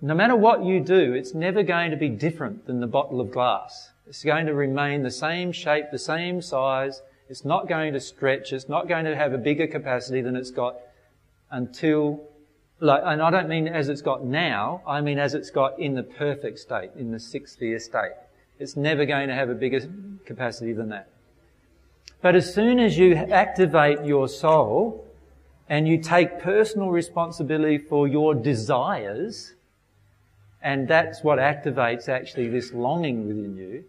no 0.00 0.14
matter 0.14 0.36
what 0.36 0.64
you 0.64 0.80
do, 0.80 1.12
it's 1.14 1.34
never 1.34 1.62
going 1.62 1.90
to 1.90 1.96
be 1.96 2.08
different 2.08 2.66
than 2.66 2.80
the 2.80 2.86
bottle 2.86 3.20
of 3.20 3.30
glass. 3.30 3.90
It's 4.06 4.22
going 4.22 4.46
to 4.46 4.54
remain 4.54 5.02
the 5.02 5.10
same 5.10 5.52
shape, 5.52 5.86
the 5.90 5.98
same 5.98 6.42
size. 6.42 7.02
It's 7.28 7.44
not 7.44 7.68
going 7.68 7.92
to 7.94 8.00
stretch. 8.00 8.52
It's 8.52 8.68
not 8.68 8.88
going 8.88 9.04
to 9.06 9.16
have 9.16 9.32
a 9.32 9.38
bigger 9.38 9.66
capacity 9.66 10.20
than 10.20 10.36
it's 10.36 10.50
got 10.50 10.76
until, 11.50 12.22
like, 12.78 13.02
and 13.04 13.22
I 13.22 13.30
don't 13.30 13.48
mean 13.48 13.66
as 13.66 13.88
it's 13.88 14.02
got 14.02 14.24
now. 14.24 14.82
I 14.86 15.00
mean 15.00 15.18
as 15.18 15.34
it's 15.34 15.50
got 15.50 15.78
in 15.78 15.94
the 15.94 16.02
perfect 16.02 16.58
state, 16.58 16.90
in 16.96 17.10
the 17.10 17.18
sixth 17.18 17.54
sphere 17.54 17.78
state. 17.78 18.12
It's 18.58 18.76
never 18.76 19.06
going 19.06 19.28
to 19.28 19.34
have 19.34 19.48
a 19.48 19.54
bigger 19.54 19.80
capacity 20.24 20.72
than 20.72 20.90
that. 20.90 21.08
But 22.22 22.36
as 22.36 22.52
soon 22.52 22.78
as 22.78 22.96
you 22.98 23.14
activate 23.14 24.04
your 24.04 24.28
soul 24.28 25.06
and 25.68 25.88
you 25.88 25.98
take 25.98 26.40
personal 26.40 26.90
responsibility 26.90 27.78
for 27.78 28.06
your 28.06 28.34
desires, 28.34 29.54
and 30.62 30.88
that's 30.88 31.22
what 31.22 31.38
activates 31.38 32.08
actually 32.08 32.48
this 32.48 32.72
longing 32.72 33.26
within 33.26 33.56
you, 33.56 33.84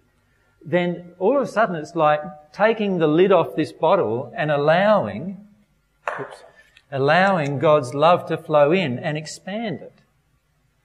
then 0.64 1.14
all 1.20 1.38
of 1.38 1.44
a 1.44 1.48
sudden 1.48 1.76
it's 1.76 1.96
like 1.96 2.22
taking 2.52 2.98
the 2.98 3.08
lid 3.08 3.32
off 3.32 3.56
this 3.56 3.72
bottle 3.72 4.34
and 4.36 4.52
allowing, 4.52 5.48
oops, 6.20 6.44
allowing 6.92 7.60
God's 7.60 7.94
love 7.94 8.28
to 8.28 8.38
flow 8.38 8.72
in 8.72 9.00
and 9.00 9.18
expand 9.18 9.82
it. 9.82 9.94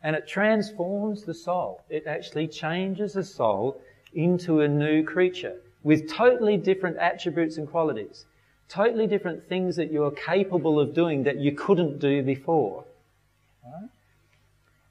And 0.02 0.16
it 0.16 0.26
transforms 0.26 1.24
the 1.24 1.34
soul. 1.34 1.82
It 1.88 2.06
actually 2.06 2.48
changes 2.48 3.12
the 3.14 3.24
soul 3.24 3.80
into 4.14 4.60
a 4.60 4.68
new 4.68 5.04
creature 5.04 5.56
with 5.82 6.08
totally 6.08 6.56
different 6.56 6.96
attributes 6.98 7.56
and 7.56 7.68
qualities. 7.68 8.24
Totally 8.68 9.06
different 9.06 9.48
things 9.48 9.76
that 9.76 9.92
you 9.92 10.04
are 10.04 10.10
capable 10.10 10.80
of 10.80 10.94
doing 10.94 11.24
that 11.24 11.38
you 11.38 11.52
couldn't 11.52 11.98
do 11.98 12.22
before. 12.22 12.84
Right? 13.64 13.88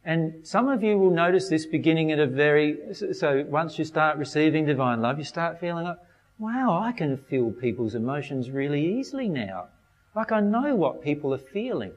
And 0.03 0.45
some 0.47 0.67
of 0.67 0.83
you 0.83 0.97
will 0.97 1.11
notice 1.11 1.47
this 1.47 1.65
beginning 1.65 2.11
at 2.11 2.19
a 2.19 2.25
very, 2.25 2.77
so 2.93 3.45
once 3.47 3.77
you 3.77 3.85
start 3.85 4.17
receiving 4.17 4.65
divine 4.65 5.01
love, 5.01 5.19
you 5.19 5.23
start 5.23 5.59
feeling 5.59 5.83
like, 5.83 5.97
wow, 6.39 6.81
I 6.81 6.91
can 6.91 7.17
feel 7.17 7.51
people's 7.51 7.93
emotions 7.93 8.49
really 8.49 8.97
easily 8.97 9.29
now. 9.29 9.67
Like 10.15 10.31
I 10.31 10.39
know 10.39 10.75
what 10.75 11.03
people 11.03 11.33
are 11.33 11.37
feeling. 11.37 11.93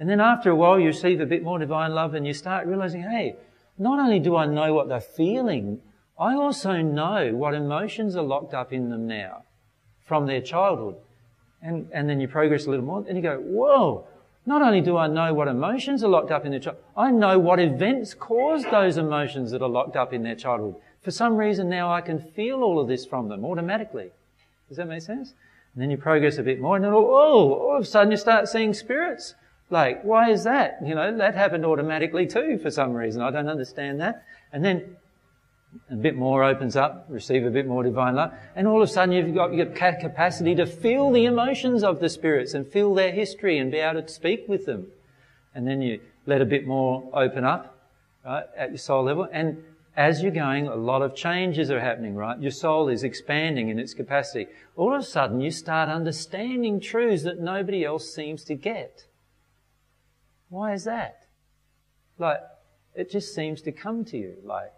And 0.00 0.08
then 0.08 0.20
after 0.20 0.50
a 0.50 0.56
while, 0.56 0.78
you 0.78 0.86
receive 0.86 1.20
a 1.20 1.26
bit 1.26 1.42
more 1.42 1.58
divine 1.58 1.92
love 1.92 2.14
and 2.14 2.26
you 2.26 2.32
start 2.32 2.66
realizing, 2.66 3.02
hey, 3.02 3.36
not 3.76 3.98
only 3.98 4.20
do 4.20 4.36
I 4.36 4.46
know 4.46 4.72
what 4.72 4.88
they're 4.88 5.00
feeling, 5.00 5.80
I 6.18 6.34
also 6.34 6.80
know 6.80 7.34
what 7.34 7.54
emotions 7.54 8.16
are 8.16 8.22
locked 8.22 8.54
up 8.54 8.72
in 8.72 8.88
them 8.88 9.06
now 9.06 9.42
from 10.06 10.26
their 10.26 10.40
childhood. 10.40 10.96
And, 11.60 11.88
and 11.92 12.08
then 12.08 12.20
you 12.20 12.28
progress 12.28 12.66
a 12.66 12.70
little 12.70 12.84
more 12.84 13.04
and 13.06 13.16
you 13.16 13.22
go, 13.22 13.38
whoa, 13.38 14.06
not 14.48 14.62
only 14.62 14.80
do 14.80 14.96
I 14.96 15.06
know 15.06 15.34
what 15.34 15.46
emotions 15.46 16.02
are 16.02 16.08
locked 16.08 16.30
up 16.30 16.46
in 16.46 16.52
their 16.52 16.60
child, 16.60 16.78
I 16.96 17.10
know 17.10 17.38
what 17.38 17.60
events 17.60 18.14
caused 18.14 18.70
those 18.70 18.96
emotions 18.96 19.50
that 19.50 19.60
are 19.60 19.68
locked 19.68 19.94
up 19.94 20.14
in 20.14 20.22
their 20.22 20.34
childhood. 20.34 20.76
For 21.02 21.10
some 21.10 21.36
reason 21.36 21.68
now 21.68 21.92
I 21.92 22.00
can 22.00 22.18
feel 22.18 22.62
all 22.62 22.80
of 22.80 22.88
this 22.88 23.04
from 23.04 23.28
them 23.28 23.44
automatically. 23.44 24.10
Does 24.68 24.78
that 24.78 24.88
make 24.88 25.02
sense? 25.02 25.34
And 25.74 25.82
then 25.82 25.90
you 25.90 25.98
progress 25.98 26.38
a 26.38 26.42
bit 26.42 26.60
more 26.60 26.76
and 26.76 26.84
then, 26.84 26.92
oh, 26.94 26.96
oh 26.96 27.52
all 27.52 27.76
of 27.76 27.82
a 27.82 27.86
sudden 27.86 28.10
you 28.10 28.16
start 28.16 28.48
seeing 28.48 28.72
spirits. 28.72 29.34
Like, 29.68 30.02
why 30.02 30.30
is 30.30 30.44
that? 30.44 30.78
You 30.82 30.94
know, 30.94 31.14
that 31.18 31.34
happened 31.34 31.66
automatically 31.66 32.26
too 32.26 32.58
for 32.58 32.70
some 32.70 32.94
reason. 32.94 33.20
I 33.20 33.30
don't 33.30 33.48
understand 33.48 34.00
that. 34.00 34.24
And 34.50 34.64
then 34.64 34.96
a 35.90 35.96
bit 35.96 36.16
more 36.16 36.44
opens 36.44 36.76
up, 36.76 37.06
receive 37.08 37.44
a 37.44 37.50
bit 37.50 37.66
more 37.66 37.82
divine 37.82 38.14
love, 38.14 38.32
and 38.56 38.66
all 38.66 38.82
of 38.82 38.88
a 38.88 38.92
sudden 38.92 39.14
you've 39.14 39.34
got 39.34 39.52
your 39.52 39.66
capacity 39.66 40.54
to 40.54 40.66
feel 40.66 41.10
the 41.10 41.24
emotions 41.24 41.82
of 41.82 42.00
the 42.00 42.08
spirits 42.08 42.54
and 42.54 42.66
feel 42.66 42.94
their 42.94 43.12
history 43.12 43.58
and 43.58 43.70
be 43.70 43.78
able 43.78 44.02
to 44.02 44.08
speak 44.08 44.48
with 44.48 44.66
them. 44.66 44.86
And 45.54 45.66
then 45.66 45.82
you 45.82 46.00
let 46.26 46.40
a 46.40 46.46
bit 46.46 46.66
more 46.66 47.08
open 47.12 47.44
up, 47.44 47.78
right, 48.24 48.44
at 48.56 48.70
your 48.70 48.78
soul 48.78 49.04
level. 49.04 49.28
And 49.32 49.62
as 49.96 50.22
you're 50.22 50.30
going, 50.30 50.68
a 50.68 50.76
lot 50.76 51.02
of 51.02 51.16
changes 51.16 51.70
are 51.70 51.80
happening, 51.80 52.14
right? 52.14 52.40
Your 52.40 52.50
soul 52.50 52.88
is 52.88 53.02
expanding 53.02 53.68
in 53.68 53.78
its 53.78 53.94
capacity. 53.94 54.46
All 54.76 54.94
of 54.94 55.00
a 55.00 55.04
sudden 55.04 55.40
you 55.40 55.50
start 55.50 55.88
understanding 55.88 56.80
truths 56.80 57.24
that 57.24 57.40
nobody 57.40 57.84
else 57.84 58.14
seems 58.14 58.44
to 58.44 58.54
get. 58.54 59.06
Why 60.50 60.72
is 60.72 60.84
that? 60.84 61.26
Like, 62.18 62.40
it 62.94 63.10
just 63.10 63.34
seems 63.34 63.62
to 63.62 63.72
come 63.72 64.04
to 64.06 64.16
you, 64.16 64.36
like, 64.44 64.72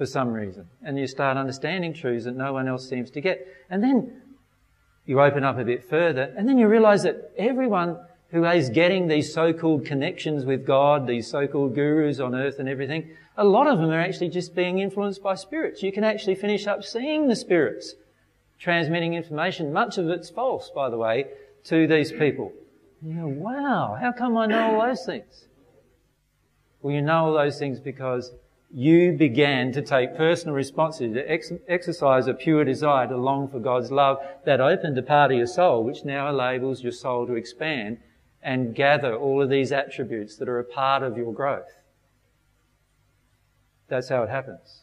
for 0.00 0.06
some 0.06 0.32
reason. 0.32 0.66
And 0.82 0.98
you 0.98 1.06
start 1.06 1.36
understanding 1.36 1.92
truths 1.92 2.24
that 2.24 2.34
no 2.34 2.54
one 2.54 2.66
else 2.66 2.88
seems 2.88 3.10
to 3.10 3.20
get. 3.20 3.46
And 3.68 3.82
then 3.82 4.22
you 5.04 5.20
open 5.20 5.44
up 5.44 5.58
a 5.58 5.64
bit 5.64 5.84
further, 5.84 6.32
and 6.38 6.48
then 6.48 6.56
you 6.56 6.68
realize 6.68 7.02
that 7.02 7.32
everyone 7.36 7.98
who 8.30 8.46
is 8.46 8.70
getting 8.70 9.08
these 9.08 9.30
so-called 9.34 9.84
connections 9.84 10.46
with 10.46 10.64
God, 10.66 11.06
these 11.06 11.28
so-called 11.28 11.74
gurus 11.74 12.18
on 12.18 12.34
earth 12.34 12.58
and 12.58 12.66
everything, 12.66 13.10
a 13.36 13.44
lot 13.44 13.66
of 13.66 13.78
them 13.78 13.90
are 13.90 14.00
actually 14.00 14.30
just 14.30 14.54
being 14.54 14.78
influenced 14.78 15.22
by 15.22 15.34
spirits. 15.34 15.82
You 15.82 15.92
can 15.92 16.02
actually 16.02 16.36
finish 16.36 16.66
up 16.66 16.82
seeing 16.82 17.28
the 17.28 17.36
spirits 17.36 17.94
transmitting 18.58 19.12
information. 19.12 19.70
Much 19.70 19.98
of 19.98 20.08
it's 20.08 20.30
false, 20.30 20.70
by 20.74 20.88
the 20.88 20.96
way, 20.96 21.26
to 21.64 21.86
these 21.86 22.10
people. 22.10 22.54
You 23.02 23.26
wow, 23.26 23.98
how 24.00 24.12
come 24.12 24.38
I 24.38 24.46
know 24.46 24.76
all 24.76 24.86
those 24.86 25.04
things? 25.04 25.44
Well, 26.80 26.94
you 26.94 27.02
know 27.02 27.26
all 27.26 27.34
those 27.34 27.58
things 27.58 27.80
because 27.80 28.32
you 28.72 29.12
began 29.12 29.72
to 29.72 29.82
take 29.82 30.16
personal 30.16 30.54
responsibility, 30.54 31.20
to 31.20 31.30
ex- 31.30 31.52
exercise 31.68 32.26
a 32.26 32.34
pure 32.34 32.64
desire 32.64 33.06
to 33.08 33.16
long 33.16 33.48
for 33.48 33.58
God's 33.58 33.90
love 33.90 34.18
that 34.44 34.60
opened 34.60 34.96
a 34.96 35.02
part 35.02 35.32
of 35.32 35.38
your 35.38 35.46
soul, 35.46 35.82
which 35.82 36.04
now 36.04 36.28
enables 36.32 36.82
your 36.82 36.92
soul 36.92 37.26
to 37.26 37.34
expand 37.34 37.98
and 38.42 38.74
gather 38.74 39.14
all 39.14 39.42
of 39.42 39.50
these 39.50 39.72
attributes 39.72 40.36
that 40.36 40.48
are 40.48 40.58
a 40.58 40.64
part 40.64 41.02
of 41.02 41.16
your 41.16 41.32
growth. 41.32 41.82
That's 43.88 44.08
how 44.08 44.22
it 44.22 44.30
happens. 44.30 44.82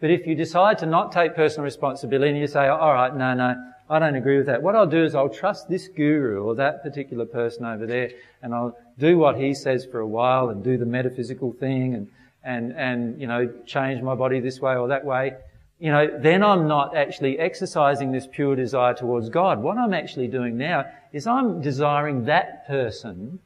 But 0.00 0.10
if 0.10 0.26
you 0.26 0.34
decide 0.34 0.78
to 0.78 0.86
not 0.86 1.12
take 1.12 1.34
personal 1.34 1.64
responsibility 1.64 2.30
and 2.30 2.38
you 2.38 2.46
say, 2.46 2.68
all 2.68 2.94
right, 2.94 3.14
no, 3.14 3.34
no, 3.34 3.56
I 3.90 3.98
don't 3.98 4.14
agree 4.14 4.38
with 4.38 4.46
that. 4.46 4.62
What 4.62 4.76
I'll 4.76 4.86
do 4.86 5.04
is 5.04 5.14
I'll 5.14 5.28
trust 5.28 5.68
this 5.68 5.88
guru 5.88 6.42
or 6.42 6.54
that 6.54 6.82
particular 6.82 7.26
person 7.26 7.64
over 7.64 7.84
there 7.84 8.10
and 8.40 8.54
I'll 8.54 8.78
do 8.98 9.18
what 9.18 9.36
he 9.36 9.52
says 9.52 9.84
for 9.84 9.98
a 9.98 10.06
while 10.06 10.48
and 10.48 10.62
do 10.62 10.78
the 10.78 10.86
metaphysical 10.86 11.52
thing 11.52 11.94
and 11.94 12.08
and, 12.42 12.72
and, 12.72 13.20
you 13.20 13.26
know, 13.26 13.52
change 13.66 14.02
my 14.02 14.14
body 14.14 14.40
this 14.40 14.60
way 14.60 14.76
or 14.76 14.88
that 14.88 15.04
way, 15.04 15.34
you 15.78 15.90
know, 15.90 16.18
then 16.18 16.42
I'm 16.42 16.68
not 16.68 16.96
actually 16.96 17.38
exercising 17.38 18.12
this 18.12 18.26
pure 18.30 18.54
desire 18.54 18.94
towards 18.94 19.30
God. 19.30 19.62
What 19.62 19.78
I'm 19.78 19.94
actually 19.94 20.28
doing 20.28 20.58
now 20.58 20.84
is 21.12 21.26
I'm 21.26 21.62
desiring 21.62 22.24
that 22.26 22.66
person, 22.66 23.40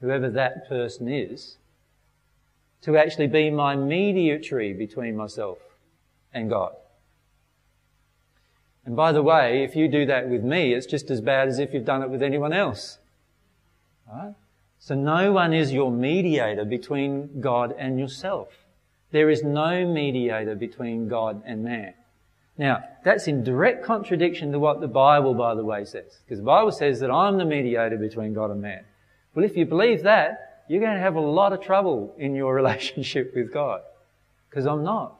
whoever 0.00 0.30
that 0.30 0.68
person 0.68 1.08
is, 1.08 1.58
to 2.82 2.96
actually 2.96 3.26
be 3.26 3.50
my 3.50 3.76
mediatory 3.76 4.72
between 4.72 5.16
myself 5.16 5.58
and 6.32 6.48
God. 6.48 6.72
And 8.86 8.96
by 8.96 9.12
the 9.12 9.22
way, 9.22 9.62
if 9.62 9.76
you 9.76 9.88
do 9.88 10.04
that 10.06 10.28
with 10.28 10.42
me, 10.42 10.74
it's 10.74 10.86
just 10.86 11.10
as 11.10 11.20
bad 11.20 11.48
as 11.48 11.58
if 11.58 11.72
you've 11.72 11.86
done 11.86 12.02
it 12.02 12.10
with 12.10 12.22
anyone 12.22 12.52
else. 12.52 12.98
Right? 14.10 14.34
So 14.84 14.94
no 14.94 15.32
one 15.32 15.54
is 15.54 15.72
your 15.72 15.90
mediator 15.90 16.66
between 16.66 17.40
God 17.40 17.74
and 17.78 17.98
yourself. 17.98 18.48
There 19.12 19.30
is 19.30 19.42
no 19.42 19.86
mediator 19.86 20.54
between 20.54 21.08
God 21.08 21.42
and 21.46 21.64
man. 21.64 21.94
Now, 22.58 22.84
that's 23.02 23.26
in 23.26 23.44
direct 23.44 23.82
contradiction 23.82 24.52
to 24.52 24.58
what 24.58 24.82
the 24.82 24.86
Bible, 24.86 25.32
by 25.32 25.54
the 25.54 25.64
way, 25.64 25.86
says. 25.86 26.18
Because 26.22 26.40
the 26.40 26.44
Bible 26.44 26.70
says 26.70 27.00
that 27.00 27.10
I'm 27.10 27.38
the 27.38 27.46
mediator 27.46 27.96
between 27.96 28.34
God 28.34 28.50
and 28.50 28.60
man. 28.60 28.84
Well, 29.34 29.46
if 29.46 29.56
you 29.56 29.64
believe 29.64 30.02
that, 30.02 30.64
you're 30.68 30.82
going 30.82 30.92
to 30.92 31.00
have 31.00 31.16
a 31.16 31.20
lot 31.20 31.54
of 31.54 31.62
trouble 31.62 32.14
in 32.18 32.34
your 32.34 32.54
relationship 32.62 33.32
with 33.34 33.54
God. 33.54 33.80
Because 34.50 34.66
I'm 34.66 34.84
not. 34.84 35.16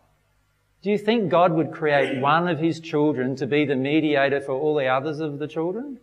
Do 0.82 0.90
you 0.90 0.98
think 0.98 1.30
God 1.30 1.54
would 1.54 1.72
create 1.72 2.20
one 2.20 2.48
of 2.48 2.58
his 2.58 2.80
children 2.80 3.34
to 3.36 3.46
be 3.46 3.64
the 3.64 3.76
mediator 3.76 4.42
for 4.42 4.52
all 4.52 4.74
the 4.74 4.88
others 4.88 5.20
of 5.20 5.38
the 5.38 5.48
children? 5.48 6.00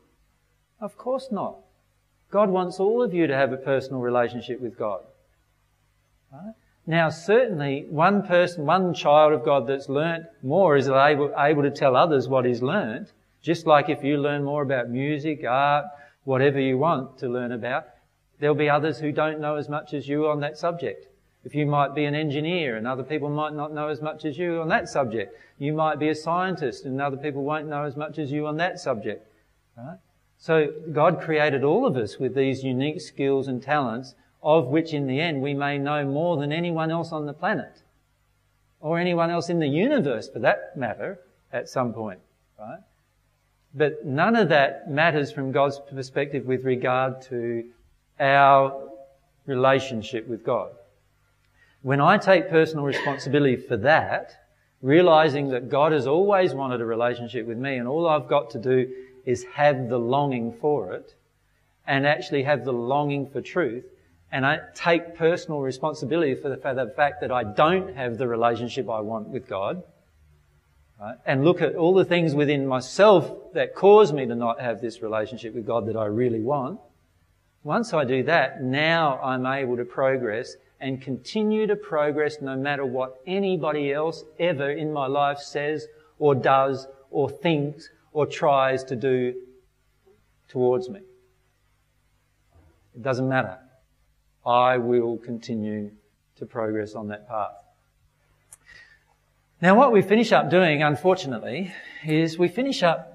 Of 0.80 0.98
course 0.98 1.28
not. 1.30 1.60
God 2.32 2.50
wants 2.50 2.80
all 2.80 3.04
of 3.04 3.14
you 3.14 3.28
to 3.28 3.36
have 3.36 3.52
a 3.52 3.58
personal 3.58 4.02
relationship 4.02 4.60
with 4.62 4.78
God. 4.78 5.02
Right? 6.32 6.54
Now, 6.88 7.10
certainly, 7.10 7.86
one 7.90 8.26
person, 8.26 8.66
one 8.66 8.94
child 8.94 9.34
of 9.34 9.46
God 9.46 9.68
that's 9.68 9.90
learnt 9.90 10.26
more 10.42 10.78
is 10.78 10.88
able, 10.90 11.34
able 11.38 11.62
to 11.62 11.70
tell 11.70 11.96
others 11.96 12.28
what 12.28 12.46
he's 12.46 12.62
learnt. 12.62 13.12
Just 13.42 13.68
like 13.68 13.90
if 13.90 14.04
you 14.04 14.18
learn 14.18 14.44
more 14.44 14.64
about 14.64 14.90
music, 14.90 15.44
art, 15.48 15.86
whatever 16.24 16.60
you 16.60 16.78
want 16.78 17.18
to 17.20 17.28
learn 17.28 17.52
about, 17.52 17.86
there'll 18.40 18.56
be 18.56 18.70
others 18.70 19.00
who 19.00 19.12
don't 19.12 19.40
know 19.40 19.58
as 19.58 19.70
much 19.70 19.94
as 19.94 20.08
you 20.08 20.28
on 20.28 20.40
that 20.40 20.58
subject. 20.58 21.08
If 21.44 21.54
you 21.54 21.66
might 21.66 21.96
be 21.96 22.06
an 22.06 22.16
engineer 22.16 22.78
and 22.78 22.88
other 22.88 23.04
people 23.04 23.30
might 23.30 23.54
not 23.54 23.74
know 23.74 23.90
as 23.90 24.02
much 24.02 24.26
as 24.26 24.38
you 24.38 24.62
on 24.62 24.70
that 24.70 24.88
subject. 24.90 25.36
You 25.58 25.74
might 25.74 26.00
be 26.00 26.10
a 26.10 26.16
scientist 26.16 26.86
and 26.86 27.02
other 27.02 27.18
people 27.18 27.44
won't 27.44 27.68
know 27.68 27.84
as 27.84 27.98
much 27.98 28.20
as 28.20 28.32
you 28.32 28.48
on 28.48 28.58
that 28.58 28.80
subject. 28.80 29.28
Right? 29.76 29.98
So 30.42 30.74
God 30.92 31.22
created 31.22 31.64
all 31.64 31.86
of 31.86 31.96
us 31.96 32.18
with 32.18 32.34
these 32.34 32.64
unique 32.64 33.00
skills 33.00 33.48
and 33.48 33.62
talents, 33.62 34.16
of 34.42 34.70
which 34.70 34.92
in 34.92 35.06
the 35.06 35.20
end 35.20 35.40
we 35.40 35.54
may 35.54 35.78
know 35.78 36.04
more 36.04 36.36
than 36.36 36.52
anyone 36.52 36.90
else 36.90 37.12
on 37.12 37.28
the 37.28 37.34
planet. 37.34 37.84
Or 38.80 38.98
anyone 38.98 39.30
else 39.30 39.50
in 39.50 39.60
the 39.60 39.68
universe 39.68 40.28
for 40.28 40.40
that 40.40 40.76
matter, 40.76 41.20
at 41.54 41.70
some 41.70 41.94
point, 41.94 42.20
right? 42.60 42.80
But 43.76 44.04
none 44.04 44.36
of 44.36 44.50
that 44.50 44.90
matters 44.90 45.32
from 45.32 45.52
God's 45.52 45.80
perspective 45.94 46.48
with 46.48 46.66
regard 46.66 47.22
to 47.30 47.66
our 48.20 48.90
relationship 49.46 50.28
with 50.28 50.44
God. 50.44 50.72
When 51.84 52.02
I 52.02 52.18
take 52.18 52.50
personal 52.50 52.84
responsibility 52.84 53.58
for 53.58 53.78
that, 53.78 54.32
realizing 54.82 55.50
that 55.50 55.70
God 55.70 55.92
has 55.92 56.08
always 56.08 56.56
wanted 56.56 56.82
a 56.82 56.86
relationship 56.86 57.46
with 57.46 57.60
me 57.60 57.76
and 57.78 57.88
all 57.88 58.08
I've 58.08 58.28
got 58.28 58.50
to 58.52 58.60
do 58.60 58.92
is 59.26 59.44
have 59.54 59.90
the 59.90 60.00
longing 60.00 60.54
for 60.54 60.94
it 60.94 61.16
and 61.86 62.06
actually 62.06 62.44
have 62.44 62.66
the 62.66 62.74
longing 62.74 63.30
for 63.30 63.42
truth 63.42 63.86
and 64.32 64.46
I 64.46 64.60
take 64.74 65.16
personal 65.16 65.60
responsibility 65.60 66.36
for 66.36 66.50
the, 66.50 66.58
fact 66.96 67.22
that 67.22 67.32
I 67.32 67.44
don't 67.44 67.96
have 67.96 68.18
the 68.18 68.28
relationship 68.28 68.90
I 68.90 69.02
want 69.02 69.28
with 69.28 69.48
God. 69.48 69.84
Right? 71.00 71.18
And 71.26 71.44
look 71.44 71.62
at 71.62 71.76
all 71.76 71.94
the 71.94 72.06
things 72.06 72.34
within 72.34 72.66
myself 72.66 73.54
that 73.54 73.76
cause 73.76 74.14
me 74.14 74.26
to 74.26 74.36
not 74.36 74.62
have 74.62 74.80
this 74.80 75.02
relationship 75.02 75.54
with 75.54 75.66
God 75.66 75.88
that 75.88 75.98
I 75.98 76.06
really 76.06 76.40
want. 76.40 76.80
Once 77.64 77.94
I 77.94 78.06
do 78.06 78.24
that, 78.24 78.64
now 78.64 79.20
I'm 79.22 79.46
able 79.46 79.76
to 79.78 79.86
progress 79.86 80.56
and 80.80 81.02
continue 81.02 81.68
to 81.68 81.76
progress 81.76 82.42
no 82.42 82.56
matter 82.56 82.86
what 82.86 83.20
anybody 83.28 83.92
else 83.92 84.24
ever 84.40 84.72
in 84.72 84.94
my 84.94 85.08
life 85.08 85.40
says 85.40 85.88
or 86.20 86.36
does 86.36 86.88
or 87.12 87.30
thinks 87.30 87.90
or 88.12 88.26
tries 88.26 88.84
to 88.86 88.96
do 88.96 89.34
towards 90.48 90.90
me. 90.90 91.00
It 92.96 93.02
doesn't 93.02 93.28
matter. 93.28 93.58
I 94.46 94.78
will 94.78 95.18
continue 95.18 95.92
to 96.38 96.46
progress 96.46 96.96
on 96.96 97.08
that 97.10 97.28
path. 97.28 97.54
Now 99.62 99.76
what 99.76 99.92
we 99.92 100.02
finish 100.02 100.32
up 100.32 100.50
doing, 100.50 100.82
unfortunately, 100.82 101.74
is 102.06 102.38
we 102.38 102.48
finish 102.48 102.82
up 102.82 103.12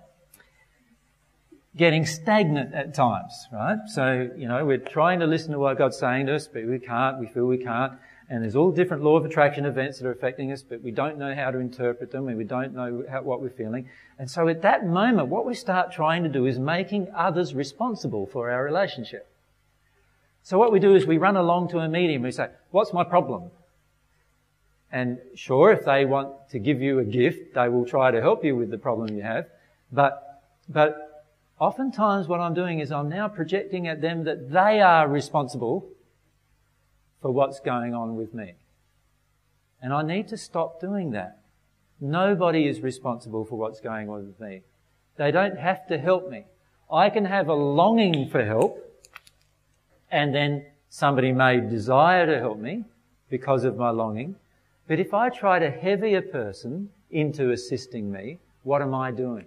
getting 1.77 2.07
stagnant 2.07 2.73
at 2.73 2.95
times, 2.95 3.49
right? 3.53 3.79
So, 3.89 4.31
you 4.37 4.49
know, 4.49 4.65
we're 4.65 4.79
trying 4.79 5.21
to 5.21 5.27
listen 5.27 5.53
to 5.53 5.59
what 5.59 5.77
God's 5.77 5.99
saying 5.99 6.27
to 6.27 6.37
us, 6.37 6.49
but 6.49 6.65
we 6.65 6.79
can't, 6.79 7.19
we 7.19 7.27
feel 7.27 7.47
we 7.47 7.59
can't. 7.59 7.93
And 8.29 8.43
there's 8.43 8.57
all 8.57 8.73
different 8.73 9.05
law 9.05 9.17
of 9.17 9.25
attraction 9.25 9.67
events 9.67 9.99
that 9.99 10.07
are 10.07 10.13
affecting 10.13 10.51
us, 10.51 10.63
but 10.63 10.83
we 10.83 10.91
don't 10.91 11.17
know 11.17 11.35
how 11.35 11.53
to 11.53 11.59
interpret 11.59 12.11
them 12.11 12.27
and 12.27 12.37
we 12.37 12.45
don't 12.45 12.75
know 12.75 13.05
how, 13.09 13.23
what 13.23 13.41
we're 13.41 13.51
feeling. 13.51 13.89
And 14.19 14.29
so 14.29 14.49
at 14.49 14.63
that 14.63 14.85
moment, 14.85 15.29
what 15.29 15.47
we 15.47 15.55
start 15.55 15.93
trying 15.93 16.25
to 16.25 16.29
do 16.29 16.45
is 16.47 16.59
making 16.59 17.09
others 17.15 17.55
responsible 17.55 18.27
for 18.27 18.51
our 18.51 18.65
relationship. 18.65 19.29
So 20.43 20.59
what 20.59 20.73
we 20.73 20.81
do 20.81 20.97
is 20.97 21.07
we 21.07 21.19
run 21.19 21.37
along 21.37 21.69
to 21.69 21.79
a 21.79 21.89
medium. 21.89 22.23
we 22.23 22.33
say, 22.33 22.49
what's 22.71 22.93
my 22.93 23.05
problem? 23.05 23.51
And 24.91 25.19
sure, 25.35 25.71
if 25.73 25.85
they 25.85 26.05
want 26.05 26.49
to 26.51 26.59
give 26.59 26.81
you 26.81 26.99
a 26.99 27.05
gift, 27.05 27.55
they 27.55 27.69
will 27.69 27.85
try 27.85 28.11
to 28.11 28.21
help 28.21 28.45
you 28.45 28.57
with 28.57 28.71
the 28.71 28.79
problem 28.79 29.17
you 29.17 29.23
have. 29.23 29.47
But, 29.93 30.43
but 30.69 31.25
oftentimes 31.61 32.27
what 32.27 32.41
I'm 32.41 32.55
doing 32.55 32.81
is 32.81 32.91
I'm 32.91 33.09
now 33.09 33.29
projecting 33.29 33.87
at 33.87 34.01
them 34.01 34.25
that 34.25 34.51
they 34.51 34.81
are 34.81 35.09
responsible 35.09 35.89
for 37.27 37.33
what's 37.33 37.59
going 37.59 37.93
on 37.93 38.15
with 38.15 38.33
me. 38.33 38.55
And 39.83 39.93
I 39.93 40.03
need 40.03 40.29
to 40.29 40.37
stop 40.37 40.81
doing 40.81 41.11
that. 41.11 41.41
Nobody 42.01 42.69
is 42.69 42.83
responsible 42.83 43.45
for 43.45 43.59
what's 43.59 43.81
going 43.81 44.09
on 44.09 44.29
with 44.29 44.39
me. 44.39 44.61
They 45.17 45.33
don't 45.33 45.59
have 45.59 45.89
to 45.89 45.99
help 45.99 46.31
me. 46.31 46.45
I 46.89 47.11
can 47.11 47.25
have 47.25 47.49
a 47.49 47.55
longing 47.55 48.29
for 48.29 48.45
help 48.45 48.79
and 50.09 50.33
then 50.33 50.67
somebody 50.89 51.33
may 51.33 51.59
desire 51.59 52.27
to 52.27 52.39
help 52.39 52.61
me 52.61 52.85
because 53.29 53.65
of 53.65 53.77
my 53.77 53.91
longing. 53.91 54.37
But 54.87 55.01
if 55.01 55.13
I 55.13 55.29
try 55.29 55.59
to 55.59 55.69
heavy 55.69 56.15
a 56.15 56.23
person 56.23 56.91
into 57.11 57.51
assisting 57.51 58.13
me, 58.13 58.39
what 58.63 58.83
am 58.83 58.95
I 58.95 59.11
doing? 59.11 59.47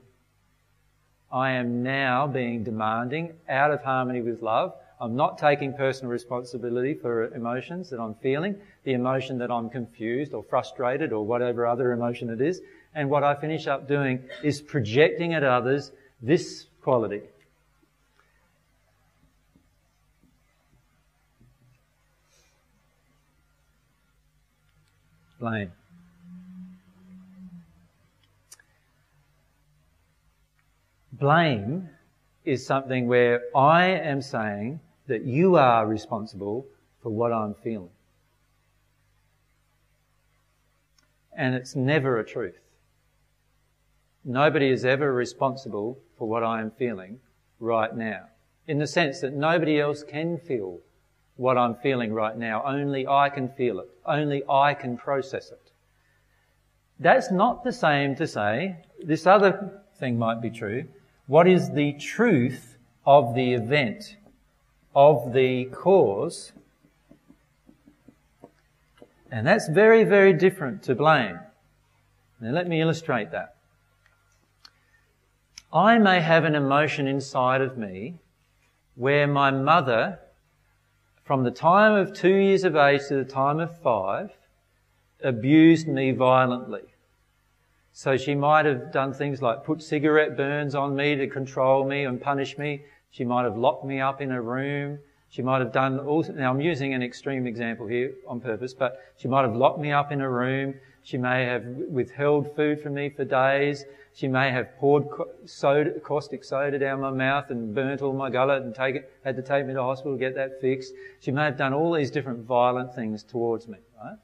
I 1.32 1.52
am 1.52 1.82
now 1.82 2.28
being 2.28 2.66
demanding 2.66 3.36
out 3.48 3.72
of 3.72 3.84
harmony 3.84 4.22
with 4.22 4.42
love. 4.42 4.74
I'm 5.02 5.16
not 5.16 5.38
taking 5.38 5.74
personal 5.74 6.12
responsibility 6.12 6.94
for 6.94 7.34
emotions 7.34 7.90
that 7.90 8.02
I'm 8.02 8.16
feeling, 8.16 8.56
the 8.84 8.94
emotion 8.94 9.38
that 9.38 9.50
I'm 9.50 9.70
confused 9.70 10.34
or 10.34 10.44
frustrated 10.44 11.14
or 11.14 11.26
whatever 11.26 11.66
other 11.66 11.94
emotion 11.94 12.30
it 12.30 12.42
is. 12.42 12.62
And 12.94 13.10
what 13.10 13.24
I 13.24 13.34
finish 13.34 13.66
up 13.66 13.88
doing 13.88 14.20
is 14.44 14.62
projecting 14.62 15.34
at 15.34 15.44
others 15.44 15.94
this 16.22 16.66
quality. 16.82 17.22
Blame. 25.40 25.72
Blame 31.14 31.90
is 32.44 32.66
something 32.66 33.08
where 33.08 33.44
I 33.56 33.86
am 33.86 34.22
saying 34.22 34.82
that 35.10 35.26
you 35.26 35.58
are 35.58 35.86
responsible 35.86 36.66
for 37.02 37.10
what 37.10 37.34
I'm 37.34 37.54
feeling. 37.56 37.90
And 41.36 41.56
it's 41.56 41.76
never 41.76 42.20
a 42.20 42.26
truth. 42.26 42.60
Nobody 44.24 44.70
is 44.70 44.86
ever 44.86 45.14
responsible 45.14 45.98
for 46.18 46.28
what 46.28 46.44
I 46.44 46.62
am 46.62 46.72
feeling 46.72 47.20
right 47.60 47.96
now. 47.96 48.26
In 48.68 48.78
the 48.78 48.88
sense 48.88 49.20
that 49.22 49.34
nobody 49.34 49.80
else 49.80 50.04
can 50.04 50.38
feel 50.38 50.80
what 51.38 51.58
I'm 51.58 51.76
feeling 51.76 52.14
right 52.14 52.38
now. 52.38 52.64
Only 52.66 53.08
I 53.08 53.30
can 53.30 53.50
feel 53.50 53.80
it. 53.80 53.88
Only 54.06 54.44
I 54.50 54.74
can 54.74 54.98
process 54.98 55.52
it. 55.52 55.72
That's 57.00 57.32
not 57.32 57.64
the 57.64 57.72
same 57.72 58.16
to 58.18 58.28
say, 58.28 58.76
this 59.02 59.26
other 59.26 59.82
thing 59.98 60.20
might 60.20 60.42
be 60.42 60.50
true. 60.50 60.86
What 61.28 61.48
is 61.48 61.72
the 61.72 61.94
truth 61.94 62.78
of 63.06 63.34
the 63.34 63.54
event, 63.54 64.18
of 65.00 65.32
the 65.32 65.64
cause? 65.64 66.52
And 69.32 69.48
that's 69.48 69.70
very, 69.70 70.04
very 70.04 70.34
different 70.34 70.84
to 70.84 70.94
blame. 70.94 71.40
Now 72.42 72.52
let 72.52 72.68
me 72.68 72.82
illustrate 72.82 73.32
that. 73.32 73.56
I 75.72 76.00
may 76.00 76.20
have 76.20 76.44
an 76.44 76.54
emotion 76.54 77.08
inside 77.08 77.62
of 77.62 77.78
me 77.78 78.16
where 78.96 79.26
my 79.26 79.52
mother, 79.52 80.20
from 81.24 81.44
the 81.44 81.52
time 81.52 81.94
of 81.94 82.14
two 82.14 82.36
years 82.36 82.66
of 82.66 82.76
age 82.76 83.08
to 83.08 83.16
the 83.16 83.24
time 83.24 83.62
of 83.62 83.80
five, 83.80 84.32
abused 85.24 85.88
me 85.88 86.12
violently. 86.12 86.84
So 87.94 88.18
she 88.18 88.36
might 88.36 88.66
have 88.66 88.92
done 88.92 89.14
things 89.14 89.42
like 89.42 89.64
put 89.64 89.82
cigarette 89.82 90.36
burns 90.36 90.76
on 90.76 90.94
me 90.94 91.16
to 91.16 91.28
control 91.28 91.88
me 91.88 92.04
and 92.04 92.20
punish 92.20 92.58
me. 92.58 92.84
She 93.12 93.26
might 93.26 93.44
have 93.44 93.58
locked 93.58 93.86
me 93.86 94.00
up 94.00 94.22
in 94.22 94.32
a 94.32 94.42
room. 94.42 95.00
She 95.30 95.42
might 95.42 95.60
have 95.60 95.72
done 95.72 96.00
all, 96.00 96.24
now 96.34 96.52
I'm 96.52 96.62
using 96.62 96.94
an 96.94 97.04
extreme 97.04 97.46
example 97.46 97.86
here 97.86 98.14
on 98.28 98.40
purpose, 98.40 98.74
but 98.74 99.00
she 99.18 99.28
might 99.28 99.44
have 99.44 99.56
locked 99.56 99.80
me 99.80 99.92
up 99.92 100.12
in 100.12 100.22
a 100.22 100.30
room. 100.30 100.74
She 101.04 101.18
may 101.18 101.46
have 101.46 101.66
withheld 101.66 102.56
food 102.56 102.82
from 102.82 102.96
me 102.96 103.10
for 103.10 103.26
days. 103.26 103.86
She 104.14 104.28
may 104.28 104.52
have 104.52 104.76
poured 104.78 105.06
soda, 105.46 106.00
caustic 106.00 106.44
soda 106.44 106.80
down 106.80 107.02
my 107.02 107.12
mouth 107.12 107.52
and 107.52 107.74
burnt 107.74 108.02
all 108.02 108.14
my 108.14 108.30
gullet 108.30 108.64
and 108.64 108.76
it, 108.96 109.12
had 109.24 109.36
to 109.36 109.42
take 109.44 109.66
me 109.66 109.74
to 109.74 109.82
hospital 109.82 110.14
to 110.14 110.20
get 110.20 110.36
that 110.36 110.60
fixed. 110.62 110.94
She 111.20 111.32
may 111.32 111.46
have 111.46 111.58
done 111.58 111.74
all 111.74 111.94
these 111.94 112.12
different 112.12 112.46
violent 112.46 112.96
things 112.96 113.24
towards 113.24 113.68
me, 113.68 113.78
right? 114.04 114.18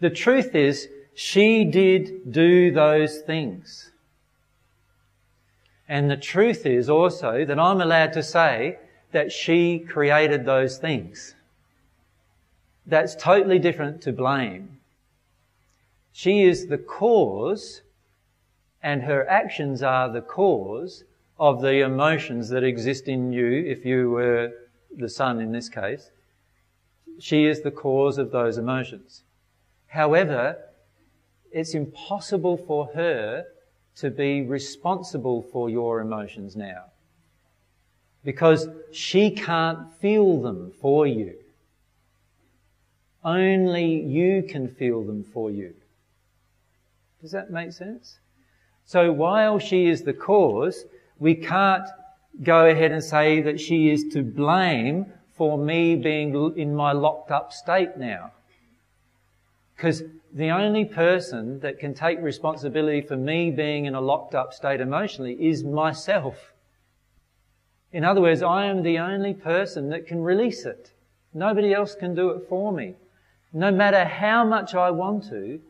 The 0.00 0.10
truth 0.10 0.54
is, 0.54 0.88
she 1.14 1.64
did 1.64 2.32
do 2.32 2.70
those 2.70 3.18
things. 3.18 3.90
And 5.88 6.10
the 6.10 6.16
truth 6.16 6.66
is 6.66 6.90
also 6.90 7.44
that 7.44 7.58
I'm 7.58 7.80
allowed 7.80 8.12
to 8.12 8.22
say 8.22 8.78
that 9.12 9.32
she 9.32 9.78
created 9.78 10.44
those 10.44 10.76
things. 10.78 11.34
That's 12.86 13.14
totally 13.14 13.58
different 13.58 14.02
to 14.02 14.12
blame. 14.12 14.78
She 16.12 16.42
is 16.42 16.66
the 16.66 16.78
cause 16.78 17.82
and 18.82 19.02
her 19.02 19.28
actions 19.28 19.82
are 19.82 20.10
the 20.10 20.20
cause 20.20 21.04
of 21.38 21.60
the 21.60 21.80
emotions 21.80 22.48
that 22.50 22.64
exist 22.64 23.08
in 23.08 23.32
you, 23.32 23.64
if 23.66 23.84
you 23.84 24.10
were 24.10 24.52
the 24.96 25.08
son 25.08 25.40
in 25.40 25.52
this 25.52 25.68
case. 25.68 26.10
She 27.18 27.46
is 27.46 27.62
the 27.62 27.70
cause 27.70 28.18
of 28.18 28.30
those 28.30 28.58
emotions. 28.58 29.22
However, 29.88 30.56
it's 31.50 31.74
impossible 31.74 32.56
for 32.56 32.90
her 32.94 33.46
to 33.98 34.10
be 34.10 34.42
responsible 34.42 35.42
for 35.42 35.68
your 35.68 36.00
emotions 36.00 36.56
now. 36.56 36.84
Because 38.24 38.68
she 38.92 39.30
can't 39.30 39.92
feel 40.00 40.40
them 40.40 40.72
for 40.80 41.06
you. 41.06 41.34
Only 43.24 44.00
you 44.00 44.42
can 44.42 44.68
feel 44.68 45.02
them 45.02 45.24
for 45.24 45.50
you. 45.50 45.74
Does 47.20 47.32
that 47.32 47.50
make 47.50 47.72
sense? 47.72 48.18
So 48.84 49.12
while 49.12 49.58
she 49.58 49.86
is 49.86 50.02
the 50.02 50.12
cause, 50.12 50.84
we 51.18 51.34
can't 51.34 51.88
go 52.42 52.66
ahead 52.66 52.92
and 52.92 53.02
say 53.02 53.40
that 53.42 53.60
she 53.60 53.90
is 53.90 54.04
to 54.12 54.22
blame 54.22 55.06
for 55.36 55.58
me 55.58 55.96
being 55.96 56.54
in 56.56 56.74
my 56.74 56.92
locked 56.92 57.30
up 57.30 57.52
state 57.52 57.96
now. 57.96 58.32
Because 59.76 60.02
the 60.32 60.50
only 60.50 60.84
person 60.84 61.60
that 61.60 61.78
can 61.78 61.94
take 61.94 62.20
responsibility 62.20 63.00
for 63.00 63.16
me 63.16 63.50
being 63.50 63.86
in 63.86 63.94
a 63.94 64.00
locked 64.00 64.34
up 64.34 64.52
state 64.52 64.80
emotionally 64.80 65.34
is 65.34 65.64
myself. 65.64 66.52
In 67.92 68.04
other 68.04 68.20
words, 68.20 68.42
I 68.42 68.66
am 68.66 68.82
the 68.82 68.98
only 68.98 69.32
person 69.32 69.88
that 69.90 70.06
can 70.06 70.22
release 70.22 70.64
it. 70.66 70.92
Nobody 71.32 71.72
else 71.72 71.94
can 71.94 72.14
do 72.14 72.30
it 72.30 72.48
for 72.48 72.72
me. 72.72 72.94
No 73.52 73.70
matter 73.70 74.04
how 74.04 74.44
much 74.44 74.74
I 74.74 74.90
want 74.90 75.28
to 75.30 75.60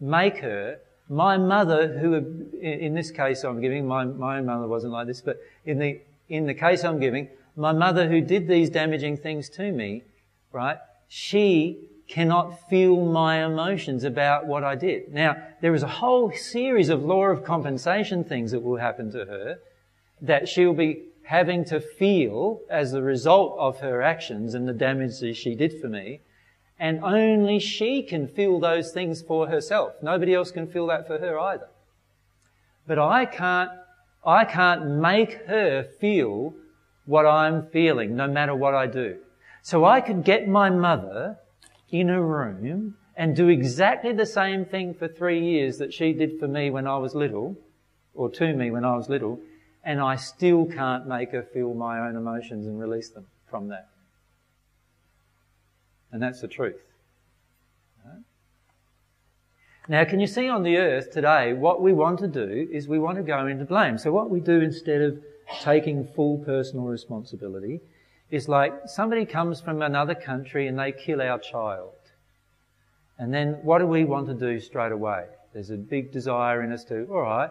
make 0.00 0.38
her 0.38 0.78
my 1.08 1.36
mother, 1.36 1.98
who 1.98 2.14
in 2.60 2.94
this 2.94 3.10
case 3.10 3.44
I'm 3.44 3.60
giving, 3.60 3.86
my, 3.86 4.04
my 4.04 4.38
own 4.38 4.46
mother 4.46 4.66
wasn't 4.66 4.92
like 4.92 5.06
this, 5.06 5.20
but 5.20 5.38
in 5.66 5.78
the, 5.78 6.00
in 6.28 6.46
the 6.46 6.54
case 6.54 6.84
I'm 6.84 6.98
giving, 6.98 7.28
my 7.56 7.72
mother 7.72 8.08
who 8.08 8.20
did 8.20 8.48
these 8.48 8.70
damaging 8.70 9.18
things 9.18 9.48
to 9.50 9.70
me, 9.70 10.02
right, 10.52 10.78
she 11.08 11.88
cannot 12.08 12.68
feel 12.68 13.04
my 13.06 13.44
emotions 13.44 14.04
about 14.04 14.46
what 14.46 14.62
I 14.62 14.74
did. 14.74 15.12
Now, 15.12 15.36
there 15.60 15.74
is 15.74 15.82
a 15.82 15.88
whole 15.88 16.32
series 16.32 16.88
of 16.88 17.02
law 17.02 17.24
of 17.24 17.44
compensation 17.44 18.24
things 18.24 18.50
that 18.50 18.60
will 18.60 18.76
happen 18.76 19.10
to 19.12 19.24
her 19.24 19.58
that 20.20 20.48
she'll 20.48 20.74
be 20.74 21.04
having 21.24 21.64
to 21.64 21.80
feel 21.80 22.60
as 22.68 22.92
a 22.92 23.02
result 23.02 23.56
of 23.58 23.80
her 23.80 24.02
actions 24.02 24.54
and 24.54 24.68
the 24.68 24.72
damage 24.72 25.18
that 25.20 25.34
she 25.34 25.54
did 25.54 25.80
for 25.80 25.88
me. 25.88 26.20
And 26.78 27.02
only 27.02 27.58
she 27.58 28.02
can 28.02 28.28
feel 28.28 28.60
those 28.60 28.92
things 28.92 29.22
for 29.22 29.48
herself. 29.48 29.94
Nobody 30.02 30.34
else 30.34 30.50
can 30.50 30.66
feel 30.66 30.86
that 30.88 31.06
for 31.06 31.18
her 31.18 31.38
either. 31.38 31.68
But 32.86 32.98
I 32.98 33.24
can't, 33.24 33.70
I 34.26 34.44
can't 34.44 34.86
make 34.86 35.46
her 35.46 35.84
feel 36.00 36.54
what 37.06 37.26
I'm 37.26 37.66
feeling, 37.68 38.16
no 38.16 38.26
matter 38.26 38.54
what 38.54 38.74
I 38.74 38.86
do. 38.86 39.18
So 39.62 39.84
I 39.84 40.00
could 40.00 40.24
get 40.24 40.46
my 40.48 40.68
mother 40.68 41.38
in 41.94 42.10
a 42.10 42.20
room 42.20 42.96
and 43.16 43.36
do 43.36 43.48
exactly 43.48 44.12
the 44.12 44.26
same 44.26 44.64
thing 44.64 44.92
for 44.92 45.06
three 45.06 45.40
years 45.40 45.78
that 45.78 45.94
she 45.94 46.12
did 46.12 46.40
for 46.40 46.48
me 46.48 46.68
when 46.68 46.88
I 46.88 46.96
was 46.96 47.14
little, 47.14 47.56
or 48.14 48.28
to 48.30 48.52
me 48.52 48.72
when 48.72 48.84
I 48.84 48.96
was 48.96 49.08
little, 49.08 49.38
and 49.84 50.00
I 50.00 50.16
still 50.16 50.66
can't 50.66 51.06
make 51.06 51.30
her 51.30 51.44
feel 51.44 51.72
my 51.72 52.00
own 52.00 52.16
emotions 52.16 52.66
and 52.66 52.80
release 52.80 53.10
them 53.10 53.26
from 53.48 53.68
that. 53.68 53.88
And 56.10 56.20
that's 56.20 56.40
the 56.40 56.48
truth. 56.48 56.80
Now, 59.86 60.02
can 60.04 60.18
you 60.18 60.26
see 60.26 60.48
on 60.48 60.62
the 60.62 60.78
earth 60.78 61.12
today, 61.12 61.52
what 61.52 61.80
we 61.80 61.92
want 61.92 62.18
to 62.20 62.26
do 62.26 62.68
is 62.72 62.88
we 62.88 62.98
want 62.98 63.18
to 63.18 63.22
go 63.22 63.46
into 63.46 63.66
blame. 63.66 63.98
So 63.98 64.10
what 64.10 64.30
we 64.30 64.40
do 64.40 64.60
instead 64.62 65.02
of 65.02 65.22
taking 65.60 66.08
full 66.16 66.38
personal 66.38 66.86
responsibility 66.86 67.80
is 68.30 68.48
like 68.48 68.72
somebody 68.86 69.24
comes 69.24 69.60
from 69.60 69.82
another 69.82 70.14
country 70.14 70.66
and 70.66 70.78
they 70.78 70.92
kill 70.92 71.20
our 71.20 71.38
child. 71.38 71.92
And 73.18 73.32
then 73.32 73.58
what 73.62 73.78
do 73.78 73.86
we 73.86 74.04
want 74.04 74.26
to 74.26 74.34
do 74.34 74.58
straight 74.60 74.92
away? 74.92 75.26
There's 75.52 75.70
a 75.70 75.76
big 75.76 76.12
desire 76.12 76.62
in 76.62 76.72
us 76.72 76.84
to, 76.84 77.06
alright, 77.10 77.50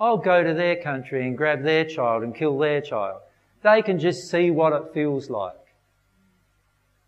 I'll 0.00 0.16
go 0.16 0.42
to 0.42 0.54
their 0.54 0.76
country 0.76 1.26
and 1.26 1.36
grab 1.36 1.62
their 1.62 1.84
child 1.84 2.22
and 2.22 2.34
kill 2.34 2.58
their 2.58 2.80
child. 2.80 3.20
They 3.62 3.82
can 3.82 3.98
just 3.98 4.30
see 4.30 4.50
what 4.50 4.72
it 4.72 4.94
feels 4.94 5.28
like 5.28 5.56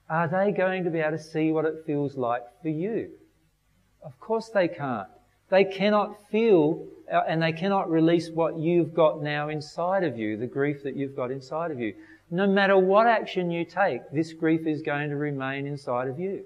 are 0.09 0.29
they 0.29 0.53
going 0.53 0.85
to 0.85 0.91
be 0.91 1.01
able 1.01 1.17
to 1.17 1.23
see 1.23 1.51
what 1.51 1.65
it 1.65 1.83
feels 1.87 2.17
like 2.17 2.43
for 2.63 2.69
you? 2.69 3.11
Of 4.03 4.19
course 4.21 4.51
they 4.51 4.69
can't. 4.69 5.09
They 5.51 5.65
cannot 5.65 6.29
feel 6.31 6.87
uh, 7.13 7.23
and 7.27 7.43
they 7.43 7.53
cannot 7.53 7.91
release 7.91 8.31
what 8.31 8.59
you've 8.59 8.95
got 8.95 9.23
now 9.23 9.49
inside 9.49 10.05
of 10.05 10.19
you, 10.19 10.37
the 10.37 10.47
grief 10.47 10.83
that 10.83 10.97
you've 10.97 11.17
got 11.17 11.31
inside 11.31 11.71
of 11.71 11.81
you. 11.81 11.95
No 12.35 12.49
matter 12.49 12.77
what 12.77 13.07
action 13.07 13.53
you 13.53 13.65
take, 13.65 14.11
this 14.11 14.33
grief 14.33 14.67
is 14.67 14.83
going 14.83 15.11
to 15.11 15.15
remain 15.15 15.69
inside 15.69 16.09
of 16.09 16.19
you. 16.19 16.45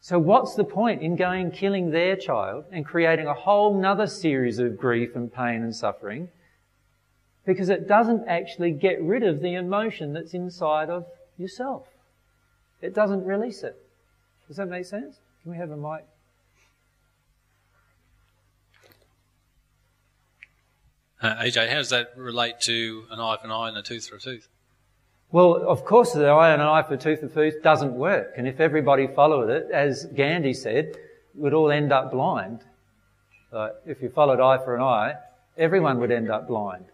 So 0.00 0.18
what's 0.18 0.56
the 0.56 0.64
point 0.64 1.02
in 1.02 1.14
going 1.14 1.52
killing 1.52 1.92
their 1.92 2.16
child 2.16 2.64
and 2.72 2.84
creating 2.84 3.28
a 3.28 3.34
whole 3.34 3.80
nother 3.80 4.08
series 4.08 4.58
of 4.58 4.76
grief 4.76 5.14
and 5.14 5.32
pain 5.32 5.62
and 5.62 5.72
suffering? 5.72 6.30
Because 7.46 7.68
it 7.68 7.86
doesn't 7.86 8.26
actually 8.26 8.72
get 8.72 9.00
rid 9.00 9.22
of 9.22 9.40
the 9.40 9.54
emotion 9.54 10.14
that's 10.14 10.34
inside 10.34 10.90
of 10.90 11.06
yourself. 11.36 11.86
It 12.82 12.96
doesn't 12.96 13.24
release 13.24 13.62
it. 13.62 13.76
Does 14.48 14.56
that 14.56 14.66
make 14.66 14.86
sense? 14.86 15.20
Can 15.44 15.52
we 15.52 15.58
have 15.58 15.70
a 15.70 15.76
mic? 15.76 16.04
Uh, 21.20 21.34
AJ, 21.36 21.68
how 21.68 21.76
does 21.76 21.90
that 21.90 22.12
relate 22.16 22.60
to 22.60 23.04
an 23.10 23.18
eye 23.18 23.36
for 23.40 23.46
an 23.46 23.52
eye 23.52 23.68
and 23.68 23.76
a 23.76 23.82
tooth 23.82 24.08
for 24.08 24.16
a 24.16 24.20
tooth? 24.20 24.48
Well, 25.30 25.68
of 25.68 25.84
course, 25.84 26.12
the 26.12 26.26
eye 26.26 26.52
and 26.52 26.62
an 26.62 26.68
eye 26.68 26.82
for 26.82 26.96
tooth 26.96 27.20
for 27.20 27.28
tooth 27.28 27.62
doesn't 27.62 27.92
work. 27.92 28.34
And 28.36 28.46
if 28.46 28.60
everybody 28.60 29.08
followed 29.08 29.50
it, 29.50 29.68
as 29.72 30.06
Gandhi 30.06 30.54
said, 30.54 30.96
we'd 31.34 31.52
all 31.52 31.70
end 31.70 31.92
up 31.92 32.12
blind. 32.12 32.60
if 33.84 34.00
you 34.00 34.10
followed 34.10 34.40
eye 34.40 34.58
for 34.64 34.76
an 34.76 34.82
eye, 34.82 35.14
everyone 35.56 35.98
would 35.98 36.12
end 36.12 36.30
up 36.30 36.46
blind. 36.46 36.86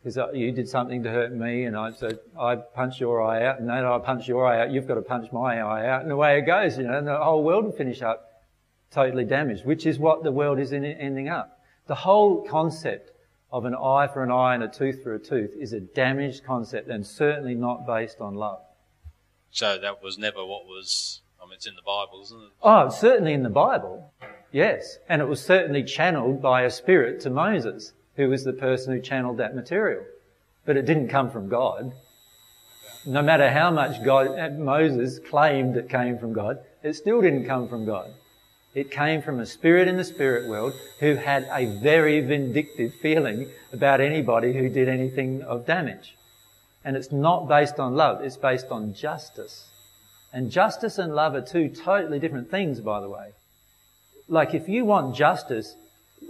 Because 0.00 0.18
uh, 0.18 0.32
you 0.32 0.50
did 0.50 0.68
something 0.68 1.04
to 1.04 1.10
hurt 1.10 1.32
me, 1.32 1.64
and 1.64 1.76
I 1.76 1.92
said, 1.92 2.18
I 2.38 2.56
punch 2.56 3.00
your 3.00 3.22
eye 3.22 3.44
out, 3.44 3.60
and 3.60 3.68
then 3.68 3.84
I 3.84 3.98
punch 3.98 4.26
your 4.26 4.44
eye 4.44 4.60
out, 4.60 4.72
you've 4.72 4.88
got 4.88 4.96
to 4.96 5.02
punch 5.02 5.30
my 5.30 5.60
eye 5.60 5.86
out, 5.86 6.02
and 6.02 6.10
away 6.10 6.38
it 6.38 6.42
goes, 6.42 6.76
you 6.76 6.84
know, 6.84 6.98
and 6.98 7.06
the 7.06 7.16
whole 7.16 7.44
world 7.44 7.66
would 7.66 7.76
finish 7.76 8.02
up 8.02 8.42
totally 8.90 9.24
damaged, 9.24 9.64
which 9.64 9.86
is 9.86 10.00
what 10.00 10.24
the 10.24 10.32
world 10.32 10.58
is 10.58 10.72
ending 10.72 11.28
up. 11.28 11.60
The 11.86 11.94
whole 11.94 12.42
concept 12.42 13.11
of 13.52 13.66
an 13.66 13.74
eye 13.74 14.08
for 14.12 14.24
an 14.24 14.30
eye 14.30 14.54
and 14.54 14.62
a 14.62 14.68
tooth 14.68 15.02
for 15.02 15.14
a 15.14 15.18
tooth 15.18 15.54
is 15.58 15.74
a 15.74 15.80
damaged 15.80 16.42
concept 16.44 16.88
and 16.88 17.06
certainly 17.06 17.54
not 17.54 17.86
based 17.86 18.20
on 18.20 18.34
love. 18.34 18.60
So 19.50 19.76
that 19.78 20.02
was 20.02 20.16
never 20.16 20.44
what 20.44 20.64
was, 20.64 21.20
I 21.40 21.44
mean, 21.44 21.54
it's 21.54 21.66
in 21.66 21.76
the 21.76 21.82
Bible, 21.82 22.22
isn't 22.22 22.42
it? 22.42 22.50
Oh, 22.62 22.88
certainly 22.88 23.34
in 23.34 23.42
the 23.42 23.50
Bible. 23.50 24.10
Yes. 24.50 24.96
And 25.08 25.20
it 25.20 25.28
was 25.28 25.44
certainly 25.44 25.84
channeled 25.84 26.40
by 26.40 26.62
a 26.62 26.70
spirit 26.70 27.20
to 27.20 27.30
Moses, 27.30 27.92
who 28.16 28.30
was 28.30 28.44
the 28.44 28.54
person 28.54 28.94
who 28.94 29.00
channeled 29.00 29.36
that 29.36 29.54
material. 29.54 30.04
But 30.64 30.78
it 30.78 30.86
didn't 30.86 31.08
come 31.08 31.30
from 31.30 31.50
God. 31.50 31.92
No 33.04 33.20
matter 33.20 33.50
how 33.50 33.70
much 33.70 34.02
God, 34.02 34.58
Moses 34.58 35.18
claimed 35.18 35.76
it 35.76 35.90
came 35.90 36.18
from 36.18 36.32
God, 36.32 36.58
it 36.82 36.94
still 36.94 37.20
didn't 37.20 37.46
come 37.46 37.68
from 37.68 37.84
God. 37.84 38.14
It 38.74 38.90
came 38.90 39.20
from 39.20 39.38
a 39.38 39.46
spirit 39.46 39.86
in 39.86 39.98
the 39.98 40.04
spirit 40.04 40.48
world 40.48 40.72
who 41.00 41.16
had 41.16 41.46
a 41.52 41.78
very 41.80 42.20
vindictive 42.20 42.94
feeling 43.02 43.50
about 43.72 44.00
anybody 44.00 44.54
who 44.54 44.70
did 44.70 44.88
anything 44.88 45.42
of 45.42 45.66
damage. 45.66 46.16
And 46.84 46.96
it's 46.96 47.12
not 47.12 47.48
based 47.48 47.78
on 47.78 47.94
love, 47.94 48.22
it's 48.24 48.38
based 48.38 48.68
on 48.70 48.94
justice. 48.94 49.68
And 50.32 50.50
justice 50.50 50.96
and 50.96 51.14
love 51.14 51.34
are 51.34 51.42
two 51.42 51.68
totally 51.68 52.18
different 52.18 52.50
things, 52.50 52.80
by 52.80 53.00
the 53.00 53.10
way. 53.10 53.32
Like 54.26 54.54
if 54.54 54.68
you 54.68 54.86
want 54.86 55.14
justice, 55.14 55.74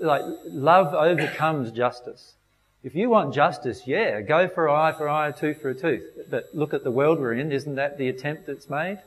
like 0.01 0.23
love 0.47 0.95
overcomes 0.95 1.71
justice. 1.71 2.35
If 2.83 2.97
you 2.97 3.09
want 3.09 3.33
justice, 3.33 3.83
yeah, 3.87 4.21
go 4.21 4.49
for 4.49 4.69
eye 4.69 4.91
for 4.91 5.09
eye, 5.09 5.31
tooth 5.31 5.63
for 5.63 5.71
a 5.71 5.75
tooth. 5.75 6.03
But 6.29 6.47
look 6.53 6.75
at 6.75 6.83
the 6.83 6.91
world 6.91 7.21
we're 7.21 7.35
in, 7.35 7.53
isn't 7.53 7.77
that 7.77 7.97
the 7.97 8.09
attempt 8.09 8.47
that's 8.47 8.69
made? 8.69 8.99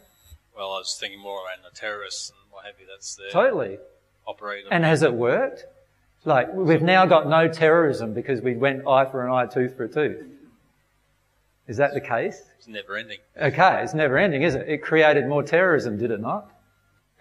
Well, 0.56 0.72
I 0.72 0.78
was 0.78 0.98
thinking 0.98 1.20
more 1.20 1.40
around 1.40 1.66
the 1.70 1.78
terrorists 1.78 2.32
have 2.66 2.76
you. 2.80 2.88
That's 2.88 3.16
the 3.16 3.30
totally 3.32 3.78
operator. 4.28 4.68
And 4.72 4.84
has 4.84 5.04
it 5.04 5.14
worked? 5.14 5.66
Like 6.26 6.52
we've 6.54 6.82
now 6.82 7.06
got 7.06 7.28
no 7.28 7.48
terrorism 7.48 8.14
because 8.14 8.42
we 8.42 8.56
went 8.56 8.88
eye 8.88 9.06
for 9.06 9.26
an 9.26 9.32
eye, 9.32 9.46
tooth 9.46 9.78
for 9.78 9.84
a 9.84 9.90
tooth. 9.90 10.26
Is 11.68 11.78
that 11.78 11.94
the 11.94 12.02
case? 12.02 12.44
It's 12.58 12.68
never 12.68 12.96
ending. 12.96 13.20
Okay, 13.40 13.82
it's 13.84 13.94
never 13.94 14.18
ending, 14.18 14.44
is 14.44 14.56
it? 14.56 14.68
It 14.68 14.78
created 14.84 15.28
more 15.28 15.44
terrorism, 15.44 15.98
did 15.98 16.12
it 16.12 16.20
not? 16.20 16.52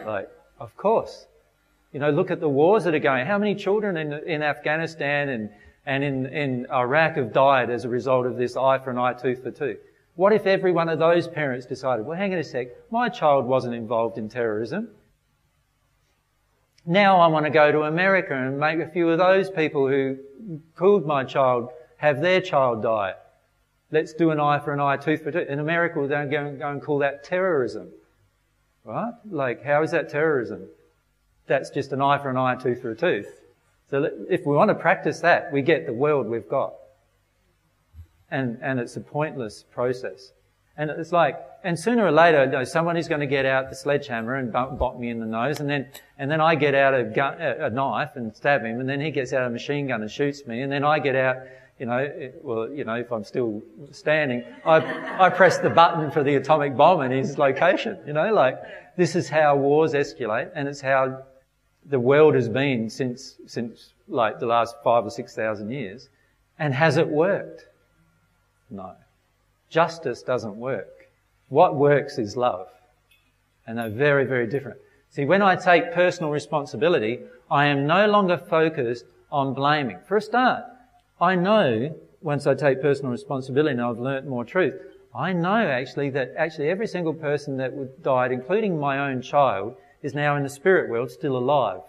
Like, 0.04 0.28
of 0.58 0.76
course. 0.76 1.26
You 1.92 2.00
know, 2.00 2.10
look 2.10 2.30
at 2.30 2.40
the 2.40 2.48
wars 2.48 2.84
that 2.84 2.94
are 2.94 2.98
going. 2.98 3.24
How 3.26 3.38
many 3.38 3.54
children 3.54 3.96
in, 3.96 4.12
in 4.12 4.42
Afghanistan 4.42 5.28
and, 5.30 5.50
and 5.86 6.04
in, 6.04 6.26
in 6.26 6.66
Iraq 6.70 7.16
have 7.16 7.32
died 7.32 7.70
as 7.70 7.84
a 7.84 7.88
result 7.88 8.26
of 8.26 8.36
this 8.36 8.56
eye 8.56 8.78
for 8.78 8.90
an 8.90 8.98
eye, 8.98 9.14
tooth 9.14 9.42
for 9.42 9.50
tooth? 9.50 9.78
What 10.16 10.32
if 10.32 10.46
every 10.46 10.72
one 10.72 10.88
of 10.88 10.98
those 10.98 11.26
parents 11.26 11.64
decided, 11.66 12.04
well, 12.04 12.16
hang 12.16 12.32
on 12.32 12.38
a 12.38 12.44
sec, 12.44 12.68
my 12.90 13.08
child 13.08 13.46
wasn't 13.46 13.74
involved 13.74 14.18
in 14.18 14.28
terrorism. 14.28 14.88
Now 16.86 17.20
I 17.20 17.28
want 17.28 17.46
to 17.46 17.50
go 17.50 17.72
to 17.72 17.82
America 17.82 18.34
and 18.34 18.58
make 18.58 18.78
a 18.78 18.88
few 18.88 19.08
of 19.08 19.18
those 19.18 19.50
people 19.50 19.88
who 19.88 20.18
killed 20.78 21.06
my 21.06 21.24
child 21.24 21.70
have 21.96 22.20
their 22.20 22.40
child 22.40 22.82
die. 22.82 23.14
Let's 23.90 24.12
do 24.12 24.30
an 24.30 24.40
eye 24.40 24.58
for 24.58 24.72
an 24.72 24.80
eye, 24.80 24.96
tooth 24.96 25.22
for 25.22 25.30
a 25.30 25.32
tooth. 25.32 25.48
In 25.48 25.60
America, 25.60 26.04
they're 26.06 26.26
going 26.26 26.52
to 26.52 26.58
go 26.58 26.68
and 26.68 26.82
call 26.82 26.98
that 26.98 27.24
terrorism. 27.24 27.88
Right? 28.84 29.12
Like, 29.30 29.64
how 29.64 29.82
is 29.82 29.92
that 29.92 30.10
terrorism? 30.10 30.66
That's 31.46 31.70
just 31.70 31.92
an 31.92 32.02
eye 32.02 32.18
for 32.18 32.28
an 32.28 32.36
eye, 32.36 32.56
tooth 32.56 32.82
for 32.82 32.90
a 32.90 32.96
tooth. 32.96 33.40
So 33.90 34.10
if 34.28 34.44
we 34.44 34.54
want 34.54 34.68
to 34.68 34.74
practice 34.74 35.20
that, 35.20 35.52
we 35.52 35.62
get 35.62 35.86
the 35.86 35.92
world 35.92 36.26
we've 36.26 36.48
got. 36.48 36.74
And, 38.30 38.58
and 38.60 38.80
it's 38.80 38.96
a 38.96 39.00
pointless 39.00 39.64
process. 39.72 40.32
And 40.76 40.90
it's 40.90 41.12
like, 41.12 41.38
and 41.64 41.78
sooner 41.78 42.04
or 42.06 42.12
later, 42.12 42.44
you 42.44 42.50
know, 42.50 42.64
someone 42.64 42.96
is 42.96 43.08
going 43.08 43.20
to 43.20 43.26
get 43.26 43.46
out 43.46 43.70
the 43.70 43.74
sledgehammer 43.74 44.36
and 44.36 44.52
bop 44.52 44.98
me 44.98 45.08
in 45.08 45.18
the 45.18 45.26
nose, 45.26 45.60
and 45.60 45.68
then, 45.68 45.88
and 46.18 46.30
then 46.30 46.40
I 46.40 46.54
get 46.54 46.74
out 46.74 46.94
a, 46.94 47.02
gun, 47.02 47.40
a 47.40 47.70
knife 47.70 48.10
and 48.14 48.34
stab 48.36 48.62
him, 48.62 48.80
and 48.80 48.88
then 48.88 49.00
he 49.00 49.10
gets 49.10 49.32
out 49.32 49.46
a 49.46 49.50
machine 49.50 49.88
gun 49.88 50.02
and 50.02 50.10
shoots 50.10 50.46
me, 50.46 50.62
and 50.62 50.70
then 50.70 50.84
I 50.84 50.98
get 50.98 51.16
out, 51.16 51.38
you 51.78 51.86
know, 51.86 52.30
well, 52.42 52.70
you 52.70 52.84
know, 52.84 52.94
if 52.94 53.10
I'm 53.10 53.24
still 53.24 53.62
standing, 53.90 54.44
I, 54.64 55.26
I 55.26 55.30
press 55.30 55.58
the 55.58 55.70
button 55.70 56.10
for 56.10 56.22
the 56.22 56.36
atomic 56.36 56.76
bomb 56.76 57.00
in 57.02 57.10
his 57.10 57.38
location, 57.38 57.98
you 58.06 58.12
know, 58.12 58.32
like, 58.32 58.60
this 58.96 59.16
is 59.16 59.28
how 59.28 59.56
wars 59.56 59.92
escalate, 59.92 60.50
and 60.54 60.68
it's 60.68 60.80
how 60.80 61.24
the 61.86 61.98
world 61.98 62.34
has 62.34 62.48
been 62.48 62.88
since, 62.88 63.36
since 63.46 63.92
like 64.08 64.38
the 64.38 64.46
last 64.46 64.76
five 64.84 65.04
or 65.04 65.10
six 65.10 65.34
thousand 65.34 65.70
years. 65.70 66.08
And 66.58 66.72
has 66.72 66.96
it 66.96 67.08
worked? 67.08 67.66
No. 68.70 68.94
Justice 69.68 70.22
doesn't 70.22 70.56
work. 70.56 70.93
What 71.48 71.76
works 71.76 72.18
is 72.18 72.36
love. 72.36 72.68
And 73.66 73.78
they're 73.78 73.90
very, 73.90 74.24
very 74.24 74.46
different. 74.46 74.78
See, 75.10 75.24
when 75.24 75.42
I 75.42 75.56
take 75.56 75.92
personal 75.92 76.30
responsibility, 76.30 77.20
I 77.50 77.66
am 77.66 77.86
no 77.86 78.06
longer 78.06 78.36
focused 78.36 79.04
on 79.30 79.54
blaming. 79.54 79.98
For 80.06 80.16
a 80.16 80.22
start, 80.22 80.64
I 81.20 81.34
know 81.34 81.94
once 82.20 82.46
I 82.46 82.54
take 82.54 82.80
personal 82.82 83.12
responsibility 83.12 83.72
and 83.72 83.82
I've 83.82 83.98
learnt 83.98 84.26
more 84.26 84.44
truth, 84.44 84.74
I 85.14 85.32
know 85.32 85.68
actually 85.68 86.10
that 86.10 86.34
actually 86.36 86.68
every 86.68 86.88
single 86.88 87.14
person 87.14 87.56
that 87.58 88.02
died, 88.02 88.32
including 88.32 88.78
my 88.78 89.10
own 89.10 89.22
child, 89.22 89.76
is 90.02 90.14
now 90.14 90.36
in 90.36 90.42
the 90.42 90.48
spirit 90.48 90.90
world 90.90 91.10
still 91.10 91.36
alive. 91.36 91.82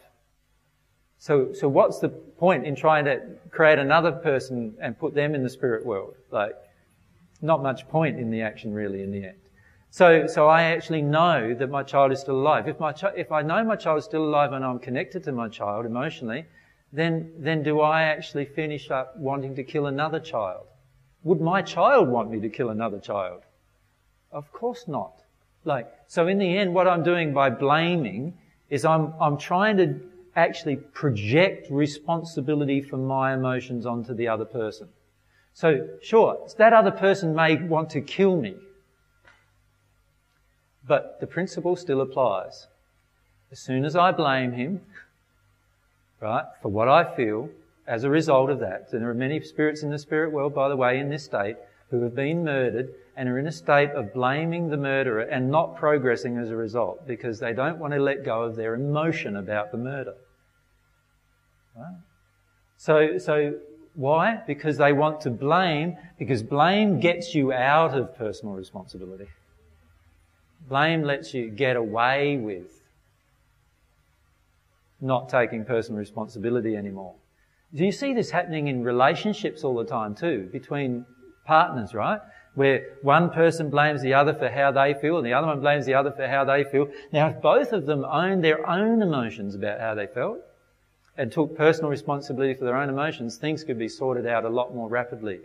So, 1.17 1.53
so 1.53 1.67
what's 1.67 1.99
the 1.99 2.09
point 2.09 2.65
in 2.65 2.75
trying 2.75 3.05
to 3.05 3.21
create 3.49 3.79
another 3.79 4.11
person 4.11 4.75
and 4.79 4.99
put 4.99 5.15
them 5.15 5.33
in 5.33 5.41
the 5.41 5.49
spirit 5.49 5.85
world? 5.85 6.15
Like, 6.29 6.53
not 7.41 7.63
much 7.63 7.87
point 7.87 8.19
in 8.19 8.29
the 8.29 8.41
action 8.41 8.73
really 8.73 9.01
in 9.01 9.11
the 9.11 9.25
end. 9.25 9.37
So, 9.95 10.27
so 10.27 10.49
I 10.49 10.63
actually 10.63 11.01
know 11.01 11.53
that 11.53 11.69
my 11.69 11.81
child 11.81 12.11
is 12.11 12.19
still 12.19 12.35
alive. 12.35 12.67
If 12.67 12.81
my 12.81 12.91
chi- 12.91 13.13
if 13.15 13.31
I 13.31 13.41
know 13.41 13.63
my 13.63 13.77
child 13.77 13.99
is 13.99 14.03
still 14.03 14.25
alive 14.25 14.51
and 14.51 14.65
I'm 14.65 14.77
connected 14.77 15.23
to 15.23 15.31
my 15.31 15.47
child 15.47 15.85
emotionally, 15.85 16.43
then, 16.91 17.31
then 17.37 17.63
do 17.63 17.79
I 17.79 18.01
actually 18.01 18.43
finish 18.43 18.91
up 18.91 19.15
wanting 19.15 19.55
to 19.55 19.63
kill 19.63 19.85
another 19.85 20.19
child? 20.19 20.65
Would 21.23 21.39
my 21.39 21.61
child 21.61 22.09
want 22.09 22.29
me 22.29 22.41
to 22.41 22.49
kill 22.49 22.71
another 22.71 22.99
child? 22.99 23.43
Of 24.33 24.51
course 24.51 24.85
not. 24.85 25.23
Like, 25.63 25.89
so 26.07 26.27
in 26.27 26.39
the 26.39 26.57
end, 26.57 26.73
what 26.73 26.89
I'm 26.89 27.03
doing 27.03 27.33
by 27.33 27.49
blaming 27.49 28.37
is 28.69 28.83
I'm, 28.83 29.13
I'm 29.21 29.37
trying 29.37 29.77
to 29.77 30.01
actually 30.35 30.75
project 30.75 31.71
responsibility 31.71 32.81
for 32.81 32.97
my 32.97 33.33
emotions 33.33 33.85
onto 33.85 34.13
the 34.13 34.27
other 34.27 34.43
person. 34.43 34.89
So, 35.53 35.87
sure, 36.01 36.45
that 36.57 36.73
other 36.73 36.91
person 36.91 37.33
may 37.33 37.55
want 37.55 37.91
to 37.91 38.01
kill 38.01 38.35
me, 38.35 38.55
but 40.87 41.19
the 41.19 41.27
principle 41.27 41.75
still 41.75 42.01
applies. 42.01 42.67
As 43.51 43.59
soon 43.59 43.85
as 43.85 43.95
I 43.95 44.11
blame 44.11 44.53
him, 44.53 44.81
right, 46.19 46.45
for 46.61 46.69
what 46.69 46.87
I 46.87 47.15
feel 47.15 47.49
as 47.87 48.03
a 48.03 48.09
result 48.09 48.49
of 48.49 48.59
that, 48.59 48.89
and 48.91 49.01
there 49.01 49.09
are 49.09 49.13
many 49.13 49.39
spirits 49.41 49.83
in 49.83 49.89
the 49.89 49.99
spirit 49.99 50.31
world, 50.31 50.53
by 50.53 50.69
the 50.69 50.75
way, 50.75 50.99
in 50.99 51.09
this 51.09 51.23
state, 51.23 51.55
who 51.91 52.01
have 52.01 52.15
been 52.15 52.43
murdered 52.43 52.89
and 53.15 53.29
are 53.29 53.37
in 53.37 53.47
a 53.47 53.51
state 53.51 53.91
of 53.91 54.13
blaming 54.13 54.69
the 54.69 54.77
murderer 54.77 55.21
and 55.21 55.49
not 55.49 55.75
progressing 55.75 56.37
as 56.37 56.49
a 56.49 56.55
result 56.55 57.07
because 57.07 57.39
they 57.39 57.53
don't 57.53 57.77
want 57.77 57.93
to 57.93 57.99
let 57.99 58.25
go 58.25 58.41
of 58.43 58.55
their 58.55 58.73
emotion 58.73 59.37
about 59.37 59.71
the 59.71 59.77
murder. 59.77 60.15
Right? 61.77 61.95
So, 62.77 63.17
so 63.17 63.53
why? 63.93 64.41
Because 64.47 64.77
they 64.77 64.93
want 64.93 65.21
to 65.21 65.29
blame, 65.29 65.97
because 66.17 66.43
blame 66.43 66.99
gets 66.99 67.33
you 67.33 67.53
out 67.53 67.97
of 67.97 68.17
personal 68.17 68.55
responsibility. 68.55 69.27
Blame 70.67 71.03
lets 71.03 71.33
you 71.33 71.49
get 71.49 71.75
away 71.75 72.37
with. 72.37 72.75
not 75.01 75.29
taking 75.29 75.65
personal 75.65 75.99
responsibility 75.99 76.75
anymore. 76.75 77.13
Do 77.73 77.83
you 77.83 77.91
see 77.91 78.13
this 78.13 78.31
happening 78.31 78.67
in 78.67 78.83
relationships 78.83 79.63
all 79.63 79.75
the 79.75 79.85
time 79.85 80.15
too, 80.15 80.49
between 80.51 81.05
partners, 81.45 81.93
right? 81.93 82.19
Where 82.55 82.85
one 83.01 83.29
person 83.29 83.69
blames 83.69 84.01
the 84.01 84.13
other 84.13 84.33
for 84.33 84.49
how 84.49 84.71
they 84.71 84.93
feel 84.93 85.17
and 85.17 85.25
the 85.25 85.33
other 85.33 85.47
one 85.47 85.59
blames 85.59 85.85
the 85.85 85.93
other 85.93 86.11
for 86.11 86.27
how 86.27 86.45
they 86.45 86.63
feel. 86.63 86.87
Now, 87.11 87.27
if 87.29 87.41
both 87.41 87.73
of 87.73 87.85
them 87.85 88.05
owned 88.05 88.43
their 88.43 88.67
own 88.67 89.01
emotions 89.01 89.55
about 89.55 89.81
how 89.81 89.93
they 89.93 90.07
felt 90.07 90.39
and 91.17 91.31
took 91.31 91.57
personal 91.57 91.89
responsibility 91.89 92.53
for 92.53 92.65
their 92.65 92.77
own 92.77 92.89
emotions, 92.89 93.37
things 93.37 93.63
could 93.63 93.77
be 93.77 93.89
sorted 93.89 94.25
out 94.25 94.45
a 94.45 94.49
lot 94.49 94.73
more 94.73 94.87
rapidly. 94.87 95.41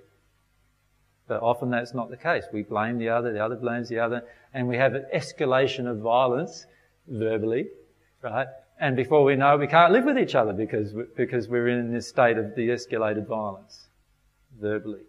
But 1.30 1.44
often 1.44 1.70
that's 1.70 1.94
not 1.94 2.10
the 2.10 2.16
case. 2.16 2.46
We 2.52 2.64
blame 2.64 2.98
the 2.98 3.08
other, 3.08 3.32
the 3.32 3.38
other 3.38 3.54
blames 3.54 3.88
the 3.88 4.00
other, 4.00 4.24
and 4.52 4.66
we 4.66 4.76
have 4.78 4.94
an 4.96 5.06
escalation 5.14 5.88
of 5.88 5.98
violence 5.98 6.66
verbally, 7.06 7.68
right? 8.20 8.48
And 8.80 8.96
before 8.96 9.22
we 9.22 9.36
know, 9.36 9.56
we 9.56 9.68
can't 9.68 9.92
live 9.92 10.04
with 10.04 10.18
each 10.18 10.34
other 10.34 10.52
because, 10.52 10.92
because 11.16 11.46
we're 11.46 11.68
in 11.68 11.92
this 11.92 12.08
state 12.08 12.36
of 12.36 12.56
de 12.56 12.66
escalated 12.66 13.28
violence 13.28 13.86
verbally. 14.60 15.02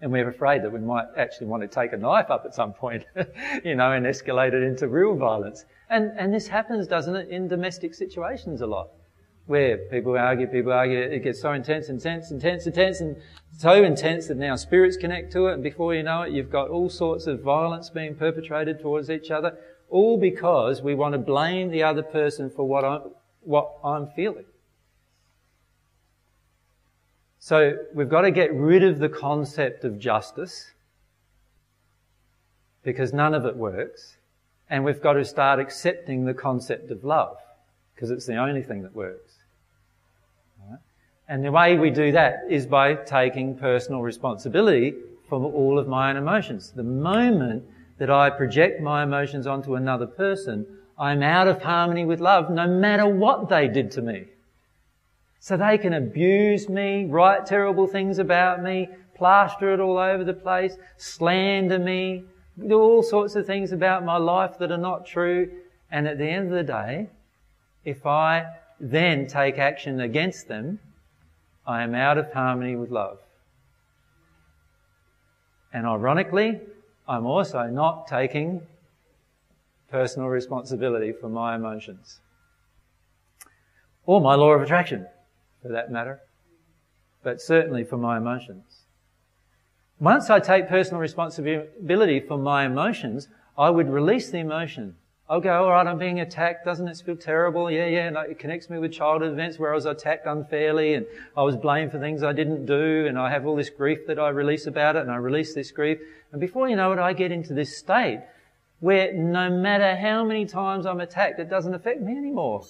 And 0.00 0.10
we're 0.10 0.30
afraid 0.30 0.62
that 0.62 0.72
we 0.72 0.80
might 0.80 1.08
actually 1.18 1.48
want 1.48 1.60
to 1.60 1.68
take 1.68 1.92
a 1.92 1.98
knife 1.98 2.30
up 2.30 2.44
at 2.46 2.54
some 2.54 2.72
point, 2.72 3.04
you 3.64 3.74
know, 3.74 3.92
and 3.92 4.06
escalate 4.06 4.54
it 4.54 4.62
into 4.62 4.88
real 4.88 5.14
violence. 5.14 5.66
And, 5.90 6.10
and 6.18 6.32
this 6.32 6.48
happens, 6.48 6.86
doesn't 6.86 7.14
it, 7.14 7.28
in 7.28 7.48
domestic 7.48 7.92
situations 7.92 8.62
a 8.62 8.66
lot. 8.66 8.88
Where 9.48 9.78
people 9.78 10.16
argue, 10.16 10.46
people 10.46 10.72
argue, 10.72 10.98
it 10.98 11.24
gets 11.24 11.40
so 11.40 11.52
intense, 11.52 11.88
intense, 11.88 12.30
intense, 12.30 12.66
intense, 12.66 13.00
and 13.00 13.16
so 13.56 13.82
intense 13.82 14.28
that 14.28 14.36
now 14.36 14.54
spirits 14.56 14.96
connect 14.96 15.32
to 15.32 15.46
it, 15.46 15.54
and 15.54 15.62
before 15.62 15.94
you 15.94 16.02
know 16.02 16.22
it, 16.22 16.32
you've 16.32 16.50
got 16.50 16.68
all 16.68 16.88
sorts 16.88 17.26
of 17.26 17.40
violence 17.40 17.88
being 17.88 18.14
perpetrated 18.14 18.78
towards 18.78 19.08
each 19.10 19.30
other, 19.30 19.58
all 19.88 20.18
because 20.18 20.82
we 20.82 20.94
want 20.94 21.14
to 21.14 21.18
blame 21.18 21.70
the 21.70 21.82
other 21.82 22.02
person 22.02 22.50
for 22.50 22.68
what 22.68 22.84
I'm, 22.84 23.00
what 23.40 23.72
I'm 23.82 24.08
feeling. 24.08 24.44
So 27.38 27.78
we've 27.94 28.10
got 28.10 28.22
to 28.22 28.30
get 28.30 28.52
rid 28.52 28.84
of 28.84 28.98
the 28.98 29.08
concept 29.08 29.82
of 29.82 29.98
justice 29.98 30.72
because 32.82 33.14
none 33.14 33.32
of 33.32 33.46
it 33.46 33.56
works. 33.56 34.18
And 34.68 34.84
we've 34.84 35.00
got 35.00 35.14
to 35.14 35.24
start 35.24 35.58
accepting 35.58 36.26
the 36.26 36.34
concept 36.34 36.90
of 36.90 37.04
love 37.04 37.38
because 37.94 38.10
it's 38.10 38.26
the 38.26 38.36
only 38.36 38.62
thing 38.62 38.82
that 38.82 38.94
works. 38.94 39.27
And 41.28 41.44
the 41.44 41.52
way 41.52 41.76
we 41.76 41.90
do 41.90 42.10
that 42.12 42.44
is 42.48 42.66
by 42.66 42.94
taking 42.94 43.56
personal 43.56 44.00
responsibility 44.00 44.94
for 45.28 45.42
all 45.42 45.78
of 45.78 45.86
my 45.86 46.10
own 46.10 46.16
emotions. 46.16 46.72
The 46.74 46.82
moment 46.82 47.64
that 47.98 48.10
I 48.10 48.30
project 48.30 48.80
my 48.80 49.02
emotions 49.02 49.46
onto 49.46 49.74
another 49.74 50.06
person, 50.06 50.66
I'm 50.98 51.22
out 51.22 51.46
of 51.46 51.62
harmony 51.62 52.06
with 52.06 52.20
love 52.20 52.50
no 52.50 52.66
matter 52.66 53.06
what 53.06 53.48
they 53.48 53.68
did 53.68 53.90
to 53.92 54.02
me. 54.02 54.24
So 55.40 55.56
they 55.56 55.78
can 55.78 55.92
abuse 55.92 56.68
me, 56.68 57.04
write 57.04 57.46
terrible 57.46 57.86
things 57.86 58.18
about 58.18 58.62
me, 58.62 58.88
plaster 59.14 59.72
it 59.74 59.80
all 59.80 59.98
over 59.98 60.24
the 60.24 60.32
place, 60.32 60.76
slander 60.96 61.78
me, 61.78 62.24
do 62.66 62.80
all 62.80 63.02
sorts 63.02 63.36
of 63.36 63.46
things 63.46 63.72
about 63.72 64.04
my 64.04 64.16
life 64.16 64.58
that 64.58 64.72
are 64.72 64.78
not 64.78 65.06
true. 65.06 65.50
And 65.90 66.08
at 66.08 66.18
the 66.18 66.26
end 66.26 66.46
of 66.46 66.52
the 66.52 66.64
day, 66.64 67.10
if 67.84 68.06
I 68.06 68.46
then 68.80 69.26
take 69.26 69.58
action 69.58 70.00
against 70.00 70.48
them, 70.48 70.80
I 71.68 71.82
am 71.82 71.94
out 71.94 72.16
of 72.16 72.32
harmony 72.32 72.76
with 72.76 72.90
love. 72.90 73.18
And 75.70 75.86
ironically, 75.86 76.60
I'm 77.06 77.26
also 77.26 77.62
not 77.66 78.06
taking 78.06 78.62
personal 79.90 80.28
responsibility 80.28 81.12
for 81.12 81.28
my 81.28 81.56
emotions. 81.56 82.20
Or 84.06 84.18
my 84.18 84.34
law 84.34 84.52
of 84.52 84.62
attraction 84.62 85.06
for 85.60 85.68
that 85.68 85.92
matter, 85.92 86.20
but 87.22 87.38
certainly 87.38 87.84
for 87.84 87.98
my 87.98 88.16
emotions. 88.16 88.84
Once 90.00 90.30
I 90.30 90.40
take 90.40 90.68
personal 90.68 91.02
responsibility 91.02 92.20
for 92.20 92.38
my 92.38 92.64
emotions, 92.64 93.28
I 93.58 93.68
would 93.68 93.90
release 93.90 94.30
the 94.30 94.38
emotion. 94.38 94.96
Go, 95.28 95.64
all 95.64 95.70
right, 95.70 95.86
I'm 95.86 95.98
being 95.98 96.20
attacked. 96.20 96.64
Doesn't 96.64 96.88
it 96.88 96.96
feel 97.04 97.16
terrible? 97.16 97.70
Yeah, 97.70 97.86
yeah. 97.86 98.08
And 98.08 98.16
it 98.16 98.38
connects 98.38 98.70
me 98.70 98.78
with 98.78 98.92
childhood 98.92 99.30
events 99.30 99.58
where 99.58 99.72
I 99.72 99.74
was 99.74 99.84
attacked 99.84 100.26
unfairly 100.26 100.94
and 100.94 101.06
I 101.36 101.42
was 101.42 101.54
blamed 101.54 101.92
for 101.92 101.98
things 101.98 102.22
I 102.22 102.32
didn't 102.32 102.64
do 102.64 103.06
and 103.06 103.18
I 103.18 103.30
have 103.30 103.46
all 103.46 103.54
this 103.54 103.68
grief 103.68 104.06
that 104.06 104.18
I 104.18 104.30
release 104.30 104.66
about 104.66 104.96
it 104.96 105.02
and 105.02 105.10
I 105.10 105.16
release 105.16 105.54
this 105.54 105.70
grief. 105.70 105.98
And 106.32 106.40
before 106.40 106.68
you 106.68 106.76
know 106.76 106.92
it, 106.92 106.98
I 106.98 107.12
get 107.12 107.30
into 107.30 107.52
this 107.52 107.76
state 107.76 108.22
where 108.80 109.12
no 109.12 109.50
matter 109.50 109.96
how 109.96 110.24
many 110.24 110.46
times 110.46 110.86
I'm 110.86 111.00
attacked, 111.00 111.38
it 111.40 111.50
doesn't 111.50 111.74
affect 111.74 112.00
me 112.00 112.16
anymore. 112.16 112.64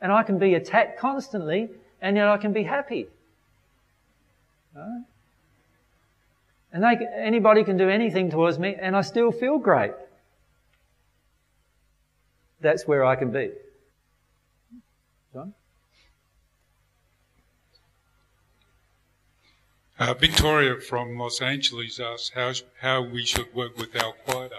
And 0.00 0.10
I 0.10 0.22
can 0.22 0.38
be 0.38 0.54
attacked 0.54 0.98
constantly, 0.98 1.68
and 2.00 2.16
yet 2.16 2.26
I 2.26 2.38
can 2.38 2.52
be 2.52 2.62
happy. 2.62 3.06
Right? 4.74 5.02
And 6.72 6.82
they, 6.82 7.06
anybody 7.14 7.64
can 7.64 7.76
do 7.76 7.88
anything 7.88 8.30
towards 8.30 8.58
me, 8.58 8.74
and 8.80 8.96
I 8.96 9.02
still 9.02 9.30
feel 9.30 9.58
great. 9.58 9.92
That's 12.60 12.86
where 12.86 13.04
I 13.04 13.16
can 13.16 13.30
be. 13.30 13.50
John? 15.32 15.54
Uh, 19.98 20.14
Victoria 20.14 20.80
from 20.80 21.18
Los 21.18 21.40
Angeles 21.40 22.00
asks 22.00 22.30
how, 22.34 22.52
how 22.80 23.02
we 23.02 23.24
should 23.24 23.54
work 23.54 23.78
with 23.78 23.94
Al 23.96 24.14
Qaeda. 24.26 24.50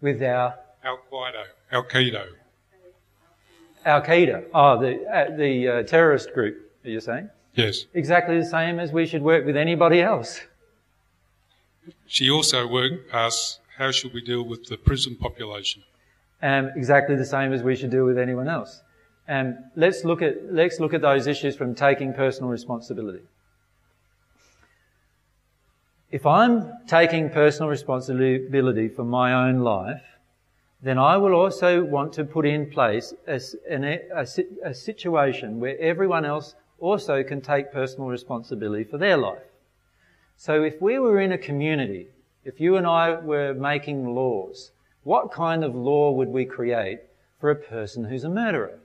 With 0.00 0.22
our? 0.22 0.54
Al 0.84 0.98
Qaeda. 1.10 1.44
Al 1.72 1.84
Qaeda. 1.84 2.26
Al 3.84 4.00
Qaeda, 4.00 4.44
oh, 4.54 4.80
the, 4.80 5.04
uh, 5.06 5.36
the 5.36 5.68
uh, 5.68 5.82
terrorist 5.82 6.32
group, 6.32 6.56
are 6.84 6.90
you 6.90 7.00
saying? 7.00 7.28
Yes. 7.54 7.84
Exactly 7.94 8.38
the 8.38 8.44
same 8.44 8.80
as 8.80 8.92
we 8.92 9.06
should 9.06 9.22
work 9.22 9.44
with 9.44 9.56
anybody 9.56 10.00
else. 10.00 10.40
She 12.06 12.30
also 12.30 12.66
work, 12.66 12.92
asks, 13.12 13.60
how 13.76 13.90
should 13.90 14.14
we 14.14 14.22
deal 14.22 14.42
with 14.42 14.68
the 14.68 14.78
prison 14.78 15.16
population? 15.16 15.82
Um, 16.44 16.72
exactly 16.76 17.16
the 17.16 17.24
same 17.24 17.54
as 17.54 17.62
we 17.62 17.74
should 17.74 17.90
do 17.90 18.04
with 18.04 18.18
anyone 18.18 18.48
else. 18.48 18.82
Um, 19.26 19.56
let's 19.76 20.04
look 20.04 20.20
at 20.20 20.52
let's 20.52 20.78
look 20.78 20.92
at 20.92 21.00
those 21.00 21.26
issues 21.26 21.56
from 21.56 21.74
taking 21.74 22.12
personal 22.12 22.50
responsibility. 22.50 23.24
If 26.10 26.26
I'm 26.26 26.70
taking 26.86 27.30
personal 27.30 27.70
responsibility 27.70 28.88
for 28.88 29.04
my 29.04 29.32
own 29.32 29.60
life, 29.60 30.02
then 30.82 30.98
I 30.98 31.16
will 31.16 31.32
also 31.32 31.82
want 31.82 32.12
to 32.12 32.24
put 32.24 32.44
in 32.44 32.70
place 32.70 33.14
a, 33.26 33.40
a, 33.70 34.26
a, 34.66 34.74
situation 34.74 35.60
where 35.60 35.80
everyone 35.80 36.26
else 36.26 36.54
also 36.78 37.22
can 37.22 37.40
take 37.40 37.72
personal 37.72 38.08
responsibility 38.08 38.84
for 38.84 38.98
their 38.98 39.16
life. 39.16 39.48
So 40.36 40.62
if 40.62 40.82
we 40.82 40.98
were 40.98 41.20
in 41.20 41.32
a 41.32 41.38
community, 41.38 42.08
if 42.44 42.60
you 42.60 42.76
and 42.76 42.86
I 42.86 43.14
were 43.14 43.54
making 43.54 44.14
laws, 44.14 44.72
what 45.04 45.32
kind 45.32 45.62
of 45.62 45.74
law 45.74 46.10
would 46.10 46.28
we 46.28 46.44
create 46.44 47.00
for 47.40 47.50
a 47.50 47.56
person 47.56 48.04
who's 48.04 48.24
a 48.24 48.28
murderer? 48.28 48.78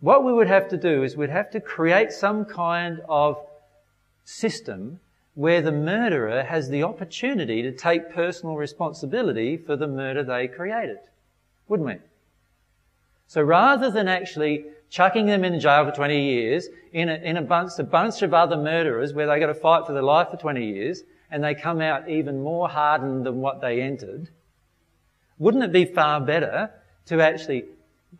What 0.00 0.24
we 0.24 0.32
would 0.32 0.48
have 0.48 0.68
to 0.70 0.78
do 0.78 1.02
is 1.02 1.16
we'd 1.16 1.30
have 1.30 1.50
to 1.50 1.60
create 1.60 2.10
some 2.10 2.46
kind 2.46 3.00
of 3.08 3.38
system 4.24 4.98
where 5.34 5.60
the 5.60 5.72
murderer 5.72 6.42
has 6.42 6.68
the 6.68 6.82
opportunity 6.82 7.62
to 7.62 7.72
take 7.72 8.10
personal 8.10 8.56
responsibility 8.56 9.56
for 9.56 9.76
the 9.76 9.86
murder 9.86 10.22
they 10.22 10.48
created. 10.48 10.98
Wouldn't 11.68 11.86
we? 11.86 11.96
So 13.26 13.42
rather 13.42 13.90
than 13.90 14.08
actually 14.08 14.64
chucking 14.88 15.26
them 15.26 15.44
in 15.44 15.60
jail 15.60 15.84
for 15.84 15.92
20 15.92 16.20
years 16.20 16.68
in 16.92 17.08
a, 17.08 17.14
in 17.14 17.36
a 17.36 17.42
bunch, 17.42 17.72
a 17.78 17.84
bunch 17.84 18.22
of 18.22 18.34
other 18.34 18.56
murderers 18.56 19.12
where 19.12 19.26
they've 19.26 19.38
got 19.38 19.46
to 19.46 19.54
fight 19.54 19.86
for 19.86 19.92
their 19.92 20.02
life 20.02 20.30
for 20.30 20.36
20 20.36 20.66
years 20.66 21.02
and 21.30 21.44
they 21.44 21.54
come 21.54 21.80
out 21.80 22.08
even 22.08 22.42
more 22.42 22.68
hardened 22.68 23.24
than 23.24 23.40
what 23.40 23.60
they 23.60 23.80
entered, 23.80 24.28
wouldn't 25.40 25.64
it 25.64 25.72
be 25.72 25.86
far 25.86 26.20
better 26.20 26.70
to 27.06 27.20
actually 27.20 27.64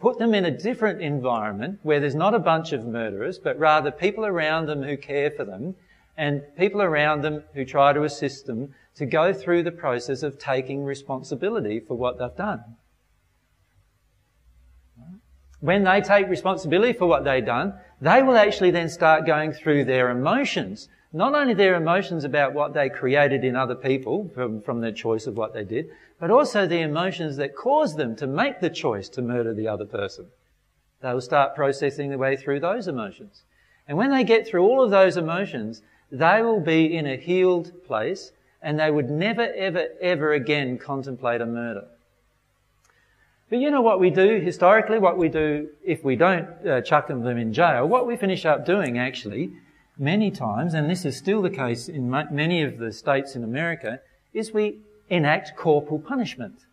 put 0.01 0.19
them 0.19 0.35
in 0.35 0.45
a 0.45 0.51
different 0.51 1.01
environment 1.01 1.79
where 1.83 2.01
there's 2.01 2.15
not 2.15 2.35
a 2.35 2.39
bunch 2.39 2.73
of 2.73 2.87
murderers, 2.87 3.39
but 3.39 3.59
rather 3.59 3.93
people 3.93 4.25
around 4.25 4.67
them 4.67 4.83
who 4.83 4.97
care 4.97 5.31
for 5.31 5.45
them 5.45 5.77
and 6.17 6.43
people 6.57 6.83
around 6.83 7.23
them 7.23 7.45
who 7.55 7.65
try 7.65 7.93
to 7.93 8.03
assist 8.03 8.47
them 8.47 8.75
to 8.95 9.07
go 9.07 9.33
through 9.33 9.63
the 9.63 9.71
process 9.71 10.23
of 10.23 10.39
taking 10.39 10.83
responsibility 10.85 11.79
for 11.79 11.95
what 11.95 12.19
they've 12.19 12.37
done. 12.37 12.65
When 15.61 15.85
they 15.85 16.01
take 16.01 16.29
responsibility 16.29 16.95
for 16.95 17.07
what 17.07 17.25
they've 17.25 17.45
done, 17.45 17.75
they 18.01 18.23
will 18.23 18.37
actually 18.37 18.71
then 18.71 18.89
start 18.89 19.27
going 19.27 19.53
through 19.53 19.85
their 19.85 20.09
emotions. 20.09 20.89
Not 21.13 21.35
only 21.35 21.55
their 21.55 21.75
emotions 21.75 22.25
about 22.25 22.55
what 22.55 22.73
they 22.73 22.89
created 22.89 23.45
in 23.45 23.57
other 23.57 23.75
people 23.75 24.31
from, 24.33 24.61
from 24.63 24.81
their 24.81 24.93
choice 24.93 25.27
of 25.27 25.37
what 25.37 25.53
they 25.53 25.65
did, 25.65 25.91
but 26.21 26.31
also 26.31 26.67
the 26.67 26.81
emotions 26.81 27.37
that 27.37 27.57
caused 27.57 27.97
them 27.97 28.15
to 28.17 28.27
make 28.27 28.61
the 28.61 28.71
choice 28.71 29.09
to 29.11 29.23
murder 29.23 29.53
the 29.53 29.67
other 29.67 29.87
person. 29.87 30.27
They 31.03 31.13
will 31.13 31.21
start 31.21 31.57
processing 31.57 32.11
their 32.11 32.19
way 32.19 32.37
through 32.37 32.61
those 32.61 32.87
emotions. 32.87 33.43
And 33.89 33.99
when 33.99 34.11
they 34.11 34.23
get 34.23 34.47
through 34.47 34.63
all 34.63 34.85
of 34.85 34.91
those 34.91 35.17
emotions, 35.17 35.83
they 36.13 36.43
will 36.43 36.61
be 36.61 36.97
in 36.97 37.07
a 37.07 37.17
healed 37.17 37.73
place 37.85 38.33
and 38.63 38.79
they 38.79 38.91
would 38.91 39.11
never, 39.11 39.53
ever, 39.55 39.89
ever 40.01 40.33
again 40.33 40.79
contemplate 40.79 41.41
a 41.41 41.47
murder. 41.47 41.87
But 43.49 43.59
you 43.59 43.71
know 43.71 43.81
what 43.81 43.99
we 43.99 44.11
do 44.11 44.39
historically, 44.39 45.01
what 45.01 45.19
we 45.19 45.29
do 45.29 45.71
if 45.85 46.05
we 46.05 46.15
don't 46.15 46.47
uh, 46.65 46.83
chuck 46.83 47.09
them 47.09 47.27
in 47.27 47.53
jail, 47.53 47.89
what 47.89 48.07
we 48.07 48.17
finish 48.17 48.47
up 48.47 48.65
doing 48.65 48.99
actually, 48.99 49.51
many 50.01 50.31
times, 50.31 50.73
and 50.73 50.89
this 50.89 51.05
is 51.05 51.17
still 51.17 51.43
the 51.43 51.51
case 51.51 51.89
in 51.89 52.11
many 52.11 52.63
of 52.63 52.79
the 52.79 52.91
states 52.91 53.37
in 53.37 53.45
America, 53.45 54.01
is 54.33 54.51
we 54.51 54.79
enact 55.11 55.57
corporal 55.57 56.01
punishment. 56.01 56.65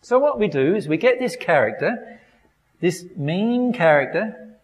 So 0.00 0.18
what 0.18 0.38
we 0.38 0.46
do 0.46 0.74
is 0.76 0.86
we 0.86 0.96
get 0.96 1.18
this 1.18 1.34
character, 1.36 2.20
this 2.80 3.04
mean 3.16 3.72
character, 3.72 4.56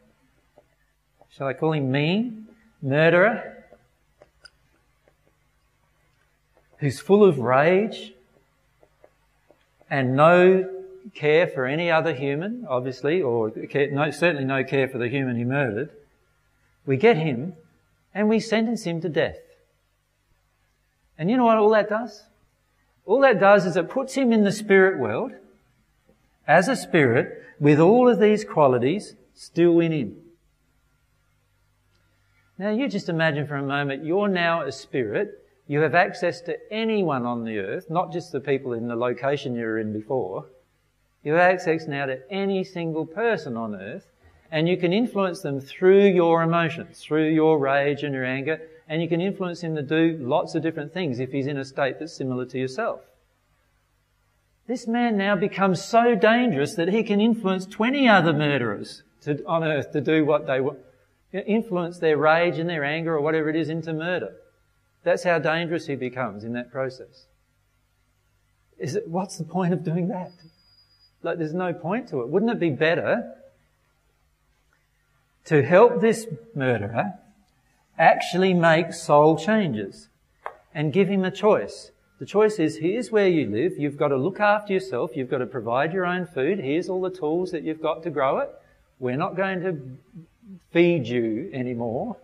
shall 1.29 1.49
I 1.49 1.53
call 1.53 1.73
him 1.73 1.91
mean, 1.91 2.47
murderer, 2.81 3.65
who's 6.79 7.01
full 7.01 7.25
of 7.25 7.39
rage 7.39 8.13
and 9.91 10.15
no 10.15 10.73
care 11.15 11.47
for 11.47 11.67
any 11.67 11.91
other 11.91 12.15
human, 12.15 12.65
obviously, 12.69 13.23
or 13.23 13.51
care, 13.51 13.91
no, 13.91 14.11
certainly 14.11 14.45
no 14.45 14.63
care 14.63 14.89
for 14.89 14.99
the 14.99 15.09
human 15.09 15.37
he 15.37 15.45
murdered. 15.45 15.91
We 16.87 16.97
get 16.97 17.17
him 17.17 17.55
and 18.15 18.29
we 18.29 18.41
sentence 18.41 18.85
him 18.85 19.01
to 19.03 19.09
death. 19.09 19.39
And 21.19 21.31
you 21.31 21.37
know 21.37 21.45
what 21.45 21.59
all 21.59 21.71
that 21.71 21.89
does? 21.89 22.25
All 23.05 23.21
that 23.21 23.41
does 23.41 23.67
is 23.67 23.77
it 23.77 23.91
puts 23.91 24.15
him 24.15 24.33
in 24.33 24.45
the 24.45 24.53
spirit 24.53 24.99
world 24.99 25.33
as 26.47 26.69
a 26.69 26.77
spirit 26.77 27.43
with 27.59 27.81
all 27.81 28.09
of 28.09 28.21
these 28.21 28.45
qualities 28.45 29.15
still 29.35 29.81
in 29.81 29.93
him. 29.93 30.17
Now 32.59 32.71
you 32.71 32.89
just 32.89 33.09
imagine 33.09 33.47
for 33.47 33.57
a 33.57 33.63
moment 33.63 34.05
you're 34.05 34.29
now 34.29 34.63
a 34.63 34.73
spirit. 34.73 35.43
You 35.69 35.81
have 35.81 35.95
access 35.95 36.41
to 36.43 36.57
anyone 36.73 37.27
on 37.27 37.45
the 37.45 37.59
earth, 37.59 37.91
not 37.91 38.13
just 38.13 38.33
the 38.33 38.41
people 38.41 38.73
in 38.73 38.89
the 38.89 38.97
location 38.97 39.55
you 39.55 39.65
were 39.65 39.79
in 39.79 39.93
before. 39.93 40.47
You 41.23 41.33
have 41.33 41.41
access 41.41 41.89
now 41.89 42.07
to 42.07 42.21
any 42.33 42.63
single 42.63 43.05
person 43.05 43.57
on 43.57 43.75
earth, 43.75 44.07
and 44.51 44.69
you 44.69 44.77
can 44.77 44.93
influence 44.93 45.41
them 45.41 45.61
through 45.61 46.07
your 46.07 46.43
emotions, 46.43 47.01
through 47.01 47.29
your 47.29 47.59
rage 47.59 48.03
and 48.03 48.15
your 48.15 48.25
anger, 48.25 48.61
and 48.89 49.03
you 49.03 49.09
can 49.09 49.21
influence 49.21 49.61
him 49.61 49.75
to 49.75 49.83
do 49.83 50.17
lots 50.21 50.55
of 50.55 50.63
different 50.63 50.93
things 50.93 51.19
if 51.19 51.33
he's 51.33 51.47
in 51.47 51.57
a 51.57 51.65
state 51.65 51.99
that's 51.99 52.13
similar 52.13 52.45
to 52.47 52.59
yourself. 52.59 53.01
This 54.67 54.87
man 54.87 55.17
now 55.17 55.37
becomes 55.37 55.85
so 55.85 56.15
dangerous 56.15 56.75
that 56.75 56.89
he 56.89 57.03
can 57.03 57.21
influence 57.21 57.67
20 57.67 58.09
other 58.09 58.33
murderers 58.33 59.03
to, 59.23 59.45
on 59.47 59.63
earth 59.63 59.93
to 59.93 60.01
do 60.01 60.25
what 60.25 60.47
they 60.47 60.61
want, 60.61 60.79
influence 61.33 61.99
their 61.99 62.17
rage 62.17 62.59
and 62.59 62.69
their 62.69 62.85
anger 62.85 63.15
or 63.15 63.21
whatever 63.21 63.49
it 63.49 63.57
is 63.57 63.69
into 63.69 63.93
murder. 63.93 64.35
That's 65.05 65.23
how 65.23 65.39
dangerous 65.39 65.87
he 65.87 65.95
becomes 65.95 66.43
in 66.43 66.53
that 66.55 66.73
process. 66.73 67.27
Is 68.79 68.97
it, 68.97 69.09
what's 69.09 69.39
the 69.39 69.45
point 69.45 69.73
of 69.73 69.85
doing 69.85 70.09
that? 70.09 70.33
Like, 71.23 71.39
there's 71.39 71.55
no 71.55 71.73
point 71.73 72.09
to 72.09 72.21
it. 72.21 72.29
Wouldn't 72.29 72.51
it 72.51 72.61
be 72.61 72.71
better 72.71 73.35
to 75.47 75.63
help 75.63 76.01
this 76.01 76.27
murderer 76.55 77.15
actually 77.99 78.53
make 78.53 78.93
soul 78.93 79.37
changes 79.37 80.09
and 80.75 80.93
give 80.93 81.09
him 81.09 81.25
a 81.25 81.31
choice? 81.31 81.91
The 82.19 82.27
choice 82.27 82.59
is 82.59 82.79
here's 82.79 83.11
where 83.11 83.29
you 83.29 83.49
live. 83.51 83.79
You've 83.79 83.99
got 83.99 84.09
to 84.09 84.17
look 84.17 84.41
after 84.41 84.73
yourself. 84.73 85.15
You've 85.15 85.31
got 85.31 85.39
to 85.39 85.47
provide 85.47 85.93
your 85.93 86.07
own 86.07 86.27
food. 86.27 86.59
Here's 86.59 86.89
all 86.89 87.03
the 87.03 87.11
tools 87.11 87.51
that 87.51 87.63
you've 87.63 87.83
got 87.83 88.03
to 88.05 88.11
grow 88.11 88.39
it. 88.39 88.51
We're 88.99 89.17
not 89.17 89.37
going 89.37 89.61
to 89.61 89.79
feed 90.73 91.07
you 91.07 91.51
anymore. 91.53 92.17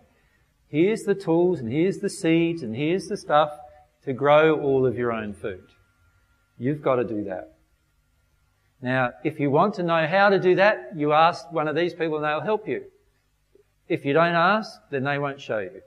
Here's 0.67 1.03
the 1.03 1.13
tools 1.13 1.59
and 1.59 1.71
here's 1.71 1.99
the 1.99 2.09
seeds 2.09 2.63
and 2.63 2.75
here's 2.75 3.07
the 3.07 3.17
stuff 3.17 3.51
to 4.05 4.13
grow 4.13 4.59
all 4.59 4.87
of 4.87 4.97
your 4.97 5.11
own 5.11 5.33
food. 5.33 5.65
You've 6.57 6.81
got 6.81 6.95
to 6.95 7.03
do 7.03 7.25
that. 7.25 7.53
Now, 8.81 9.11
if 9.23 9.39
you 9.39 9.51
want 9.51 9.75
to 9.75 9.83
know 9.83 10.07
how 10.07 10.29
to 10.29 10.39
do 10.39 10.55
that, 10.55 10.89
you 10.95 11.13
ask 11.13 11.51
one 11.51 11.67
of 11.67 11.75
these 11.75 11.93
people 11.93 12.15
and 12.15 12.25
they'll 12.25 12.41
help 12.41 12.67
you. 12.67 12.83
If 13.87 14.05
you 14.05 14.13
don't 14.13 14.35
ask, 14.35 14.79
then 14.89 15.03
they 15.03 15.17
won't 15.17 15.41
show 15.41 15.59
you. 15.59 15.81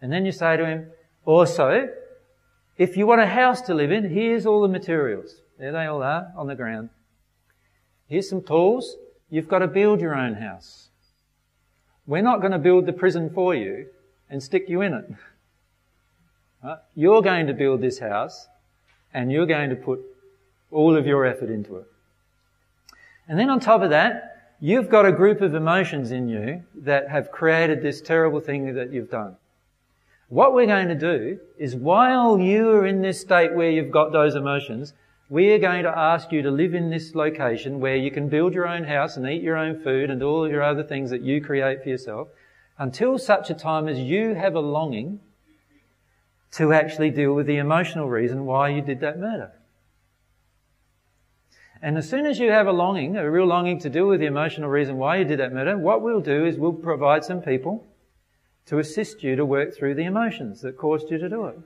And 0.00 0.12
then 0.12 0.24
you 0.26 0.32
say 0.32 0.56
to 0.56 0.66
him, 0.66 0.90
also, 1.24 1.88
if 2.76 2.96
you 2.96 3.06
want 3.06 3.20
a 3.20 3.26
house 3.26 3.60
to 3.62 3.74
live 3.74 3.90
in, 3.90 4.08
here's 4.08 4.46
all 4.46 4.62
the 4.62 4.68
materials. 4.68 5.42
There 5.58 5.72
they 5.72 5.86
all 5.86 6.02
are 6.02 6.32
on 6.36 6.46
the 6.46 6.54
ground. 6.54 6.90
Here's 8.06 8.28
some 8.28 8.42
tools. 8.42 8.96
You've 9.28 9.48
got 9.48 9.58
to 9.58 9.66
build 9.66 10.00
your 10.00 10.14
own 10.14 10.34
house. 10.34 10.88
We're 12.06 12.22
not 12.22 12.40
going 12.40 12.52
to 12.52 12.58
build 12.58 12.86
the 12.86 12.92
prison 12.92 13.30
for 13.30 13.54
you 13.54 13.88
and 14.30 14.42
stick 14.42 14.68
you 14.68 14.82
in 14.82 14.94
it. 14.94 15.10
Right? 16.60 16.78
You're 16.96 17.22
going 17.22 17.46
to 17.46 17.54
build 17.54 17.80
this 17.80 18.00
house 18.00 18.48
and 19.14 19.30
you're 19.30 19.46
going 19.46 19.70
to 19.70 19.76
put 19.76 20.00
all 20.72 20.96
of 20.96 21.06
your 21.06 21.24
effort 21.24 21.50
into 21.50 21.76
it. 21.76 21.86
And 23.28 23.38
then 23.38 23.48
on 23.48 23.60
top 23.60 23.82
of 23.82 23.90
that, 23.90 24.37
you've 24.60 24.88
got 24.88 25.06
a 25.06 25.12
group 25.12 25.40
of 25.40 25.54
emotions 25.54 26.10
in 26.10 26.28
you 26.28 26.62
that 26.74 27.08
have 27.08 27.30
created 27.30 27.82
this 27.82 28.00
terrible 28.00 28.40
thing 28.40 28.74
that 28.74 28.92
you've 28.92 29.10
done. 29.10 29.36
What 30.28 30.52
we're 30.52 30.66
going 30.66 30.88
to 30.88 30.94
do 30.94 31.38
is 31.58 31.74
while 31.74 32.38
you 32.38 32.70
are 32.70 32.86
in 32.86 33.00
this 33.00 33.20
state 33.20 33.54
where 33.54 33.70
you've 33.70 33.90
got 33.90 34.12
those 34.12 34.34
emotions, 34.34 34.92
we 35.30 35.52
are 35.52 35.58
going 35.58 35.84
to 35.84 35.98
ask 35.98 36.32
you 36.32 36.42
to 36.42 36.50
live 36.50 36.74
in 36.74 36.90
this 36.90 37.14
location 37.14 37.80
where 37.80 37.96
you 37.96 38.10
can 38.10 38.28
build 38.28 38.52
your 38.52 38.66
own 38.66 38.84
house 38.84 39.16
and 39.16 39.26
eat 39.28 39.42
your 39.42 39.56
own 39.56 39.82
food 39.82 40.10
and 40.10 40.22
all 40.22 40.48
your 40.48 40.62
other 40.62 40.82
things 40.82 41.10
that 41.10 41.22
you 41.22 41.42
create 41.42 41.82
for 41.82 41.88
yourself 41.88 42.28
until 42.78 43.18
such 43.18 43.50
a 43.50 43.54
time 43.54 43.88
as 43.88 43.98
you 43.98 44.34
have 44.34 44.54
a 44.54 44.60
longing 44.60 45.20
to 46.52 46.72
actually 46.72 47.10
deal 47.10 47.34
with 47.34 47.46
the 47.46 47.56
emotional 47.56 48.08
reason 48.08 48.46
why 48.46 48.68
you 48.68 48.80
did 48.80 49.00
that 49.00 49.18
murder. 49.18 49.52
And 51.80 51.96
as 51.96 52.08
soon 52.08 52.26
as 52.26 52.38
you 52.38 52.50
have 52.50 52.66
a 52.66 52.72
longing, 52.72 53.16
a 53.16 53.30
real 53.30 53.46
longing 53.46 53.78
to 53.80 53.90
deal 53.90 54.06
with 54.06 54.20
the 54.20 54.26
emotional 54.26 54.68
reason 54.68 54.96
why 54.96 55.16
you 55.18 55.24
did 55.24 55.38
that 55.38 55.52
murder, 55.52 55.78
what 55.78 56.02
we'll 56.02 56.20
do 56.20 56.44
is 56.44 56.56
we'll 56.56 56.72
provide 56.72 57.24
some 57.24 57.40
people 57.40 57.86
to 58.66 58.78
assist 58.78 59.22
you 59.22 59.36
to 59.36 59.44
work 59.44 59.74
through 59.74 59.94
the 59.94 60.04
emotions 60.04 60.60
that 60.62 60.76
caused 60.76 61.10
you 61.10 61.18
to 61.18 61.28
do 61.28 61.46
it. 61.46 61.58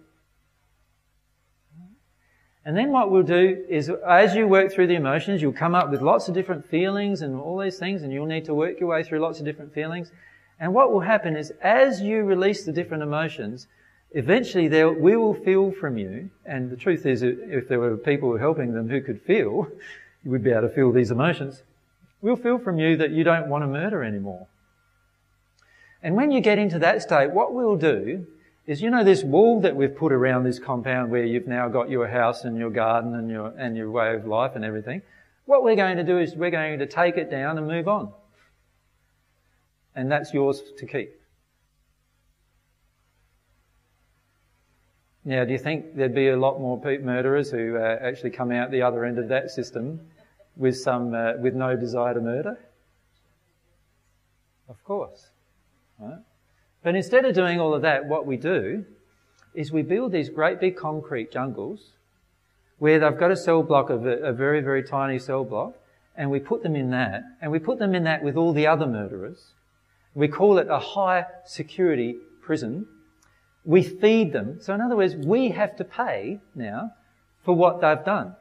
And 2.64 2.76
then 2.76 2.92
what 2.92 3.10
we'll 3.10 3.24
do 3.24 3.64
is 3.68 3.90
as 4.06 4.36
you 4.36 4.46
work 4.46 4.70
through 4.70 4.86
the 4.86 4.94
emotions, 4.94 5.42
you'll 5.42 5.52
come 5.52 5.74
up 5.74 5.90
with 5.90 6.00
lots 6.00 6.28
of 6.28 6.34
different 6.34 6.68
feelings 6.68 7.22
and 7.22 7.34
all 7.34 7.58
these 7.58 7.78
things, 7.78 8.02
and 8.02 8.12
you'll 8.12 8.26
need 8.26 8.44
to 8.44 8.54
work 8.54 8.78
your 8.78 8.90
way 8.90 9.02
through 9.02 9.18
lots 9.18 9.40
of 9.40 9.44
different 9.44 9.74
feelings. 9.74 10.12
And 10.60 10.72
what 10.72 10.92
will 10.92 11.00
happen 11.00 11.36
is 11.36 11.52
as 11.60 12.00
you 12.00 12.22
release 12.22 12.64
the 12.64 12.70
different 12.70 13.02
emotions, 13.02 13.66
eventually 14.12 14.68
there, 14.68 14.92
we 14.92 15.16
will 15.16 15.34
feel 15.34 15.72
from 15.72 15.98
you, 15.98 16.30
and 16.44 16.70
the 16.70 16.76
truth 16.76 17.04
is 17.04 17.22
if 17.24 17.66
there 17.66 17.80
were 17.80 17.96
people 17.96 18.38
helping 18.38 18.74
them 18.74 18.88
who 18.88 19.00
could 19.00 19.20
feel, 19.22 19.66
you 20.24 20.30
would 20.30 20.42
be 20.42 20.50
able 20.50 20.62
to 20.62 20.68
feel 20.68 20.92
these 20.92 21.10
emotions. 21.10 21.62
We'll 22.20 22.36
feel 22.36 22.58
from 22.58 22.78
you 22.78 22.96
that 22.98 23.10
you 23.10 23.24
don't 23.24 23.48
want 23.48 23.62
to 23.62 23.66
murder 23.66 24.04
anymore. 24.04 24.46
And 26.02 26.16
when 26.16 26.30
you 26.30 26.40
get 26.40 26.58
into 26.58 26.78
that 26.80 27.02
state, 27.02 27.30
what 27.30 27.52
we'll 27.52 27.76
do 27.76 28.26
is, 28.66 28.80
you 28.80 28.90
know, 28.90 29.02
this 29.02 29.24
wall 29.24 29.60
that 29.60 29.74
we've 29.74 29.94
put 29.94 30.12
around 30.12 30.44
this 30.44 30.58
compound 30.58 31.10
where 31.10 31.24
you've 31.24 31.48
now 31.48 31.68
got 31.68 31.90
your 31.90 32.06
house 32.06 32.44
and 32.44 32.56
your 32.56 32.70
garden 32.70 33.14
and 33.14 33.28
your, 33.28 33.48
and 33.58 33.76
your 33.76 33.90
way 33.90 34.14
of 34.14 34.26
life 34.26 34.52
and 34.54 34.64
everything. 34.64 35.02
What 35.46 35.64
we're 35.64 35.76
going 35.76 35.96
to 35.96 36.04
do 36.04 36.18
is 36.18 36.36
we're 36.36 36.50
going 36.50 36.78
to 36.78 36.86
take 36.86 37.16
it 37.16 37.30
down 37.30 37.58
and 37.58 37.66
move 37.66 37.88
on. 37.88 38.12
And 39.94 40.10
that's 40.10 40.32
yours 40.32 40.62
to 40.78 40.86
keep. 40.86 41.10
Now, 45.24 45.44
do 45.44 45.52
you 45.52 45.58
think 45.58 45.94
there'd 45.94 46.14
be 46.14 46.28
a 46.28 46.36
lot 46.36 46.60
more 46.60 46.80
murderers 47.00 47.50
who 47.50 47.76
uh, 47.76 47.98
actually 48.00 48.30
come 48.30 48.50
out 48.50 48.70
the 48.70 48.82
other 48.82 49.04
end 49.04 49.18
of 49.18 49.28
that 49.28 49.50
system 49.50 50.00
with 50.56 50.76
some 50.76 51.14
uh, 51.14 51.34
with 51.38 51.54
no 51.54 51.76
desire 51.76 52.14
to 52.14 52.20
murder? 52.20 52.58
Of 54.68 54.82
course, 54.84 55.30
right? 55.98 56.18
But 56.82 56.94
instead 56.94 57.24
of 57.24 57.34
doing 57.34 57.60
all 57.60 57.74
of 57.74 57.82
that, 57.82 58.06
what 58.06 58.26
we 58.26 58.36
do 58.36 58.84
is 59.54 59.70
we 59.70 59.82
build 59.82 60.12
these 60.12 60.28
great 60.28 60.60
big 60.60 60.76
concrete 60.76 61.30
jungles 61.30 61.92
where 62.78 62.98
they've 62.98 63.18
got 63.18 63.30
a 63.30 63.36
cell 63.36 63.62
block 63.62 63.90
of 63.90 64.06
a, 64.06 64.16
a 64.18 64.32
very 64.32 64.60
very 64.60 64.82
tiny 64.82 65.18
cell 65.18 65.44
block, 65.44 65.74
and 66.16 66.30
we 66.30 66.40
put 66.40 66.62
them 66.62 66.76
in 66.76 66.90
that, 66.90 67.22
and 67.40 67.50
we 67.52 67.58
put 67.58 67.78
them 67.78 67.94
in 67.94 68.04
that 68.04 68.22
with 68.22 68.36
all 68.36 68.52
the 68.52 68.66
other 68.66 68.86
murderers. 68.86 69.52
We 70.14 70.28
call 70.28 70.58
it 70.58 70.68
a 70.68 70.78
high 70.78 71.26
security 71.44 72.16
prison 72.42 72.86
we 73.64 73.82
feed 73.82 74.32
them. 74.32 74.58
So 74.60 74.74
in 74.74 74.80
other 74.80 74.96
words, 74.96 75.14
we 75.14 75.50
have 75.50 75.76
to 75.76 75.84
pay 75.84 76.40
now 76.54 76.92
for 77.44 77.54
what 77.54 77.80
they've 77.80 78.04
done. 78.04 78.34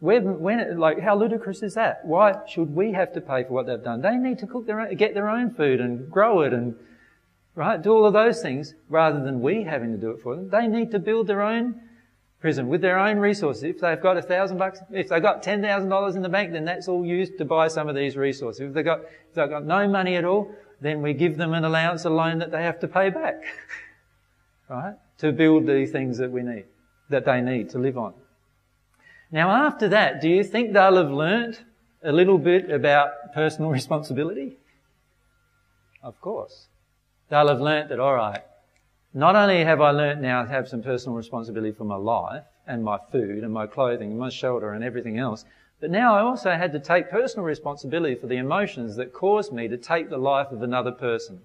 When, 0.00 0.40
when, 0.40 0.78
like, 0.78 0.98
how 0.98 1.14
ludicrous 1.14 1.62
is 1.62 1.74
that? 1.74 2.04
Why 2.04 2.34
should 2.48 2.74
we 2.74 2.92
have 2.92 3.12
to 3.12 3.20
pay 3.20 3.44
for 3.44 3.52
what 3.52 3.66
they've 3.66 3.82
done? 3.82 4.00
They 4.00 4.16
need 4.16 4.38
to 4.38 4.46
cook 4.46 4.66
their 4.66 4.80
own, 4.80 4.94
get 4.96 5.12
their 5.12 5.28
own 5.28 5.50
food 5.54 5.80
and 5.80 6.10
grow 6.10 6.40
it 6.40 6.54
and, 6.54 6.74
right, 7.54 7.80
do 7.80 7.92
all 7.92 8.06
of 8.06 8.14
those 8.14 8.40
things 8.40 8.74
rather 8.88 9.22
than 9.22 9.42
we 9.42 9.62
having 9.62 9.92
to 9.92 9.98
do 9.98 10.10
it 10.10 10.22
for 10.22 10.34
them. 10.34 10.48
They 10.48 10.66
need 10.66 10.90
to 10.92 10.98
build 10.98 11.26
their 11.26 11.42
own 11.42 11.80
prison 12.40 12.68
with 12.68 12.80
their 12.80 12.98
own 12.98 13.18
resources. 13.18 13.62
If 13.62 13.80
they've 13.80 14.00
got 14.00 14.16
a 14.16 14.22
thousand 14.22 14.56
bucks, 14.56 14.80
if 14.90 15.08
they've 15.08 15.22
got 15.22 15.42
ten 15.42 15.60
thousand 15.60 15.90
dollars 15.90 16.16
in 16.16 16.22
the 16.22 16.28
bank, 16.30 16.52
then 16.52 16.64
that's 16.64 16.88
all 16.88 17.04
used 17.04 17.36
to 17.36 17.44
buy 17.44 17.68
some 17.68 17.88
of 17.88 17.94
these 17.94 18.16
resources. 18.16 18.62
If 18.62 18.72
they've 18.72 18.84
got, 18.84 19.00
if 19.00 19.34
they've 19.34 19.50
got 19.50 19.66
no 19.66 19.86
money 19.86 20.16
at 20.16 20.24
all, 20.24 20.50
then 20.80 21.02
we 21.02 21.12
give 21.12 21.36
them 21.36 21.52
an 21.52 21.64
allowance, 21.64 22.06
a 22.06 22.10
loan 22.10 22.38
that 22.38 22.50
they 22.50 22.62
have 22.62 22.80
to 22.80 22.88
pay 22.88 23.10
back. 23.10 23.42
right? 24.70 24.94
To 25.18 25.32
build 25.32 25.66
the 25.66 25.84
things 25.84 26.16
that 26.16 26.30
we 26.30 26.42
need, 26.42 26.64
that 27.10 27.26
they 27.26 27.42
need 27.42 27.68
to 27.70 27.78
live 27.78 27.98
on. 27.98 28.14
Now 29.32 29.50
after 29.50 29.88
that, 29.88 30.20
do 30.20 30.28
you 30.28 30.42
think 30.42 30.72
they'll 30.72 30.96
have 30.96 31.10
learnt 31.10 31.62
a 32.02 32.12
little 32.12 32.38
bit 32.38 32.70
about 32.70 33.32
personal 33.34 33.70
responsibility? 33.80 34.56
Of 36.02 36.20
course. 36.20 36.66
They'll 37.28 37.48
have 37.48 37.60
learnt 37.60 37.90
that, 37.90 38.00
alright, 38.00 38.42
not 39.14 39.36
only 39.36 39.64
have 39.64 39.80
I 39.80 39.90
learnt 39.90 40.20
now 40.20 40.42
to 40.42 40.48
have 40.48 40.68
some 40.68 40.82
personal 40.82 41.16
responsibility 41.16 41.72
for 41.72 41.84
my 41.84 41.96
life 41.96 42.44
and 42.66 42.84
my 42.84 42.98
food 43.10 43.44
and 43.44 43.52
my 43.52 43.66
clothing 43.66 44.10
and 44.10 44.18
my 44.18 44.30
shelter 44.30 44.72
and 44.72 44.82
everything 44.82 45.18
else, 45.18 45.44
but 45.80 45.90
now 45.90 46.14
I 46.14 46.20
also 46.20 46.50
had 46.50 46.72
to 46.72 46.80
take 46.80 47.10
personal 47.10 47.44
responsibility 47.44 48.14
for 48.14 48.26
the 48.26 48.36
emotions 48.36 48.96
that 48.96 49.12
caused 49.12 49.52
me 49.52 49.68
to 49.68 49.76
take 49.76 50.10
the 50.10 50.18
life 50.18 50.52
of 50.52 50.62
another 50.62 50.92
person. 50.92 51.40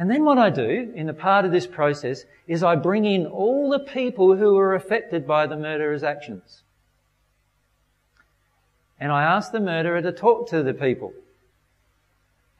And 0.00 0.10
then 0.10 0.24
what 0.24 0.38
I 0.38 0.48
do 0.48 0.90
in 0.94 1.10
a 1.10 1.12
part 1.12 1.44
of 1.44 1.52
this 1.52 1.66
process 1.66 2.24
is 2.46 2.62
I 2.62 2.74
bring 2.74 3.04
in 3.04 3.26
all 3.26 3.68
the 3.68 3.80
people 3.80 4.34
who 4.34 4.54
were 4.54 4.74
affected 4.74 5.26
by 5.26 5.46
the 5.46 5.58
murderer's 5.58 6.02
actions. 6.02 6.62
And 8.98 9.12
I 9.12 9.24
ask 9.24 9.52
the 9.52 9.60
murderer 9.60 10.00
to 10.00 10.10
talk 10.10 10.48
to 10.48 10.62
the 10.62 10.72
people. 10.72 11.12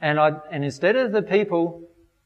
And 0.02 0.20
I, 0.20 0.32
and 0.50 0.66
instead 0.66 0.96
of 0.96 1.12
the 1.12 1.22
people 1.22 1.80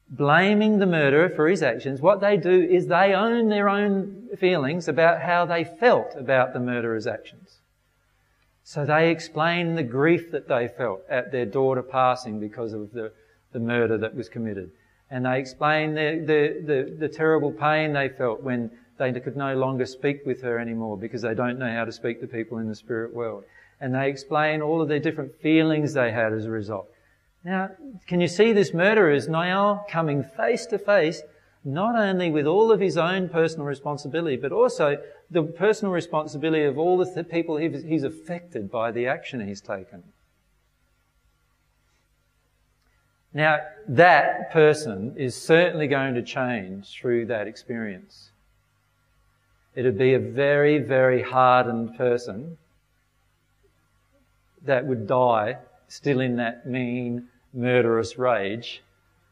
blaming 0.09 0.79
the 0.79 0.85
murderer 0.85 1.29
for 1.29 1.47
his 1.47 1.63
actions, 1.63 2.01
what 2.01 2.19
they 2.19 2.35
do 2.35 2.67
is 2.69 2.87
they 2.87 3.13
own 3.13 3.47
their 3.47 3.69
own 3.69 4.27
feelings 4.37 4.89
about 4.89 5.21
how 5.21 5.45
they 5.45 5.63
felt 5.63 6.13
about 6.17 6.51
the 6.51 6.59
murderer's 6.59 7.07
actions. 7.07 7.59
So 8.65 8.85
they 8.85 9.11
explain 9.11 9.75
the 9.75 9.83
grief 9.83 10.31
that 10.31 10.49
they 10.49 10.67
felt 10.67 11.03
at 11.09 11.31
their 11.31 11.45
daughter 11.45 11.83
passing 11.83 12.41
because 12.41 12.73
of 12.73 12.91
the, 12.91 13.13
the 13.53 13.61
murder 13.61 13.97
that 13.99 14.13
was 14.13 14.27
committed. 14.27 14.71
And 15.15 15.25
they 15.25 15.39
explain 15.39 15.93
the, 15.93 16.21
the, 16.25 16.61
the, 16.65 16.95
the 16.99 17.07
terrible 17.07 17.49
pain 17.49 17.93
they 17.93 18.09
felt 18.09 18.43
when 18.43 18.69
they 18.97 19.13
could 19.13 19.37
no 19.37 19.55
longer 19.55 19.85
speak 19.85 20.25
with 20.25 20.41
her 20.41 20.59
anymore 20.59 20.97
because 20.97 21.21
they 21.21 21.33
don't 21.33 21.57
know 21.57 21.71
how 21.71 21.85
to 21.85 21.91
speak 21.93 22.19
to 22.19 22.27
people 22.27 22.57
in 22.57 22.67
the 22.67 22.75
spirit 22.75 23.13
world. 23.13 23.45
And 23.79 23.95
they 23.95 24.09
explain 24.09 24.61
all 24.61 24.81
of 24.81 24.89
the 24.89 24.99
different 24.99 25.33
feelings 25.39 25.93
they 25.93 26.11
had 26.11 26.33
as 26.33 26.43
a 26.43 26.49
result. 26.49 26.89
Now, 27.45 27.69
can 28.07 28.19
you 28.19 28.27
see 28.27 28.51
this 28.51 28.73
murderer 28.73 29.13
is 29.13 29.29
now 29.29 29.85
coming 29.89 30.21
face 30.21 30.65
to 30.65 30.77
face 30.77 31.21
not 31.63 31.95
only 31.95 32.29
with 32.29 32.45
all 32.45 32.69
of 32.69 32.81
his 32.81 32.97
own 32.97 33.29
personal 33.29 33.65
responsibility, 33.65 34.35
but 34.35 34.51
also 34.51 34.97
the 35.31 35.43
personal 35.43 35.93
responsibility 35.93 36.65
of 36.65 36.77
all 36.77 36.97
the 36.97 37.05
th- 37.05 37.29
people 37.29 37.55
he's 37.55 38.03
affected 38.03 38.69
by 38.69 38.91
the 38.91 39.07
action 39.07 39.47
he's 39.47 39.61
taken. 39.61 40.03
Now, 43.35 43.59
that 43.89 44.51
person 44.51 45.13
is 45.17 45.35
certainly 45.35 45.87
going 45.87 46.15
to 46.15 46.23
change 46.23 46.97
through 46.97 47.25
that 47.25 47.47
experience. 47.47 48.31
It'd 49.75 49.97
be 49.97 50.13
a 50.13 50.19
very, 50.19 50.77
very 50.77 51.21
hardened 51.21 51.97
person 51.97 52.57
that 54.63 54.85
would 54.85 55.05
die 55.05 55.57
still 55.89 56.21
in 56.21 56.37
that 56.37 56.65
mean, 56.65 57.27
murderous 57.53 58.17
rage 58.17 58.81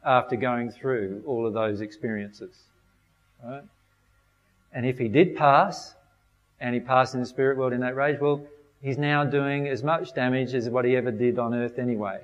after 0.05 0.35
going 0.35 0.69
through 0.69 1.23
all 1.25 1.47
of 1.47 1.53
those 1.53 1.79
experiences. 1.79 2.57
Right? 3.41 3.63
And 4.73 4.85
if 4.85 4.97
he 4.97 5.07
did 5.07 5.37
pass, 5.37 5.95
and 6.59 6.75
he 6.75 6.81
passed 6.81 7.13
in 7.13 7.21
the 7.21 7.25
spirit 7.25 7.57
world 7.57 7.71
in 7.71 7.79
that 7.79 7.95
rage, 7.95 8.19
well, 8.19 8.45
he's 8.81 8.97
now 8.97 9.23
doing 9.23 9.69
as 9.69 9.81
much 9.81 10.13
damage 10.13 10.53
as 10.53 10.67
what 10.67 10.83
he 10.83 10.97
ever 10.97 11.11
did 11.11 11.39
on 11.39 11.53
earth 11.53 11.79
anyway. 11.79 12.19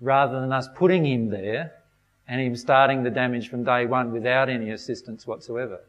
Rather 0.00 0.40
than 0.40 0.52
us 0.52 0.68
putting 0.74 1.06
him 1.06 1.30
there 1.30 1.72
and 2.28 2.40
him 2.40 2.56
starting 2.56 3.02
the 3.02 3.10
damage 3.10 3.48
from 3.48 3.64
day 3.64 3.86
one 3.86 4.12
without 4.12 4.48
any 4.48 4.70
assistance 4.70 5.26
whatsoever. 5.26 5.80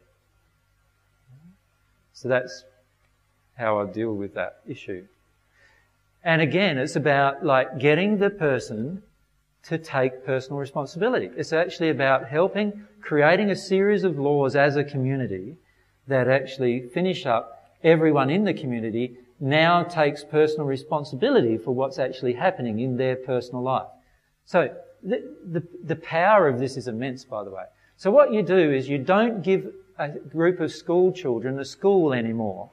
So 2.12 2.28
that's 2.28 2.64
how 3.56 3.80
I 3.80 3.86
deal 3.86 4.14
with 4.14 4.34
that 4.34 4.60
issue. 4.66 5.06
And 6.24 6.40
again, 6.42 6.78
it's 6.78 6.96
about 6.96 7.44
like 7.44 7.78
getting 7.78 8.18
the 8.18 8.30
person 8.30 9.02
to 9.64 9.78
take 9.78 10.24
personal 10.24 10.58
responsibility. 10.58 11.30
It's 11.36 11.52
actually 11.52 11.90
about 11.90 12.28
helping, 12.28 12.84
creating 13.00 13.50
a 13.50 13.56
series 13.56 14.04
of 14.04 14.18
laws 14.18 14.56
as 14.56 14.76
a 14.76 14.84
community 14.84 15.56
that 16.06 16.28
actually 16.28 16.88
finish 16.88 17.26
up 17.26 17.72
everyone 17.84 18.30
in 18.30 18.44
the 18.44 18.54
community 18.54 19.16
now 19.40 19.82
takes 19.84 20.24
personal 20.24 20.66
responsibility 20.66 21.56
for 21.56 21.72
what's 21.72 21.98
actually 21.98 22.32
happening 22.32 22.80
in 22.80 22.96
their 22.96 23.14
personal 23.14 23.62
life. 23.62 23.86
So 24.48 24.74
the, 25.02 25.22
the, 25.46 25.62
the 25.84 25.96
power 25.96 26.48
of 26.48 26.58
this 26.58 26.78
is 26.78 26.88
immense, 26.88 27.22
by 27.22 27.44
the 27.44 27.50
way. 27.50 27.64
So 27.98 28.10
what 28.10 28.32
you 28.32 28.42
do 28.42 28.72
is 28.72 28.88
you 28.88 28.96
don't 28.96 29.42
give 29.42 29.70
a 29.98 30.08
group 30.08 30.60
of 30.60 30.72
school 30.72 31.12
children 31.12 31.58
a 31.58 31.66
school 31.66 32.14
anymore. 32.14 32.70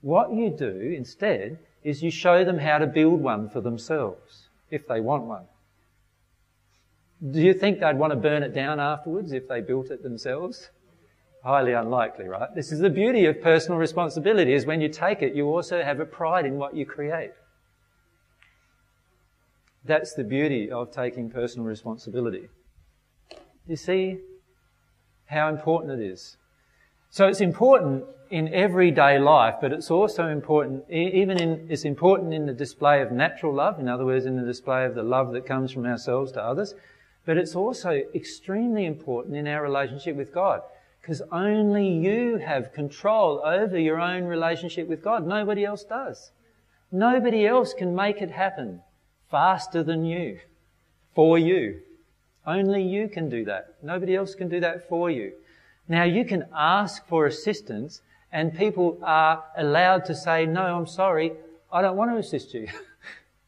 What 0.00 0.32
you 0.32 0.50
do 0.50 0.92
instead 0.96 1.60
is 1.84 2.02
you 2.02 2.10
show 2.10 2.44
them 2.44 2.58
how 2.58 2.78
to 2.78 2.86
build 2.88 3.20
one 3.20 3.48
for 3.48 3.60
themselves, 3.60 4.48
if 4.68 4.88
they 4.88 5.00
want 5.00 5.22
one. 5.22 5.44
Do 7.30 7.40
you 7.40 7.54
think 7.54 7.78
they'd 7.78 7.96
want 7.96 8.12
to 8.12 8.18
burn 8.18 8.42
it 8.42 8.52
down 8.52 8.80
afterwards 8.80 9.30
if 9.30 9.46
they 9.46 9.60
built 9.60 9.92
it 9.92 10.02
themselves? 10.02 10.70
Highly 11.44 11.74
unlikely, 11.74 12.26
right? 12.26 12.52
This 12.56 12.72
is 12.72 12.80
the 12.80 12.90
beauty 12.90 13.26
of 13.26 13.40
personal 13.40 13.78
responsibility 13.78 14.52
is 14.52 14.66
when 14.66 14.80
you 14.80 14.88
take 14.88 15.22
it, 15.22 15.32
you 15.32 15.46
also 15.46 15.84
have 15.84 16.00
a 16.00 16.06
pride 16.06 16.44
in 16.44 16.56
what 16.56 16.74
you 16.74 16.84
create. 16.84 17.30
That's 19.86 20.14
the 20.14 20.24
beauty 20.24 20.70
of 20.70 20.90
taking 20.90 21.30
personal 21.30 21.66
responsibility. 21.66 22.48
You 23.66 23.76
see 23.76 24.18
how 25.26 25.48
important 25.48 26.00
it 26.00 26.04
is. 26.04 26.36
So 27.10 27.26
it's 27.28 27.40
important 27.40 28.04
in 28.30 28.52
everyday 28.52 29.18
life, 29.18 29.54
but 29.60 29.72
it's 29.72 29.90
also 29.90 30.26
important, 30.26 30.84
even 30.90 31.40
in, 31.40 31.66
it's 31.70 31.84
important 31.84 32.34
in 32.34 32.46
the 32.46 32.52
display 32.52 33.00
of 33.00 33.12
natural 33.12 33.54
love, 33.54 33.78
in 33.78 33.88
other 33.88 34.04
words, 34.04 34.26
in 34.26 34.36
the 34.36 34.44
display 34.44 34.84
of 34.84 34.94
the 34.94 35.02
love 35.02 35.32
that 35.32 35.46
comes 35.46 35.70
from 35.70 35.86
ourselves 35.86 36.32
to 36.32 36.42
others, 36.42 36.74
but 37.24 37.36
it's 37.36 37.54
also 37.54 38.02
extremely 38.14 38.84
important 38.84 39.36
in 39.36 39.46
our 39.46 39.62
relationship 39.62 40.16
with 40.16 40.32
God. 40.32 40.62
Because 41.00 41.22
only 41.30 41.88
you 41.88 42.38
have 42.38 42.72
control 42.72 43.40
over 43.44 43.78
your 43.78 44.00
own 44.00 44.24
relationship 44.24 44.88
with 44.88 45.04
God. 45.04 45.24
Nobody 45.24 45.64
else 45.64 45.84
does. 45.84 46.32
Nobody 46.90 47.46
else 47.46 47.72
can 47.74 47.94
make 47.94 48.20
it 48.20 48.30
happen 48.30 48.80
faster 49.30 49.82
than 49.82 50.04
you, 50.04 50.38
for 51.14 51.38
you. 51.38 51.80
Only 52.46 52.82
you 52.82 53.08
can 53.08 53.28
do 53.28 53.44
that. 53.46 53.74
Nobody 53.82 54.14
else 54.14 54.34
can 54.34 54.48
do 54.48 54.60
that 54.60 54.88
for 54.88 55.10
you. 55.10 55.32
Now 55.88 56.04
you 56.04 56.24
can 56.24 56.46
ask 56.54 57.06
for 57.06 57.26
assistance 57.26 58.02
and 58.32 58.56
people 58.56 58.98
are 59.02 59.44
allowed 59.56 60.04
to 60.06 60.14
say, 60.14 60.46
no, 60.46 60.62
I'm 60.62 60.86
sorry, 60.86 61.32
I 61.72 61.82
don't 61.82 61.96
want 61.96 62.12
to 62.12 62.18
assist 62.18 62.54
you. 62.54 62.68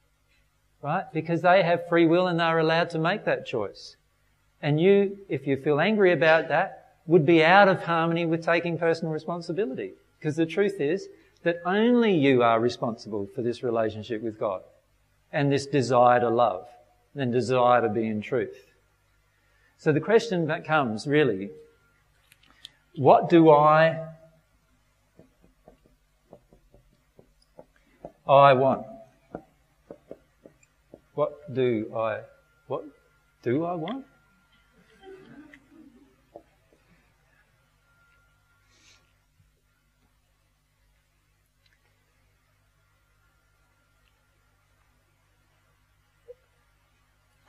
right? 0.82 1.04
Because 1.12 1.42
they 1.42 1.62
have 1.62 1.88
free 1.88 2.06
will 2.06 2.26
and 2.26 2.40
they're 2.40 2.58
allowed 2.58 2.90
to 2.90 2.98
make 2.98 3.24
that 3.24 3.46
choice. 3.46 3.96
And 4.62 4.80
you, 4.80 5.18
if 5.28 5.46
you 5.46 5.56
feel 5.56 5.80
angry 5.80 6.12
about 6.12 6.48
that, 6.48 6.96
would 7.06 7.24
be 7.24 7.44
out 7.44 7.68
of 7.68 7.84
harmony 7.84 8.26
with 8.26 8.44
taking 8.44 8.78
personal 8.78 9.12
responsibility. 9.12 9.92
Because 10.18 10.36
the 10.36 10.46
truth 10.46 10.80
is 10.80 11.08
that 11.42 11.60
only 11.64 12.12
you 12.12 12.42
are 12.42 12.60
responsible 12.60 13.28
for 13.34 13.42
this 13.42 13.62
relationship 13.62 14.22
with 14.22 14.38
God 14.38 14.62
and 15.32 15.52
this 15.52 15.66
desire 15.66 16.20
to 16.20 16.28
love 16.28 16.66
and 17.14 17.32
desire 17.32 17.82
to 17.82 17.88
be 17.88 18.06
in 18.06 18.20
truth. 18.20 18.66
So 19.76 19.92
the 19.92 20.00
question 20.00 20.46
becomes 20.46 21.06
really, 21.06 21.50
what 22.96 23.28
do 23.28 23.50
I 23.50 24.08
I 28.28 28.52
want? 28.52 28.86
What 31.14 31.54
do 31.54 31.90
I 31.96 32.20
what 32.66 32.84
do 33.42 33.64
I 33.64 33.74
want? 33.74 34.04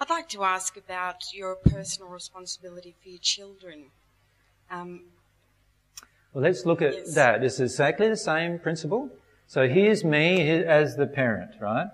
I'd 0.02 0.10
like 0.10 0.30
to 0.30 0.44
ask 0.44 0.78
about 0.78 1.34
your 1.34 1.56
personal 1.56 2.10
responsibility 2.10 2.96
for 3.04 3.10
your 3.10 3.20
children. 3.20 3.86
Um, 4.72 5.02
well, 6.34 6.44
let's 6.44 6.66
look 6.66 6.82
at 6.82 6.94
yes. 6.94 7.16
that. 7.16 7.44
It's 7.44 7.60
exactly 7.60 8.08
the 8.08 8.16
same 8.16 8.60
principle. 8.60 9.10
So 9.48 9.68
here's 9.68 10.06
me 10.06 10.50
as 10.64 10.96
the 10.96 11.08
parent, 11.08 11.52
right? 11.60 11.88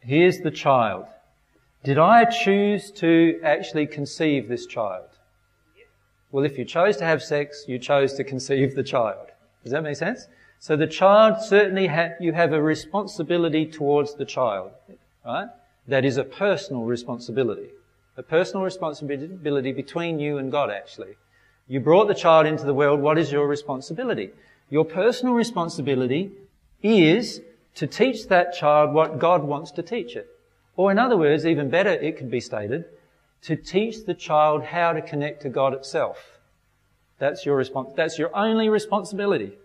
Here's 0.00 0.40
the 0.40 0.50
child. 0.50 1.06
Did 1.82 1.98
I 1.98 2.24
choose 2.24 2.90
to 2.92 3.40
actually 3.42 3.86
conceive 3.86 4.48
this 4.48 4.66
child? 4.66 5.08
Well, 6.30 6.44
if 6.44 6.58
you 6.58 6.66
chose 6.66 6.98
to 6.98 7.04
have 7.04 7.22
sex, 7.22 7.64
you 7.68 7.78
chose 7.78 8.12
to 8.14 8.24
conceive 8.24 8.74
the 8.74 8.82
child. 8.82 9.28
Does 9.62 9.72
that 9.72 9.82
make 9.82 9.96
sense? 9.96 10.26
So 10.58 10.76
the 10.76 10.86
child 10.86 11.40
certainly 11.40 11.86
ha- 11.86 12.16
you 12.20 12.32
have 12.32 12.52
a 12.52 12.60
responsibility 12.60 13.64
towards 13.64 14.14
the 14.14 14.26
child, 14.26 14.72
right? 15.24 15.48
That 15.88 16.04
is 16.04 16.18
a 16.18 16.24
personal 16.24 16.84
responsibility. 16.84 17.70
A 18.16 18.22
personal 18.22 18.62
responsibility 18.62 19.72
between 19.72 20.20
you 20.20 20.38
and 20.38 20.52
God, 20.52 20.70
actually. 20.70 21.16
You 21.66 21.80
brought 21.80 22.08
the 22.08 22.14
child 22.14 22.46
into 22.46 22.64
the 22.64 22.74
world. 22.74 23.00
What 23.00 23.18
is 23.18 23.32
your 23.32 23.46
responsibility? 23.46 24.30
Your 24.70 24.84
personal 24.84 25.34
responsibility 25.34 26.32
is 26.82 27.40
to 27.74 27.86
teach 27.86 28.28
that 28.28 28.54
child 28.54 28.92
what 28.92 29.18
God 29.18 29.44
wants 29.44 29.70
to 29.72 29.82
teach 29.82 30.14
it. 30.14 30.28
Or 30.76 30.90
in 30.90 30.98
other 30.98 31.16
words, 31.16 31.46
even 31.46 31.70
better, 31.70 31.90
it 31.90 32.16
could 32.16 32.30
be 32.30 32.40
stated, 32.40 32.84
to 33.42 33.56
teach 33.56 34.04
the 34.04 34.14
child 34.14 34.64
how 34.64 34.92
to 34.92 35.00
connect 35.00 35.42
to 35.42 35.48
God 35.48 35.72
itself. 35.72 36.38
That's 37.18 37.46
your 37.46 37.62
respons- 37.62 37.96
that's 37.96 38.18
your 38.18 38.34
only 38.36 38.68
responsibility 38.68 39.58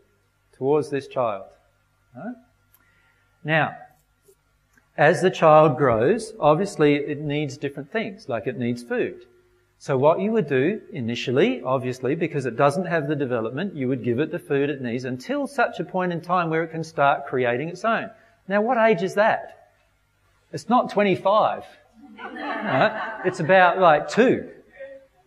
towards 0.58 0.90
this 0.90 1.08
child. 1.08 1.46
Right? 2.16 2.36
Now, 3.44 3.76
as 4.98 5.22
the 5.22 5.32
child 5.32 5.78
grows, 5.78 6.34
obviously 6.40 6.96
it 6.96 7.20
needs 7.20 7.58
different 7.58 7.92
things, 7.92 8.30
like 8.30 8.48
it 8.48 8.58
needs 8.58 8.84
food. 8.84 9.26
So 9.80 9.98
what 9.98 10.22
you 10.22 10.32
would 10.32 10.48
do 10.48 10.82
initially, 10.94 11.62
obviously, 11.62 12.16
because 12.16 12.46
it 12.46 12.56
doesn't 12.56 12.86
have 12.86 13.08
the 13.08 13.16
development, 13.16 13.76
you 13.76 13.88
would 13.88 14.04
give 14.04 14.20
it 14.20 14.32
the 14.32 14.40
food 14.40 14.70
it 14.70 14.82
needs 14.82 15.04
until 15.04 15.46
such 15.46 15.80
a 15.80 15.84
point 15.84 16.14
in 16.14 16.22
time 16.22 16.50
where 16.50 16.64
it 16.64 16.72
can 16.72 16.84
start 16.84 17.26
creating 17.26 17.70
its 17.70 17.84
own. 17.84 18.10
Now 18.48 18.62
what 18.62 18.78
age 18.78 19.02
is 19.02 19.16
that? 19.16 19.70
It's 20.54 20.70
not 20.70 20.92
25. 20.92 21.66
Right? 22.18 23.22
It's 23.26 23.40
about 23.40 23.80
like 23.80 24.08
two. 24.08 24.50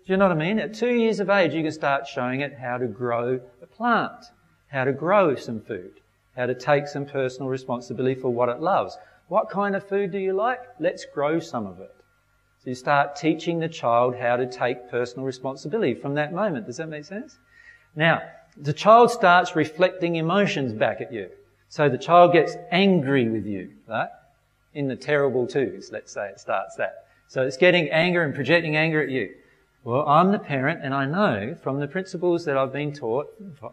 Do 0.06 0.12
you 0.12 0.16
know 0.16 0.28
what 0.28 0.36
I 0.36 0.40
mean? 0.40 0.60
At 0.60 0.72
two 0.72 0.94
years 0.94 1.18
of 1.18 1.28
age, 1.28 1.52
you 1.52 1.62
can 1.62 1.72
start 1.72 2.06
showing 2.06 2.40
it 2.40 2.55
how 2.55 2.78
to 2.78 2.86
grow 2.86 3.40
a 3.60 3.66
plant, 3.66 4.26
how 4.68 4.84
to 4.84 4.93
grow 4.93 5.34
some 5.34 5.60
food, 5.60 6.01
how 6.36 6.47
to 6.47 6.55
take 6.55 6.86
some 6.86 7.05
personal 7.05 7.48
responsibility 7.48 8.14
for 8.14 8.30
what 8.30 8.48
it 8.48 8.60
loves. 8.60 8.97
What 9.28 9.51
kind 9.51 9.74
of 9.74 9.89
food 9.89 10.12
do 10.12 10.19
you 10.19 10.32
like? 10.32 10.61
Let's 10.78 11.05
grow 11.05 11.40
some 11.40 11.66
of 11.66 11.81
it. 11.81 11.94
So 12.62 12.70
you 12.70 12.74
start 12.74 13.16
teaching 13.16 13.59
the 13.59 13.69
child 13.69 14.16
how 14.16 14.36
to 14.36 14.47
take 14.47 14.90
personal 14.90 15.27
responsibility 15.27 15.94
from 15.94 16.15
that 16.15 16.32
moment. 16.32 16.66
Does 16.66 16.77
that 16.77 16.89
make 16.89 17.05
sense? 17.05 17.39
Now, 17.94 18.23
the 18.57 18.73
child 18.73 19.11
starts 19.11 19.57
reflecting 19.57 20.16
emotions 20.16 20.73
back 20.73 21.01
at 21.01 21.12
you. 21.12 21.31
So 21.69 21.89
the 21.89 21.98
child 21.98 22.32
gets 22.32 22.57
angry 22.70 23.28
with 23.28 23.47
you, 23.47 23.73
right? 23.89 24.09
In 24.74 24.89
the 24.89 24.97
terrible 24.97 25.47
twos, 25.47 25.90
let's 25.90 26.12
say 26.12 26.28
it 26.28 26.39
starts 26.39 26.77
that. 26.77 27.07
So 27.28 27.43
it's 27.43 27.57
getting 27.57 27.90
anger 27.90 28.23
and 28.23 28.35
projecting 28.35 28.77
anger 28.77 29.03
at 29.03 29.11
you. 29.11 29.35
Well, 29.82 30.07
I'm 30.07 30.32
the 30.32 30.39
parent 30.39 30.81
and 30.82 30.94
I 30.94 31.07
know 31.07 31.57
from 31.62 31.81
the 31.81 31.89
principles 31.89 32.44
that 32.44 32.57
I've 32.57 32.73
been 32.73 32.93
taught 32.93 33.27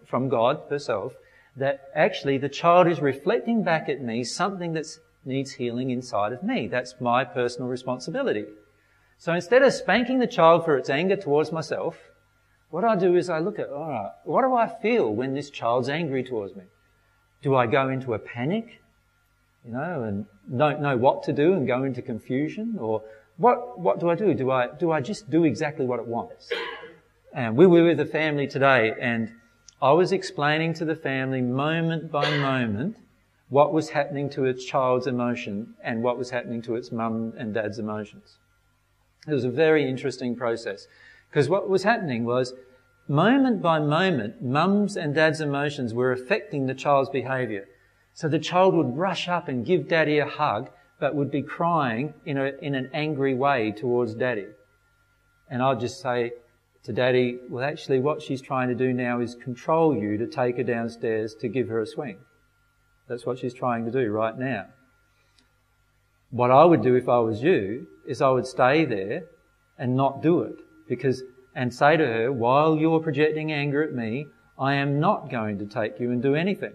from 0.06 0.30
God 0.30 0.62
herself 0.70 1.14
that 1.56 1.90
actually 1.96 2.38
the 2.40 2.50
child 2.50 2.88
is 2.88 3.00
reflecting 3.00 3.64
back 3.64 3.90
at 3.90 4.02
me 4.02 4.24
something 4.24 4.74
that's 4.74 5.00
needs 5.26 5.54
healing 5.54 5.90
inside 5.90 6.34
of 6.34 6.44
me. 6.44 6.68
That's 6.68 6.96
my 7.00 7.24
personal 7.24 7.70
responsibility. 7.70 8.46
So 9.18 9.34
instead 9.34 9.62
of 9.62 9.74
spanking 9.74 10.20
the 10.20 10.28
child 10.28 10.66
for 10.66 10.78
its 10.78 10.90
anger 10.90 11.16
towards 11.16 11.52
myself, 11.52 11.98
what 12.70 12.84
I 12.84 12.96
do 12.96 13.16
is 13.16 13.30
I 13.30 13.40
look 13.40 13.60
at, 13.60 13.70
alright, 13.70 14.12
what 14.26 14.42
do 14.42 14.54
I 14.56 14.68
feel 14.82 15.14
when 15.14 15.34
this 15.34 15.50
child's 15.50 15.90
angry 15.90 16.24
towards 16.24 16.56
me? 16.56 16.64
Do 17.42 17.56
I 17.56 17.68
go 17.68 17.90
into 17.90 18.14
a 18.14 18.20
panic, 18.20 18.82
you 19.66 19.72
know, 19.72 20.04
and 20.04 20.26
don't 20.58 20.82
know 20.82 20.98
what 20.98 21.24
to 21.24 21.34
do 21.34 21.54
and 21.54 21.68
go 21.68 21.84
into 21.84 22.02
confusion? 22.02 22.78
Or 22.80 23.04
what, 23.38 23.80
what 23.80 24.00
do 24.00 24.10
I 24.10 24.16
do? 24.16 24.34
Do 24.34 24.52
I, 24.52 24.68
do 24.68 24.92
I 24.92 25.02
just 25.02 25.30
do 25.30 25.44
exactly 25.44 25.86
what 25.86 26.00
it 26.00 26.08
wants? 26.08 26.52
And 27.34 27.56
we 27.56 27.66
were 27.66 27.84
with 27.84 28.00
a 28.00 28.06
family 28.06 28.48
today 28.48 28.94
and 29.00 29.32
I 29.82 29.92
was 29.92 30.12
explaining 30.12 30.74
to 30.76 30.86
the 30.86 30.96
family 30.96 31.42
moment 31.42 32.12
by 32.12 32.30
moment 32.38 32.98
what 33.54 33.72
was 33.72 33.90
happening 33.90 34.32
to 34.32 34.46
its 34.46 34.66
child's 34.66 35.06
emotion 35.06 35.76
and 35.84 36.02
what 36.02 36.18
was 36.18 36.32
happening 36.32 36.60
to 36.60 36.76
its 36.76 36.92
mum 36.92 37.32
and 37.38 37.54
dad's 37.54 37.78
emotions. 37.78 38.40
It 39.28 39.32
was 39.32 39.44
a 39.44 39.52
very 39.52 39.88
interesting 39.88 40.36
process 40.36 40.88
because 41.30 41.50
what 41.50 41.70
was 41.70 41.84
happening 41.84 42.26
was 42.26 42.56
moment 43.08 43.62
by 43.62 43.78
moment, 43.78 44.42
mum's 44.42 44.98
and 44.98 45.14
dad's 45.14 45.40
emotions 45.40 45.94
were 45.94 46.12
affecting 46.12 46.66
the 46.66 46.74
child's 46.74 47.12
behavior. 47.12 47.68
So 48.16 48.28
the 48.28 48.40
child 48.40 48.74
would 48.74 48.98
rush 48.98 49.28
up 49.28 49.48
and 49.48 49.64
give 49.64 49.88
daddy 49.88 50.18
a 50.18 50.26
hug, 50.26 50.72
but 51.00 51.14
would 51.14 51.30
be 51.30 51.44
crying 51.44 52.16
in, 52.26 52.40
a, 52.40 52.54
in 52.60 52.74
an 52.74 52.90
angry 52.92 53.36
way 53.36 53.72
towards 53.72 54.16
daddy. 54.16 54.48
And 55.48 55.62
I'd 55.62 55.80
just 55.80 56.02
say 56.02 56.32
to 56.86 56.92
daddy, 56.92 57.38
well 57.52 57.64
actually 57.64 58.00
what 58.00 58.20
she's 58.20 58.42
trying 58.42 58.70
to 58.70 58.76
do 58.76 58.94
now 58.94 59.20
is 59.20 59.36
control 59.36 59.96
you 59.96 60.18
to 60.18 60.26
take 60.26 60.58
her 60.58 60.64
downstairs 60.64 61.36
to 61.36 61.48
give 61.48 61.68
her 61.68 61.82
a 61.82 61.86
swing. 61.86 62.18
That's 63.08 63.26
what 63.26 63.40
she's 63.40 63.54
trying 63.54 63.86
to 63.86 63.92
do 63.92 64.12
right 64.12 64.38
now. 64.38 64.68
What 66.32 66.52
I 66.52 66.66
would 66.66 66.82
do 66.82 66.96
if 66.96 67.08
I 67.10 67.20
was 67.20 67.44
you 67.44 67.88
is 68.08 68.22
I 68.22 68.30
would 68.30 68.48
stay 68.48 68.86
there 68.86 69.26
and 69.78 69.96
not 69.96 70.22
do 70.22 70.42
it 70.42 70.56
because, 70.88 71.22
and 71.56 71.74
say 71.74 71.98
to 71.98 72.06
her, 72.06 72.32
while 72.32 72.76
you're 72.76 73.00
projecting 73.00 73.52
anger 73.52 73.84
at 73.84 73.94
me, 73.94 74.28
I 74.58 74.76
am 74.76 75.00
not 75.00 75.30
going 75.30 75.60
to 75.60 75.66
take 75.66 76.00
you 76.00 76.12
and 76.12 76.22
do 76.22 76.36
anything. 76.36 76.74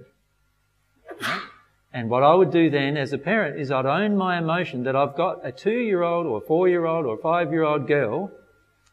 And 1.93 2.11
what 2.11 2.23
I 2.23 2.35
would 2.35 2.51
do 2.51 2.69
then 2.71 2.97
as 2.97 3.13
a 3.13 3.19
parent 3.19 3.59
is 3.59 3.71
I'd 3.71 3.87
own 3.87 4.17
my 4.17 4.39
emotion 4.39 4.85
that 4.85 4.95
I've 4.95 5.17
got 5.17 5.45
a 5.45 5.51
two 5.51 5.79
year 5.79 6.03
old 6.03 6.27
or 6.27 6.39
a 6.39 6.47
four 6.47 6.69
year 6.69 6.85
old 6.85 7.07
or 7.07 7.15
a 7.15 7.23
five 7.23 7.51
year 7.51 7.65
old 7.65 7.89
girl 7.89 8.31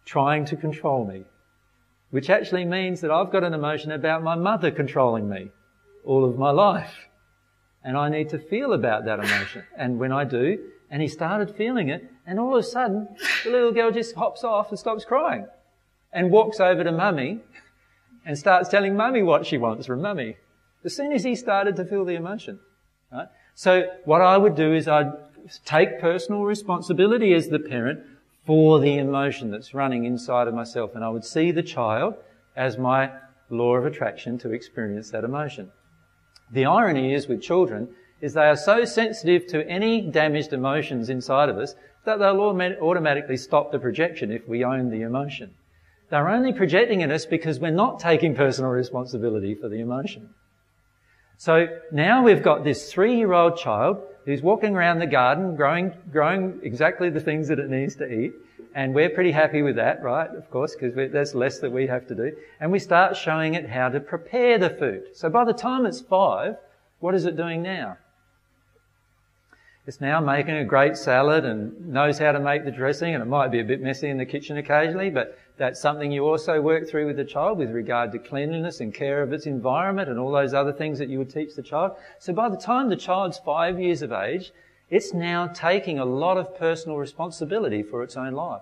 trying 0.05 0.45
to 0.45 0.55
control 0.55 1.05
me. 1.05 1.25
Which 2.11 2.29
actually 2.29 2.65
means 2.65 3.01
that 3.01 3.11
I've 3.11 3.31
got 3.31 3.43
an 3.43 3.53
emotion 3.53 3.91
about 3.91 4.23
my 4.23 4.35
mother 4.35 4.71
controlling 4.71 5.27
me 5.27 5.51
all 6.05 6.23
of 6.23 6.37
my 6.37 6.51
life 6.51 7.04
and 7.85 7.95
I 7.95 8.09
need 8.09 8.29
to 8.29 8.39
feel 8.39 8.73
about 8.73 9.05
that 9.05 9.19
emotion. 9.19 9.63
And 9.77 9.99
when 9.99 10.11
I 10.11 10.23
do, 10.23 10.57
and 10.89 11.03
he 11.03 11.07
started 11.07 11.55
feeling 11.55 11.89
it, 11.89 12.11
and 12.25 12.39
all 12.39 12.55
of 12.55 12.59
a 12.59 12.67
sudden, 12.67 13.07
the 13.43 13.51
little 13.51 13.71
girl 13.71 13.91
just 13.91 14.15
hops 14.15 14.43
off 14.43 14.69
and 14.71 14.79
stops 14.79 15.05
crying 15.05 15.45
and 16.11 16.31
walks 16.31 16.59
over 16.59 16.83
to 16.83 16.91
mummy 16.91 17.41
and 18.25 18.37
starts 18.37 18.69
telling 18.69 18.97
mummy 18.97 19.21
what 19.21 19.45
she 19.45 19.59
wants 19.59 19.85
from 19.85 20.01
mummy. 20.01 20.35
As 20.83 20.95
soon 20.95 21.13
as 21.13 21.23
he 21.23 21.35
started 21.35 21.75
to 21.75 21.85
feel 21.85 22.05
the 22.05 22.15
emotion. 22.15 22.59
Right? 23.11 23.27
So 23.53 23.83
what 24.05 24.21
I 24.21 24.35
would 24.35 24.55
do 24.55 24.73
is 24.73 24.87
I'd 24.87 25.11
take 25.63 26.01
personal 26.01 26.43
responsibility 26.43 27.33
as 27.35 27.49
the 27.49 27.59
parent 27.59 27.99
for 28.47 28.79
the 28.79 28.97
emotion 28.97 29.51
that's 29.51 29.75
running 29.75 30.05
inside 30.05 30.47
of 30.47 30.55
myself 30.55 30.95
and 30.95 31.03
I 31.03 31.09
would 31.09 31.25
see 31.25 31.51
the 31.51 31.63
child 31.63 32.15
as 32.55 32.79
my 32.79 33.11
law 33.49 33.75
of 33.75 33.85
attraction 33.85 34.39
to 34.39 34.51
experience 34.51 35.11
that 35.11 35.23
emotion. 35.23 35.71
The 36.55 36.65
irony 36.65 37.13
is 37.13 37.27
with 37.27 37.41
children 37.41 37.89
is 38.21 38.33
they 38.33 38.47
are 38.47 38.55
so 38.55 38.85
sensitive 38.85 39.45
to 39.47 39.67
any 39.67 39.99
damaged 39.99 40.53
emotions 40.53 41.09
inside 41.09 41.49
of 41.49 41.57
us 41.57 41.75
that 42.05 42.17
they'll 42.17 42.39
automatically 42.39 43.35
stop 43.35 43.73
the 43.73 43.79
projection 43.79 44.31
if 44.31 44.47
we 44.47 44.63
own 44.63 44.89
the 44.89 45.01
emotion. 45.01 45.53
They're 46.09 46.29
only 46.29 46.53
projecting 46.53 47.03
at 47.03 47.11
us 47.11 47.25
because 47.25 47.59
we're 47.59 47.71
not 47.71 47.99
taking 47.99 48.35
personal 48.35 48.71
responsibility 48.71 49.53
for 49.53 49.67
the 49.67 49.81
emotion. 49.81 50.29
So 51.37 51.67
now 51.91 52.23
we've 52.23 52.41
got 52.41 52.63
this 52.63 52.89
three-year-old 52.89 53.57
child 53.57 53.97
who's 54.23 54.41
walking 54.41 54.77
around 54.77 54.99
the 54.99 55.07
garden 55.07 55.57
growing, 55.57 55.91
growing 56.09 56.61
exactly 56.63 57.09
the 57.09 57.19
things 57.19 57.49
that 57.49 57.59
it 57.59 57.69
needs 57.69 57.97
to 57.97 58.09
eat. 58.09 58.31
And 58.75 58.93
we're 58.93 59.09
pretty 59.09 59.31
happy 59.31 59.61
with 59.61 59.77
that, 59.77 60.03
right? 60.03 60.29
Of 60.29 60.51
course, 60.51 60.75
because 60.75 60.93
there's 60.95 61.33
less 61.33 61.59
that 61.59 61.71
we 61.71 61.87
have 61.87 62.05
to 62.07 62.15
do. 62.15 62.35
And 62.59 62.73
we 62.73 62.79
start 62.79 63.15
showing 63.15 63.53
it 63.53 63.69
how 63.69 63.87
to 63.87 64.01
prepare 64.01 64.57
the 64.57 64.69
food. 64.69 65.15
So 65.15 65.29
by 65.29 65.45
the 65.45 65.53
time 65.53 65.85
it's 65.85 66.01
five, 66.01 66.57
what 66.99 67.15
is 67.15 67.25
it 67.25 67.37
doing 67.37 67.63
now? 67.63 67.97
It's 69.87 70.01
now 70.01 70.19
making 70.19 70.55
a 70.55 70.65
great 70.65 70.97
salad 70.97 71.45
and 71.45 71.87
knows 71.87 72.17
how 72.17 72.33
to 72.33 72.39
make 72.39 72.65
the 72.65 72.71
dressing 72.71 73.13
and 73.13 73.21
it 73.21 73.27
might 73.27 73.49
be 73.49 73.59
a 73.59 73.63
bit 73.63 73.81
messy 73.81 74.09
in 74.09 74.17
the 74.17 74.25
kitchen 74.25 74.57
occasionally, 74.57 75.09
but 75.09 75.37
that's 75.57 75.79
something 75.79 76.11
you 76.11 76.25
also 76.25 76.59
work 76.59 76.89
through 76.89 77.05
with 77.05 77.17
the 77.17 77.23
child 77.23 77.59
with 77.59 77.69
regard 77.69 78.11
to 78.11 78.19
cleanliness 78.19 78.81
and 78.81 78.93
care 78.93 79.21
of 79.21 79.31
its 79.31 79.45
environment 79.45 80.09
and 80.09 80.19
all 80.19 80.31
those 80.31 80.53
other 80.53 80.73
things 80.73 80.99
that 80.99 81.07
you 81.07 81.19
would 81.19 81.29
teach 81.29 81.55
the 81.55 81.61
child. 81.61 81.95
So 82.19 82.33
by 82.33 82.49
the 82.49 82.57
time 82.57 82.89
the 82.89 82.97
child's 82.97 83.37
five 83.37 83.79
years 83.79 84.01
of 84.01 84.11
age, 84.11 84.51
it's 84.89 85.13
now 85.13 85.47
taking 85.47 85.99
a 85.99 86.05
lot 86.05 86.37
of 86.37 86.57
personal 86.57 86.97
responsibility 86.97 87.83
for 87.83 88.03
its 88.03 88.15
own 88.15 88.33
life 88.33 88.61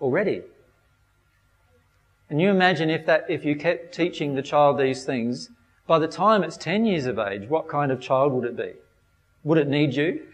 already. 0.00 0.42
And 2.28 2.40
you 2.40 2.50
imagine 2.50 2.90
if 2.90 3.06
that, 3.06 3.26
if 3.28 3.44
you 3.44 3.56
kept 3.56 3.94
teaching 3.94 4.34
the 4.34 4.42
child 4.42 4.78
these 4.78 5.04
things, 5.04 5.50
by 5.86 5.98
the 5.98 6.08
time 6.08 6.42
it's 6.42 6.56
10 6.56 6.84
years 6.84 7.06
of 7.06 7.18
age, 7.18 7.48
what 7.48 7.68
kind 7.68 7.92
of 7.92 8.00
child 8.00 8.32
would 8.32 8.44
it 8.44 8.56
be? 8.56 8.72
Would 9.44 9.58
it 9.58 9.68
need 9.68 9.94
you? 9.94 10.22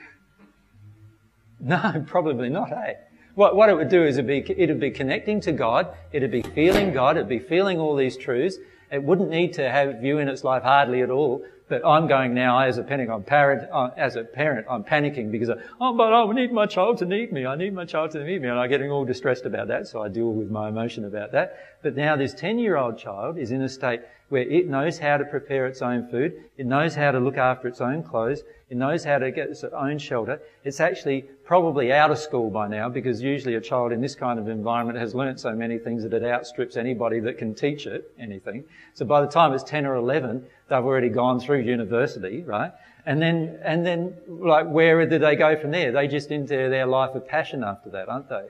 No, 1.65 2.05
probably 2.09 2.49
not, 2.49 2.73
eh? 2.73 2.95
What, 3.37 3.55
what 3.55 3.69
it 3.69 3.77
would 3.77 3.89
do 3.89 4.05
is 4.05 4.19
it'd 4.19 4.27
be, 4.27 4.45
it'd 4.61 4.81
be 4.81 4.91
connecting 4.91 5.41
to 5.43 5.53
God, 5.53 5.95
it'd 6.11 6.33
be 6.33 6.43
feeling 6.43 6.93
God, 6.93 7.17
it'd 7.17 7.29
be 7.29 7.39
feeling 7.39 7.79
all 7.79 7.95
these 7.95 8.17
truths. 8.17 8.57
It 8.91 9.01
wouldn't 9.01 9.31
need 9.31 9.53
to 9.53 9.71
have 9.71 10.05
you 10.05 10.19
in 10.19 10.27
its 10.27 10.43
life 10.43 10.65
hardly 10.65 11.03
at 11.03 11.11
all, 11.11 11.45
but 11.73 11.87
I'm 11.87 12.07
going 12.07 12.35
now 12.35 12.59
as 12.59 12.77
a. 12.77 12.83
I'm 12.83 13.23
parent, 13.23 13.67
uh, 13.73 13.89
as 13.97 14.17
a 14.17 14.25
parent, 14.25 14.67
I'm 14.69 14.85
panicking 14.85 15.33
because 15.33 15.49
of, 15.49 15.59
oh, 15.81 15.97
but 15.97 16.13
I 16.13 16.31
need 16.31 16.53
my 16.53 16.67
child 16.67 16.99
to 16.99 17.07
need 17.07 17.33
me. 17.33 17.47
I 17.47 17.57
need 17.57 17.73
my 17.73 17.87
child 17.87 18.11
to 18.11 18.23
need 18.23 18.43
me, 18.43 18.49
and 18.49 18.59
I'm 18.59 18.69
getting 18.69 18.91
all 18.91 19.07
distressed 19.07 19.47
about 19.47 19.69
that. 19.69 19.87
So 19.87 20.03
I 20.03 20.09
deal 20.09 20.35
with 20.35 20.51
my 20.51 20.69
emotion 20.69 21.07
about 21.07 21.33
that. 21.33 21.79
But 21.83 21.97
now 21.97 22.15
this 22.15 22.35
ten-year-old 22.35 22.99
child 22.99 23.39
is 23.39 23.53
in 23.53 23.63
a 23.63 23.71
state 23.71 24.03
where 24.29 24.43
it 24.43 24.69
knows 24.69 24.99
how 24.99 25.17
to 25.17 25.25
prepare 25.25 25.67
its 25.67 25.81
own 25.81 26.09
food, 26.11 26.45
it 26.59 26.67
knows 26.67 26.95
how 26.95 27.11
to 27.11 27.19
look 27.19 27.39
after 27.39 27.69
its 27.69 27.81
own 27.81 28.03
clothes, 28.03 28.43
it 28.69 28.77
knows 28.77 29.03
how 29.05 29.17
to 29.17 29.31
get 29.31 29.49
its 29.49 29.65
own 29.65 29.97
shelter. 29.97 30.43
It's 30.65 30.79
actually 30.79 31.25
probably 31.53 31.93
out 31.93 32.11
of 32.11 32.17
school 32.17 32.49
by 32.49 32.67
now 32.67 32.89
because 32.89 33.21
usually 33.21 33.57
a 33.57 33.61
child 33.61 33.93
in 33.93 34.01
this 34.01 34.15
kind 34.15 34.39
of 34.39 34.49
environment 34.49 34.99
has 34.99 35.15
learnt 35.15 35.39
so 35.39 35.55
many 35.55 35.77
things 35.77 36.03
that 36.03 36.15
it 36.15 36.25
outstrips 36.25 36.79
anybody 36.79 37.21
that 37.21 37.37
can 37.37 37.55
teach 37.55 37.87
it 37.87 38.11
anything. 38.19 38.65
So 38.95 39.05
by 39.05 39.21
the 39.21 39.27
time 39.27 39.53
it's 39.53 39.63
10 39.65 39.85
or 39.85 39.97
11, 39.97 40.47
they've 40.71 40.79
already 40.79 41.11
gone 41.11 41.41
through 41.41 41.61
university, 41.61 42.43
right? 42.43 42.73
And 43.05 43.21
then, 43.21 43.61
and 43.63 43.85
then, 43.85 44.17
like, 44.27 44.67
where 44.67 45.05
do 45.05 45.19
they 45.19 45.37
go 45.37 45.55
from 45.61 45.73
there? 45.73 45.93
They 45.93 46.09
just 46.09 46.31
into 46.31 46.57
their 46.57 46.87
life 46.87 47.15
of 47.15 47.29
passion 47.29 47.63
after 47.63 47.91
that, 47.91 48.09
aren't 48.09 48.31
they? 48.31 48.47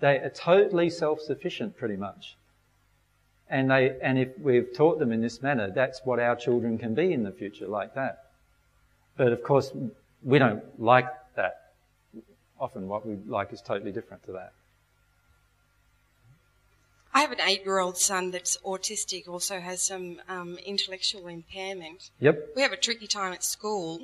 They 0.00 0.18
are 0.18 0.28
totally 0.28 0.90
self-sufficient, 0.90 1.78
pretty 1.78 1.96
much. 1.96 2.36
And 3.48 3.70
they, 3.70 3.96
and 4.02 4.18
if 4.18 4.38
we've 4.38 4.68
taught 4.76 4.98
them 4.98 5.12
in 5.12 5.22
this 5.22 5.40
manner, 5.40 5.70
that's 5.70 6.02
what 6.04 6.20
our 6.20 6.36
children 6.36 6.76
can 6.76 6.94
be 6.94 7.14
in 7.14 7.22
the 7.22 7.32
future, 7.32 7.66
like 7.66 7.94
that. 7.94 8.24
But 9.16 9.32
of 9.32 9.42
course, 9.42 9.72
we 10.22 10.38
don't 10.38 10.62
like. 10.78 11.06
Often 12.60 12.88
what 12.88 13.06
we 13.06 13.16
like 13.26 13.52
is 13.52 13.60
totally 13.60 13.92
different 13.92 14.24
to 14.24 14.32
that. 14.32 14.52
I 17.12 17.20
have 17.20 17.30
an 17.30 17.40
eight-year-old 17.40 17.96
son 17.96 18.32
that's 18.32 18.56
autistic, 18.64 19.28
also 19.28 19.60
has 19.60 19.80
some 19.82 20.20
um, 20.28 20.58
intellectual 20.66 21.28
impairment. 21.28 22.10
Yep. 22.18 22.54
We 22.56 22.62
have 22.62 22.72
a 22.72 22.76
tricky 22.76 23.06
time 23.06 23.32
at 23.32 23.44
school. 23.44 24.00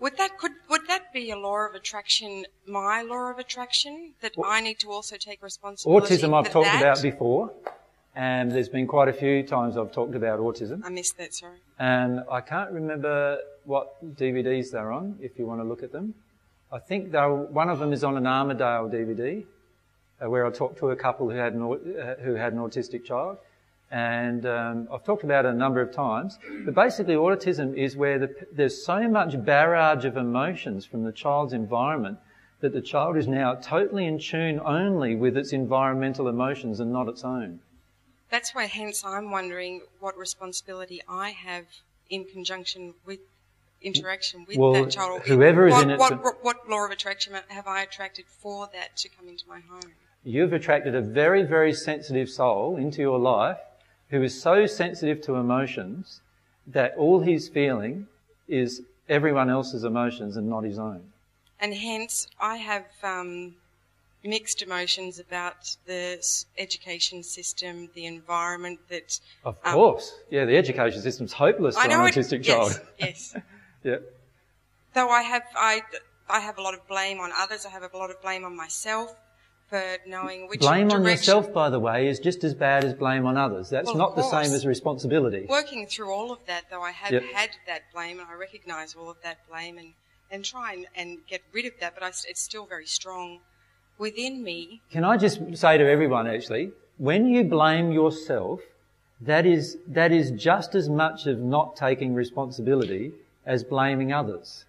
Would 0.00 0.16
that 0.16 0.38
could 0.38 0.52
would 0.68 0.88
that 0.88 1.12
be 1.12 1.30
a 1.30 1.36
law 1.36 1.66
of 1.66 1.74
attraction? 1.74 2.46
My 2.66 3.02
law 3.02 3.30
of 3.30 3.38
attraction 3.38 4.14
that 4.22 4.32
Well, 4.36 4.50
I 4.50 4.60
need 4.60 4.78
to 4.80 4.90
also 4.90 5.16
take 5.16 5.42
responsibility. 5.42 6.16
Autism 6.16 6.34
I've 6.34 6.50
talked 6.50 6.66
that? 6.66 6.80
about 6.80 7.02
before, 7.02 7.52
and 8.16 8.50
there's 8.50 8.70
been 8.70 8.86
quite 8.86 9.08
a 9.08 9.12
few 9.12 9.42
times 9.42 9.76
I've 9.76 9.92
talked 9.92 10.14
about 10.14 10.40
autism. 10.40 10.80
I 10.84 10.88
missed 10.88 11.18
that. 11.18 11.34
Sorry. 11.34 11.58
And 11.78 12.24
I 12.32 12.40
can't 12.40 12.70
remember 12.72 13.38
what 13.64 14.02
DVDs 14.16 14.70
they're 14.70 14.90
on, 14.90 15.16
if 15.20 15.38
you 15.38 15.46
want 15.46 15.60
to 15.60 15.64
look 15.64 15.82
at 15.82 15.92
them. 15.92 16.14
I 16.72 16.78
think 16.78 17.12
one 17.12 17.68
of 17.68 17.80
them 17.80 17.92
is 17.92 18.04
on 18.04 18.16
an 18.16 18.26
Armadale 18.26 18.88
DVD, 18.88 19.44
uh, 20.22 20.30
where 20.30 20.46
I 20.46 20.50
talked 20.50 20.78
to 20.78 20.90
a 20.90 20.96
couple 20.96 21.28
who 21.28 21.36
had 21.36 21.54
an, 21.54 21.62
uh, 21.62 22.14
who 22.22 22.34
had 22.34 22.52
an 22.52 22.60
autistic 22.60 23.04
child. 23.04 23.38
And 23.90 24.46
um, 24.46 24.88
I've 24.92 25.04
talked 25.04 25.24
about 25.24 25.46
it 25.46 25.48
a 25.48 25.54
number 25.54 25.80
of 25.80 25.92
times. 25.92 26.38
But 26.64 26.74
basically, 26.76 27.14
autism 27.14 27.76
is 27.76 27.96
where 27.96 28.20
the, 28.20 28.34
there's 28.52 28.84
so 28.84 29.08
much 29.08 29.44
barrage 29.44 30.04
of 30.04 30.16
emotions 30.16 30.86
from 30.86 31.02
the 31.02 31.10
child's 31.10 31.52
environment 31.52 32.18
that 32.60 32.72
the 32.72 32.80
child 32.80 33.16
is 33.16 33.26
now 33.26 33.54
totally 33.56 34.06
in 34.06 34.20
tune 34.20 34.60
only 34.64 35.16
with 35.16 35.36
its 35.36 35.52
environmental 35.52 36.28
emotions 36.28 36.78
and 36.78 36.92
not 36.92 37.08
its 37.08 37.24
own. 37.24 37.58
That's 38.30 38.54
why, 38.54 38.66
hence, 38.66 39.04
I'm 39.04 39.32
wondering 39.32 39.80
what 39.98 40.16
responsibility 40.16 41.00
I 41.08 41.30
have 41.30 41.64
in 42.10 42.26
conjunction 42.26 42.94
with 43.04 43.18
interaction 43.82 44.44
with 44.46 44.56
Well, 44.56 44.72
that 44.72 44.90
child. 44.90 45.22
whoever 45.22 45.66
is 45.66 45.72
what, 45.72 45.82
in 45.84 45.90
it- 45.90 45.98
What, 45.98 46.22
what, 46.22 46.44
what 46.44 46.68
law 46.68 46.84
of 46.84 46.90
attraction 46.90 47.34
have 47.48 47.66
I 47.66 47.82
attracted 47.82 48.26
for 48.26 48.68
that 48.72 48.96
to 48.98 49.08
come 49.08 49.28
into 49.28 49.44
my 49.48 49.60
home? 49.60 49.92
You've 50.24 50.52
attracted 50.52 50.94
a 50.94 51.00
very, 51.00 51.42
very 51.44 51.72
sensitive 51.72 52.28
soul 52.28 52.76
into 52.76 53.00
your 53.00 53.18
life 53.18 53.58
who 54.10 54.22
is 54.22 54.40
so 54.40 54.66
sensitive 54.66 55.22
to 55.22 55.36
emotions 55.36 56.20
that 56.66 56.94
all 56.96 57.20
he's 57.20 57.48
feeling 57.48 58.06
is 58.48 58.82
everyone 59.08 59.48
else's 59.48 59.84
emotions 59.84 60.36
and 60.36 60.48
not 60.48 60.64
his 60.64 60.78
own. 60.78 61.02
And 61.58 61.74
hence, 61.74 62.26
I 62.40 62.56
have 62.56 62.86
um, 63.02 63.54
mixed 64.22 64.62
emotions 64.62 65.18
about 65.18 65.76
the 65.86 66.22
education 66.58 67.22
system, 67.22 67.88
the 67.94 68.06
environment 68.06 68.80
that. 68.88 69.18
Of 69.44 69.56
Um, 69.64 69.74
course. 69.74 70.14
Yeah, 70.30 70.44
the 70.44 70.56
education 70.56 71.00
system's 71.00 71.32
hopeless 71.32 71.76
for 71.76 71.84
an 71.84 71.90
it- 71.92 72.14
autistic 72.14 72.44
yes, 72.44 72.74
child. 72.76 72.86
Yes. 72.98 73.36
Yeah. 73.82 73.96
Though 74.94 75.08
I 75.08 75.22
have, 75.22 75.42
I, 75.56 75.82
I 76.28 76.40
have 76.40 76.58
a 76.58 76.62
lot 76.62 76.74
of 76.74 76.86
blame 76.88 77.20
on 77.20 77.30
others. 77.36 77.64
I 77.64 77.70
have 77.70 77.82
a 77.82 77.96
lot 77.96 78.10
of 78.10 78.20
blame 78.22 78.44
on 78.44 78.56
myself 78.56 79.14
for 79.68 79.82
knowing 80.04 80.48
which 80.48 80.60
Blame 80.60 80.90
on 80.90 81.04
yourself, 81.04 81.52
by 81.52 81.70
the 81.70 81.78
way, 81.78 82.08
is 82.08 82.18
just 82.18 82.42
as 82.42 82.54
bad 82.54 82.84
as 82.84 82.92
blame 82.92 83.24
on 83.24 83.36
others. 83.36 83.70
That's 83.70 83.86
Well, 83.86 83.96
not 83.96 84.16
the 84.16 84.24
same 84.24 84.52
as 84.52 84.66
responsibility. 84.66 85.46
Working 85.48 85.86
through 85.86 86.12
all 86.12 86.32
of 86.32 86.44
that, 86.46 86.64
though, 86.70 86.82
I 86.82 86.90
have 86.90 87.12
Yep. 87.12 87.22
had 87.32 87.50
that 87.68 87.82
blame, 87.94 88.18
and 88.18 88.28
I 88.28 88.34
recognise 88.34 88.96
all 88.96 89.08
of 89.08 89.16
that 89.22 89.38
blame, 89.48 89.78
and 89.78 89.94
and 90.30 90.44
try 90.44 90.72
and, 90.72 90.86
and 90.94 91.18
get 91.26 91.42
rid 91.52 91.66
of 91.66 91.72
that. 91.80 91.94
But 91.94 92.02
I, 92.02 92.08
it's 92.08 92.40
still 92.40 92.66
very 92.66 92.86
strong 92.86 93.40
within 93.98 94.42
me. 94.42 94.80
Can 94.90 95.04
I 95.04 95.16
just 95.16 95.40
say 95.56 95.78
to 95.78 95.88
everyone 95.88 96.26
actually, 96.26 96.72
when 96.98 97.26
you 97.26 97.44
blame 97.44 97.92
yourself, 97.92 98.60
that 99.20 99.44
is, 99.44 99.76
that 99.86 100.12
is 100.12 100.30
just 100.30 100.74
as 100.74 100.88
much 100.88 101.26
of 101.26 101.38
not 101.38 101.76
taking 101.76 102.14
responsibility 102.14 103.12
as 103.50 103.64
blaming 103.64 104.12
others. 104.12 104.64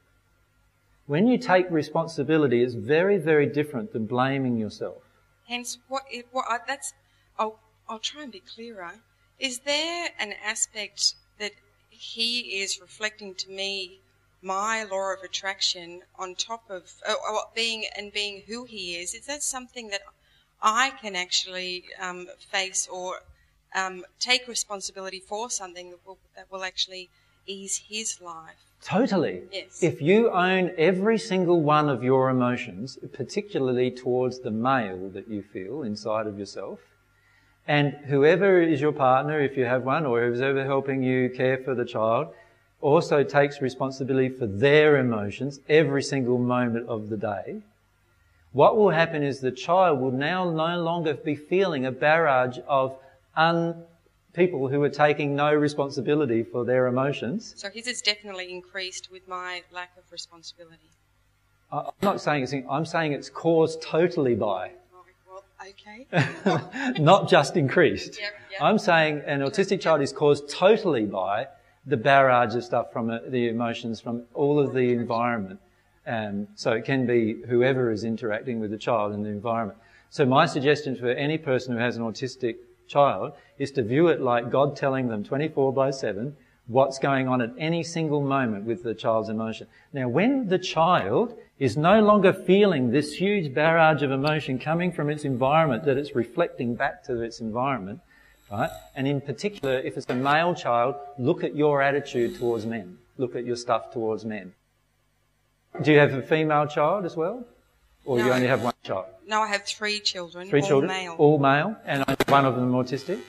When 1.06 1.28
you 1.28 1.38
take 1.38 1.70
responsibility, 1.70 2.64
it's 2.64 2.74
very, 2.74 3.20
very 3.20 3.46
different 3.46 3.94
than 3.94 4.08
blaming 4.08 4.58
yourself. 4.58 5.04
Hence, 5.48 5.78
what, 5.88 6.04
what 6.32 6.46
I, 6.50 6.58
that's, 6.68 6.94
I'll, 7.38 7.60
I'll 7.88 8.00
try 8.00 8.24
and 8.24 8.32
be 8.32 8.40
clearer. 8.40 8.94
Is 9.38 9.60
there 9.60 10.10
an 10.20 10.34
aspect 10.44 11.14
that 11.38 11.52
he 11.90 12.62
is 12.62 12.82
reflecting 12.82 13.36
to 13.36 13.52
me 13.52 14.00
my 14.42 14.84
law 14.84 15.14
of 15.14 15.22
attraction 15.24 16.02
on 16.18 16.34
top 16.34 16.64
of 16.68 16.92
uh, 17.08 17.14
being 17.54 17.86
and 17.96 18.12
being 18.12 18.42
who 18.48 18.64
he 18.64 18.96
is? 18.96 19.14
Is 19.14 19.28
that 19.28 19.44
something 19.44 19.90
that 19.90 20.02
I 20.60 20.90
can 21.02 21.16
actually 21.16 21.84
um, 22.00 22.28
face 22.52 22.88
or 22.92 23.20
um, 23.76 24.06
take 24.20 24.48
responsibility 24.48 25.20
for 25.20 25.52
something 25.52 25.92
that 25.92 26.00
will, 26.04 26.18
that 26.36 26.52
will 26.52 26.64
actually 26.64 27.10
ease 27.46 27.84
his 27.88 28.20
life? 28.20 28.71
Totally. 28.84 29.44
Yes. 29.52 29.84
If 29.84 30.02
you 30.02 30.32
own 30.32 30.72
every 30.78 31.18
single 31.18 31.62
one 31.62 31.88
of 31.88 32.04
your 32.04 32.30
emotions, 32.30 32.98
particularly 33.14 33.92
towards 33.92 34.40
the 34.40 34.52
male 34.52 35.10
that 35.10 35.28
you 35.28 35.44
feel 35.44 35.84
inside 35.84 36.26
of 36.26 36.40
yourself, 36.40 36.80
and 37.68 37.94
whoever 38.08 38.60
is 38.62 38.82
your 38.82 38.92
partner, 38.92 39.40
if 39.40 39.56
you 39.56 39.66
have 39.66 39.84
one, 39.84 40.06
or 40.06 40.26
who's 40.26 40.42
ever 40.42 40.66
helping 40.66 41.04
you 41.04 41.30
care 41.30 41.58
for 41.58 41.76
the 41.76 41.86
child, 41.86 42.30
also 42.82 43.24
takes 43.24 43.62
responsibility 43.62 44.30
for 44.30 44.48
their 44.48 44.98
emotions 44.98 45.60
every 45.70 46.02
single 46.02 46.40
moment 46.40 46.90
of 46.90 47.10
the 47.10 47.18
day, 47.18 47.62
what 48.52 48.76
will 48.76 48.90
happen 48.90 49.24
is 49.24 49.40
the 49.40 49.52
child 49.52 50.02
will 50.02 50.12
now 50.12 50.50
no 50.50 50.82
longer 50.82 51.14
be 51.14 51.36
feeling 51.36 51.86
a 51.86 51.92
barrage 51.92 52.58
of 52.68 52.98
un- 53.36 53.84
people 54.34 54.68
who 54.68 54.82
are 54.84 54.90
taking 54.90 55.36
no 55.36 55.54
responsibility 55.54 56.44
for 56.44 56.64
their 56.64 56.88
emotions. 56.88 57.54
So 57.58 57.70
his 57.70 57.88
has 57.88 58.02
definitely 58.02 58.50
increased 58.52 59.10
with 59.12 59.28
my 59.28 59.64
lack 59.72 59.98
of 59.98 60.04
responsibility. 60.12 60.90
I'm 61.72 61.92
not 62.02 62.22
saying 62.22 62.44
it's, 62.44 62.54
I'm 62.70 62.86
saying 62.86 63.14
it's 63.14 63.30
caused 63.30 63.82
totally 63.82 64.36
by, 64.36 64.72
Well, 65.28 65.44
okay. 65.70 66.06
not 67.02 67.30
just 67.30 67.56
increased. 67.56 68.20
Yep, 68.20 68.34
yep. 68.52 68.62
I'm 68.62 68.78
saying 68.78 69.22
an 69.26 69.42
autistic 69.42 69.80
child 69.80 70.02
is 70.02 70.12
caused 70.12 70.50
totally 70.50 71.06
by 71.06 71.48
the 71.86 71.98
barrage 71.98 72.56
of 72.56 72.64
stuff 72.64 72.92
from 72.92 73.10
uh, 73.10 73.20
the 73.28 73.48
emotions 73.48 74.00
from 74.00 74.24
all 74.34 74.60
of 74.60 74.74
the 74.74 74.92
environment. 74.92 75.60
Um, 76.06 76.48
so 76.56 76.72
it 76.74 76.84
can 76.84 77.06
be 77.06 77.42
whoever 77.48 77.92
is 77.92 78.04
interacting 78.04 78.60
with 78.60 78.72
the 78.72 78.78
child 78.78 79.14
in 79.14 79.24
the 79.24 79.30
environment. 79.30 79.80
So 80.10 80.26
my 80.26 80.46
suggestion 80.46 80.96
for 80.96 81.10
any 81.10 81.38
person 81.38 81.74
who 81.74 81.80
has 81.80 81.96
an 81.96 82.04
autistic 82.04 82.58
child 82.92 83.34
is 83.58 83.72
to 83.72 83.84
view 83.84 84.08
it 84.08 84.22
like 84.22 84.52
God 84.52 84.76
telling 84.76 85.08
them 85.08 85.24
24 85.24 85.74
by 85.74 85.92
7 85.92 86.36
what's 86.68 87.00
going 87.00 87.28
on 87.28 87.42
at 87.42 87.52
any 87.58 87.84
single 87.84 88.22
moment 88.22 88.66
with 88.66 88.84
the 88.84 88.94
child's 88.94 89.30
emotion. 89.30 89.68
Now, 89.94 90.08
when 90.08 90.48
the 90.48 90.60
child 90.60 91.38
is 91.60 91.76
no 91.76 92.02
longer 92.02 92.32
feeling 92.34 92.92
this 92.92 93.14
huge 93.14 93.54
barrage 93.54 94.02
of 94.04 94.12
emotion 94.12 94.58
coming 94.58 94.92
from 94.92 95.10
its 95.10 95.26
environment 95.26 95.84
that 95.86 95.98
it's 95.98 96.16
reflecting 96.16 96.76
back 96.76 97.04
to 97.06 97.22
its 97.22 97.40
environment, 97.42 98.00
right? 98.52 98.70
And 98.96 99.08
in 99.08 99.22
particular, 99.22 99.80
if 99.80 99.98
it's 99.98 100.10
a 100.10 100.16
male 100.16 100.56
child, 100.56 100.96
look 101.18 101.44
at 101.44 101.56
your 101.56 101.82
attitude 101.82 102.38
towards 102.38 102.66
men. 102.66 102.98
Look 103.18 103.36
at 103.36 103.46
your 103.46 103.58
stuff 103.58 103.92
towards 103.92 104.24
men. 104.24 104.54
Do 105.82 105.92
you 105.92 106.00
have 106.00 106.14
a 106.14 106.22
female 106.22 106.68
child 106.68 107.06
as 107.06 107.16
well? 107.16 107.46
Or 108.06 108.18
you 108.20 108.32
only 108.32 108.48
have 108.48 108.64
one 108.64 108.74
child? 108.84 109.06
No, 109.28 109.42
I 109.42 109.48
have 109.48 109.64
three 109.64 110.00
children, 110.00 110.50
Three 110.50 110.62
all 110.62 110.68
children? 110.68 110.90
male. 110.90 111.16
All 111.18 111.38
male? 111.38 111.76
And 111.86 112.04
one 112.32 112.46
of 112.46 112.56
them 112.56 112.72
autistic? 112.72 113.20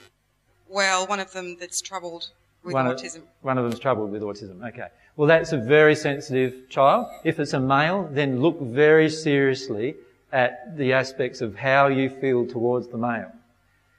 Well, 0.69 1.07
one 1.07 1.21
of 1.21 1.33
them 1.33 1.57
that's 1.59 1.81
troubled 1.83 2.31
with 2.65 2.75
one 2.75 2.87
autism. 2.87 3.17
Of, 3.17 3.23
one 3.43 3.59
of 3.59 3.65
them's 3.65 3.79
troubled 3.79 4.11
with 4.11 4.23
autism. 4.23 4.67
Okay. 4.69 4.89
Well, 5.17 5.29
that's 5.29 5.53
a 5.53 5.59
very 5.59 5.95
sensitive 5.95 6.69
child. 6.71 7.07
If 7.25 7.39
it's 7.39 7.53
a 7.53 7.61
male, 7.61 8.09
then 8.11 8.41
look 8.41 8.61
very 8.61 9.11
seriously 9.11 9.97
at 10.33 10.77
the 10.79 10.93
aspects 10.95 11.43
of 11.43 11.55
how 11.55 11.89
you 11.89 12.09
feel 12.09 12.47
towards 12.47 12.89
the 12.89 12.97
male. 12.97 13.31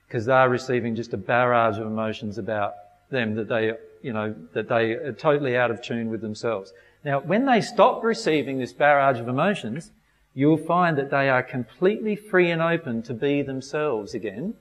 Because 0.08 0.26
they're 0.26 0.50
receiving 0.50 0.96
just 0.96 1.14
a 1.14 1.18
barrage 1.18 1.78
of 1.78 1.86
emotions 1.86 2.38
about 2.38 2.74
them 3.12 3.36
that 3.36 3.48
they, 3.48 3.74
you 4.02 4.14
know, 4.14 4.34
that 4.54 4.68
they 4.68 4.94
are 4.94 5.14
totally 5.14 5.56
out 5.56 5.70
of 5.70 5.82
tune 5.82 6.10
with 6.10 6.22
themselves. 6.22 6.74
Now, 7.04 7.20
when 7.20 7.46
they 7.46 7.62
stop 7.62 8.04
receiving 8.04 8.58
this 8.58 8.74
barrage 8.74 9.20
of 9.20 9.28
emotions, 9.28 9.92
you'll 10.34 10.58
find 10.58 10.98
that 10.98 11.12
they 11.12 11.30
are 11.30 11.44
completely 11.44 12.16
free 12.16 12.50
and 12.50 12.62
open 12.62 13.04
to 13.04 13.14
be 13.14 13.44
themselves 13.44 14.16
again 14.16 14.56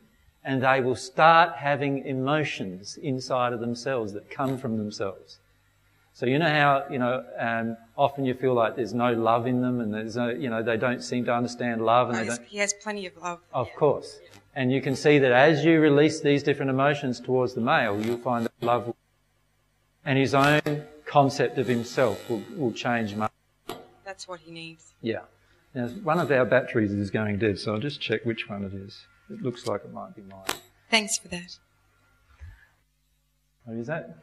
and 0.45 0.63
they 0.63 0.81
will 0.81 0.97
start 0.97 1.57
having 1.57 2.05
emotions 2.07 2.97
inside 3.03 3.53
of 3.53 3.61
themselves 3.61 4.13
that 4.13 4.31
come 4.31 4.59
from 4.59 4.77
themselves. 4.77 5.39
So 6.15 6.27
you 6.27 6.39
know 6.39 6.49
how, 6.49 6.85
you 6.91 6.99
know, 6.99 7.25
um, 7.39 7.77
often 7.97 8.25
you 8.25 8.35
feel 8.35 8.53
like 8.53 8.77
there's 8.77 8.93
no 8.93 9.13
love 9.13 9.47
in 9.47 9.63
them 9.63 9.81
and 9.81 9.95
there's 9.95 10.17
no, 10.17 10.29
you 10.29 10.51
know, 10.51 10.63
they 10.63 10.77
don't 10.77 11.03
seem 11.03 11.25
to 11.25 11.35
understand 11.35 11.85
love 11.85 12.11
and 12.11 12.19
Oh, 12.19 12.21
they 12.21 12.27
don't, 12.29 12.45
he 12.47 12.59
has 12.59 12.75
plenty 12.75 13.07
of 13.07 13.17
love. 13.17 13.41
of 13.55 13.73
course. 13.75 14.21
And 14.55 14.71
you 14.71 14.83
can 14.83 14.95
see 14.95 15.19
that 15.19 15.33
as 15.33 15.65
you 15.65 15.81
release 15.81 16.21
these 16.21 16.43
different 16.43 16.71
emotions 16.71 17.19
towards 17.19 17.55
the 17.55 17.63
male, 17.63 17.99
you'll 18.05 18.19
find 18.19 18.45
that 18.45 18.53
love 18.61 18.87
will, 18.87 18.97
and 20.05 20.19
his 20.19 20.35
own 20.35 20.85
concept 21.07 21.57
of 21.57 21.67
himself 21.67 22.29
will, 22.29 22.43
will 22.57 22.73
change 22.73 23.15
much. 23.15 23.33
That's 24.05 24.29
what 24.29 24.41
he 24.41 24.51
needs. 24.51 24.93
Yeah. 25.01 25.21
Now, 25.75 25.87
one 25.89 26.19
of 26.19 26.31
our 26.31 26.45
batteries 26.45 26.93
is 26.93 27.11
going 27.11 27.39
dead, 27.39 27.59
so 27.59 27.73
I'll 27.73 27.81
just 27.81 28.01
check 28.03 28.27
which 28.27 28.51
one 28.51 28.65
it 28.65 28.75
is. 28.75 29.07
It 29.31 29.43
looks 29.43 29.67
like 29.67 29.85
it 29.85 29.93
might 29.93 30.15
be 30.15 30.23
mine. 30.23 30.45
Thanks 30.91 31.19
for 31.19 31.29
that. 31.29 31.57
What 33.65 33.77
is 33.77 33.87
that? 33.87 34.17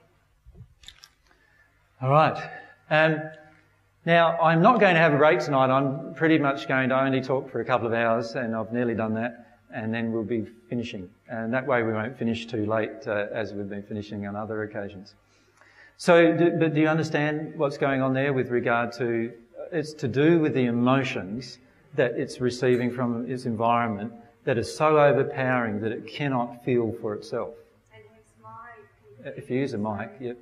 All 2.02 2.10
right. 2.10 2.50
Um, 2.90 3.22
now, 4.06 4.40
I'm 4.40 4.62
not 4.62 4.80
going 4.80 4.96
to 4.96 5.00
have 5.00 5.14
a 5.14 5.18
break 5.18 5.40
tonight. 5.40 5.70
I'm 5.70 6.14
pretty 6.14 6.38
much 6.38 6.68
going 6.68 6.90
to 6.90 7.00
only 7.00 7.22
talk 7.22 7.52
for 7.52 7.60
a 7.60 7.66
couple 7.66 7.88
of 7.88 7.94
hours, 7.94 8.36
and 8.36 8.56
I've 8.56 8.72
nearly 8.72 8.96
done 8.96 9.14
that, 9.16 9.60
and 9.74 9.94
then 9.94 10.12
we'll 10.12 10.24
be 10.24 10.48
finishing. 10.70 11.10
And 11.28 11.54
that 11.54 11.66
way 11.68 11.84
we 11.84 11.94
won't 11.94 12.18
finish 12.18 12.46
too 12.46 12.66
late, 12.66 13.08
uh, 13.08 13.28
as 13.34 13.54
we've 13.54 13.70
been 13.70 13.84
finishing 13.84 14.26
on 14.28 14.36
other 14.36 14.64
occasions. 14.64 15.16
So, 15.98 16.36
do, 16.36 16.52
but 16.52 16.74
do 16.74 16.80
you 16.80 16.88
understand 16.88 17.54
what's 17.58 17.78
going 17.78 18.02
on 18.02 18.14
there 18.14 18.32
with 18.32 18.50
regard 18.50 18.94
to, 18.94 19.34
it's 19.72 19.94
to 19.96 20.08
do 20.08 20.40
with 20.40 20.54
the 20.54 20.66
emotions 20.66 21.58
that 21.96 22.12
it's 22.14 22.40
receiving 22.40 22.92
from 22.92 23.30
its 23.30 23.46
environment 23.46 24.14
that 24.46 24.58
is 24.58 24.76
so 24.76 25.00
overpowering 25.00 25.82
that 25.82 25.92
it 25.92 26.08
cannot 26.08 26.64
feel 26.64 26.94
for 27.02 27.14
itself. 27.14 27.54
If 29.26 29.50
you 29.50 29.60
use 29.60 29.74
a 29.74 29.78
mic, 29.78 30.12
yep. 30.22 30.38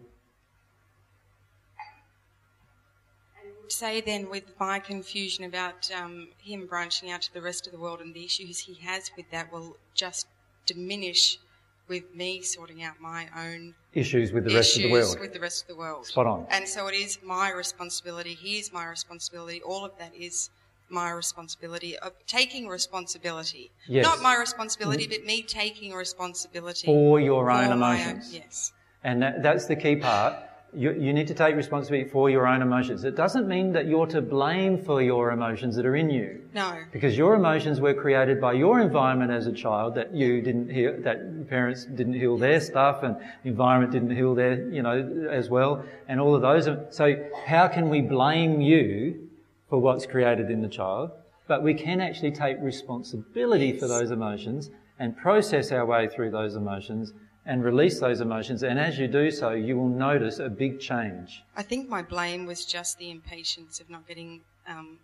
And 3.42 3.54
say 3.70 4.02
then, 4.02 4.30
with 4.30 4.44
my 4.60 4.80
confusion 4.80 5.46
about 5.46 5.90
um, 5.92 6.28
him 6.38 6.68
branching 6.68 7.10
out 7.12 7.24
to 7.24 7.34
the 7.34 7.42
rest 7.42 7.66
of 7.66 7.74
the 7.74 7.80
world 7.80 8.02
and 8.02 8.14
the 8.14 8.24
issues 8.24 8.60
he 8.60 8.76
has 8.76 9.12
with 9.18 9.30
that 9.32 9.52
will 9.52 9.78
just 9.96 10.28
diminish 10.68 11.40
with 11.88 12.14
me 12.14 12.42
sorting 12.42 12.84
out 12.84 13.00
my 13.00 13.28
own 13.36 13.74
Issues 13.94 14.32
with 14.32 14.44
the 14.44 14.54
rest 14.54 14.76
of 14.76 14.84
the 14.84 14.90
issues 14.90 15.08
world. 15.08 15.20
with 15.20 15.34
the 15.34 15.40
rest 15.40 15.64
of 15.64 15.68
the 15.70 15.76
world. 15.76 16.06
Spot 16.06 16.28
on. 16.28 16.46
And 16.50 16.68
so 16.68 16.88
it 16.88 16.94
is 16.94 17.18
my 17.24 17.52
responsibility. 17.52 18.34
He 18.36 18.60
is 18.60 18.72
my 18.72 18.86
responsibility. 18.86 19.62
All 19.64 19.86
of 19.86 19.98
that 19.98 20.14
is 20.14 20.50
my 20.90 21.12
responsibility 21.12 21.98
of 21.98 22.14
taking 22.26 22.68
responsibility. 22.68 23.72
Yes. 23.88 24.06
Not 24.06 24.22
my 24.22 24.38
responsibility, 24.38 25.08
but 25.08 25.26
me 25.26 25.42
taking 25.42 25.94
responsibility 25.94 26.86
For 26.86 27.20
your 27.20 27.52
own 27.52 27.72
emotions. 27.72 28.34
yes. 28.34 28.74
And 29.04 29.22
that, 29.22 29.44
that's 29.44 29.68
the 29.68 29.76
key 29.76 29.98
part. 29.98 30.36
You, 30.74 30.92
you 30.92 31.14
need 31.14 31.28
to 31.28 31.34
take 31.34 31.56
responsibility 31.56 32.10
for 32.10 32.30
your 32.30 32.46
own 32.46 32.62
emotions. 32.62 33.06
It 33.06 33.16
doesn't 33.16 33.48
mean 33.48 33.72
that 33.72 33.88
you're 33.88 34.06
to 34.08 34.22
blame 34.22 34.78
for 34.78 35.02
your 35.02 35.32
emotions 35.32 35.76
that 35.78 35.86
are 35.86 35.96
in 35.96 36.10
you. 36.10 36.42
No. 36.54 36.78
Because 36.92 37.18
your 37.18 37.36
emotions 37.36 37.80
were 37.80 37.94
created 37.94 38.42
by 38.42 38.54
your 38.54 38.82
environment 38.82 39.32
as 39.32 39.48
a 39.48 39.54
child 39.54 39.96
that 39.96 40.14
you 40.14 40.42
didn't 40.42 40.70
heal, 40.70 40.94
that 41.00 41.50
parents 41.50 41.86
didn't 41.86 42.14
heal 42.14 42.38
their 42.38 42.60
stuff 42.60 43.04
and 43.04 43.16
the 43.16 43.50
environment 43.50 43.94
didn't 43.94 44.16
heal 44.16 44.36
their, 44.36 44.70
you 44.70 44.82
know, 44.82 45.30
as 45.32 45.50
well. 45.50 45.86
And 46.10 46.20
all 46.20 46.36
of 46.36 46.42
those. 46.42 46.68
So 46.96 47.16
how 47.46 47.70
can 47.70 47.90
we 47.90 48.02
blame 48.02 48.60
you 48.60 49.27
for 49.70 49.80
what's 49.80 50.06
created 50.06 50.50
in 50.50 50.62
the 50.62 50.68
child? 50.68 51.12
But 51.48 51.64
we 51.64 51.74
can 51.74 52.02
actually 52.02 52.32
take 52.32 52.58
responsibility 52.62 53.72
for 53.78 53.88
those 53.88 54.12
emotions 54.12 54.70
and 55.00 55.16
process 55.16 55.72
our 55.72 55.86
way 55.86 56.08
through 56.08 56.32
those 56.32 56.56
emotions 56.56 57.14
and 57.46 57.64
release 57.64 58.00
those 58.00 58.20
emotions. 58.20 58.64
And 58.64 58.78
as 58.78 59.00
you 59.00 59.08
do 59.08 59.32
so, 59.32 59.52
you 59.52 59.78
will 59.78 59.88
notice 59.88 60.40
a 60.40 60.50
big 60.50 60.80
change. 60.80 61.44
I 61.56 61.64
think 61.64 61.88
my 61.88 62.02
blame 62.02 62.46
was 62.46 62.66
just 62.66 62.98
the 62.98 63.10
impatience 63.10 63.80
of 63.80 63.90
not 63.90 64.06
getting 64.06 64.42
um, 64.68 65.00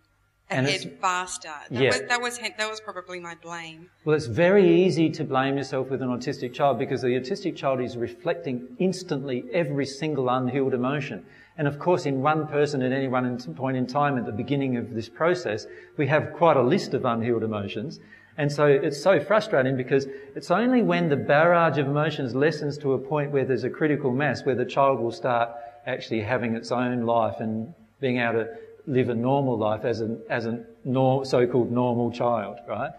ahead 0.50 0.98
faster. 1.00 1.48
That, 1.70 1.82
Yeah. 1.82 1.90
was, 1.90 2.02
that 2.02 2.20
was 2.20 2.38
that 2.38 2.70
was 2.70 2.80
probably 2.80 3.18
my 3.20 3.34
blame. 3.34 3.88
Well, 4.04 4.14
it's 4.14 4.26
very 4.26 4.68
easy 4.84 5.08
to 5.10 5.24
blame 5.24 5.56
yourself 5.56 5.88
with 5.88 6.02
an 6.02 6.08
autistic 6.08 6.52
child 6.52 6.78
because 6.78 7.00
the 7.00 7.08
autistic 7.18 7.56
child 7.56 7.80
is 7.80 7.96
reflecting 7.96 8.76
instantly 8.78 9.44
every 9.52 9.86
single 9.86 10.28
unhealed 10.28 10.74
emotion. 10.74 11.24
And 11.56 11.68
of 11.68 11.78
course, 11.78 12.06
in 12.06 12.20
one 12.20 12.46
person 12.48 12.82
at 12.82 12.92
any 12.92 13.06
one 13.06 13.38
point 13.54 13.76
in 13.76 13.86
time 13.86 14.18
at 14.18 14.26
the 14.26 14.32
beginning 14.32 14.76
of 14.76 14.92
this 14.92 15.08
process, 15.08 15.66
we 15.96 16.06
have 16.08 16.32
quite 16.32 16.56
a 16.56 16.62
list 16.62 16.94
of 16.94 17.04
unhealed 17.04 17.44
emotions. 17.44 18.00
And 18.36 18.50
so 18.50 18.66
it's 18.66 19.00
so 19.00 19.20
frustrating 19.20 19.76
because 19.76 20.06
it's 20.34 20.50
only 20.50 20.82
when 20.82 21.08
the 21.08 21.16
barrage 21.16 21.78
of 21.78 21.86
emotions 21.86 22.34
lessens 22.34 22.76
to 22.78 22.94
a 22.94 22.98
point 22.98 23.30
where 23.30 23.44
there's 23.44 23.62
a 23.62 23.70
critical 23.70 24.10
mass 24.10 24.44
where 24.44 24.56
the 24.56 24.64
child 24.64 24.98
will 24.98 25.12
start 25.12 25.50
actually 25.86 26.20
having 26.20 26.56
its 26.56 26.72
own 26.72 27.02
life 27.02 27.36
and 27.38 27.72
being 28.00 28.18
able 28.18 28.44
to 28.44 28.48
live 28.86 29.08
a 29.08 29.14
normal 29.14 29.56
life 29.56 29.84
as 29.84 30.00
a, 30.00 30.18
as 30.28 30.46
a 30.46 30.64
nor, 30.84 31.24
so-called 31.24 31.70
normal 31.70 32.10
child, 32.10 32.58
right? 32.68 32.90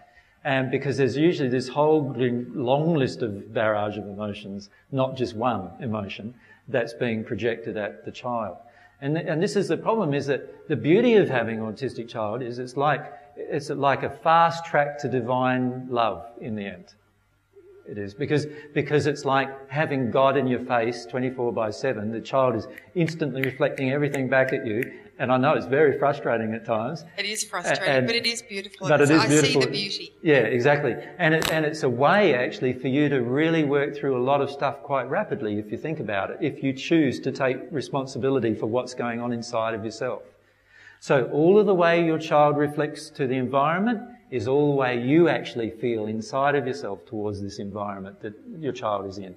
And 0.44 0.70
because 0.70 0.96
there's 0.96 1.16
usually 1.16 1.48
this 1.48 1.68
whole 1.68 2.14
long 2.54 2.94
list 2.94 3.20
of 3.20 3.52
barrage 3.52 3.98
of 3.98 4.06
emotions, 4.06 4.70
not 4.92 5.16
just 5.16 5.34
one 5.36 5.70
emotion, 5.80 6.34
that's 6.68 6.92
being 6.94 7.24
projected 7.24 7.76
at 7.76 8.04
the 8.04 8.10
child. 8.10 8.56
And, 9.00 9.16
and 9.18 9.42
this 9.42 9.56
is 9.56 9.68
the 9.68 9.76
problem 9.76 10.14
is 10.14 10.26
that 10.26 10.68
the 10.68 10.76
beauty 10.76 11.14
of 11.14 11.28
having 11.28 11.58
an 11.58 11.64
autistic 11.64 12.08
child 12.08 12.42
is 12.42 12.58
it's 12.58 12.76
like, 12.76 13.12
it's 13.36 13.68
like 13.68 14.02
a 14.02 14.10
fast 14.10 14.64
track 14.64 14.98
to 15.00 15.08
divine 15.08 15.86
love 15.90 16.26
in 16.40 16.56
the 16.56 16.66
end. 16.66 16.94
It 17.88 17.98
is 17.98 18.14
because, 18.14 18.46
because 18.74 19.06
it's 19.06 19.24
like 19.24 19.70
having 19.70 20.10
God 20.10 20.36
in 20.36 20.46
your 20.46 20.60
face 20.60 21.06
24 21.06 21.52
by 21.52 21.70
7. 21.70 22.10
The 22.10 22.20
child 22.20 22.56
is 22.56 22.66
instantly 22.94 23.42
reflecting 23.42 23.92
everything 23.92 24.28
back 24.28 24.52
at 24.52 24.66
you. 24.66 24.82
And 25.18 25.32
I 25.32 25.38
know 25.38 25.54
it's 25.54 25.66
very 25.66 25.98
frustrating 25.98 26.52
at 26.52 26.66
times. 26.66 27.04
It 27.16 27.24
is 27.24 27.42
frustrating, 27.42 27.84
and- 27.88 28.06
but 28.06 28.16
it 28.16 28.26
is 28.26 28.42
beautiful. 28.42 28.86
But 28.86 29.00
it 29.00 29.10
is 29.10 29.20
I 29.22 29.26
beautiful. 29.26 29.62
see 29.62 29.66
the 29.66 29.72
beauty. 29.72 30.12
Yeah, 30.22 30.40
exactly. 30.40 30.94
And 31.18 31.34
it, 31.34 31.50
and 31.50 31.64
it's 31.64 31.82
a 31.84 31.88
way 31.88 32.34
actually 32.34 32.74
for 32.74 32.88
you 32.88 33.08
to 33.08 33.22
really 33.22 33.64
work 33.64 33.96
through 33.96 34.16
a 34.18 34.22
lot 34.22 34.42
of 34.42 34.50
stuff 34.50 34.82
quite 34.82 35.08
rapidly 35.08 35.58
if 35.58 35.72
you 35.72 35.78
think 35.78 36.00
about 36.00 36.30
it, 36.30 36.38
if 36.42 36.62
you 36.62 36.72
choose 36.74 37.18
to 37.20 37.32
take 37.32 37.56
responsibility 37.70 38.54
for 38.54 38.66
what's 38.66 38.92
going 38.92 39.20
on 39.20 39.32
inside 39.32 39.72
of 39.74 39.84
yourself. 39.84 40.22
So 41.00 41.24
all 41.32 41.58
of 41.58 41.66
the 41.66 41.74
way 41.74 42.04
your 42.04 42.18
child 42.18 42.58
reflects 42.58 43.08
to 43.10 43.26
the 43.26 43.36
environment 43.36 44.00
is 44.30 44.48
all 44.48 44.70
the 44.72 44.76
way 44.76 45.00
you 45.00 45.28
actually 45.28 45.70
feel 45.70 46.06
inside 46.06 46.54
of 46.56 46.66
yourself 46.66 47.06
towards 47.06 47.40
this 47.40 47.58
environment 47.58 48.20
that 48.20 48.34
your 48.58 48.72
child 48.72 49.06
is 49.06 49.18
in. 49.18 49.36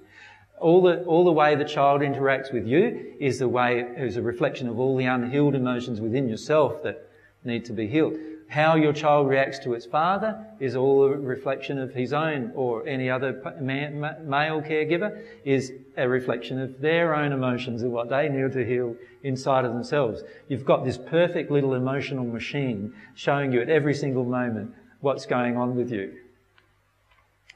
All 0.60 0.82
the, 0.82 1.02
all 1.04 1.24
the 1.24 1.32
way 1.32 1.54
the 1.54 1.64
child 1.64 2.02
interacts 2.02 2.52
with 2.52 2.66
you 2.66 3.14
is 3.18 3.38
the 3.38 3.48
way, 3.48 3.80
is 3.96 4.16
a 4.16 4.22
reflection 4.22 4.68
of 4.68 4.78
all 4.78 4.96
the 4.96 5.06
unhealed 5.06 5.54
emotions 5.54 6.00
within 6.00 6.28
yourself 6.28 6.82
that 6.82 7.08
need 7.44 7.64
to 7.64 7.72
be 7.72 7.88
healed. 7.88 8.14
How 8.50 8.74
your 8.74 8.92
child 8.92 9.28
reacts 9.28 9.60
to 9.60 9.74
its 9.74 9.86
father 9.86 10.44
is 10.58 10.74
all 10.74 11.04
a 11.04 11.16
reflection 11.16 11.78
of 11.78 11.94
his 11.94 12.12
own 12.12 12.52
or 12.56 12.86
any 12.86 13.08
other 13.08 13.32
male 13.60 14.60
caregiver 14.60 15.22
is 15.44 15.72
a 15.96 16.08
reflection 16.08 16.60
of 16.60 16.80
their 16.80 17.14
own 17.14 17.32
emotions 17.32 17.82
and 17.82 17.92
what 17.92 18.10
they 18.10 18.28
need 18.28 18.52
to 18.52 18.66
heal 18.66 18.96
inside 19.22 19.64
of 19.64 19.72
themselves. 19.72 20.24
You've 20.48 20.64
got 20.64 20.84
this 20.84 20.98
perfect 20.98 21.52
little 21.52 21.74
emotional 21.74 22.24
machine 22.24 22.92
showing 23.14 23.52
you 23.52 23.62
at 23.62 23.70
every 23.70 23.94
single 23.94 24.24
moment 24.24 24.74
what's 25.00 25.26
going 25.26 25.56
on 25.56 25.76
with 25.76 25.92
you. 25.92 26.16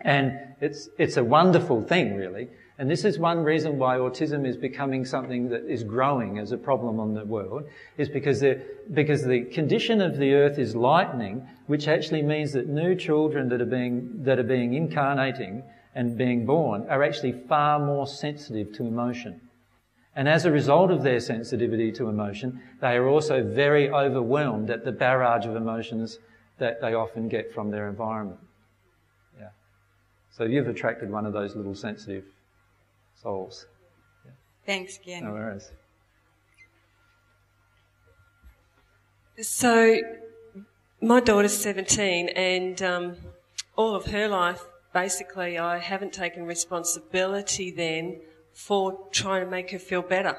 And 0.01 0.39
it's, 0.61 0.89
it's 0.97 1.17
a 1.17 1.25
wonderful 1.25 1.83
thing, 1.83 2.17
really. 2.17 2.49
And 2.77 2.91
this 2.91 3.05
is 3.05 3.21
one 3.21 3.45
reason 3.45 3.79
why 3.79 3.99
autism 3.99 4.45
is 4.45 4.57
becoming 4.57 5.05
something 5.05 5.49
that 5.51 5.65
is 5.65 5.85
growing 5.85 6.39
as 6.39 6.51
a 6.51 6.57
problem 6.59 6.99
on 6.99 7.15
the 7.15 7.25
world, 7.25 7.65
is 7.99 8.09
because 8.09 8.41
the, 8.41 8.61
because 8.93 9.25
the 9.25 9.45
condition 9.45 10.01
of 10.01 10.17
the 10.17 10.35
earth 10.35 10.59
is 10.59 10.75
lightening, 10.75 11.47
which 11.69 11.87
actually 11.87 12.23
means 12.23 12.53
that 12.53 12.67
new 12.67 12.97
children 12.97 13.49
that 13.51 13.61
are 13.61 13.67
being, 13.67 14.11
that 14.25 14.41
are 14.41 14.45
being 14.45 14.75
incarnating 14.75 15.63
and 15.95 16.19
being 16.19 16.45
born 16.45 16.85
are 16.89 17.05
actually 17.05 17.33
far 17.49 17.79
more 17.79 18.09
sensitive 18.09 18.73
to 18.73 18.85
emotion. 18.85 19.41
And 20.17 20.29
as 20.29 20.45
a 20.45 20.51
result 20.51 20.91
of 20.91 21.05
their 21.05 21.21
sensitivity 21.21 21.93
to 21.93 22.09
emotion, 22.09 22.61
they 22.81 22.97
are 22.97 23.09
also 23.09 23.45
very 23.45 23.89
overwhelmed 23.89 24.71
at 24.71 24.85
the 24.85 24.93
barrage 24.93 25.47
of 25.47 25.55
emotions 25.55 26.19
that 26.59 26.81
they 26.81 26.95
often 26.95 27.29
get 27.29 27.53
from 27.53 27.71
their 27.71 27.89
environment. 27.89 28.41
Yeah. 29.39 29.49
So 30.33 30.45
you've 30.45 30.69
attracted 30.69 31.11
one 31.11 31.27
of 31.27 31.33
those 31.33 31.55
little 31.55 31.75
sensitive 31.75 32.25
souls. 33.25 33.67
Thanks 34.65 34.99
again. 34.99 35.25
No 35.25 35.33
worries. 35.33 35.73
So, 39.41 40.01
my 41.01 41.21
daughter's 41.21 41.57
17, 41.59 42.29
and 42.29 42.81
um, 42.81 43.17
all 43.77 43.97
of 43.97 44.07
her 44.07 44.29
life, 44.29 44.63
basically, 44.93 45.59
I 45.59 45.79
haven't 45.79 46.13
taken 46.13 46.47
responsibility 46.47 47.73
then 47.73 48.21
for 48.53 49.09
trying 49.11 49.45
to 49.45 49.51
make 49.51 49.73
her 49.73 49.81
feel 49.81 50.03
better. 50.03 50.37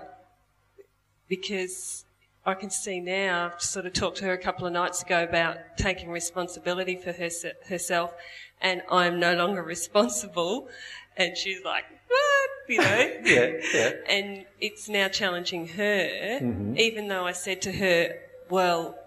Because 1.28 2.06
I 2.46 2.54
can 2.54 2.70
see 2.70 3.02
now, 3.02 3.52
I've 3.54 3.62
sort 3.62 3.86
of 3.86 3.94
talked 3.94 4.18
to 4.18 4.26
her 4.26 4.34
a 4.34 4.38
couple 4.38 4.66
of 4.66 4.72
nights 4.72 5.04
ago 5.04 5.24
about 5.24 5.58
taking 5.78 6.10
responsibility 6.10 6.96
for 6.96 7.12
her, 7.12 7.30
herself 7.68 8.14
and 8.62 8.82
I'm 8.90 9.20
no 9.20 9.36
longer 9.36 9.64
responsible. 9.76 10.70
And 11.18 11.38
she's 11.38 11.64
like, 11.64 11.84
what? 12.08 12.45
You 12.68 12.78
know? 12.80 13.12
yeah, 13.24 13.52
yeah. 13.74 13.92
And 14.10 14.46
it's 14.60 14.90
now 14.90 15.08
challenging 15.08 15.68
her, 15.70 16.40
Mm-hmm. 16.42 16.78
even 16.78 17.08
though 17.08 17.26
I 17.26 17.32
said 17.32 17.62
to 17.64 17.72
her, 17.72 18.16
well, 18.50 18.98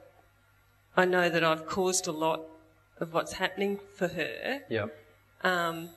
I 0.96 1.04
know 1.04 1.28
that 1.28 1.44
I've 1.44 1.66
caused 1.66 2.06
a 2.06 2.12
lot 2.12 2.40
of 3.00 3.12
what's 3.12 3.34
happening 3.34 3.78
for 3.94 4.08
her. 4.08 4.60
Yep. 4.68 4.96
Um, 5.42 5.90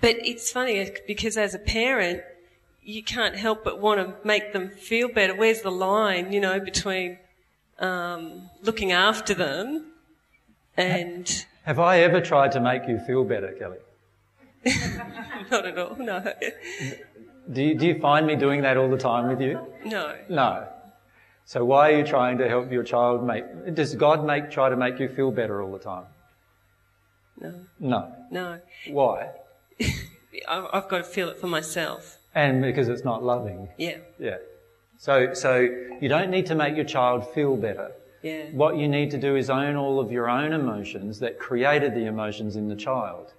but 0.00 0.16
it's 0.24 0.50
funny 0.52 0.90
because 1.06 1.36
as 1.36 1.54
a 1.54 1.58
parent, 1.58 2.22
you 2.82 3.02
can't 3.02 3.36
help 3.36 3.62
but 3.64 3.80
want 3.80 4.00
to 4.00 4.26
make 4.26 4.52
them 4.52 4.70
feel 4.70 5.08
better. 5.08 5.34
Where's 5.34 5.62
the 5.62 5.70
line, 5.70 6.32
you 6.32 6.40
know, 6.40 6.58
between 6.60 7.18
um, 7.78 8.50
looking 8.62 8.92
after 8.92 9.34
them 9.34 9.86
and 10.76 11.46
Have 11.64 11.78
I 11.78 12.00
ever 12.00 12.20
tried 12.20 12.52
to 12.52 12.60
make 12.60 12.88
you 12.88 12.98
feel 13.00 13.24
better, 13.24 13.52
Kelly? 13.52 13.78
not 15.50 15.66
at 15.66 15.78
all? 15.78 15.96
No, 15.96 16.22
Do 17.52 17.62
you, 17.62 17.74
do 17.74 17.86
you 17.86 17.98
find 18.00 18.26
me 18.26 18.36
doing 18.36 18.62
that 18.62 18.76
all 18.76 18.88
the 18.88 18.96
time 18.98 19.28
with 19.28 19.40
you? 19.40 19.60
no, 19.84 20.14
No. 20.28 20.68
So 21.44 21.64
why 21.64 21.92
are 21.92 21.98
you 21.98 22.04
trying 22.04 22.38
to 22.38 22.48
help 22.48 22.70
your 22.70 22.84
child 22.84 23.26
make, 23.26 23.44
does 23.74 23.94
God 23.96 24.24
make, 24.24 24.50
try 24.50 24.68
to 24.68 24.76
make 24.76 25.00
you 25.00 25.08
feel 25.08 25.32
better 25.32 25.60
all 25.60 25.72
the 25.72 25.78
time? 25.78 26.04
no, 27.40 27.54
No. 27.80 28.12
no. 28.30 28.60
Why? 28.90 29.30
I- 30.48 30.68
I've 30.72 30.88
got 30.88 30.98
to 30.98 31.04
feel 31.04 31.28
it 31.28 31.38
for 31.40 31.48
myself. 31.48 32.18
And 32.34 32.62
because 32.62 32.88
it's 32.88 33.04
not 33.04 33.22
loving. 33.22 33.68
Yeah, 33.76 33.98
Yeah. 34.18 34.38
So, 34.98 35.34
so 35.34 35.68
you 36.00 36.08
don't 36.08 36.30
need 36.30 36.46
to 36.46 36.54
make 36.54 36.76
your 36.76 36.84
child 36.84 37.28
feel 37.34 37.56
better. 37.56 37.90
yeah, 38.22 38.44
What 38.52 38.76
you 38.76 38.86
need 38.86 39.10
to 39.10 39.18
do 39.18 39.34
is 39.34 39.50
own 39.50 39.74
all 39.74 39.98
of 39.98 40.12
your 40.12 40.30
own 40.30 40.52
emotions 40.52 41.18
that 41.18 41.40
created 41.40 41.92
the 41.94 42.06
emotions 42.06 42.54
in 42.54 42.68
the 42.68 42.76
child. 42.76 43.32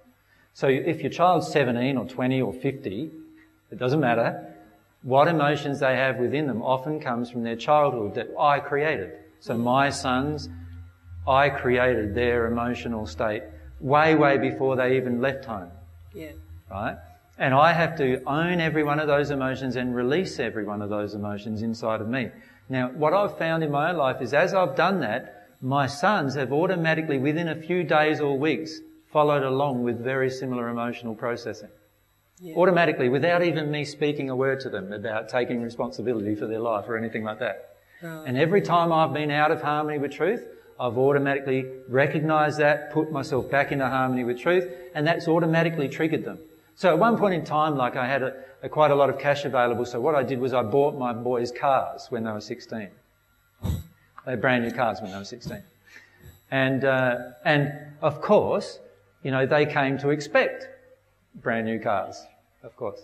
So 0.54 0.68
if 0.68 1.00
your 1.00 1.10
child's 1.10 1.48
17 1.52 1.96
or 1.96 2.06
20 2.06 2.40
or 2.40 2.52
50, 2.52 3.10
it 3.70 3.78
doesn't 3.78 4.00
matter. 4.00 4.54
What 5.02 5.28
emotions 5.28 5.80
they 5.80 5.96
have 5.96 6.16
within 6.16 6.46
them 6.46 6.62
often 6.62 7.00
comes 7.00 7.30
from 7.30 7.42
their 7.42 7.56
childhood 7.56 8.14
that 8.14 8.28
I 8.38 8.60
created. 8.60 9.12
So 9.40 9.58
my 9.58 9.90
sons, 9.90 10.48
I 11.28 11.50
created 11.50 12.14
their 12.14 12.46
emotional 12.46 13.06
state 13.06 13.42
way, 13.80 14.14
way 14.14 14.38
before 14.38 14.76
they 14.76 14.96
even 14.96 15.20
left 15.20 15.44
home 15.44 15.70
yeah, 16.14 16.32
right? 16.70 16.96
And 17.36 17.52
I 17.52 17.72
have 17.72 17.96
to 17.98 18.22
own 18.24 18.60
every 18.60 18.84
one 18.84 19.00
of 19.00 19.08
those 19.08 19.30
emotions 19.30 19.76
and 19.76 19.94
release 19.94 20.38
every 20.38 20.64
one 20.64 20.80
of 20.80 20.88
those 20.88 21.14
emotions 21.14 21.62
inside 21.62 22.00
of 22.00 22.08
me. 22.08 22.30
Now, 22.68 22.90
what 22.90 23.12
I've 23.12 23.36
found 23.36 23.64
in 23.64 23.70
my 23.70 23.90
own 23.90 23.96
life 23.96 24.22
is 24.22 24.32
as 24.32 24.54
I've 24.54 24.76
done 24.76 25.00
that, 25.00 25.48
my 25.60 25.86
sons 25.86 26.36
have 26.36 26.52
automatically, 26.52 27.18
within 27.18 27.48
a 27.48 27.56
few 27.56 27.82
days 27.82 28.20
or 28.20 28.38
weeks, 28.38 28.78
followed 29.14 29.44
along 29.44 29.84
with 29.84 30.00
very 30.00 30.28
similar 30.28 30.68
emotional 30.68 31.14
processing. 31.14 31.68
Yeah. 32.40 32.56
Automatically, 32.56 33.08
without 33.08 33.44
even 33.44 33.70
me 33.70 33.84
speaking 33.84 34.28
a 34.28 34.34
word 34.34 34.58
to 34.62 34.68
them 34.68 34.92
about 34.92 35.28
taking 35.28 35.62
responsibility 35.62 36.34
for 36.34 36.48
their 36.48 36.58
life 36.58 36.86
or 36.88 36.96
anything 36.96 37.22
like 37.22 37.38
that. 37.38 37.76
And 38.02 38.36
every 38.36 38.60
time 38.60 38.92
I've 38.92 39.14
been 39.14 39.30
out 39.30 39.52
of 39.52 39.62
harmony 39.62 39.98
with 39.98 40.10
truth, 40.10 40.44
I've 40.80 40.98
automatically 40.98 41.64
recognized 41.88 42.58
that, 42.58 42.90
put 42.92 43.12
myself 43.12 43.48
back 43.48 43.70
into 43.70 43.88
harmony 43.88 44.24
with 44.24 44.40
truth, 44.40 44.68
and 44.96 45.06
that's 45.06 45.28
automatically 45.28 45.88
triggered 45.88 46.24
them. 46.24 46.40
So 46.74 46.88
at 46.88 46.98
one 46.98 47.16
point 47.16 47.34
in 47.34 47.44
time, 47.44 47.76
like 47.76 47.94
I 47.94 48.08
had 48.08 48.24
a, 48.24 48.34
a, 48.64 48.68
quite 48.68 48.90
a 48.90 48.96
lot 48.96 49.10
of 49.10 49.20
cash 49.20 49.44
available, 49.44 49.86
so 49.86 50.00
what 50.00 50.16
I 50.16 50.24
did 50.24 50.40
was 50.40 50.52
I 50.52 50.64
bought 50.64 50.98
my 50.98 51.12
boys 51.12 51.52
cars 51.52 52.08
when 52.10 52.24
they 52.24 52.32
were 52.32 52.40
16. 52.40 52.90
They 53.62 53.70
had 54.26 54.40
brand 54.40 54.64
new 54.64 54.72
cars 54.72 55.00
when 55.00 55.12
they 55.12 55.18
were 55.18 55.24
16. 55.24 55.62
And, 56.50 56.84
uh, 56.84 57.16
and 57.44 57.72
of 58.02 58.20
course, 58.20 58.80
you 59.24 59.32
know, 59.32 59.44
they 59.46 59.66
came 59.66 59.98
to 59.98 60.10
expect 60.10 60.68
brand 61.34 61.66
new 61.66 61.80
cars, 61.80 62.24
of 62.62 62.76
course. 62.76 63.00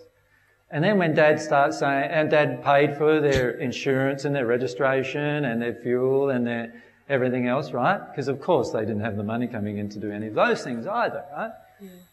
And 0.69 0.81
then 0.81 0.97
when 0.97 1.13
dad 1.13 1.41
starts 1.41 1.79
saying, 1.79 2.09
and 2.09 2.29
dad 2.31 2.63
paid 2.63 2.95
for 2.95 3.19
their 3.19 3.49
insurance 3.51 4.23
and 4.23 4.33
their 4.33 4.45
registration 4.45 5.43
and 5.43 5.61
their 5.61 5.73
fuel 5.73 6.29
and 6.29 6.47
their 6.47 6.81
everything 7.09 7.47
else, 7.47 7.71
right? 7.73 7.99
Because 8.09 8.29
of 8.29 8.39
course 8.39 8.69
they 8.69 8.79
didn't 8.81 9.01
have 9.01 9.17
the 9.17 9.23
money 9.23 9.47
coming 9.47 9.79
in 9.79 9.89
to 9.89 9.99
do 9.99 10.09
any 10.11 10.27
of 10.27 10.33
those 10.33 10.63
things 10.63 10.87
either, 10.87 11.25
right? 11.33 11.51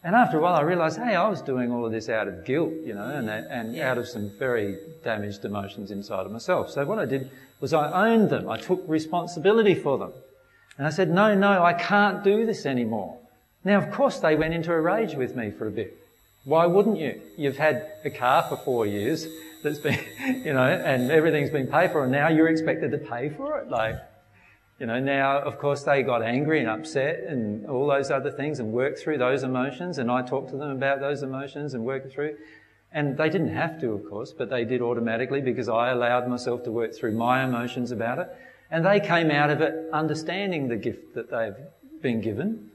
And 0.03 0.15
after 0.15 0.39
a 0.39 0.41
while 0.41 0.55
I 0.55 0.61
realised, 0.61 0.97
hey, 0.97 1.15
I 1.15 1.29
was 1.29 1.41
doing 1.41 1.71
all 1.71 1.85
of 1.85 1.91
this 1.91 2.09
out 2.09 2.27
of 2.27 2.43
guilt, 2.43 2.73
you 2.83 2.95
know, 2.95 3.05
and, 3.05 3.29
and 3.29 3.75
Yeah. 3.75 3.91
out 3.91 3.97
of 3.99 4.07
some 4.07 4.31
very 4.37 4.77
damaged 5.03 5.45
emotions 5.45 5.91
inside 5.91 6.25
of 6.25 6.31
myself. 6.31 6.71
So 6.71 6.83
what 6.85 6.99
I 6.99 7.05
did 7.05 7.29
was 7.61 7.71
I 7.71 8.09
owned 8.09 8.29
them. 8.31 8.49
I 8.49 8.57
took 8.57 8.83
responsibility 8.87 9.75
for 9.75 9.97
them. 9.99 10.11
And 10.77 10.87
I 10.87 10.89
said, 10.89 11.09
no, 11.11 11.35
no, 11.35 11.63
I 11.63 11.73
can't 11.73 12.23
do 12.23 12.45
this 12.45 12.65
anymore. 12.65 13.18
Now, 13.63 13.77
of 13.77 13.91
course, 13.91 14.19
they 14.19 14.35
went 14.35 14.53
into 14.53 14.71
a 14.71 14.79
rage 14.79 15.15
with 15.15 15.35
me 15.35 15.51
for 15.51 15.67
a 15.67 15.71
bit. 15.71 15.97
Why 16.45 16.65
wouldn't 16.65 16.97
you? 16.97 17.21
You've 17.37 17.57
had 17.57 17.91
a 18.05 18.09
car 18.09 18.43
for 18.43 18.55
four 18.55 18.85
years 18.85 19.27
that's 19.63 19.79
been, 19.79 19.99
you 20.45 20.53
know, 20.53 20.63
and 20.63 21.11
everything's 21.11 21.49
been 21.49 21.67
paid 21.67 21.91
for, 21.91 22.03
and 22.03 22.11
now 22.11 22.29
you're 22.29 22.47
expected 22.47 22.91
to 22.91 22.97
pay 22.97 23.29
for 23.29 23.59
it. 23.59 23.69
Like, 23.69 23.95
you 24.79 24.85
know, 24.85 24.99
now, 24.99 25.39
of 25.39 25.59
course, 25.59 25.83
they 25.83 26.03
got 26.03 26.23
angry 26.23 26.61
and 26.61 26.69
upset 26.69 27.19
and 27.27 27.67
all 27.67 27.87
those 27.87 28.09
other 28.09 28.31
things 28.31 28.59
and 28.59 28.71
worked 28.71 28.99
through 28.99 29.17
those 29.17 29.43
emotions, 29.43 29.97
and 29.97 30.09
I 30.09 30.21
talked 30.21 30.51
to 30.51 30.57
them 30.57 30.71
about 30.71 31.01
those 31.01 31.21
emotions 31.21 31.73
and 31.73 31.83
worked 31.83 32.13
through. 32.13 32.37
And 32.91 33.17
they 33.17 33.29
didn't 33.29 33.53
have 33.53 33.79
to, 33.81 33.91
of 33.91 34.09
course, 34.09 34.31
but 34.31 34.49
they 34.49 34.63
did 34.65 34.81
automatically 34.81 35.41
because 35.41 35.69
I 35.69 35.89
allowed 35.89 36.27
myself 36.27 36.63
to 36.63 36.71
work 36.71 36.95
through 36.95 37.11
my 37.11 37.43
emotions 37.43 37.91
about 37.91 38.17
it. 38.17 38.29
And 38.71 38.85
they 38.85 38.99
came 38.99 39.29
out 39.29 39.49
of 39.49 39.61
it 39.61 39.75
understanding 39.91 40.69
the 40.69 40.77
gift 40.77 41.13
that 41.13 41.29
they've 41.29 42.01
been 42.01 42.21
given 42.21 42.68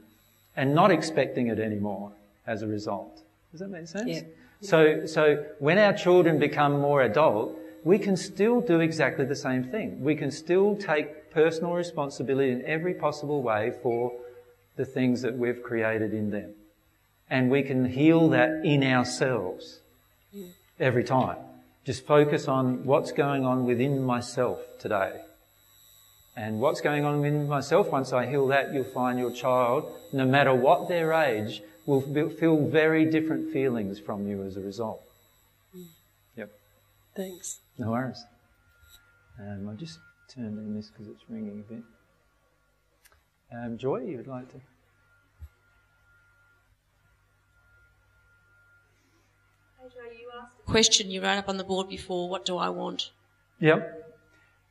and 0.55 0.73
not 0.73 0.91
expecting 0.91 1.47
it 1.47 1.59
anymore 1.59 2.11
as 2.47 2.61
a 2.61 2.67
result. 2.67 3.21
Does 3.51 3.61
that 3.61 3.69
make 3.69 3.87
sense? 3.87 4.07
Yeah. 4.07 4.21
So, 4.61 5.05
so 5.05 5.45
when 5.59 5.77
our 5.77 5.93
children 5.93 6.39
become 6.39 6.79
more 6.79 7.01
adult, 7.01 7.57
we 7.83 7.99
can 7.99 8.17
still 8.17 8.61
do 8.61 8.79
exactly 8.79 9.25
the 9.25 9.35
same 9.35 9.63
thing. 9.63 10.01
We 10.01 10.15
can 10.15 10.31
still 10.31 10.75
take 10.75 11.31
personal 11.31 11.73
responsibility 11.73 12.51
in 12.51 12.65
every 12.65 12.93
possible 12.93 13.41
way 13.43 13.73
for 13.83 14.11
the 14.75 14.85
things 14.85 15.21
that 15.21 15.37
we've 15.37 15.61
created 15.61 16.13
in 16.13 16.31
them. 16.31 16.53
And 17.29 17.49
we 17.49 17.63
can 17.63 17.85
heal 17.85 18.29
that 18.29 18.65
in 18.65 18.83
ourselves 18.83 19.79
every 20.79 21.03
time. 21.03 21.37
Just 21.85 22.05
focus 22.05 22.47
on 22.47 22.85
what's 22.85 23.11
going 23.11 23.45
on 23.45 23.65
within 23.65 24.03
myself 24.03 24.59
today. 24.79 25.21
And 26.37 26.59
what's 26.59 26.81
going 26.81 27.05
on 27.05 27.21
within 27.21 27.47
myself, 27.47 27.91
once 27.91 28.11
I 28.11 28.25
heal 28.25 28.47
that, 28.47 28.73
you'll 28.73 28.83
find 28.83 29.17
your 29.17 29.31
child, 29.31 29.89
no 30.11 30.25
matter 30.25 30.53
what 30.53 30.89
their 30.89 31.13
age, 31.13 31.61
will 31.85 32.01
feel 32.01 32.67
very 32.67 33.05
different 33.05 33.53
feelings 33.53 33.99
from 33.99 34.27
you 34.27 34.43
as 34.43 34.57
a 34.57 34.59
result. 34.59 35.01
Yep. 36.35 36.51
thanks. 37.15 37.59
No 37.77 37.91
worries. 37.91 38.25
Um, 39.39 39.69
I'll 39.69 39.75
just 39.75 39.99
turn 40.33 40.45
in 40.45 40.75
this 40.75 40.89
because 40.89 41.07
it's 41.07 41.23
ringing 41.29 41.63
a 41.67 41.73
bit. 41.73 41.83
Um, 43.53 43.77
Joy, 43.77 44.01
you 44.01 44.17
would 44.17 44.27
like 44.27 44.51
to? 44.51 44.57
Hey 49.79 49.87
Joy, 49.87 50.17
you 50.19 50.29
asked 50.41 50.57
a 50.59 50.69
question 50.69 51.09
you 51.09 51.21
wrote 51.21 51.37
up 51.37 51.47
on 51.47 51.57
the 51.57 51.63
board 51.63 51.87
before, 51.87 52.27
what 52.27 52.43
do 52.43 52.57
I 52.57 52.69
want? 52.69 53.11
Yep. 53.59 54.17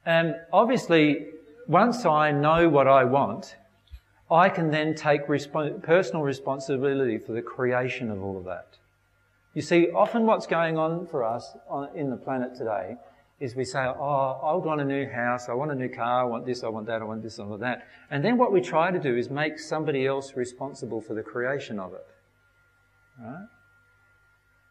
And 0.05 0.35
obviously, 0.53 1.29
once 1.67 2.05
I 2.05 2.31
know 2.31 2.69
what 2.69 2.87
I 2.87 3.05
want, 3.05 3.57
I 4.31 4.49
can 4.49 4.71
then 4.71 4.95
take 4.95 5.27
respo- 5.27 5.83
personal 5.83 6.23
responsibility 6.23 7.19
for 7.19 7.33
the 7.33 7.43
creation 7.43 8.11
of 8.11 8.23
all 8.23 8.37
of 8.37 8.45
that. 8.45 8.79
You 9.55 9.63
see, 9.63 9.91
often 9.91 10.27
what's 10.27 10.47
going 10.47 10.79
on 10.79 11.07
for 11.07 11.23
us 11.23 11.57
on, 11.69 11.89
in 11.95 12.11
the 12.11 12.17
planet 12.17 12.55
today 12.55 12.97
is 13.41 13.55
we 13.55 13.65
say, 13.65 13.81
oh, 13.81 14.41
I 14.43 14.55
want 14.55 14.81
a 14.81 14.85
new 14.85 15.09
house, 15.09 15.49
I 15.49 15.55
want 15.55 15.71
a 15.71 15.75
new 15.75 15.89
car, 15.89 16.23
I 16.23 16.25
want 16.25 16.47
this, 16.47 16.65
I 16.65 16.69
want 16.69 16.87
that, 16.87 17.03
I 17.03 17.05
want 17.05 17.23
this, 17.23 17.39
I 17.39 17.45
want 17.45 17.61
that. 17.61 17.87
And 18.11 18.25
then 18.25 18.39
what 18.39 18.53
we 18.53 18.61
try 18.61 18.91
to 18.91 18.99
do 18.99 19.17
is 19.17 19.31
make 19.31 19.59
somebody 19.59 20.07
else 20.07 20.35
responsible 20.35 21.01
for 21.01 21.15
the 21.15 21.23
creation 21.23 21.79
of 21.79 21.93
it. 21.95 22.07
Right? 23.21 23.47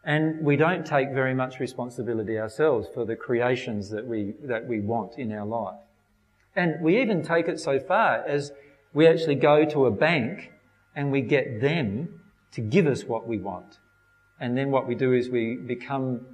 And 0.04 0.44
we 0.44 0.56
don't 0.56 0.84
take 0.84 1.10
very 1.12 1.34
much 1.34 1.60
responsibility 1.60 2.38
ourselves 2.38 2.88
for 2.92 3.06
the 3.06 3.16
creations 3.16 3.88
that 3.90 4.06
we, 4.06 4.34
that 4.42 4.66
we 4.66 4.80
want 4.80 5.18
in 5.18 5.32
our 5.32 5.46
life. 5.46 5.80
And 6.56 6.80
we 6.80 7.00
even 7.00 7.22
take 7.22 7.48
it 7.48 7.58
so 7.58 7.78
far 7.80 8.24
as 8.26 8.52
we 8.92 9.06
actually 9.06 9.34
go 9.34 9.64
to 9.64 9.86
a 9.86 9.90
bank 9.90 10.52
and 10.94 11.10
we 11.10 11.20
get 11.20 11.60
them 11.60 12.20
to 12.52 12.60
give 12.60 12.86
us 12.86 13.04
what 13.04 13.26
we 13.26 13.38
want. 13.38 13.78
And 14.40 14.56
then 14.56 14.70
what 14.70 14.86
we 14.86 14.94
do 14.94 15.12
is 15.12 15.28
we 15.28 15.56
become 15.56 16.26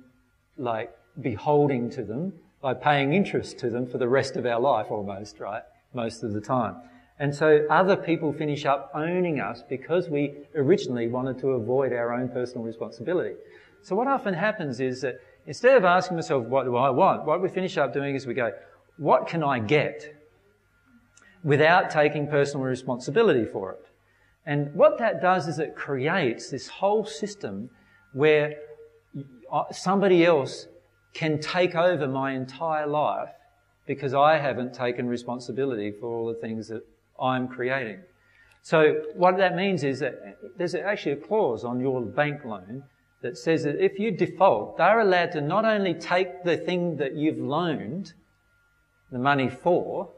like 0.58 0.90
beholding 1.20 1.90
to 1.90 2.04
them 2.04 2.34
by 2.60 2.74
paying 2.74 3.14
interest 3.14 3.58
to 3.58 3.70
them 3.70 3.86
for 3.86 3.98
the 3.98 4.08
rest 4.08 4.36
of 4.36 4.44
our 4.44 4.60
life 4.60 4.90
almost, 4.90 5.40
right? 5.40 5.62
Most 5.94 6.22
of 6.22 6.32
the 6.32 6.40
time. 6.40 6.76
And 7.18 7.34
so 7.34 7.66
other 7.70 7.96
people 7.96 8.32
finish 8.32 8.64
up 8.64 8.90
owning 8.94 9.40
us 9.40 9.62
because 9.68 10.08
we 10.08 10.34
originally 10.54 11.08
wanted 11.08 11.38
to 11.40 11.48
avoid 11.48 11.92
our 11.92 12.12
own 12.12 12.28
personal 12.28 12.64
responsibility. 12.64 13.34
So 13.82 13.96
what 13.96 14.06
often 14.06 14.34
happens 14.34 14.80
is 14.80 15.02
that 15.02 15.20
instead 15.46 15.76
of 15.76 15.84
asking 15.84 16.16
myself, 16.16 16.46
what 16.46 16.64
do 16.64 16.76
I 16.76 16.90
want? 16.90 17.24
What 17.24 17.42
we 17.42 17.48
finish 17.48 17.76
up 17.78 17.92
doing 17.92 18.14
is 18.14 18.26
we 18.26 18.34
go, 18.34 18.52
what 19.00 19.26
can 19.26 19.42
I 19.42 19.58
get 19.60 20.14
without 21.42 21.88
taking 21.88 22.28
personal 22.28 22.66
responsibility 22.66 23.46
for 23.46 23.72
it? 23.72 23.86
And 24.44 24.74
what 24.74 24.98
that 24.98 25.22
does 25.22 25.48
is 25.48 25.58
it 25.58 25.74
creates 25.74 26.50
this 26.50 26.68
whole 26.68 27.06
system 27.06 27.70
where 28.12 28.56
somebody 29.72 30.26
else 30.26 30.66
can 31.14 31.40
take 31.40 31.74
over 31.74 32.06
my 32.06 32.32
entire 32.32 32.86
life 32.86 33.30
because 33.86 34.12
I 34.12 34.36
haven't 34.36 34.74
taken 34.74 35.08
responsibility 35.08 35.94
for 35.98 36.06
all 36.06 36.26
the 36.26 36.38
things 36.38 36.68
that 36.68 36.82
I'm 37.18 37.48
creating. 37.48 38.00
So 38.60 38.96
what 39.14 39.38
that 39.38 39.56
means 39.56 39.82
is 39.82 40.00
that 40.00 40.36
there's 40.58 40.74
actually 40.74 41.12
a 41.12 41.16
clause 41.16 41.64
on 41.64 41.80
your 41.80 42.02
bank 42.02 42.44
loan 42.44 42.82
that 43.22 43.38
says 43.38 43.64
that 43.64 43.82
if 43.82 43.98
you 43.98 44.10
default, 44.10 44.76
they're 44.76 45.00
allowed 45.00 45.32
to 45.32 45.40
not 45.40 45.64
only 45.64 45.94
take 45.94 46.44
the 46.44 46.58
thing 46.58 46.98
that 46.98 47.14
you've 47.16 47.38
loaned 47.38 48.12
the 49.10 49.18
money 49.18 49.48
for, 49.48 50.10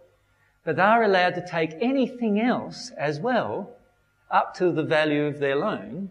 but 0.64 0.76
they're 0.76 1.02
allowed 1.02 1.34
to 1.34 1.46
take 1.46 1.74
anything 1.80 2.40
else 2.40 2.90
as 2.96 3.20
well 3.20 3.76
up 4.30 4.54
to 4.54 4.72
the 4.72 4.82
value 4.82 5.24
of 5.24 5.38
their 5.38 5.56
loan 5.56 6.10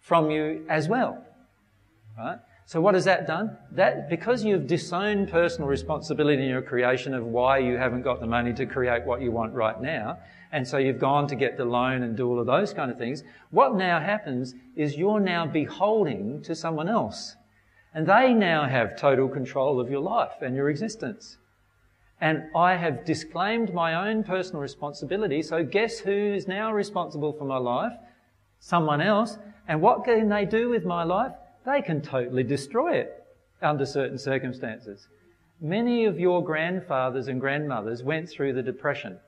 from 0.00 0.30
you 0.30 0.64
as 0.68 0.88
well. 0.88 1.24
Right? 2.16 2.38
So 2.66 2.82
what 2.82 2.94
has 2.94 3.06
that 3.06 3.26
done? 3.26 3.56
That, 3.72 4.10
because 4.10 4.44
you've 4.44 4.66
disowned 4.66 5.30
personal 5.30 5.68
responsibility 5.68 6.42
in 6.42 6.50
your 6.50 6.60
creation 6.60 7.14
of 7.14 7.24
why 7.24 7.58
you 7.58 7.78
haven't 7.78 8.02
got 8.02 8.20
the 8.20 8.26
money 8.26 8.52
to 8.52 8.66
create 8.66 9.06
what 9.06 9.22
you 9.22 9.30
want 9.30 9.54
right 9.54 9.80
now, 9.80 10.18
and 10.52 10.68
so 10.68 10.76
you've 10.76 10.98
gone 10.98 11.26
to 11.28 11.34
get 11.34 11.56
the 11.56 11.64
loan 11.64 12.02
and 12.02 12.16
do 12.16 12.28
all 12.28 12.38
of 12.38 12.46
those 12.46 12.74
kind 12.74 12.90
of 12.90 12.98
things, 12.98 13.22
what 13.50 13.74
now 13.74 14.00
happens 14.00 14.54
is 14.76 14.96
you're 14.96 15.20
now 15.20 15.46
beholding 15.46 16.42
to 16.42 16.54
someone 16.54 16.88
else. 16.88 17.36
And 17.94 18.06
they 18.06 18.34
now 18.34 18.68
have 18.68 18.98
total 18.98 19.28
control 19.28 19.80
of 19.80 19.90
your 19.90 20.00
life 20.00 20.42
and 20.42 20.54
your 20.54 20.68
existence. 20.68 21.38
And 22.20 22.44
I 22.54 22.74
have 22.74 23.04
disclaimed 23.04 23.72
my 23.72 24.08
own 24.08 24.24
personal 24.24 24.60
responsibility, 24.60 25.42
so 25.42 25.64
guess 25.64 26.00
who 26.00 26.10
is 26.10 26.48
now 26.48 26.72
responsible 26.72 27.32
for 27.32 27.44
my 27.44 27.58
life? 27.58 27.92
Someone 28.58 29.00
else. 29.00 29.38
And 29.68 29.80
what 29.80 30.04
can 30.04 30.28
they 30.28 30.44
do 30.44 30.68
with 30.68 30.84
my 30.84 31.04
life? 31.04 31.32
They 31.64 31.82
can 31.82 32.00
totally 32.00 32.42
destroy 32.42 32.96
it 32.96 33.24
under 33.62 33.86
certain 33.86 34.18
circumstances. 34.18 35.06
Many 35.60 36.06
of 36.06 36.18
your 36.18 36.42
grandfathers 36.42 37.28
and 37.28 37.40
grandmothers 37.40 38.02
went 38.02 38.28
through 38.28 38.54
the 38.54 38.62
Depression. 38.62 39.18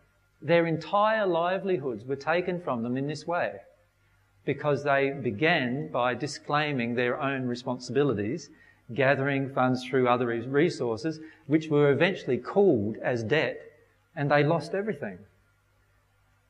Their 0.42 0.66
entire 0.66 1.26
livelihoods 1.26 2.04
were 2.04 2.16
taken 2.16 2.60
from 2.60 2.82
them 2.82 2.96
in 2.96 3.06
this 3.06 3.26
way 3.26 3.56
because 4.44 4.82
they 4.82 5.10
began 5.10 5.88
by 5.88 6.14
disclaiming 6.14 6.94
their 6.94 7.20
own 7.20 7.46
responsibilities 7.46 8.48
gathering 8.94 9.50
funds 9.50 9.84
through 9.84 10.08
other 10.08 10.26
resources, 10.26 11.20
which 11.46 11.68
were 11.68 11.90
eventually 11.90 12.38
called 12.38 12.96
as 13.02 13.22
debt, 13.22 13.60
and 14.16 14.30
they 14.30 14.42
lost 14.42 14.74
everything. 14.74 15.18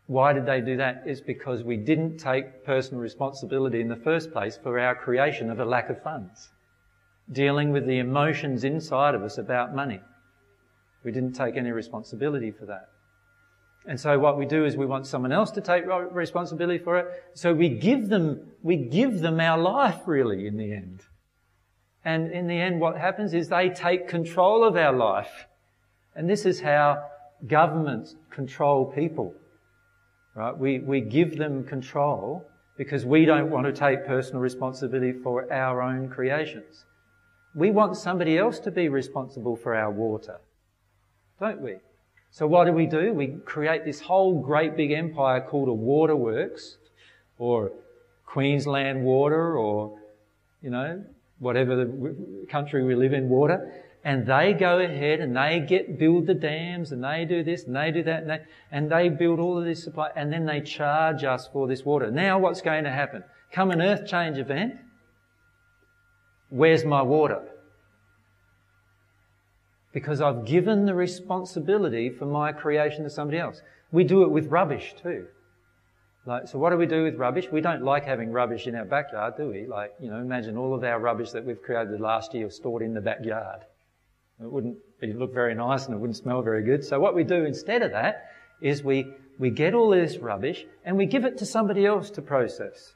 Why 0.07 0.33
did 0.33 0.47
they 0.47 0.61
do 0.61 0.77
that? 0.79 1.05
It's 1.07 1.21
because 1.21 1.63
we 1.63 1.77
didn't 1.77 2.19
take 2.19 2.65
personal 2.65 3.01
responsibility 3.01 3.81
in 3.81 3.89
the 3.89 3.97
first 3.97 4.33
place 4.33 4.59
for 4.61 4.79
our 4.79 4.95
creation 4.95 5.51
of 5.51 5.61
a 5.61 5.65
lack 5.65 5.89
of 5.89 6.03
funds. 6.03 6.49
Dealing 7.31 7.71
with 7.71 7.87
the 7.87 7.99
emotions 7.99 8.65
inside 8.65 9.15
of 9.15 9.23
us 9.23 9.39
about 9.39 9.75
money. 9.75 10.01
We 11.05 11.13
didn't 11.13 11.35
take 11.35 11.57
any 11.57 11.71
responsibility 11.71 12.51
for 12.51 12.67
that. 12.67 12.89
And 13.87 13.99
so 13.99 14.19
what 14.19 14.37
we 14.37 14.47
do 14.47 14.65
is 14.65 14.77
we 14.77 14.85
want 14.85 15.07
someone 15.07 15.33
else 15.33 15.51
to 15.53 15.61
take 15.61 15.85
responsibility 15.87 16.83
for 16.83 16.99
it. 16.99 17.07
So 17.35 17.55
we 17.55 17.69
give 17.69 18.09
them, 18.09 18.53
we 18.63 18.77
give 18.77 19.21
them 19.21 19.41
our 19.41 19.59
life 19.59 20.01
really 20.07 20.47
in 20.47 20.57
the 20.57 20.73
end. 20.73 21.03
And 22.05 22.31
in 22.33 22.47
the 22.47 22.55
end, 22.55 22.81
what 22.81 22.97
happens 22.97 23.35
is 23.35 23.49
they 23.49 23.69
take 23.69 24.09
control 24.09 24.65
of 24.65 24.77
our 24.77 24.93
life. 24.93 25.47
And 26.17 26.29
this 26.29 26.47
is 26.47 26.61
how 26.61 27.05
governments 27.47 28.17
control 28.31 28.87
people. 28.87 29.35
Right? 30.35 30.57
We, 30.57 30.79
we 30.79 31.01
give 31.01 31.37
them 31.37 31.65
control 31.65 32.47
because 32.77 33.05
we 33.05 33.27
don't 33.27 33.51
want 33.51 33.67
to 33.67 33.73
take 33.73 34.07
personal 34.07 34.41
responsibility 34.41 35.13
for 35.13 35.53
our 35.53 35.83
own 35.83 36.09
creations. 36.09 36.87
We 37.55 37.71
want 37.71 37.97
somebody 37.97 38.39
else 38.39 38.59
to 38.61 38.71
be 38.71 38.89
responsible 38.89 39.57
for 39.57 39.75
our 39.75 39.91
water. 39.91 40.41
Don't 41.41 41.61
we? 41.61 41.77
So 42.31 42.47
what 42.47 42.67
do 42.67 42.73
we 42.73 42.87
do? 42.87 43.13
We 43.13 43.39
create 43.45 43.85
this 43.85 44.01
whole 44.01 44.41
great 44.41 44.77
big 44.77 44.93
empire 44.93 45.41
called 45.41 45.69
a 45.69 45.73
waterworks 45.75 46.79
or 47.39 47.73
Queensland 48.25 49.03
Water 49.03 49.59
or, 49.59 49.99
you 50.63 50.71
know, 50.71 51.05
whatever 51.41 51.75
the 51.75 52.47
country 52.49 52.85
we 52.85 52.95
live 52.95 53.13
in, 53.13 53.29
water, 53.29 53.73
and 54.05 54.27
they 54.27 54.55
go 54.55 54.79
ahead 54.79 55.21
and 55.21 55.37
they 55.37 55.61
get 55.61 55.99
build 55.99 56.27
the 56.27 56.35
dams 56.35 56.93
and 56.93 57.03
they 57.05 57.25
do 57.25 57.43
this 57.43 57.65
and 57.65 57.77
they 57.77 57.91
do 57.91 58.03
that 58.03 58.23
and 58.23 58.31
they, 58.31 58.41
and 58.71 58.91
they 58.91 59.09
build 59.09 59.39
all 59.41 59.59
of 59.59 59.65
this 59.65 59.83
supply 59.83 60.11
and 60.17 60.33
then 60.33 60.47
they 60.47 60.61
charge 60.61 61.25
us 61.25 61.49
for 61.53 61.67
this 61.67 61.85
water. 61.85 62.11
Now 62.11 62.39
what's 62.39 62.63
going 62.63 62.85
to 62.85 62.91
happen? 62.91 63.25
Come 63.53 63.71
an 63.71 63.83
earth 63.83 64.07
change 64.07 64.39
event, 64.39 64.75
where's 66.49 66.85
my 66.85 67.03
water? 67.03 67.43
Because 69.93 70.21
I've 70.21 70.45
given 70.47 70.87
the 70.87 70.95
responsibility 70.95 72.11
for 72.11 72.25
my 72.25 72.53
creation 72.53 73.03
to 73.05 73.11
somebody 73.11 73.39
else. 73.39 73.61
We 73.93 74.05
do 74.05 74.23
it 74.23 74.31
with 74.31 74.47
rubbish 74.47 74.95
too. 75.03 75.27
Like, 76.31 76.47
so 76.47 76.61
what 76.61 76.71
do 76.71 76.77
we 76.77 76.87
do 76.87 77.03
with 77.03 77.17
rubbish? 77.17 77.49
We 77.51 77.61
don't 77.61 77.83
like 77.83 78.05
having 78.05 78.31
rubbish 78.31 78.69
in 78.69 78.77
our 78.77 78.85
backyard, 78.85 79.35
do 79.37 79.49
we? 79.49 79.67
Like, 79.67 79.95
you 79.99 80.09
know, 80.09 80.19
imagine 80.19 80.57
all 80.57 80.73
of 80.77 80.85
our 80.85 81.01
rubbish 81.01 81.33
that 81.33 81.45
we've 81.45 81.61
created 81.61 82.01
last 82.01 82.33
year 82.35 82.49
stored 82.51 82.83
in 82.83 82.95
the 82.95 83.01
backyard. 83.01 83.63
It 84.41 84.47
wouldn't 84.47 84.79
be, 85.01 85.13
look 85.13 85.35
very 85.35 85.57
nice 85.57 85.87
and 85.87 85.95
it 85.97 85.99
wouldn't 85.99 86.17
smell 86.17 86.41
very 86.41 86.63
good. 86.63 86.85
So 86.85 87.01
what 87.01 87.17
we 87.17 87.25
do 87.25 87.45
instead 87.45 87.83
of 87.83 87.91
that 87.91 88.31
is 88.63 88.85
we, 88.85 89.13
we 89.41 89.51
get 89.51 89.75
all 89.75 89.91
this 89.91 90.19
rubbish 90.19 90.65
and 90.85 90.97
we 90.97 91.07
give 91.07 91.25
it 91.25 91.39
to 91.39 91.47
somebody 91.47 91.85
else 91.85 92.11
to 92.11 92.23
process. 92.23 92.95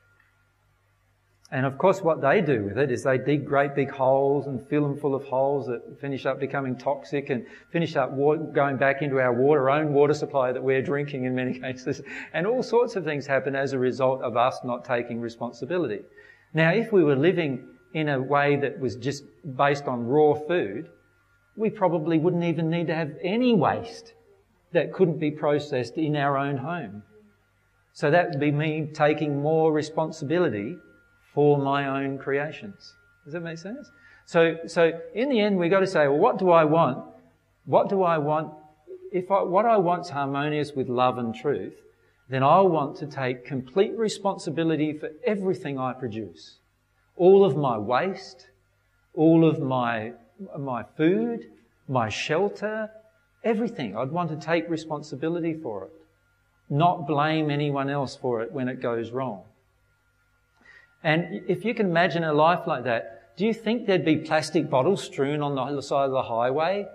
And 1.54 1.64
of 1.64 1.78
course, 1.78 2.02
what 2.02 2.20
they 2.20 2.40
do 2.40 2.64
with 2.64 2.78
it 2.78 2.90
is 2.90 3.04
they 3.04 3.16
dig 3.16 3.46
great 3.46 3.76
big 3.76 3.88
holes 3.88 4.48
and 4.48 4.60
fill 4.66 4.82
them 4.82 4.98
full 4.98 5.14
of 5.14 5.22
holes 5.22 5.68
that 5.68 6.00
finish 6.00 6.26
up 6.26 6.40
becoming 6.40 6.76
toxic 6.76 7.30
and 7.30 7.46
finish 7.70 7.94
up 7.94 8.10
going 8.52 8.76
back 8.76 9.02
into 9.02 9.20
our 9.20 9.32
water, 9.32 9.70
our 9.70 9.78
own 9.78 9.92
water 9.92 10.14
supply 10.14 10.50
that 10.50 10.60
we're 10.60 10.82
drinking 10.82 11.26
in 11.26 11.34
many 11.36 11.56
cases. 11.60 12.02
And 12.32 12.44
all 12.44 12.64
sorts 12.64 12.96
of 12.96 13.04
things 13.04 13.24
happen 13.24 13.54
as 13.54 13.72
a 13.72 13.78
result 13.78 14.20
of 14.22 14.36
us 14.36 14.58
not 14.64 14.84
taking 14.84 15.20
responsibility. 15.20 16.00
Now, 16.54 16.72
if 16.72 16.90
we 16.90 17.04
were 17.04 17.14
living 17.14 17.68
in 17.92 18.08
a 18.08 18.20
way 18.20 18.56
that 18.56 18.80
was 18.80 18.96
just 18.96 19.22
based 19.56 19.84
on 19.84 20.08
raw 20.08 20.34
food, 20.34 20.88
we 21.54 21.70
probably 21.70 22.18
wouldn't 22.18 22.42
even 22.42 22.68
need 22.68 22.88
to 22.88 22.96
have 22.96 23.12
any 23.22 23.54
waste 23.54 24.14
that 24.72 24.92
couldn't 24.92 25.20
be 25.20 25.30
processed 25.30 25.98
in 25.98 26.16
our 26.16 26.36
own 26.36 26.56
home. 26.56 27.04
So 27.92 28.10
that 28.10 28.30
would 28.30 28.40
be 28.40 28.50
me 28.50 28.90
taking 28.92 29.40
more 29.40 29.72
responsibility 29.72 30.78
for 31.34 31.58
my 31.58 32.04
own 32.04 32.18
creations. 32.18 32.94
Does 33.24 33.32
that 33.32 33.40
make 33.40 33.58
sense? 33.58 33.90
So, 34.26 34.56
so 34.66 34.92
in 35.14 35.28
the 35.28 35.40
end, 35.40 35.58
we've 35.58 35.70
got 35.70 35.80
to 35.80 35.86
say, 35.86 36.06
well, 36.08 36.18
what 36.18 36.38
do 36.38 36.50
I 36.50 36.64
want? 36.64 37.04
What 37.66 37.88
do 37.88 38.02
I 38.02 38.18
want? 38.18 38.52
If 39.12 39.30
I, 39.30 39.42
what 39.42 39.66
I 39.66 39.76
want 39.76 40.02
is 40.06 40.10
harmonious 40.10 40.72
with 40.72 40.88
love 40.88 41.18
and 41.18 41.34
truth, 41.34 41.74
then 42.28 42.42
I 42.42 42.60
want 42.60 42.96
to 42.98 43.06
take 43.06 43.44
complete 43.44 43.96
responsibility 43.96 44.92
for 44.92 45.10
everything 45.26 45.78
I 45.78 45.92
produce. 45.92 46.58
All 47.16 47.44
of 47.44 47.56
my 47.56 47.76
waste, 47.76 48.48
all 49.14 49.46
of 49.46 49.60
my, 49.60 50.12
my 50.58 50.84
food, 50.96 51.50
my 51.86 52.08
shelter, 52.08 52.90
everything. 53.44 53.96
I'd 53.96 54.10
want 54.10 54.30
to 54.30 54.36
take 54.36 54.68
responsibility 54.68 55.54
for 55.54 55.84
it. 55.84 55.92
Not 56.70 57.06
blame 57.06 57.50
anyone 57.50 57.90
else 57.90 58.16
for 58.16 58.40
it 58.40 58.50
when 58.50 58.68
it 58.68 58.80
goes 58.80 59.10
wrong. 59.10 59.42
And 61.04 61.42
if 61.46 61.64
you 61.64 61.74
can 61.74 61.86
imagine 61.86 62.24
a 62.24 62.32
life 62.32 62.66
like 62.66 62.84
that, 62.84 63.36
do 63.36 63.44
you 63.44 63.52
think 63.52 63.86
there'd 63.86 64.04
be 64.04 64.16
plastic 64.16 64.70
bottles 64.70 65.04
strewn 65.04 65.42
on 65.42 65.54
the 65.54 65.82
side 65.82 66.06
of 66.06 66.12
the 66.12 66.22
highway? 66.22 66.88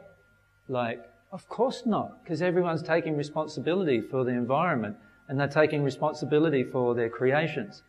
Like, 0.67 0.99
of 1.31 1.47
course 1.47 1.83
not, 1.85 2.23
because 2.23 2.41
everyone's 2.41 2.81
taking 2.81 3.15
responsibility 3.15 4.01
for 4.01 4.23
the 4.23 4.31
environment 4.31 4.97
and 5.27 5.39
they're 5.39 5.47
taking 5.47 5.83
responsibility 5.83 6.63
for 6.63 6.95
their 6.95 7.09
creations. 7.09 7.83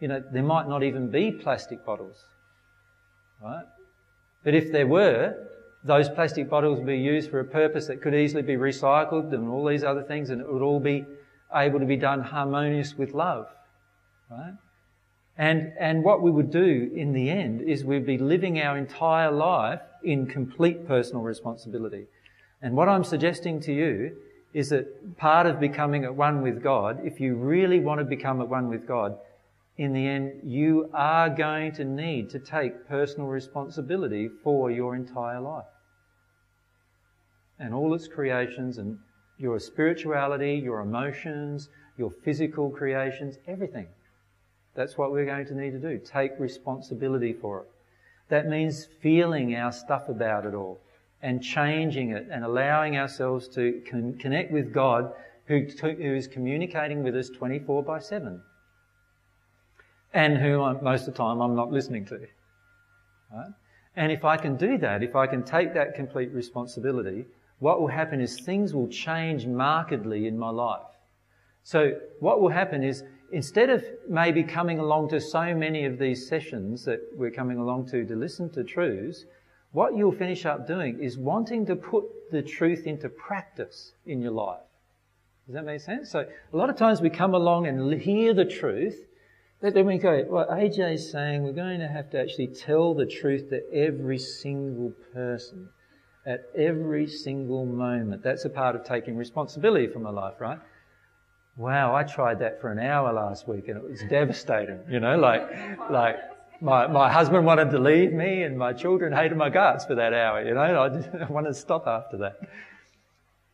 You 0.00 0.08
know, 0.08 0.24
there 0.32 0.42
might 0.42 0.68
not 0.68 0.82
even 0.82 1.08
be 1.08 1.30
plastic 1.30 1.86
bottles, 1.86 2.24
right? 3.40 3.66
But 4.42 4.54
if 4.54 4.72
there 4.72 4.88
were, 4.88 5.36
those 5.84 6.08
plastic 6.08 6.50
bottles 6.50 6.78
would 6.78 6.86
be 6.86 6.98
used 6.98 7.30
for 7.30 7.38
a 7.38 7.44
purpose 7.44 7.86
that 7.86 8.02
could 8.02 8.14
easily 8.14 8.42
be 8.42 8.56
recycled 8.56 9.32
and 9.32 9.48
all 9.48 9.64
these 9.66 9.84
other 9.84 10.02
things, 10.02 10.30
and 10.30 10.40
it 10.40 10.52
would 10.52 10.62
all 10.62 10.80
be 10.80 11.04
able 11.54 11.78
to 11.78 11.86
be 11.86 11.96
done 11.96 12.22
harmonious 12.22 12.96
with 12.96 13.12
love, 13.12 13.46
right? 14.30 14.54
And, 15.38 15.72
and 15.78 16.04
what 16.04 16.22
we 16.22 16.30
would 16.30 16.50
do 16.50 16.90
in 16.94 17.12
the 17.12 17.30
end 17.30 17.62
is 17.62 17.84
we'd 17.84 18.06
be 18.06 18.18
living 18.18 18.60
our 18.60 18.76
entire 18.76 19.30
life 19.30 19.80
in 20.02 20.26
complete 20.26 20.86
personal 20.86 21.22
responsibility. 21.22 22.06
And 22.62 22.76
what 22.76 22.88
I'm 22.88 23.04
suggesting 23.04 23.60
to 23.60 23.72
you 23.72 24.16
is 24.52 24.68
that 24.70 25.16
part 25.16 25.46
of 25.46 25.60
becoming 25.60 26.04
at 26.04 26.14
one 26.14 26.42
with 26.42 26.62
God, 26.62 27.00
if 27.04 27.20
you 27.20 27.36
really 27.36 27.80
want 27.80 28.00
to 28.00 28.04
become 28.04 28.40
at 28.42 28.48
one 28.48 28.68
with 28.68 28.86
God, 28.86 29.16
in 29.78 29.94
the 29.94 30.06
end, 30.06 30.42
you 30.44 30.90
are 30.92 31.30
going 31.30 31.72
to 31.72 31.84
need 31.84 32.28
to 32.30 32.38
take 32.38 32.86
personal 32.86 33.28
responsibility 33.28 34.28
for 34.42 34.70
your 34.70 34.94
entire 34.94 35.40
life. 35.40 35.64
and 37.60 37.74
all 37.74 37.94
its 37.94 38.08
creations 38.08 38.78
and 38.78 38.98
your 39.38 39.58
spirituality, 39.58 40.54
your 40.54 40.80
emotions, 40.80 41.68
your 41.98 42.10
physical 42.10 42.70
creations, 42.70 43.36
everything. 43.46 43.86
That's 44.80 44.96
what 44.96 45.12
we're 45.12 45.26
going 45.26 45.44
to 45.44 45.54
need 45.54 45.72
to 45.72 45.78
do. 45.78 45.98
Take 45.98 46.32
responsibility 46.38 47.34
for 47.34 47.60
it. 47.60 47.66
That 48.30 48.48
means 48.48 48.88
feeling 49.02 49.54
our 49.54 49.72
stuff 49.72 50.08
about 50.08 50.46
it 50.46 50.54
all 50.54 50.80
and 51.20 51.42
changing 51.42 52.12
it 52.12 52.28
and 52.30 52.46
allowing 52.46 52.96
ourselves 52.96 53.46
to 53.48 53.82
con- 53.86 54.16
connect 54.18 54.50
with 54.50 54.72
God 54.72 55.12
who, 55.44 55.66
t- 55.66 55.96
who 55.96 56.14
is 56.14 56.26
communicating 56.26 57.02
with 57.02 57.14
us 57.14 57.28
24 57.28 57.82
by 57.82 57.98
7 57.98 58.40
and 60.14 60.38
who 60.38 60.62
I'm, 60.62 60.82
most 60.82 61.06
of 61.06 61.12
the 61.12 61.18
time 61.18 61.42
I'm 61.42 61.54
not 61.54 61.70
listening 61.70 62.06
to. 62.06 62.14
Right? 63.30 63.52
And 63.96 64.10
if 64.10 64.24
I 64.24 64.38
can 64.38 64.56
do 64.56 64.78
that, 64.78 65.02
if 65.02 65.14
I 65.14 65.26
can 65.26 65.42
take 65.42 65.74
that 65.74 65.94
complete 65.94 66.32
responsibility, 66.32 67.26
what 67.58 67.82
will 67.82 67.88
happen 67.88 68.22
is 68.22 68.40
things 68.40 68.72
will 68.72 68.88
change 68.88 69.44
markedly 69.44 70.26
in 70.26 70.38
my 70.38 70.48
life. 70.48 70.86
So 71.64 71.98
what 72.20 72.40
will 72.40 72.48
happen 72.48 72.82
is 72.82 73.04
instead 73.32 73.70
of 73.70 73.84
maybe 74.08 74.42
coming 74.42 74.78
along 74.78 75.08
to 75.10 75.20
so 75.20 75.54
many 75.54 75.84
of 75.84 75.98
these 75.98 76.28
sessions 76.28 76.84
that 76.84 77.00
we're 77.14 77.30
coming 77.30 77.58
along 77.58 77.86
to 77.90 78.04
to 78.04 78.16
listen 78.16 78.50
to 78.50 78.64
truths, 78.64 79.24
what 79.72 79.96
you'll 79.96 80.12
finish 80.12 80.46
up 80.46 80.66
doing 80.66 81.00
is 81.00 81.16
wanting 81.16 81.66
to 81.66 81.76
put 81.76 82.04
the 82.30 82.42
truth 82.42 82.86
into 82.86 83.08
practice 83.08 83.92
in 84.06 84.20
your 84.20 84.32
life. 84.32 84.60
Does 85.46 85.54
that 85.54 85.64
make 85.64 85.80
sense? 85.80 86.10
So 86.10 86.20
a 86.52 86.56
lot 86.56 86.70
of 86.70 86.76
times 86.76 87.00
we 87.00 87.10
come 87.10 87.34
along 87.34 87.66
and 87.66 87.92
hear 88.00 88.34
the 88.34 88.44
truth, 88.44 89.06
but 89.60 89.74
then 89.74 89.86
we 89.86 89.98
go, 89.98 90.24
well, 90.28 90.46
AJ 90.46 90.94
is 90.94 91.10
saying 91.10 91.42
we're 91.42 91.52
going 91.52 91.80
to 91.80 91.88
have 91.88 92.10
to 92.10 92.20
actually 92.20 92.48
tell 92.48 92.94
the 92.94 93.06
truth 93.06 93.50
to 93.50 93.62
every 93.72 94.18
single 94.18 94.92
person 95.12 95.68
at 96.26 96.44
every 96.56 97.06
single 97.06 97.66
moment. 97.66 98.22
That's 98.22 98.44
a 98.44 98.50
part 98.50 98.76
of 98.76 98.84
taking 98.84 99.16
responsibility 99.16 99.86
for 99.86 99.98
my 99.98 100.10
life, 100.10 100.34
right? 100.40 100.58
Wow, 101.60 101.94
I 101.94 102.04
tried 102.04 102.38
that 102.38 102.58
for 102.58 102.72
an 102.72 102.78
hour 102.78 103.12
last 103.12 103.46
week 103.46 103.68
and 103.68 103.76
it 103.76 103.82
was 103.82 104.02
devastating, 104.08 104.80
you 104.88 104.98
know, 104.98 105.18
like, 105.18 105.42
like 105.90 106.16
my, 106.62 106.86
my 106.86 107.12
husband 107.12 107.44
wanted 107.44 107.70
to 107.72 107.78
leave 107.78 108.14
me 108.14 108.44
and 108.44 108.56
my 108.56 108.72
children 108.72 109.12
hated 109.12 109.36
my 109.36 109.50
guts 109.50 109.84
for 109.84 109.94
that 109.96 110.14
hour, 110.14 110.42
you 110.42 110.54
know, 110.54 110.82
I, 110.82 110.88
just, 110.88 111.10
I 111.14 111.26
wanted 111.26 111.48
to 111.48 111.54
stop 111.54 111.86
after 111.86 112.16
that. 112.16 112.38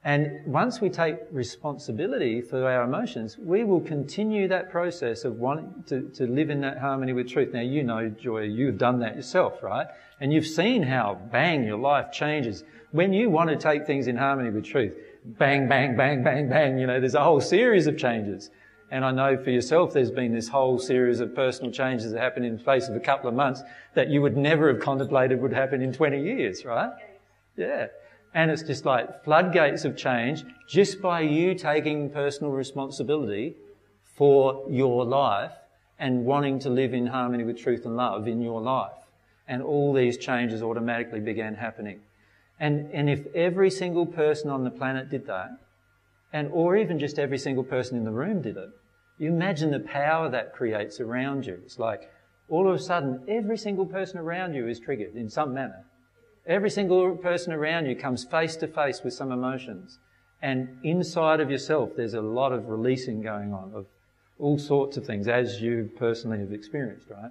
And 0.04 0.46
once 0.46 0.80
we 0.80 0.88
take 0.88 1.16
responsibility 1.32 2.42
for 2.42 2.64
our 2.64 2.84
emotions, 2.84 3.38
we 3.38 3.64
will 3.64 3.80
continue 3.80 4.46
that 4.46 4.70
process 4.70 5.24
of 5.24 5.40
wanting 5.40 5.82
to, 5.88 6.02
to 6.10 6.28
live 6.28 6.48
in 6.48 6.60
that 6.60 6.78
harmony 6.78 7.12
with 7.12 7.28
truth. 7.28 7.52
Now, 7.52 7.62
you 7.62 7.82
know, 7.82 8.08
Joy, 8.08 8.42
you've 8.42 8.78
done 8.78 9.00
that 9.00 9.16
yourself, 9.16 9.64
right? 9.64 9.88
And 10.20 10.32
you've 10.32 10.46
seen 10.46 10.84
how 10.84 11.20
bang 11.32 11.64
your 11.64 11.78
life 11.78 12.12
changes. 12.12 12.62
When 12.92 13.12
you 13.12 13.30
want 13.30 13.50
to 13.50 13.56
take 13.56 13.84
things 13.84 14.06
in 14.06 14.16
harmony 14.16 14.50
with 14.50 14.64
truth, 14.64 14.94
bang, 15.26 15.68
bang, 15.68 15.96
bang, 15.96 16.22
bang, 16.22 16.48
bang, 16.48 16.78
you 16.78 16.86
know, 16.86 17.00
there's 17.00 17.14
a 17.14 17.24
whole 17.24 17.40
series 17.40 17.86
of 17.86 17.98
changes. 17.98 18.50
And 18.90 19.04
I 19.04 19.10
know 19.10 19.36
for 19.36 19.50
yourself 19.50 19.92
there's 19.92 20.12
been 20.12 20.32
this 20.32 20.48
whole 20.48 20.78
series 20.78 21.18
of 21.18 21.34
personal 21.34 21.72
changes 21.72 22.12
that 22.12 22.20
happened 22.20 22.46
in 22.46 22.54
the 22.54 22.60
space 22.60 22.88
of 22.88 22.94
a 22.94 23.00
couple 23.00 23.28
of 23.28 23.34
months 23.34 23.62
that 23.94 24.08
you 24.08 24.22
would 24.22 24.36
never 24.36 24.72
have 24.72 24.80
contemplated 24.80 25.42
would 25.42 25.52
happen 25.52 25.82
in 25.82 25.92
20 25.92 26.22
years, 26.22 26.64
right? 26.64 26.92
Yeah. 27.56 27.88
And 28.34 28.50
it's 28.50 28.62
just 28.62 28.84
like 28.84 29.24
floodgates 29.24 29.84
of 29.84 29.96
change 29.96 30.44
just 30.68 31.02
by 31.02 31.20
you 31.20 31.54
taking 31.54 32.10
personal 32.10 32.52
responsibility 32.52 33.56
for 34.04 34.64
your 34.70 35.04
life 35.04 35.52
and 35.98 36.24
wanting 36.24 36.58
to 36.60 36.70
live 36.70 36.94
in 36.94 37.06
harmony 37.06 37.42
with 37.42 37.58
truth 37.58 37.86
and 37.86 37.96
love 37.96 38.28
in 38.28 38.40
your 38.40 38.60
life. 38.60 38.92
And 39.48 39.62
all 39.62 39.92
these 39.92 40.18
changes 40.18 40.62
automatically 40.62 41.20
began 41.20 41.54
happening. 41.54 42.00
And, 42.58 42.90
and 42.92 43.10
if 43.10 43.26
every 43.34 43.70
single 43.70 44.06
person 44.06 44.50
on 44.50 44.64
the 44.64 44.70
planet 44.70 45.10
did 45.10 45.26
that, 45.26 45.50
and 46.32 46.50
or 46.52 46.76
even 46.76 46.98
just 46.98 47.18
every 47.18 47.38
single 47.38 47.64
person 47.64 47.96
in 47.96 48.04
the 48.04 48.10
room 48.10 48.42
did 48.42 48.56
it, 48.56 48.70
you 49.18 49.28
imagine 49.28 49.70
the 49.70 49.80
power 49.80 50.28
that 50.30 50.54
creates 50.54 51.00
around 51.00 51.46
you. 51.46 51.58
It's 51.64 51.78
like 51.78 52.10
all 52.48 52.68
of 52.68 52.74
a 52.74 52.78
sudden 52.78 53.24
every 53.28 53.56
single 53.58 53.86
person 53.86 54.18
around 54.18 54.54
you 54.54 54.68
is 54.68 54.78
triggered 54.78 55.16
in 55.16 55.28
some 55.28 55.54
manner. 55.54 55.84
Every 56.46 56.70
single 56.70 57.16
person 57.16 57.52
around 57.52 57.86
you 57.86 57.96
comes 57.96 58.24
face 58.24 58.56
to 58.56 58.68
face 58.68 59.02
with 59.02 59.14
some 59.14 59.32
emotions. 59.32 59.98
And 60.42 60.78
inside 60.84 61.40
of 61.40 61.50
yourself, 61.50 61.90
there's 61.96 62.14
a 62.14 62.20
lot 62.20 62.52
of 62.52 62.68
releasing 62.68 63.22
going 63.22 63.52
on 63.52 63.72
of 63.74 63.86
all 64.38 64.58
sorts 64.58 64.96
of 64.96 65.06
things, 65.06 65.28
as 65.28 65.62
you 65.62 65.90
personally 65.96 66.38
have 66.38 66.52
experienced, 66.52 67.08
right? 67.08 67.30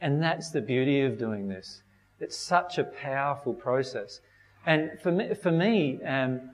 And 0.00 0.22
that's 0.22 0.50
the 0.50 0.60
beauty 0.60 1.00
of 1.00 1.18
doing 1.18 1.48
this. 1.48 1.82
It's 2.20 2.36
such 2.36 2.78
a 2.78 2.84
powerful 2.84 3.54
process. 3.54 4.20
And 4.66 4.98
for 5.00 5.12
me, 5.12 5.34
for 5.34 5.52
me 5.52 6.02
um, 6.02 6.50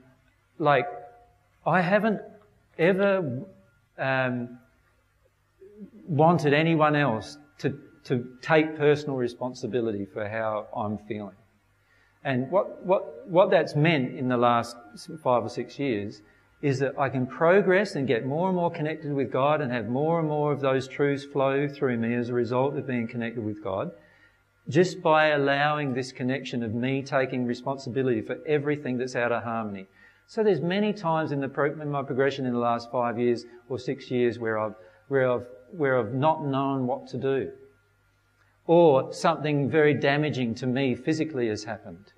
like, 0.59 0.87
I 1.65 1.81
haven't 1.81 2.21
ever 2.77 3.41
um, 3.97 4.59
wanted 6.07 6.53
anyone 6.53 6.95
else 6.95 7.37
to, 7.59 7.79
to 8.05 8.25
take 8.41 8.77
personal 8.77 9.15
responsibility 9.15 10.05
for 10.05 10.27
how 10.27 10.67
I'm 10.75 10.97
feeling. 11.07 11.35
And 12.23 12.49
what, 12.49 12.85
what, 12.85 13.27
what 13.27 13.51
that's 13.51 13.75
meant 13.75 14.15
in 14.15 14.27
the 14.27 14.37
last 14.37 14.75
five 15.23 15.43
or 15.43 15.49
six 15.49 15.77
years 15.77 16.21
is 16.61 16.79
that 16.79 16.97
I 16.97 17.09
can 17.09 17.27
progress 17.27 17.95
and 17.95 18.07
get 18.07 18.25
more 18.25 18.47
and 18.47 18.55
more 18.55 18.71
connected 18.71 19.13
with 19.13 19.31
God 19.31 19.61
and 19.61 19.71
have 19.71 19.87
more 19.87 20.19
and 20.19 20.27
more 20.27 20.51
of 20.51 20.61
those 20.61 20.87
truths 20.87 21.23
flow 21.23 21.67
through 21.67 21.97
me 21.97 22.15
as 22.15 22.29
a 22.29 22.33
result 22.33 22.77
of 22.77 22.87
being 22.87 23.07
connected 23.07 23.43
with 23.43 23.63
God 23.63 23.91
just 24.69 25.01
by 25.01 25.27
allowing 25.27 25.93
this 25.93 26.11
connection 26.11 26.63
of 26.63 26.73
me 26.73 27.01
taking 27.01 27.45
responsibility 27.45 28.21
for 28.21 28.37
everything 28.47 28.97
that's 28.97 29.15
out 29.15 29.31
of 29.31 29.43
harmony. 29.43 29.85
So 30.27 30.43
there's 30.43 30.61
many 30.61 30.91
times 30.91 31.31
in, 31.31 31.39
the 31.39 31.47
pro- 31.47 31.79
in 31.79 31.89
my 31.91 32.01
progression 32.01 32.45
in 32.45 32.53
the 32.53 32.59
last 32.59 32.91
five 32.91 33.19
years 33.19 33.45
or 33.69 33.77
six 33.77 34.09
years 34.09 34.39
where 34.39 34.57
I've, 34.57 34.73
where 35.07 35.31
I've, 35.31 35.47
where 35.71 35.99
I've 35.99 36.13
not 36.13 36.45
known 36.45 36.87
what 36.87 37.07
to 37.07 37.17
do. 37.17 37.51
Or 38.65 39.13
something 39.13 39.69
very 39.69 39.93
damaging 39.93 40.55
to 40.55 40.65
me 40.65 40.95
physically 40.95 41.47
has 41.49 41.63
happened. 41.63 42.13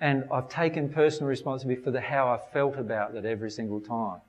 And 0.00 0.24
I've 0.32 0.48
taken 0.48 0.88
personal 0.88 1.28
responsibility 1.28 1.80
for 1.80 1.92
the 1.92 2.00
how 2.00 2.28
I 2.28 2.38
felt 2.52 2.76
about 2.76 3.14
that 3.14 3.24
every 3.24 3.50
single 3.50 3.80
time 3.80 4.20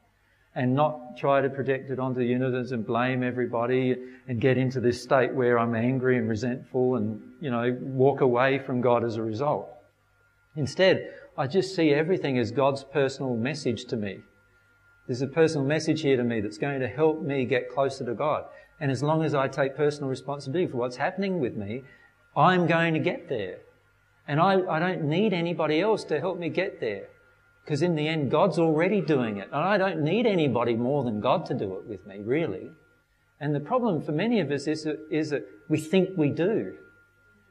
and 0.57 0.73
not 0.73 1.15
try 1.15 1.39
to 1.39 1.49
project 1.51 1.91
it 1.91 1.99
onto 1.99 2.19
the 2.19 2.25
universe 2.25 2.71
and 2.71 2.83
blame 2.83 3.21
everybody 3.21 3.95
and 4.27 4.41
get 4.41 4.57
into 4.57 4.79
this 4.79 4.99
state 4.99 5.31
where 5.31 5.59
I'm 5.59 5.75
angry 5.75 6.17
and 6.17 6.27
resentful 6.27 6.95
and, 6.95 7.21
you 7.39 7.51
know, 7.51 7.77
walk 7.79 8.21
away 8.21 8.57
from 8.57 8.81
God 8.81 9.03
as 9.03 9.17
a 9.17 9.21
result. 9.21 9.69
Instead, 10.55 11.13
I 11.37 11.45
just 11.45 11.75
see 11.75 11.93
everything 11.93 12.39
as 12.39 12.49
God's 12.49 12.83
personal 12.83 13.35
message 13.35 13.85
to 13.85 13.97
me. 13.97 14.17
There's 15.05 15.21
a 15.21 15.27
personal 15.27 15.67
message 15.67 16.01
here 16.01 16.17
to 16.17 16.23
me 16.23 16.41
that's 16.41 16.57
going 16.57 16.79
to 16.79 16.87
help 16.87 17.21
me 17.21 17.45
get 17.45 17.69
closer 17.69 18.03
to 18.05 18.15
God. 18.15 18.45
And 18.79 18.89
as 18.89 19.03
long 19.03 19.23
as 19.23 19.35
I 19.35 19.47
take 19.47 19.77
personal 19.77 20.09
responsibility 20.09 20.71
for 20.71 20.77
what's 20.77 20.97
happening 20.97 21.39
with 21.39 21.55
me, 21.55 21.83
I'm 22.35 22.65
going 22.65 22.95
to 22.95 22.99
get 22.99 23.29
there. 23.29 23.59
And 24.27 24.39
I, 24.39 24.59
I 24.67 24.79
don't 24.79 25.03
need 25.03 25.33
anybody 25.33 25.81
else 25.81 26.03
to 26.05 26.19
help 26.19 26.39
me 26.39 26.49
get 26.49 26.79
there. 26.79 27.09
Because 27.67 27.81
in 27.81 27.95
the 27.95 28.07
end, 28.07 28.31
God's 28.31 28.57
already 28.59 29.01
doing 29.01 29.39
it. 29.39 29.49
And 29.51 29.61
I 29.61 29.77
don't 29.77 30.01
need 30.01 30.25
anybody 30.25 30.77
more 30.77 31.03
than 31.03 31.19
God 31.19 31.45
to 31.47 31.53
do 31.53 31.75
it 31.75 31.85
with 31.85 32.07
me, 32.07 32.21
really. 32.23 32.71
And 33.41 33.53
the 33.53 33.59
problem 33.59 34.01
for 34.01 34.13
many 34.13 34.39
of 34.39 34.51
us 34.51 34.67
is 34.67 34.85
that, 34.85 35.05
is 35.11 35.31
that 35.31 35.45
we 35.67 35.77
think 35.77 36.11
we 36.15 36.29
do. 36.29 36.77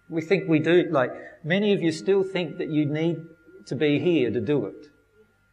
We 0.09 0.23
think 0.23 0.49
we 0.49 0.59
do. 0.59 0.89
Like, 0.91 1.11
many 1.45 1.75
of 1.75 1.83
you 1.83 1.93
still 1.93 2.23
think 2.23 2.57
that 2.57 2.71
you 2.71 2.87
need 2.87 3.27
to 3.67 3.75
be 3.75 3.99
here 3.99 4.31
to 4.31 4.41
do 4.41 4.65
it. 4.65 4.87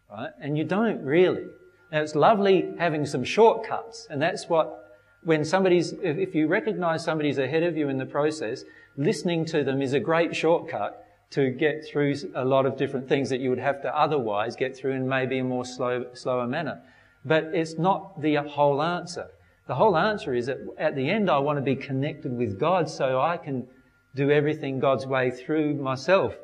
Right? 0.10 0.32
And 0.40 0.58
you 0.58 0.64
don't 0.64 1.04
really. 1.04 1.48
Now, 1.92 2.00
it's 2.00 2.16
lovely 2.16 2.74
having 2.80 3.06
some 3.06 3.26
shortcuts. 3.26 4.08
And 4.10 4.22
that's 4.22 4.48
what, 4.48 4.94
when 5.24 5.44
somebody's, 5.44 5.92
if 6.02 6.34
you 6.34 6.48
recognize 6.48 7.04
somebody's 7.04 7.38
ahead 7.38 7.64
of 7.64 7.76
you 7.76 7.90
in 7.90 7.98
the 7.98 8.06
process, 8.06 8.64
listening 8.96 9.44
to 9.48 9.66
them 9.66 9.82
is 9.82 9.92
a 9.92 10.00
great 10.00 10.34
shortcut 10.34 11.03
to 11.34 11.50
get 11.50 11.86
through 11.86 12.16
a 12.36 12.46
lot 12.46 12.66
of 12.66 12.78
different 12.78 13.10
things 13.10 13.30
that 13.30 13.40
you 13.40 13.50
would 13.50 13.60
have 13.60 13.82
to 13.82 13.98
otherwise 13.98 14.56
get 14.56 14.76
through 14.78 14.92
in 14.92 15.08
maybe 15.08 15.40
a 15.40 15.44
more 15.44 15.66
slow, 15.66 16.06
slower 16.14 16.46
manner. 16.48 16.82
But 17.26 17.46
it's 17.54 17.78
not 17.78 18.22
the 18.22 18.36
whole 18.36 18.82
answer. 18.82 19.28
The 19.68 19.76
whole 19.76 19.98
answer 19.98 20.34
is 20.34 20.46
that 20.48 20.60
at 20.78 20.96
the 20.96 21.10
end 21.10 21.30
I 21.30 21.40
want 21.40 21.58
to 21.58 21.62
be 21.62 21.76
connected 21.76 22.38
with 22.38 22.60
God 22.60 22.90
so 22.90 23.20
I 23.20 23.38
can 23.38 23.66
do 24.14 24.30
everything 24.30 24.80
God's 24.80 25.08
way 25.08 25.32
through 25.32 25.76
myself. 25.76 26.36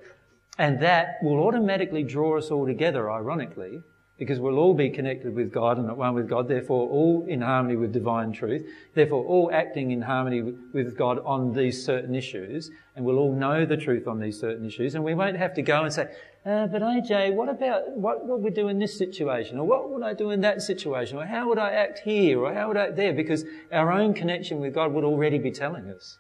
And 0.57 0.79
that 0.81 1.17
will 1.21 1.39
automatically 1.39 2.03
draw 2.03 2.37
us 2.37 2.49
all 2.49 2.65
together, 2.65 3.11
ironically, 3.11 3.81
because 4.19 4.37
we'll 4.37 4.59
all 4.59 4.73
be 4.73 4.89
connected 4.89 5.33
with 5.33 5.51
God 5.51 5.77
and 5.77 5.89
at 5.89 5.95
one 5.95 6.13
with 6.13 6.27
God, 6.27 6.49
therefore 6.49 6.89
all 6.89 7.25
in 7.27 7.41
harmony 7.41 7.77
with 7.77 7.93
divine 7.93 8.33
truth, 8.33 8.67
therefore 8.93 9.25
all 9.25 9.49
acting 9.53 9.91
in 9.91 10.01
harmony 10.01 10.41
with 10.73 10.97
God 10.97 11.19
on 11.25 11.53
these 11.53 11.83
certain 11.83 12.13
issues, 12.13 12.69
and 12.95 13.05
we'll 13.05 13.17
all 13.17 13.33
know 13.33 13.65
the 13.65 13.77
truth 13.77 14.07
on 14.07 14.19
these 14.19 14.37
certain 14.37 14.65
issues, 14.65 14.93
and 14.93 15.03
we 15.05 15.15
won't 15.15 15.37
have 15.37 15.53
to 15.53 15.61
go 15.61 15.83
and 15.83 15.93
say, 15.93 16.11
uh, 16.45 16.67
but 16.67 16.81
AJ, 16.81 17.33
what 17.33 17.47
about 17.47 17.89
what 17.91 18.27
would 18.27 18.41
we 18.41 18.49
do 18.49 18.67
in 18.67 18.77
this 18.77 18.97
situation, 18.97 19.57
or 19.57 19.65
what 19.65 19.89
would 19.89 20.03
I 20.03 20.13
do 20.13 20.31
in 20.31 20.41
that 20.41 20.61
situation, 20.61 21.17
or 21.17 21.25
how 21.25 21.47
would 21.47 21.57
I 21.57 21.71
act 21.71 21.99
here, 21.99 22.41
or 22.41 22.53
how 22.53 22.67
would 22.67 22.77
I 22.77 22.87
act 22.87 22.97
there? 22.97 23.13
Because 23.13 23.45
our 23.71 23.89
own 23.91 24.13
connection 24.13 24.59
with 24.59 24.73
God 24.73 24.91
would 24.93 25.05
already 25.05 25.37
be 25.37 25.51
telling 25.51 25.89
us 25.89 26.17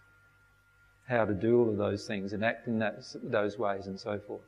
how 1.09 1.25
to 1.25 1.33
do 1.33 1.59
all 1.59 1.69
of 1.69 1.75
those 1.75 2.07
things 2.07 2.31
and 2.31 2.45
act 2.45 2.67
in 2.67 2.79
that, 2.79 3.03
those 3.23 3.57
ways 3.57 3.87
and 3.87 3.99
so 3.99 4.19
forth. 4.25 4.41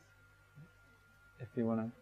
if 1.41 1.49
you 1.57 1.65
want 1.65 1.81
to. 1.81 2.00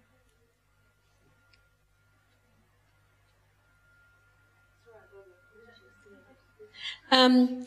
Um, 7.11 7.65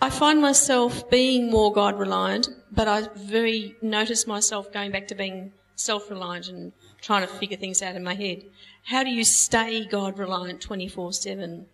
I 0.00 0.10
find 0.10 0.40
myself 0.40 1.08
being 1.08 1.50
more 1.50 1.72
God 1.72 1.98
reliant, 1.98 2.48
but 2.70 2.88
I 2.88 3.08
very 3.14 3.76
notice 3.82 4.26
myself 4.26 4.72
going 4.72 4.90
back 4.90 5.08
to 5.08 5.14
being 5.14 5.52
self 5.76 6.10
reliant 6.10 6.48
and 6.48 6.72
trying 7.00 7.26
to 7.26 7.32
figure 7.32 7.56
things 7.56 7.82
out 7.82 7.96
in 7.96 8.02
my 8.02 8.14
head. 8.14 8.44
How 8.84 9.04
do 9.04 9.10
you 9.10 9.24
stay 9.24 9.86
God 9.86 10.18
reliant 10.18 10.60
24 10.60 11.12
7? 11.12 11.66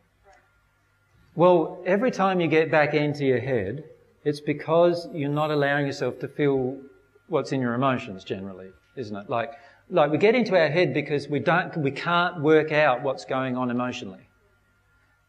Well, 1.34 1.82
every 1.86 2.10
time 2.10 2.40
you 2.40 2.48
get 2.48 2.70
back 2.70 2.94
into 2.94 3.24
your 3.24 3.40
head, 3.40 3.84
it's 4.24 4.40
because 4.40 5.08
you're 5.12 5.30
not 5.30 5.50
allowing 5.50 5.86
yourself 5.86 6.18
to 6.20 6.28
feel 6.28 6.76
what's 7.28 7.52
in 7.52 7.60
your 7.60 7.74
emotions 7.74 8.24
generally, 8.24 8.70
isn't 8.96 9.16
it? 9.16 9.30
Like, 9.30 9.52
like 9.88 10.10
we 10.10 10.18
get 10.18 10.34
into 10.34 10.58
our 10.58 10.68
head 10.68 10.92
because 10.92 11.28
we 11.28 11.38
don't, 11.38 11.76
we 11.78 11.92
can't 11.92 12.42
work 12.42 12.72
out 12.72 13.02
what's 13.02 13.24
going 13.24 13.56
on 13.56 13.70
emotionally. 13.70 14.26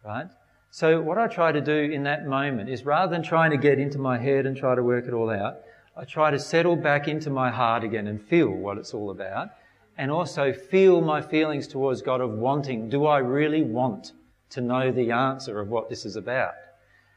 Right? 0.03 0.27
So 0.71 1.01
what 1.01 1.17
I 1.17 1.27
try 1.27 1.51
to 1.51 1.61
do 1.61 1.73
in 1.73 2.03
that 2.03 2.27
moment 2.27 2.69
is 2.69 2.85
rather 2.85 3.11
than 3.11 3.23
trying 3.23 3.51
to 3.51 3.57
get 3.57 3.79
into 3.79 3.97
my 3.97 4.17
head 4.17 4.45
and 4.45 4.55
try 4.55 4.75
to 4.75 4.83
work 4.83 5.07
it 5.07 5.13
all 5.13 5.29
out, 5.31 5.57
I 5.97 6.05
try 6.05 6.29
to 6.31 6.39
settle 6.39 6.75
back 6.75 7.07
into 7.07 7.29
my 7.29 7.49
heart 7.49 7.83
again 7.83 8.07
and 8.07 8.21
feel 8.21 8.49
what 8.49 8.77
it's 8.77 8.93
all 8.93 9.09
about 9.09 9.49
and 9.97 10.11
also 10.11 10.53
feel 10.53 11.01
my 11.01 11.21
feelings 11.21 11.67
towards 11.67 12.01
God 12.01 12.21
of 12.21 12.31
wanting, 12.31 12.87
do 12.87 13.05
I 13.05 13.17
really 13.17 13.63
want 13.63 14.13
to 14.51 14.61
know 14.61 14.91
the 14.91 15.11
answer 15.11 15.59
of 15.59 15.67
what 15.67 15.89
this 15.89 16.05
is 16.05 16.15
about? 16.15 16.53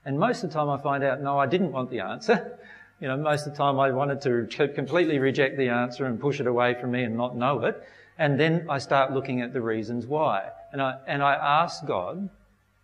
And 0.05 0.19
most 0.19 0.43
of 0.43 0.51
the 0.51 0.55
time 0.55 0.69
I 0.69 0.79
find 0.79 1.05
out, 1.05 1.23
no, 1.23 1.39
I 1.39 1.47
didn't 1.47 1.73
want 1.73 1.91
the 1.91 2.01
answer. 2.01 2.59
You 3.01 3.09
know, 3.09 3.17
most 3.17 3.49
of 3.49 3.53
the 3.53 3.59
time 3.59 3.81
I 3.81 3.91
wanted 3.91 4.21
to 4.21 4.69
completely 4.69 5.19
reject 5.19 5.57
the 5.57 5.71
answer 5.71 6.07
and 6.07 6.21
push 6.21 6.39
it 6.39 6.47
away 6.47 6.75
from 6.81 6.93
me 6.93 7.03
and 7.03 7.17
not 7.17 7.37
know 7.37 7.65
it. 7.65 7.83
And 8.17 8.39
then 8.39 8.65
I 8.71 8.79
start 8.79 9.13
looking 9.13 9.41
at 9.41 9.53
the 9.53 9.61
reasons 9.61 10.07
why. 10.07 10.51
And 10.71 10.81
I, 10.81 10.99
and 11.09 11.21
I 11.21 11.35
ask 11.35 11.85
God 11.85 12.31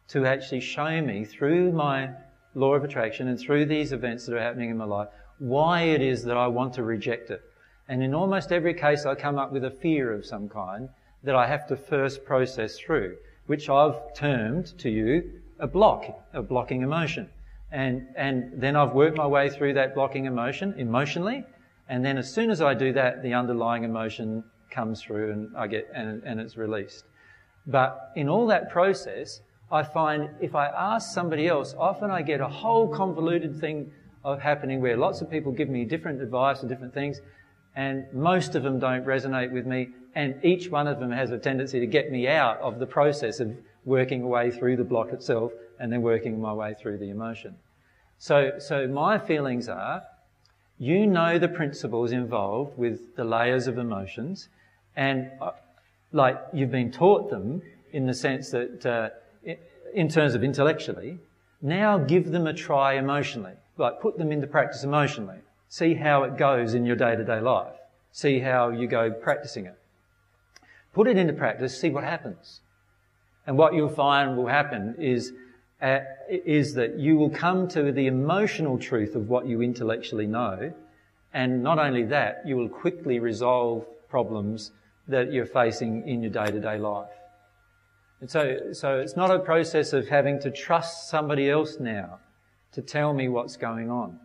to 0.09 0.27
actually 0.27 0.61
show 0.61 1.01
me 1.01 1.25
through 1.25 1.73
my 1.73 2.11
law 2.55 2.75
of 2.75 2.85
attraction 2.85 3.29
and 3.29 3.39
through 3.39 3.67
these 3.67 3.93
events 3.93 4.27
that 4.27 4.35
are 4.35 4.41
happening 4.41 4.71
in 4.71 4.77
my 4.77 4.85
life 4.85 5.09
why 5.39 5.83
it 5.83 6.03
is 6.03 6.25
that 6.25 6.37
I 6.37 6.47
want 6.49 6.75
to 6.75 6.83
reject 6.83 7.31
it. 7.31 7.43
And 7.89 8.03
in 8.03 8.15
almost 8.15 8.53
every 8.53 8.75
case 8.75 9.07
I 9.07 9.15
come 9.15 9.39
up 9.39 9.53
with 9.53 9.65
a 9.65 9.71
fear 9.71 10.13
of 10.13 10.27
some 10.27 10.49
kind 10.49 10.89
that 11.23 11.35
I 11.35 11.47
have 11.47 11.67
to 11.69 11.77
first 11.77 12.25
process 12.25 12.79
through, 12.79 13.17
which 13.47 13.69
I've 13.69 14.15
termed 14.15 14.79
to 14.79 14.91
you 14.91 15.41
a 15.59 15.67
block, 15.67 16.05
a 16.33 16.43
blocking 16.43 16.83
emotion. 16.83 17.29
And, 17.71 18.07
and 18.17 18.53
then 18.61 18.77
I've 18.77 18.93
worked 18.93 19.17
my 19.17 19.27
way 19.27 19.49
through 19.49 19.75
that 19.75 19.95
blocking 19.95 20.27
emotion 20.27 20.75
emotionally. 20.79 21.45
And 21.89 22.05
then 22.05 22.19
as 22.19 22.33
soon 22.33 22.51
as 22.51 22.61
I 22.61 22.75
do 22.75 22.93
that, 22.93 23.23
the 23.23 23.35
underlying 23.35 23.85
emotion 23.85 24.45
comes 24.71 25.03
through 25.03 25.33
and 25.33 25.57
I 25.57 25.67
get, 25.67 25.89
and, 25.95 26.23
and 26.25 26.41
it's 26.41 26.57
released. 26.57 27.05
But 27.67 28.13
in 28.17 28.29
all 28.29 28.47
that 28.49 28.71
process, 28.71 29.41
I 29.71 29.83
find 29.83 30.31
if 30.41 30.55
I 30.55 30.67
ask 30.67 31.13
somebody 31.13 31.47
else, 31.47 31.75
often 31.79 32.11
I 32.11 32.23
get 32.23 32.41
a 32.41 32.49
whole 32.49 32.89
convoluted 32.89 33.61
thing 33.61 33.93
of 34.25 34.41
happening 34.41 34.81
where 34.81 34.97
lots 34.97 35.21
of 35.21 35.31
people 35.31 35.53
give 35.53 35.69
me 35.69 35.85
different 35.85 36.23
advice 36.23 36.61
and 36.61 36.69
different 36.69 36.95
things, 36.95 37.21
and 37.77 38.07
most 38.13 38.55
of 38.55 38.63
them 38.63 38.79
don't 38.79 39.05
resonate 39.05 39.53
with 39.53 39.67
me, 39.67 39.91
and 40.15 40.43
each 40.45 40.71
one 40.71 40.87
of 40.87 40.99
them 40.99 41.11
has 41.11 41.31
a 41.31 41.39
tendency 41.39 41.81
to 41.81 41.87
get 41.87 42.11
me 42.11 42.27
out 42.27 42.59
of 42.61 42.79
the 42.79 42.87
process 42.87 43.41
of 43.41 43.55
working 43.85 44.23
away 44.23 44.51
through 44.51 44.77
the 44.77 44.85
block 44.85 45.13
itself 45.13 45.53
and 45.79 45.93
then 45.93 46.03
working 46.03 46.41
my 46.41 46.53
way 46.53 46.75
through 46.75 46.99
the 46.99 47.11
emotion. 47.11 47.55
So, 48.19 48.59
so 48.59 48.89
my 48.89 49.19
feelings 49.19 49.69
are, 49.69 50.03
you 50.79 51.07
know 51.07 51.39
the 51.39 51.49
principles 51.49 52.13
involved 52.13 52.77
with 52.79 53.17
the 53.17 53.25
layers 53.25 53.67
of 53.67 53.79
emotions, 53.79 54.49
and 54.97 55.31
uh, 55.41 55.53
like 56.13 56.39
you've 56.53 56.71
been 56.71 56.91
taught 56.91 57.31
them 57.31 57.63
in 57.93 58.07
the 58.07 58.15
sense 58.15 58.51
that, 58.51 58.87
uh, 58.87 59.11
in 59.95 60.09
terms 60.09 60.35
of 60.35 60.43
intellectually, 60.45 61.19
now 61.61 61.99
give 61.99 62.31
them 62.31 62.47
a 62.47 62.53
try 62.53 62.95
emotionally. 62.95 63.55
Like 63.77 64.01
put 64.01 64.19
them 64.19 64.33
into 64.33 64.47
practice 64.47 64.85
emotionally. 64.85 65.39
See 65.69 65.95
how 65.95 66.25
it 66.25 66.37
goes 66.37 66.75
in 66.75 66.87
your 66.87 66.97
day 66.97 67.15
to 67.17 67.25
day 67.25 67.41
life. 67.41 67.75
See 68.13 68.41
how 68.41 68.71
you 68.71 68.87
go 68.87 69.11
practicing 69.11 69.67
it. 69.67 69.79
Put 70.93 71.07
it 71.07 71.17
into 71.17 71.33
practice, 71.33 71.79
see 71.79 71.91
what 71.91 72.05
happens. 72.05 72.61
And 73.47 73.57
what 73.57 73.75
you'll 73.75 73.89
find 73.89 74.37
will 74.37 74.47
happen 74.47 74.95
is 74.99 75.33
uh, 75.81 76.01
is 76.29 76.75
that 76.75 76.99
you 76.99 77.17
will 77.17 77.31
come 77.31 77.69
to 77.69 77.93
the 77.93 78.07
emotional 78.09 78.79
truth 78.79 79.15
of 79.15 79.29
what 79.29 79.47
you 79.47 79.63
intellectually 79.63 80.27
know, 80.27 80.73
and 81.33 81.63
not 81.63 81.79
only 81.79 82.03
that, 82.05 82.43
you 82.45 82.57
will 82.57 82.69
quickly 82.69 83.21
resolve 83.21 83.87
problems 84.09 84.73
that 85.07 85.33
you're 85.33 85.47
facing 85.47 86.07
in 86.09 86.21
your 86.23 86.33
day-to-day 86.33 86.79
life. 86.79 87.11
And 88.21 88.31
so, 88.31 88.73
so 88.73 88.99
it's 88.99 89.17
not 89.17 89.31
a 89.31 89.39
process 89.39 89.93
of 89.93 90.09
having 90.09 90.41
to 90.41 90.51
trust 90.51 91.09
somebody 91.09 91.49
else 91.49 91.79
now 91.79 92.19
to 92.73 92.83
tell 92.83 93.13
me 93.13 93.29
what's 93.29 93.57
going 93.57 93.91
on. 93.91 94.19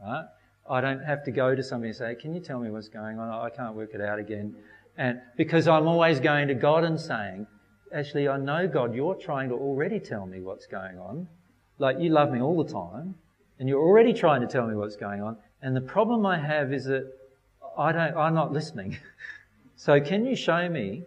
Right? 0.00 0.24
I 0.68 0.80
don't 0.80 1.02
have 1.02 1.24
to 1.24 1.32
go 1.32 1.54
to 1.54 1.62
somebody 1.62 1.88
and 1.88 1.96
say, 1.96 2.14
can 2.14 2.34
you 2.34 2.40
tell 2.40 2.60
me 2.60 2.70
what's 2.70 2.88
going 2.88 3.18
on? 3.18 3.28
I 3.28 3.50
can't 3.50 3.74
work 3.74 3.90
it 3.94 4.00
out 4.00 4.18
again. 4.18 4.54
And 4.96 5.20
because 5.36 5.66
I'm 5.66 5.88
always 5.88 6.20
going 6.20 6.48
to 6.48 6.54
God 6.54 6.84
and 6.84 6.98
saying, 7.00 7.46
actually, 7.92 8.28
I 8.28 8.36
know, 8.36 8.68
God, 8.68 8.94
you're 8.94 9.14
trying 9.16 9.48
to 9.48 9.56
already 9.56 9.98
tell 9.98 10.26
me 10.26 10.40
what's 10.40 10.66
going 10.66 10.98
on. 10.98 11.26
Like, 11.78 11.98
you 11.98 12.10
love 12.10 12.30
me 12.30 12.40
all 12.40 12.62
the 12.62 12.70
time, 12.70 13.14
and 13.58 13.68
you're 13.68 13.82
already 13.82 14.12
trying 14.12 14.42
to 14.42 14.46
tell 14.46 14.66
me 14.66 14.76
what's 14.76 14.96
going 14.96 15.22
on. 15.22 15.36
And 15.62 15.74
the 15.74 15.80
problem 15.80 16.24
I 16.26 16.38
have 16.38 16.72
is 16.72 16.84
that 16.84 17.10
I 17.76 17.92
don't, 17.92 18.16
I'm 18.16 18.34
not 18.34 18.52
listening. 18.52 18.98
so 19.76 20.00
can 20.00 20.24
you 20.26 20.36
show 20.36 20.68
me 20.68 21.04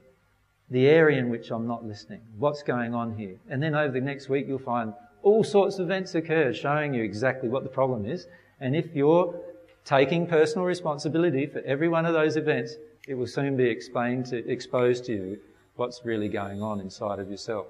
the 0.69 0.87
area 0.87 1.19
in 1.19 1.29
which 1.29 1.51
I'm 1.51 1.67
not 1.67 1.85
listening? 1.85 2.21
What's 2.37 2.63
going 2.63 2.93
on 2.93 3.17
here? 3.17 3.35
And 3.49 3.61
then 3.61 3.75
over 3.75 3.93
the 3.93 4.01
next 4.01 4.29
week, 4.29 4.47
you'll 4.47 4.59
find 4.59 4.93
all 5.21 5.43
sorts 5.43 5.79
of 5.79 5.85
events 5.85 6.15
occur 6.15 6.53
showing 6.53 6.93
you 6.93 7.03
exactly 7.03 7.49
what 7.49 7.63
the 7.63 7.69
problem 7.69 8.05
is. 8.05 8.27
And 8.59 8.75
if 8.75 8.93
you're 8.93 9.39
taking 9.85 10.27
personal 10.27 10.65
responsibility 10.65 11.45
for 11.45 11.59
every 11.61 11.89
one 11.89 12.05
of 12.05 12.13
those 12.13 12.37
events, 12.37 12.75
it 13.07 13.15
will 13.15 13.27
soon 13.27 13.57
be 13.57 13.65
explained 13.65 14.25
to, 14.27 14.47
exposed 14.49 15.05
to 15.05 15.13
you 15.13 15.37
what's 15.75 16.05
really 16.05 16.29
going 16.29 16.61
on 16.61 16.79
inside 16.79 17.19
of 17.19 17.29
yourself. 17.29 17.67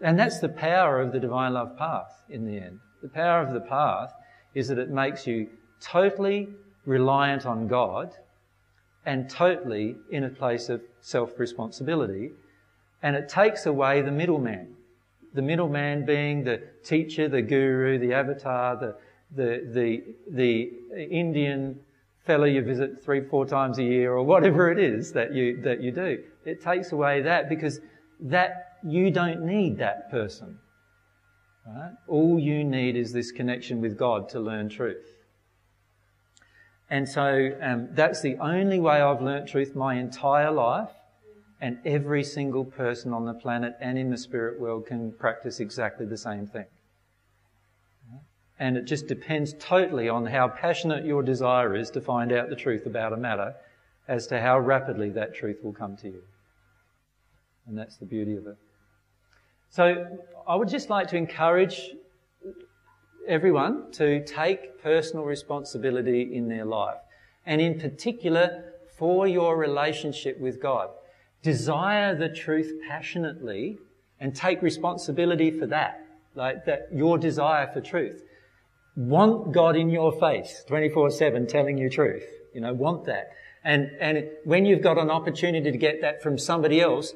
And 0.00 0.18
that's 0.18 0.40
the 0.40 0.48
power 0.48 1.00
of 1.00 1.12
the 1.12 1.20
divine 1.20 1.54
love 1.54 1.76
path 1.76 2.22
in 2.28 2.46
the 2.46 2.58
end. 2.58 2.80
The 3.02 3.08
power 3.08 3.40
of 3.40 3.52
the 3.52 3.60
path 3.60 4.12
is 4.54 4.68
that 4.68 4.78
it 4.78 4.90
makes 4.90 5.26
you 5.26 5.48
totally 5.80 6.48
reliant 6.84 7.46
on 7.46 7.66
God 7.66 8.14
and 9.06 9.30
totally 9.30 9.96
in 10.10 10.24
a 10.24 10.28
place 10.28 10.68
of 10.68 10.82
self 11.00 11.38
responsibility. 11.38 12.32
And 13.02 13.14
it 13.14 13.28
takes 13.28 13.66
away 13.66 14.02
the 14.02 14.10
middleman. 14.10 14.74
The 15.32 15.42
middleman 15.42 16.04
being 16.04 16.44
the 16.44 16.62
teacher, 16.84 17.28
the 17.28 17.42
guru, 17.42 17.98
the 17.98 18.12
avatar, 18.12 18.76
the, 18.76 18.96
the, 19.34 19.62
the, 19.72 20.02
the 20.30 20.72
Indian 21.10 21.78
fellow 22.24 22.44
you 22.44 22.62
visit 22.62 23.02
three, 23.04 23.20
four 23.20 23.46
times 23.46 23.78
a 23.78 23.84
year 23.84 24.12
or 24.12 24.24
whatever 24.24 24.70
it 24.70 24.78
is 24.78 25.12
that 25.12 25.32
you, 25.32 25.60
that 25.62 25.80
you 25.80 25.92
do. 25.92 26.22
It 26.44 26.60
takes 26.60 26.92
away 26.92 27.22
that 27.22 27.48
because 27.48 27.80
that, 28.20 28.78
you 28.84 29.10
don't 29.10 29.42
need 29.42 29.78
that 29.78 30.10
person. 30.10 30.58
Right? 31.66 31.92
All 32.08 32.38
you 32.38 32.64
need 32.64 32.96
is 32.96 33.12
this 33.12 33.30
connection 33.30 33.80
with 33.80 33.96
God 33.96 34.28
to 34.30 34.40
learn 34.40 34.68
truth. 34.68 35.15
And 36.88 37.08
so 37.08 37.56
um, 37.60 37.88
that's 37.92 38.20
the 38.22 38.36
only 38.36 38.78
way 38.78 39.00
I've 39.00 39.20
learnt 39.20 39.48
truth 39.48 39.74
my 39.74 39.94
entire 39.94 40.50
life. 40.50 40.90
And 41.60 41.78
every 41.86 42.22
single 42.22 42.64
person 42.64 43.12
on 43.12 43.24
the 43.24 43.32
planet 43.32 43.76
and 43.80 43.98
in 43.98 44.10
the 44.10 44.18
spirit 44.18 44.60
world 44.60 44.86
can 44.86 45.10
practice 45.12 45.58
exactly 45.58 46.04
the 46.04 46.18
same 46.18 46.46
thing. 46.46 46.66
And 48.58 48.76
it 48.76 48.84
just 48.84 49.06
depends 49.06 49.54
totally 49.58 50.08
on 50.08 50.26
how 50.26 50.48
passionate 50.48 51.04
your 51.04 51.22
desire 51.22 51.74
is 51.74 51.90
to 51.90 52.00
find 52.00 52.32
out 52.32 52.48
the 52.48 52.56
truth 52.56 52.86
about 52.86 53.12
a 53.12 53.16
matter 53.16 53.54
as 54.08 54.26
to 54.28 54.40
how 54.40 54.58
rapidly 54.58 55.10
that 55.10 55.34
truth 55.34 55.58
will 55.62 55.72
come 55.72 55.96
to 55.98 56.08
you. 56.08 56.22
And 57.66 57.76
that's 57.76 57.96
the 57.96 58.06
beauty 58.06 58.36
of 58.36 58.46
it. 58.46 58.56
So 59.70 60.18
I 60.46 60.54
would 60.54 60.68
just 60.68 60.88
like 60.88 61.08
to 61.08 61.16
encourage 61.16 61.90
everyone 63.28 63.90
to 63.92 64.24
take 64.24 64.82
personal 64.82 65.24
responsibility 65.24 66.34
in 66.34 66.48
their 66.48 66.64
life. 66.64 66.98
And 67.44 67.60
in 67.60 67.78
particular, 67.78 68.72
for 68.98 69.26
your 69.26 69.56
relationship 69.56 70.40
with 70.40 70.60
God. 70.60 70.90
Desire 71.42 72.14
the 72.14 72.28
truth 72.28 72.72
passionately 72.88 73.78
and 74.20 74.34
take 74.34 74.62
responsibility 74.62 75.50
for 75.50 75.66
that. 75.66 76.06
Like 76.34 76.64
that, 76.66 76.88
your 76.92 77.18
desire 77.18 77.70
for 77.72 77.80
truth. 77.80 78.22
Want 78.96 79.52
God 79.52 79.76
in 79.76 79.90
your 79.90 80.12
face 80.18 80.64
24-7 80.68 81.48
telling 81.48 81.78
you 81.78 81.90
truth. 81.90 82.24
You 82.54 82.62
know, 82.62 82.72
want 82.72 83.04
that. 83.06 83.30
And, 83.64 83.90
and 84.00 84.28
when 84.44 84.64
you've 84.64 84.82
got 84.82 84.96
an 84.96 85.10
opportunity 85.10 85.70
to 85.70 85.78
get 85.78 86.00
that 86.00 86.22
from 86.22 86.38
somebody 86.38 86.80
else, 86.80 87.12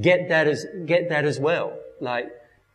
get 0.00 0.28
that 0.28 0.46
as, 0.46 0.64
get 0.86 1.08
that 1.08 1.24
as 1.24 1.40
well. 1.40 1.76
Like, 2.00 2.26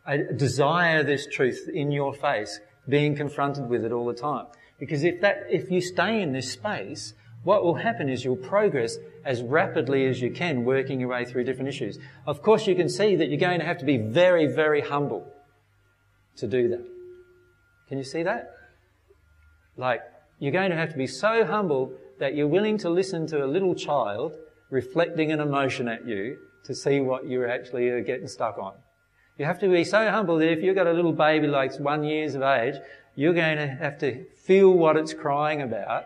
I 0.06 0.18
desire 0.36 1.04
this 1.04 1.28
truth 1.28 1.70
in 1.72 1.92
your 1.92 2.14
face, 2.14 2.60
being 2.88 3.16
confronted 3.16 3.68
with 3.68 3.84
it 3.86 3.92
all 3.92 4.06
the 4.06 4.14
time. 4.14 4.48
Because 4.80 5.04
if 5.04 5.22
that, 5.22 5.48
if 5.50 5.70
you 5.70 5.82
stay 5.82 6.22
in 6.22 6.32
this 6.34 6.52
space 6.52 7.14
what 7.44 7.64
will 7.64 7.76
happen 7.76 8.10
is 8.10 8.26
you'll 8.26 8.36
progress 8.36 8.98
as 9.24 9.42
rapidly 9.42 10.06
as 10.08 10.22
you 10.22 10.32
can 10.32 10.66
working 10.66 11.00
your 11.00 11.10
way 11.10 11.26
through 11.26 11.46
different 11.46 11.70
issues. 11.70 11.98
Of 12.26 12.42
course, 12.42 12.68
you 12.68 12.76
can 12.76 12.90
see 12.90 13.16
that 13.16 13.30
you're 13.30 13.40
going 13.40 13.60
to 13.60 13.66
have 13.66 13.78
to 13.80 13.86
be 13.86 13.98
very, 13.98 14.48
very 14.48 14.82
humble 14.82 15.32
to 16.38 16.48
do 16.48 16.68
that. 16.70 16.86
Can 17.88 17.98
you 17.98 18.04
see 18.04 18.24
that? 18.24 18.52
Like, 19.78 20.02
you're 20.40 20.52
going 20.52 20.72
to 20.72 20.76
have 20.76 20.92
to 20.92 20.98
be 20.98 21.08
so 21.08 21.46
humble 21.46 21.94
that 22.20 22.36
you're 22.36 22.48
willing 22.48 22.78
to 22.80 22.90
listen 22.90 23.26
to 23.28 23.44
a 23.44 23.48
little 23.48 23.74
child 23.74 24.34
reflecting 24.70 25.32
an 25.32 25.40
emotion 25.40 25.88
at 25.88 26.06
you 26.06 26.38
to 26.66 26.76
see 26.76 27.00
what 27.00 27.26
you're 27.26 27.50
actually 27.50 28.02
getting 28.04 28.28
stuck 28.28 28.58
on. 28.58 28.74
You 29.40 29.46
have 29.46 29.60
to 29.60 29.70
be 29.70 29.86
so 29.86 30.12
humble 30.12 30.38
that 30.40 30.52
if 30.52 30.62
you've 30.62 30.76
got 30.76 30.86
a 30.86 30.92
little 30.92 31.14
baby 31.14 31.48
like 31.48 31.74
one 31.80 32.04
years 32.04 32.36
of 32.36 32.42
age, 32.42 32.76
you're 33.16 33.34
going 33.34 33.56
to 33.56 33.68
have 33.68 33.98
to 34.00 34.26
feel 34.36 34.72
what 34.72 34.98
it's 34.98 35.14
crying 35.14 35.62
about 35.62 36.04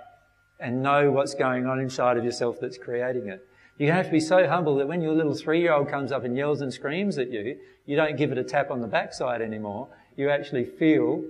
and 0.60 0.84
know 0.84 1.10
what's 1.10 1.34
going 1.34 1.66
on 1.66 1.80
inside 1.80 2.16
of 2.16 2.24
yourself 2.24 2.60
that's 2.62 2.78
creating 2.78 3.30
it. 3.30 3.44
You 3.80 3.92
have 3.92 4.06
to 4.06 4.12
be 4.12 4.20
so 4.20 4.48
humble 4.48 4.76
that 4.76 4.88
when 4.88 5.02
your 5.02 5.14
little 5.14 5.34
three-year-old 5.34 5.90
comes 5.90 6.12
up 6.12 6.24
and 6.26 6.38
yells 6.38 6.62
and 6.62 6.72
screams 6.72 7.18
at 7.18 7.32
you, 7.32 7.58
you 7.88 7.96
don't 7.96 8.18
give 8.18 8.32
it 8.32 8.38
a 8.38 8.44
tap 8.44 8.70
on 8.70 8.82
the 8.82 8.88
backside 8.88 9.42
anymore. 9.42 9.88
You 10.16 10.30
actually 10.30 10.66
feel 10.66 11.24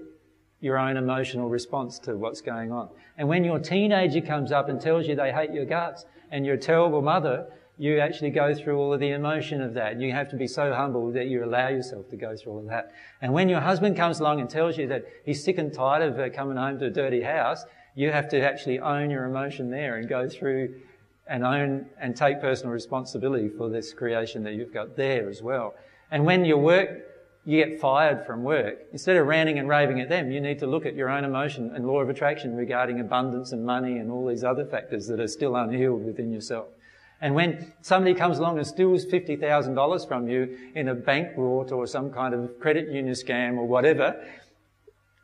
your 0.60 0.78
own 0.78 0.98
emotional 0.98 1.48
response 1.48 2.00
to 2.00 2.18
what's 2.18 2.42
going 2.42 2.74
on. 2.74 2.90
And 3.18 3.30
when 3.30 3.46
your 3.46 3.60
teenager 3.60 4.20
comes 4.20 4.52
up 4.52 4.68
and 4.68 4.82
tells 4.82 5.08
you 5.08 5.16
they 5.16 5.32
hate 5.32 5.54
your 5.54 5.66
guts 5.66 6.06
and 6.32 6.46
you're 6.46 6.56
a 6.56 6.60
terrible 6.60 7.02
mother, 7.02 7.48
you 7.78 8.00
actually 8.00 8.30
go 8.30 8.54
through 8.54 8.78
all 8.78 8.94
of 8.94 9.00
the 9.00 9.10
emotion 9.10 9.62
of 9.62 9.74
that. 9.74 10.00
You 10.00 10.12
have 10.12 10.30
to 10.30 10.36
be 10.36 10.48
so 10.48 10.74
humble 10.74 11.12
that 11.14 11.28
you 11.28 11.44
allow 11.44 11.70
yourself 11.70 12.08
to 12.10 12.16
go 12.16 12.36
through 12.36 12.54
all 12.54 12.60
of 12.60 12.68
that. 12.68 12.92
And 13.22 13.34
when 13.34 13.50
your 13.50 13.62
husband 13.62 13.98
comes 13.98 14.20
along 14.20 14.42
and 14.42 14.50
tells 14.50 14.78
you 14.78 14.88
that 14.88 15.06
he's 15.26 15.44
sick 15.44 15.58
and 15.58 15.74
tired 15.74 16.04
of 16.04 16.20
uh, 16.20 16.30
coming 16.30 16.58
home 16.58 16.78
to 16.80 16.86
a 16.86 16.90
dirty 16.92 17.22
house, 17.22 17.66
you 17.96 18.12
have 18.12 18.30
to 18.30 18.42
actually 18.42 18.80
own 18.80 19.10
your 19.10 19.26
emotion 19.26 19.72
there 19.72 19.98
and 19.98 20.08
go 20.08 20.30
through 20.30 20.76
and 21.28 21.44
own 21.44 21.88
and 22.00 22.16
take 22.16 22.42
personal 22.42 22.72
responsibility 22.72 23.50
for 23.50 23.70
this 23.70 23.94
creation 23.94 24.44
that 24.44 24.54
you've 24.54 24.74
got 24.74 24.96
there 24.96 25.30
as 25.30 25.42
well. 25.42 25.74
And 26.12 26.26
when 26.26 26.46
your 26.46 26.58
work, 26.58 26.90
you 27.46 27.64
get 27.64 27.80
fired 27.80 28.26
from 28.26 28.44
work, 28.44 28.78
instead 28.92 29.18
of 29.18 29.28
ranting 29.28 29.60
and 29.60 29.68
raving 29.68 30.00
at 30.00 30.10
them, 30.10 30.32
you 30.32 30.40
need 30.40 30.60
to 30.60 30.68
look 30.68 30.86
at 30.86 30.96
your 30.96 31.10
own 31.10 31.26
emotion 31.26 31.72
and 31.76 31.86
law 31.86 32.00
of 32.00 32.10
attraction 32.10 32.56
regarding 32.56 33.00
abundance 33.00 33.52
and 33.52 33.66
money 33.66 33.98
and 33.98 34.12
all 34.12 34.28
these 34.28 34.44
other 34.44 34.66
factors 34.66 35.08
that 35.08 35.20
are 35.20 35.28
still 35.28 35.56
unhealed 35.56 36.06
within 36.06 36.32
yourself. 36.32 36.68
And 37.24 37.36
when 37.36 37.72
somebody 37.80 38.14
comes 38.14 38.40
along 38.40 38.58
and 38.58 38.68
steals 38.68 39.06
$50,000 39.06 40.08
from 40.10 40.28
you 40.28 40.58
in 40.76 40.90
a 40.90 40.94
bank 40.94 41.38
rort 41.38 41.72
or 41.72 41.88
some 41.88 42.12
kind 42.12 42.34
of 42.34 42.60
credit 42.60 42.92
union 42.92 43.16
scam 43.16 43.56
or 43.56 43.66
whatever, 43.66 44.22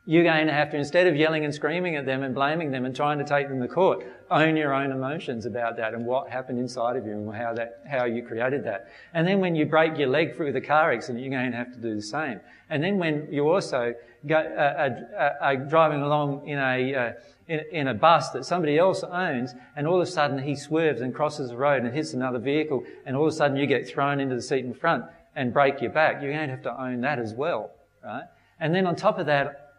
you're 0.06 0.24
going 0.24 0.48
to 0.48 0.54
have 0.54 0.72
to, 0.72 0.78
instead 0.78 1.08
of 1.08 1.18
yelling 1.18 1.44
and 1.44 1.54
screaming 1.54 1.98
at 1.98 2.06
them 2.06 2.24
and 2.24 2.34
blaming 2.34 2.72
them 2.72 2.86
and 2.86 2.96
trying 2.96 3.18
to 3.18 3.26
take 3.26 3.50
them 3.50 3.62
to 3.62 3.68
court, 3.68 4.06
own 4.32 4.56
your 4.56 4.74
own 4.74 4.94
emotions 4.94 5.46
about 5.46 5.76
that 5.76 5.94
and 5.94 6.06
what 6.06 6.30
happened 6.30 6.58
inside 6.58 6.96
of 6.96 7.06
you 7.06 7.12
and 7.12 7.36
how 7.36 7.54
that, 7.54 7.84
how 7.86 8.06
you 8.06 8.24
created 8.24 8.64
that. 8.64 8.88
And 9.14 9.28
then 9.28 9.42
when 9.42 9.54
you 9.54 9.66
break 9.66 9.98
your 9.98 10.08
leg 10.08 10.38
through 10.38 10.54
the 10.54 10.62
car 10.62 10.94
accident, 10.94 11.22
you're 11.22 11.38
going 11.38 11.52
to 11.52 11.58
have 11.58 11.74
to 11.74 11.80
do 11.80 11.96
the 11.96 12.02
same. 12.02 12.40
And 12.70 12.82
then 12.82 12.98
when 12.98 13.28
you 13.30 13.50
also 13.50 13.94
go, 14.26 14.38
uh, 14.38 15.20
uh, 15.20 15.44
uh, 15.44 15.56
driving 15.56 16.02
along 16.02 16.48
in 16.48 16.60
a, 16.60 16.96
uh, 16.96 17.12
in, 17.50 17.62
in, 17.72 17.88
a 17.88 17.94
bus 17.94 18.30
that 18.30 18.46
somebody 18.46 18.78
else 18.78 19.04
owns, 19.04 19.54
and 19.76 19.86
all 19.86 19.96
of 19.96 20.08
a 20.08 20.12
sudden 20.12 20.40
he 20.40 20.56
swerves 20.56 21.02
and 21.02 21.14
crosses 21.14 21.50
the 21.50 21.58
road 21.58 21.84
and 21.84 21.94
hits 21.94 22.14
another 22.14 22.40
vehicle, 22.40 22.84
and 23.06 23.16
all 23.16 23.28
of 23.28 23.34
a 23.34 23.36
sudden 23.36 23.58
you 23.58 23.66
get 23.66 23.88
thrown 23.88 24.22
into 24.22 24.36
the 24.36 24.42
seat 24.42 24.64
in 24.64 24.74
front 24.74 25.04
and 25.36 25.52
break 25.52 25.82
your 25.82 25.92
back, 25.92 26.22
you're 26.22 26.32
going 26.32 26.48
to 26.48 26.56
have 26.56 26.64
to 26.64 26.82
own 26.82 27.02
that 27.02 27.20
as 27.20 27.34
well, 27.34 27.72
right? 28.04 28.24
And 28.60 28.74
then 28.74 28.86
on 28.86 28.96
top 28.96 29.20
of 29.20 29.26
that, 29.26 29.74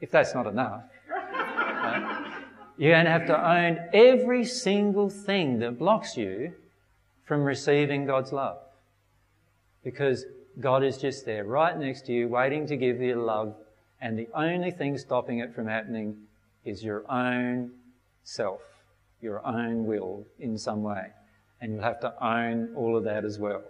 if 0.00 0.10
that's 0.10 0.34
not 0.34 0.46
enough. 0.46 0.82
You're 2.78 2.92
going 2.92 3.04
to 3.04 3.10
have 3.10 3.26
to 3.26 3.50
own 3.50 3.78
every 3.92 4.44
single 4.44 5.10
thing 5.10 5.58
that 5.58 5.78
blocks 5.78 6.16
you 6.16 6.54
from 7.26 7.44
receiving 7.44 8.06
God's 8.06 8.32
love. 8.32 8.56
Because 9.84 10.24
God 10.58 10.82
is 10.82 10.96
just 10.96 11.26
there, 11.26 11.44
right 11.44 11.78
next 11.78 12.06
to 12.06 12.12
you, 12.12 12.28
waiting 12.28 12.66
to 12.68 12.76
give 12.76 13.00
you 13.00 13.16
love, 13.16 13.54
and 14.00 14.18
the 14.18 14.28
only 14.34 14.70
thing 14.70 14.96
stopping 14.96 15.40
it 15.40 15.54
from 15.54 15.66
happening 15.66 16.16
is 16.64 16.82
your 16.82 17.10
own 17.10 17.70
self, 18.22 18.60
your 19.20 19.44
own 19.46 19.84
will 19.84 20.26
in 20.38 20.56
some 20.58 20.82
way. 20.82 21.08
And 21.60 21.72
you'll 21.72 21.82
have 21.82 22.00
to 22.00 22.14
own 22.24 22.74
all 22.76 22.96
of 22.96 23.04
that 23.04 23.24
as 23.24 23.38
well. 23.38 23.62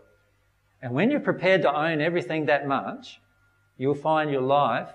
And 0.83 0.93
when 0.93 1.11
you're 1.11 1.21
prepared 1.21 1.63
to 1.63 1.75
own 1.75 2.01
everything 2.01 2.47
that 2.47 2.67
much, 2.67 3.21
you'll 3.77 3.95
find 3.95 4.31
your 4.31 4.43
life 4.43 4.91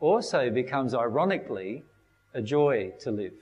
also 0.00 0.50
becomes 0.50 0.94
ironically 0.94 1.84
a 2.34 2.42
joy 2.42 2.92
to 3.00 3.10
live. 3.10 3.32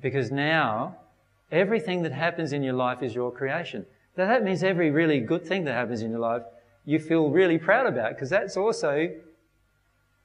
Because 0.00 0.30
now 0.30 0.96
everything 1.50 2.02
that 2.02 2.12
happens 2.12 2.52
in 2.52 2.62
your 2.62 2.74
life 2.74 3.02
is 3.02 3.14
your 3.14 3.32
creation. 3.32 3.86
Now 4.16 4.26
that 4.26 4.44
means 4.44 4.62
every 4.62 4.90
really 4.90 5.20
good 5.20 5.44
thing 5.46 5.64
that 5.64 5.72
happens 5.72 6.02
in 6.02 6.10
your 6.10 6.20
life 6.20 6.42
you 6.84 6.98
feel 6.98 7.30
really 7.30 7.58
proud 7.58 7.86
about 7.86 8.14
because 8.14 8.30
that's 8.30 8.56
also 8.56 9.08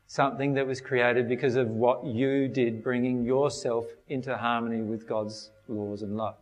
something 0.10 0.56
that 0.56 0.65
was 0.65 0.81
created 0.81 1.30
because 1.30 1.56
of 1.56 1.68
what 1.68 2.03
you 2.03 2.48
did 2.48 2.84
bringing 2.84 3.23
yourself 3.23 3.85
into 4.08 4.35
harmony 4.35 4.82
with 4.82 5.08
God's 5.08 5.51
laws 5.67 6.01
and 6.01 6.17
love. 6.17 6.33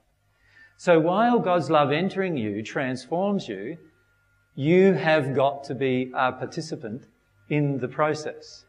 So 0.77 1.01
while 1.01 1.37
God's 1.39 1.69
love 1.69 1.91
entering 1.91 2.37
you 2.37 2.63
transforms 2.63 3.49
you, 3.49 3.77
you 4.55 4.93
have 4.93 5.35
got 5.35 5.65
to 5.65 5.75
be 5.75 6.13
a 6.15 6.31
participant 6.31 7.07
in 7.49 7.77
the 7.79 7.89
process. 7.89 8.63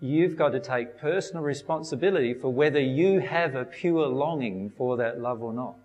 You've 0.00 0.36
got 0.36 0.48
to 0.48 0.58
take 0.58 0.98
personal 0.98 1.44
responsibility 1.44 2.34
for 2.34 2.52
whether 2.52 2.80
you 2.80 3.20
have 3.20 3.54
a 3.54 3.64
pure 3.64 4.08
longing 4.08 4.72
for 4.76 4.96
that 4.96 5.20
love 5.20 5.44
or 5.44 5.52
not. 5.52 5.76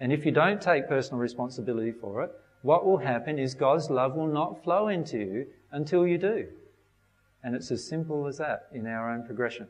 And 0.00 0.10
if 0.10 0.24
you 0.24 0.32
don't 0.32 0.62
take 0.62 0.88
personal 0.88 1.20
responsibility 1.20 1.92
for 1.92 2.22
it, 2.22 2.30
what 2.62 2.86
will 2.86 2.96
happen 2.96 3.38
is 3.38 3.52
God's 3.52 3.90
love 3.90 4.14
will 4.14 4.32
not 4.32 4.64
flow 4.64 4.88
into 4.88 5.18
you 5.18 5.46
until 5.70 6.06
you 6.06 6.16
do. 6.16 6.48
And 7.44 7.54
it's 7.54 7.70
as 7.70 7.84
simple 7.84 8.26
as 8.26 8.38
that 8.38 8.68
in 8.72 8.86
our 8.86 9.10
own 9.10 9.24
progression. 9.24 9.68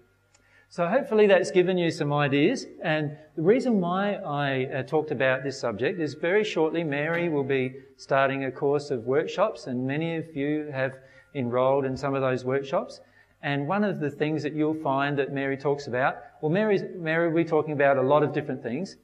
So 0.73 0.89
hopefully 0.89 1.27
that's 1.27 1.51
given 1.51 1.77
you 1.77 1.91
some 1.91 2.15
ideas. 2.15 2.67
And 2.83 3.15
the 3.37 3.43
reason 3.43 3.79
why 3.79 4.15
I 4.15 4.65
uh, 4.65 4.83
talked 4.85 5.11
about 5.11 5.45
this 5.45 5.61
subject 5.61 6.01
is 6.01 6.15
very 6.15 6.45
shortly 6.45 6.83
Mary 6.83 7.29
will 7.29 7.45
be 7.45 7.75
starting 7.99 8.45
a 8.45 8.51
course 8.51 8.91
of 8.91 9.05
workshops 9.05 9.67
and 9.67 9.87
many 9.87 10.17
of 10.17 10.35
you 10.35 10.71
have 10.73 10.95
enrolled 11.35 11.85
in 11.85 11.95
some 11.95 12.15
of 12.15 12.23
those 12.23 12.47
workshops. 12.47 13.01
And 13.43 13.69
one 13.69 13.85
of 13.85 14.01
the 14.01 14.09
things 14.09 14.43
that 14.45 14.55
you'll 14.55 14.83
find 14.83 15.19
that 15.19 15.31
Mary 15.31 15.59
talks 15.59 15.89
about, 15.89 16.17
well, 16.41 16.51
Mary's, 16.51 16.85
Mary 16.97 17.29
will 17.29 17.37
be 17.37 17.45
talking 17.45 17.73
about 17.75 17.99
a 17.99 18.03
lot 18.03 18.23
of 18.23 18.33
different 18.33 18.63
things, 18.63 18.97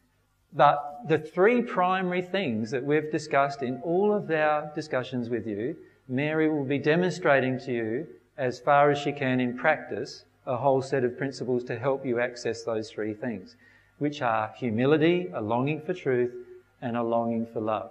but 0.54 1.00
the 1.06 1.18
three 1.18 1.60
primary 1.60 2.22
things 2.22 2.70
that 2.70 2.82
we've 2.82 3.12
discussed 3.12 3.62
in 3.62 3.78
all 3.82 4.14
of 4.14 4.30
our 4.30 4.72
discussions 4.74 5.28
with 5.28 5.46
you, 5.46 5.76
Mary 6.08 6.48
will 6.48 6.64
be 6.64 6.78
demonstrating 6.78 7.58
to 7.60 7.72
you 7.72 8.06
as 8.38 8.60
far 8.60 8.90
as 8.90 8.98
she 8.98 9.12
can 9.12 9.40
in 9.40 9.58
practice 9.58 10.24
a 10.46 10.56
whole 10.56 10.80
set 10.80 11.04
of 11.04 11.18
principles 11.18 11.62
to 11.64 11.78
help 11.78 12.06
you 12.06 12.20
access 12.20 12.62
those 12.62 12.90
three 12.90 13.12
things, 13.12 13.56
which 13.98 14.22
are 14.22 14.50
humility, 14.56 15.28
a 15.34 15.40
longing 15.40 15.82
for 15.82 15.92
truth, 15.92 16.32
and 16.80 16.96
a 16.96 17.02
longing 17.02 17.46
for 17.52 17.60
love. 17.60 17.90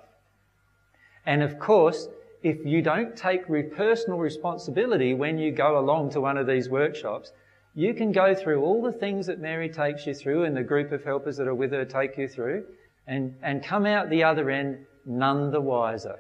And 1.25 1.43
of 1.43 1.59
course, 1.59 2.07
if 2.41 2.65
you 2.65 2.81
don't 2.81 3.15
take 3.15 3.47
personal 3.75 4.17
responsibility 4.17 5.13
when 5.13 5.37
you 5.37 5.51
go 5.51 5.77
along 5.77 6.11
to 6.11 6.21
one 6.21 6.37
of 6.37 6.47
these 6.47 6.69
workshops, 6.69 7.31
you 7.75 7.93
can 7.93 8.11
go 8.11 8.33
through 8.33 8.63
all 8.63 8.81
the 8.81 8.91
things 8.91 9.27
that 9.27 9.39
Mary 9.39 9.69
takes 9.69 10.07
you 10.07 10.13
through 10.13 10.45
and 10.45 10.55
the 10.55 10.63
group 10.63 10.91
of 10.91 11.03
helpers 11.03 11.37
that 11.37 11.47
are 11.47 11.53
with 11.53 11.71
her 11.73 11.85
take 11.85 12.17
you 12.17 12.27
through 12.27 12.65
and, 13.05 13.35
and 13.43 13.63
come 13.63 13.85
out 13.85 14.09
the 14.09 14.23
other 14.23 14.49
end 14.49 14.85
none 15.05 15.51
the 15.51 15.61
wiser. 15.61 16.17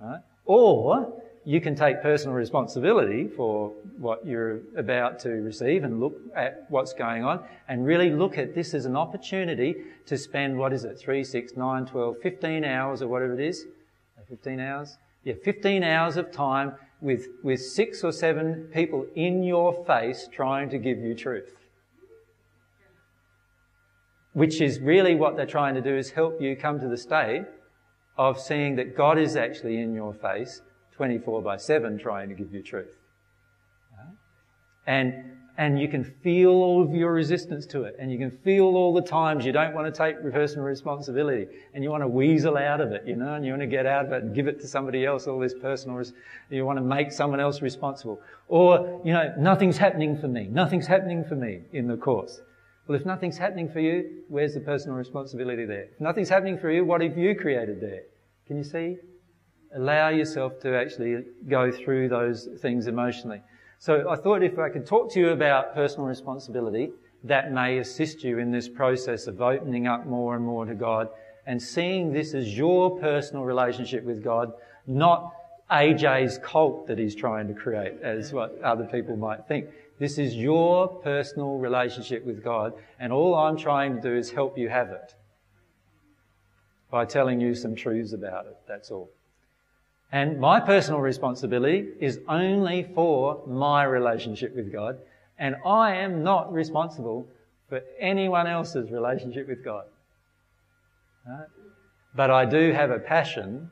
Right? 0.00 0.20
Or 0.44 1.20
you 1.44 1.60
can 1.60 1.74
take 1.74 2.00
personal 2.00 2.34
responsibility 2.34 3.28
for 3.28 3.68
what 3.98 4.26
you're 4.26 4.60
about 4.76 5.18
to 5.20 5.28
receive 5.28 5.84
and 5.84 6.00
look 6.00 6.18
at 6.34 6.64
what's 6.70 6.94
going 6.94 7.22
on 7.22 7.44
and 7.68 7.84
really 7.84 8.10
look 8.10 8.38
at 8.38 8.54
this 8.54 8.72
as 8.72 8.86
an 8.86 8.96
opportunity 8.96 9.74
to 10.06 10.16
spend, 10.16 10.56
what 10.56 10.72
is 10.72 10.84
it, 10.84 10.98
3, 10.98 11.22
6, 11.22 11.56
9, 11.56 11.86
12, 11.86 12.16
15 12.22 12.64
hours 12.64 13.02
or 13.02 13.08
whatever 13.08 13.34
it 13.34 13.40
is 13.40 13.66
15 14.28 14.58
hours? 14.58 14.96
Yeah, 15.22 15.34
15 15.44 15.82
hours 15.82 16.16
of 16.16 16.32
time 16.32 16.74
with, 17.02 17.28
with 17.42 17.60
six 17.60 18.02
or 18.02 18.12
seven 18.12 18.68
people 18.72 19.06
in 19.14 19.42
your 19.42 19.84
face 19.84 20.28
trying 20.32 20.70
to 20.70 20.78
give 20.78 20.98
you 20.98 21.14
truth. 21.14 21.54
Which 24.32 24.62
is 24.62 24.80
really 24.80 25.14
what 25.14 25.36
they're 25.36 25.46
trying 25.46 25.74
to 25.74 25.82
do 25.82 25.94
is 25.94 26.10
help 26.10 26.40
you 26.40 26.56
come 26.56 26.80
to 26.80 26.88
the 26.88 26.96
state 26.96 27.44
of 28.16 28.40
seeing 28.40 28.76
that 28.76 28.96
God 28.96 29.18
is 29.18 29.36
actually 29.36 29.80
in 29.80 29.94
your 29.94 30.14
face 30.14 30.62
24 30.96 31.42
by 31.42 31.56
7 31.56 31.98
trying 31.98 32.28
to 32.28 32.34
give 32.34 32.52
you 32.52 32.62
truth. 32.62 32.96
And 34.86 35.34
and 35.56 35.78
you 35.80 35.86
can 35.86 36.02
feel 36.02 36.50
all 36.50 36.82
of 36.82 36.92
your 36.92 37.12
resistance 37.12 37.64
to 37.66 37.84
it, 37.84 37.94
and 38.00 38.10
you 38.10 38.18
can 38.18 38.30
feel 38.30 38.64
all 38.64 38.92
the 38.92 39.02
times 39.02 39.44
you 39.44 39.52
don't 39.52 39.72
want 39.72 39.92
to 39.92 39.96
take 39.96 40.20
personal 40.32 40.64
responsibility, 40.64 41.46
and 41.72 41.84
you 41.84 41.90
want 41.90 42.02
to 42.02 42.08
weasel 42.08 42.56
out 42.56 42.80
of 42.80 42.90
it, 42.90 43.06
you 43.06 43.14
know, 43.14 43.34
and 43.34 43.44
you 43.44 43.52
want 43.52 43.62
to 43.62 43.68
get 43.68 43.86
out 43.86 44.06
of 44.06 44.12
it 44.12 44.24
and 44.24 44.34
give 44.34 44.48
it 44.48 44.60
to 44.60 44.66
somebody 44.66 45.06
else, 45.06 45.28
all 45.28 45.38
this 45.38 45.54
personal, 45.54 45.96
res- 45.96 46.12
you 46.50 46.64
want 46.64 46.78
to 46.78 46.84
make 46.84 47.12
someone 47.12 47.38
else 47.38 47.62
responsible. 47.62 48.20
Or, 48.48 49.00
you 49.04 49.12
know, 49.12 49.32
nothing's 49.38 49.76
happening 49.76 50.18
for 50.18 50.26
me, 50.26 50.48
nothing's 50.50 50.88
happening 50.88 51.24
for 51.24 51.36
me 51.36 51.60
in 51.72 51.86
the 51.86 51.96
course. 51.96 52.40
Well, 52.88 52.98
if 52.98 53.06
nothing's 53.06 53.38
happening 53.38 53.70
for 53.70 53.80
you, 53.80 54.24
where's 54.28 54.54
the 54.54 54.60
personal 54.60 54.96
responsibility 54.96 55.64
there? 55.66 55.88
If 55.94 56.00
nothing's 56.00 56.28
happening 56.28 56.58
for 56.58 56.70
you, 56.70 56.84
what 56.84 57.00
have 57.00 57.16
you 57.16 57.34
created 57.34 57.80
there? 57.80 58.02
Can 58.48 58.56
you 58.58 58.64
see? 58.64 58.98
Allow 59.74 60.08
yourself 60.10 60.60
to 60.60 60.76
actually 60.76 61.24
go 61.48 61.70
through 61.70 62.08
those 62.08 62.48
things 62.60 62.86
emotionally. 62.86 63.42
So 63.78 64.08
I 64.08 64.16
thought 64.16 64.42
if 64.42 64.58
I 64.58 64.68
could 64.68 64.86
talk 64.86 65.10
to 65.12 65.20
you 65.20 65.30
about 65.30 65.74
personal 65.74 66.06
responsibility, 66.06 66.90
that 67.24 67.52
may 67.52 67.78
assist 67.78 68.22
you 68.22 68.38
in 68.38 68.50
this 68.50 68.68
process 68.68 69.26
of 69.26 69.40
opening 69.40 69.86
up 69.86 70.06
more 70.06 70.36
and 70.36 70.44
more 70.44 70.66
to 70.66 70.74
God 70.74 71.08
and 71.46 71.60
seeing 71.60 72.12
this 72.12 72.34
as 72.34 72.56
your 72.56 72.98
personal 72.98 73.44
relationship 73.44 74.04
with 74.04 74.22
God, 74.22 74.52
not 74.86 75.32
AJ's 75.70 76.38
cult 76.38 76.86
that 76.86 76.98
he's 76.98 77.14
trying 77.14 77.48
to 77.48 77.54
create, 77.54 78.00
as 78.02 78.32
what 78.32 78.60
other 78.62 78.84
people 78.84 79.16
might 79.16 79.46
think. 79.46 79.68
This 79.98 80.18
is 80.18 80.34
your 80.34 80.88
personal 80.88 81.58
relationship 81.58 82.24
with 82.24 82.42
God, 82.42 82.74
and 82.98 83.12
all 83.12 83.34
I'm 83.34 83.56
trying 83.56 83.96
to 83.96 84.00
do 84.00 84.14
is 84.14 84.30
help 84.30 84.58
you 84.58 84.68
have 84.68 84.90
it 84.90 85.14
by 86.90 87.04
telling 87.04 87.40
you 87.40 87.54
some 87.54 87.74
truths 87.74 88.12
about 88.12 88.46
it. 88.46 88.56
That's 88.68 88.90
all. 88.90 89.10
And 90.14 90.38
my 90.38 90.60
personal 90.60 91.00
responsibility 91.00 91.88
is 91.98 92.20
only 92.28 92.84
for 92.94 93.42
my 93.48 93.82
relationship 93.82 94.54
with 94.54 94.72
God, 94.72 94.96
and 95.40 95.56
I 95.66 95.96
am 95.96 96.22
not 96.22 96.52
responsible 96.52 97.26
for 97.68 97.80
anyone 97.98 98.46
else's 98.46 98.92
relationship 98.92 99.48
with 99.48 99.64
God. 99.64 99.86
Right? 101.28 101.48
But 102.14 102.30
I 102.30 102.44
do 102.44 102.70
have 102.70 102.92
a 102.92 103.00
passion 103.00 103.68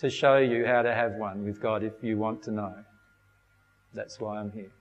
to 0.00 0.10
show 0.10 0.38
you 0.38 0.66
how 0.66 0.82
to 0.82 0.92
have 0.92 1.12
one 1.12 1.44
with 1.44 1.62
God 1.62 1.84
if 1.84 1.92
you 2.02 2.18
want 2.18 2.42
to 2.42 2.50
know. 2.50 2.74
That's 3.94 4.18
why 4.18 4.40
I'm 4.40 4.50
here. 4.50 4.72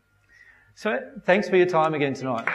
So 0.73 0.99
thanks 1.25 1.47
for 1.47 1.57
your 1.57 1.67
time 1.67 1.93
again 1.93 2.15
tonight. 2.15 2.47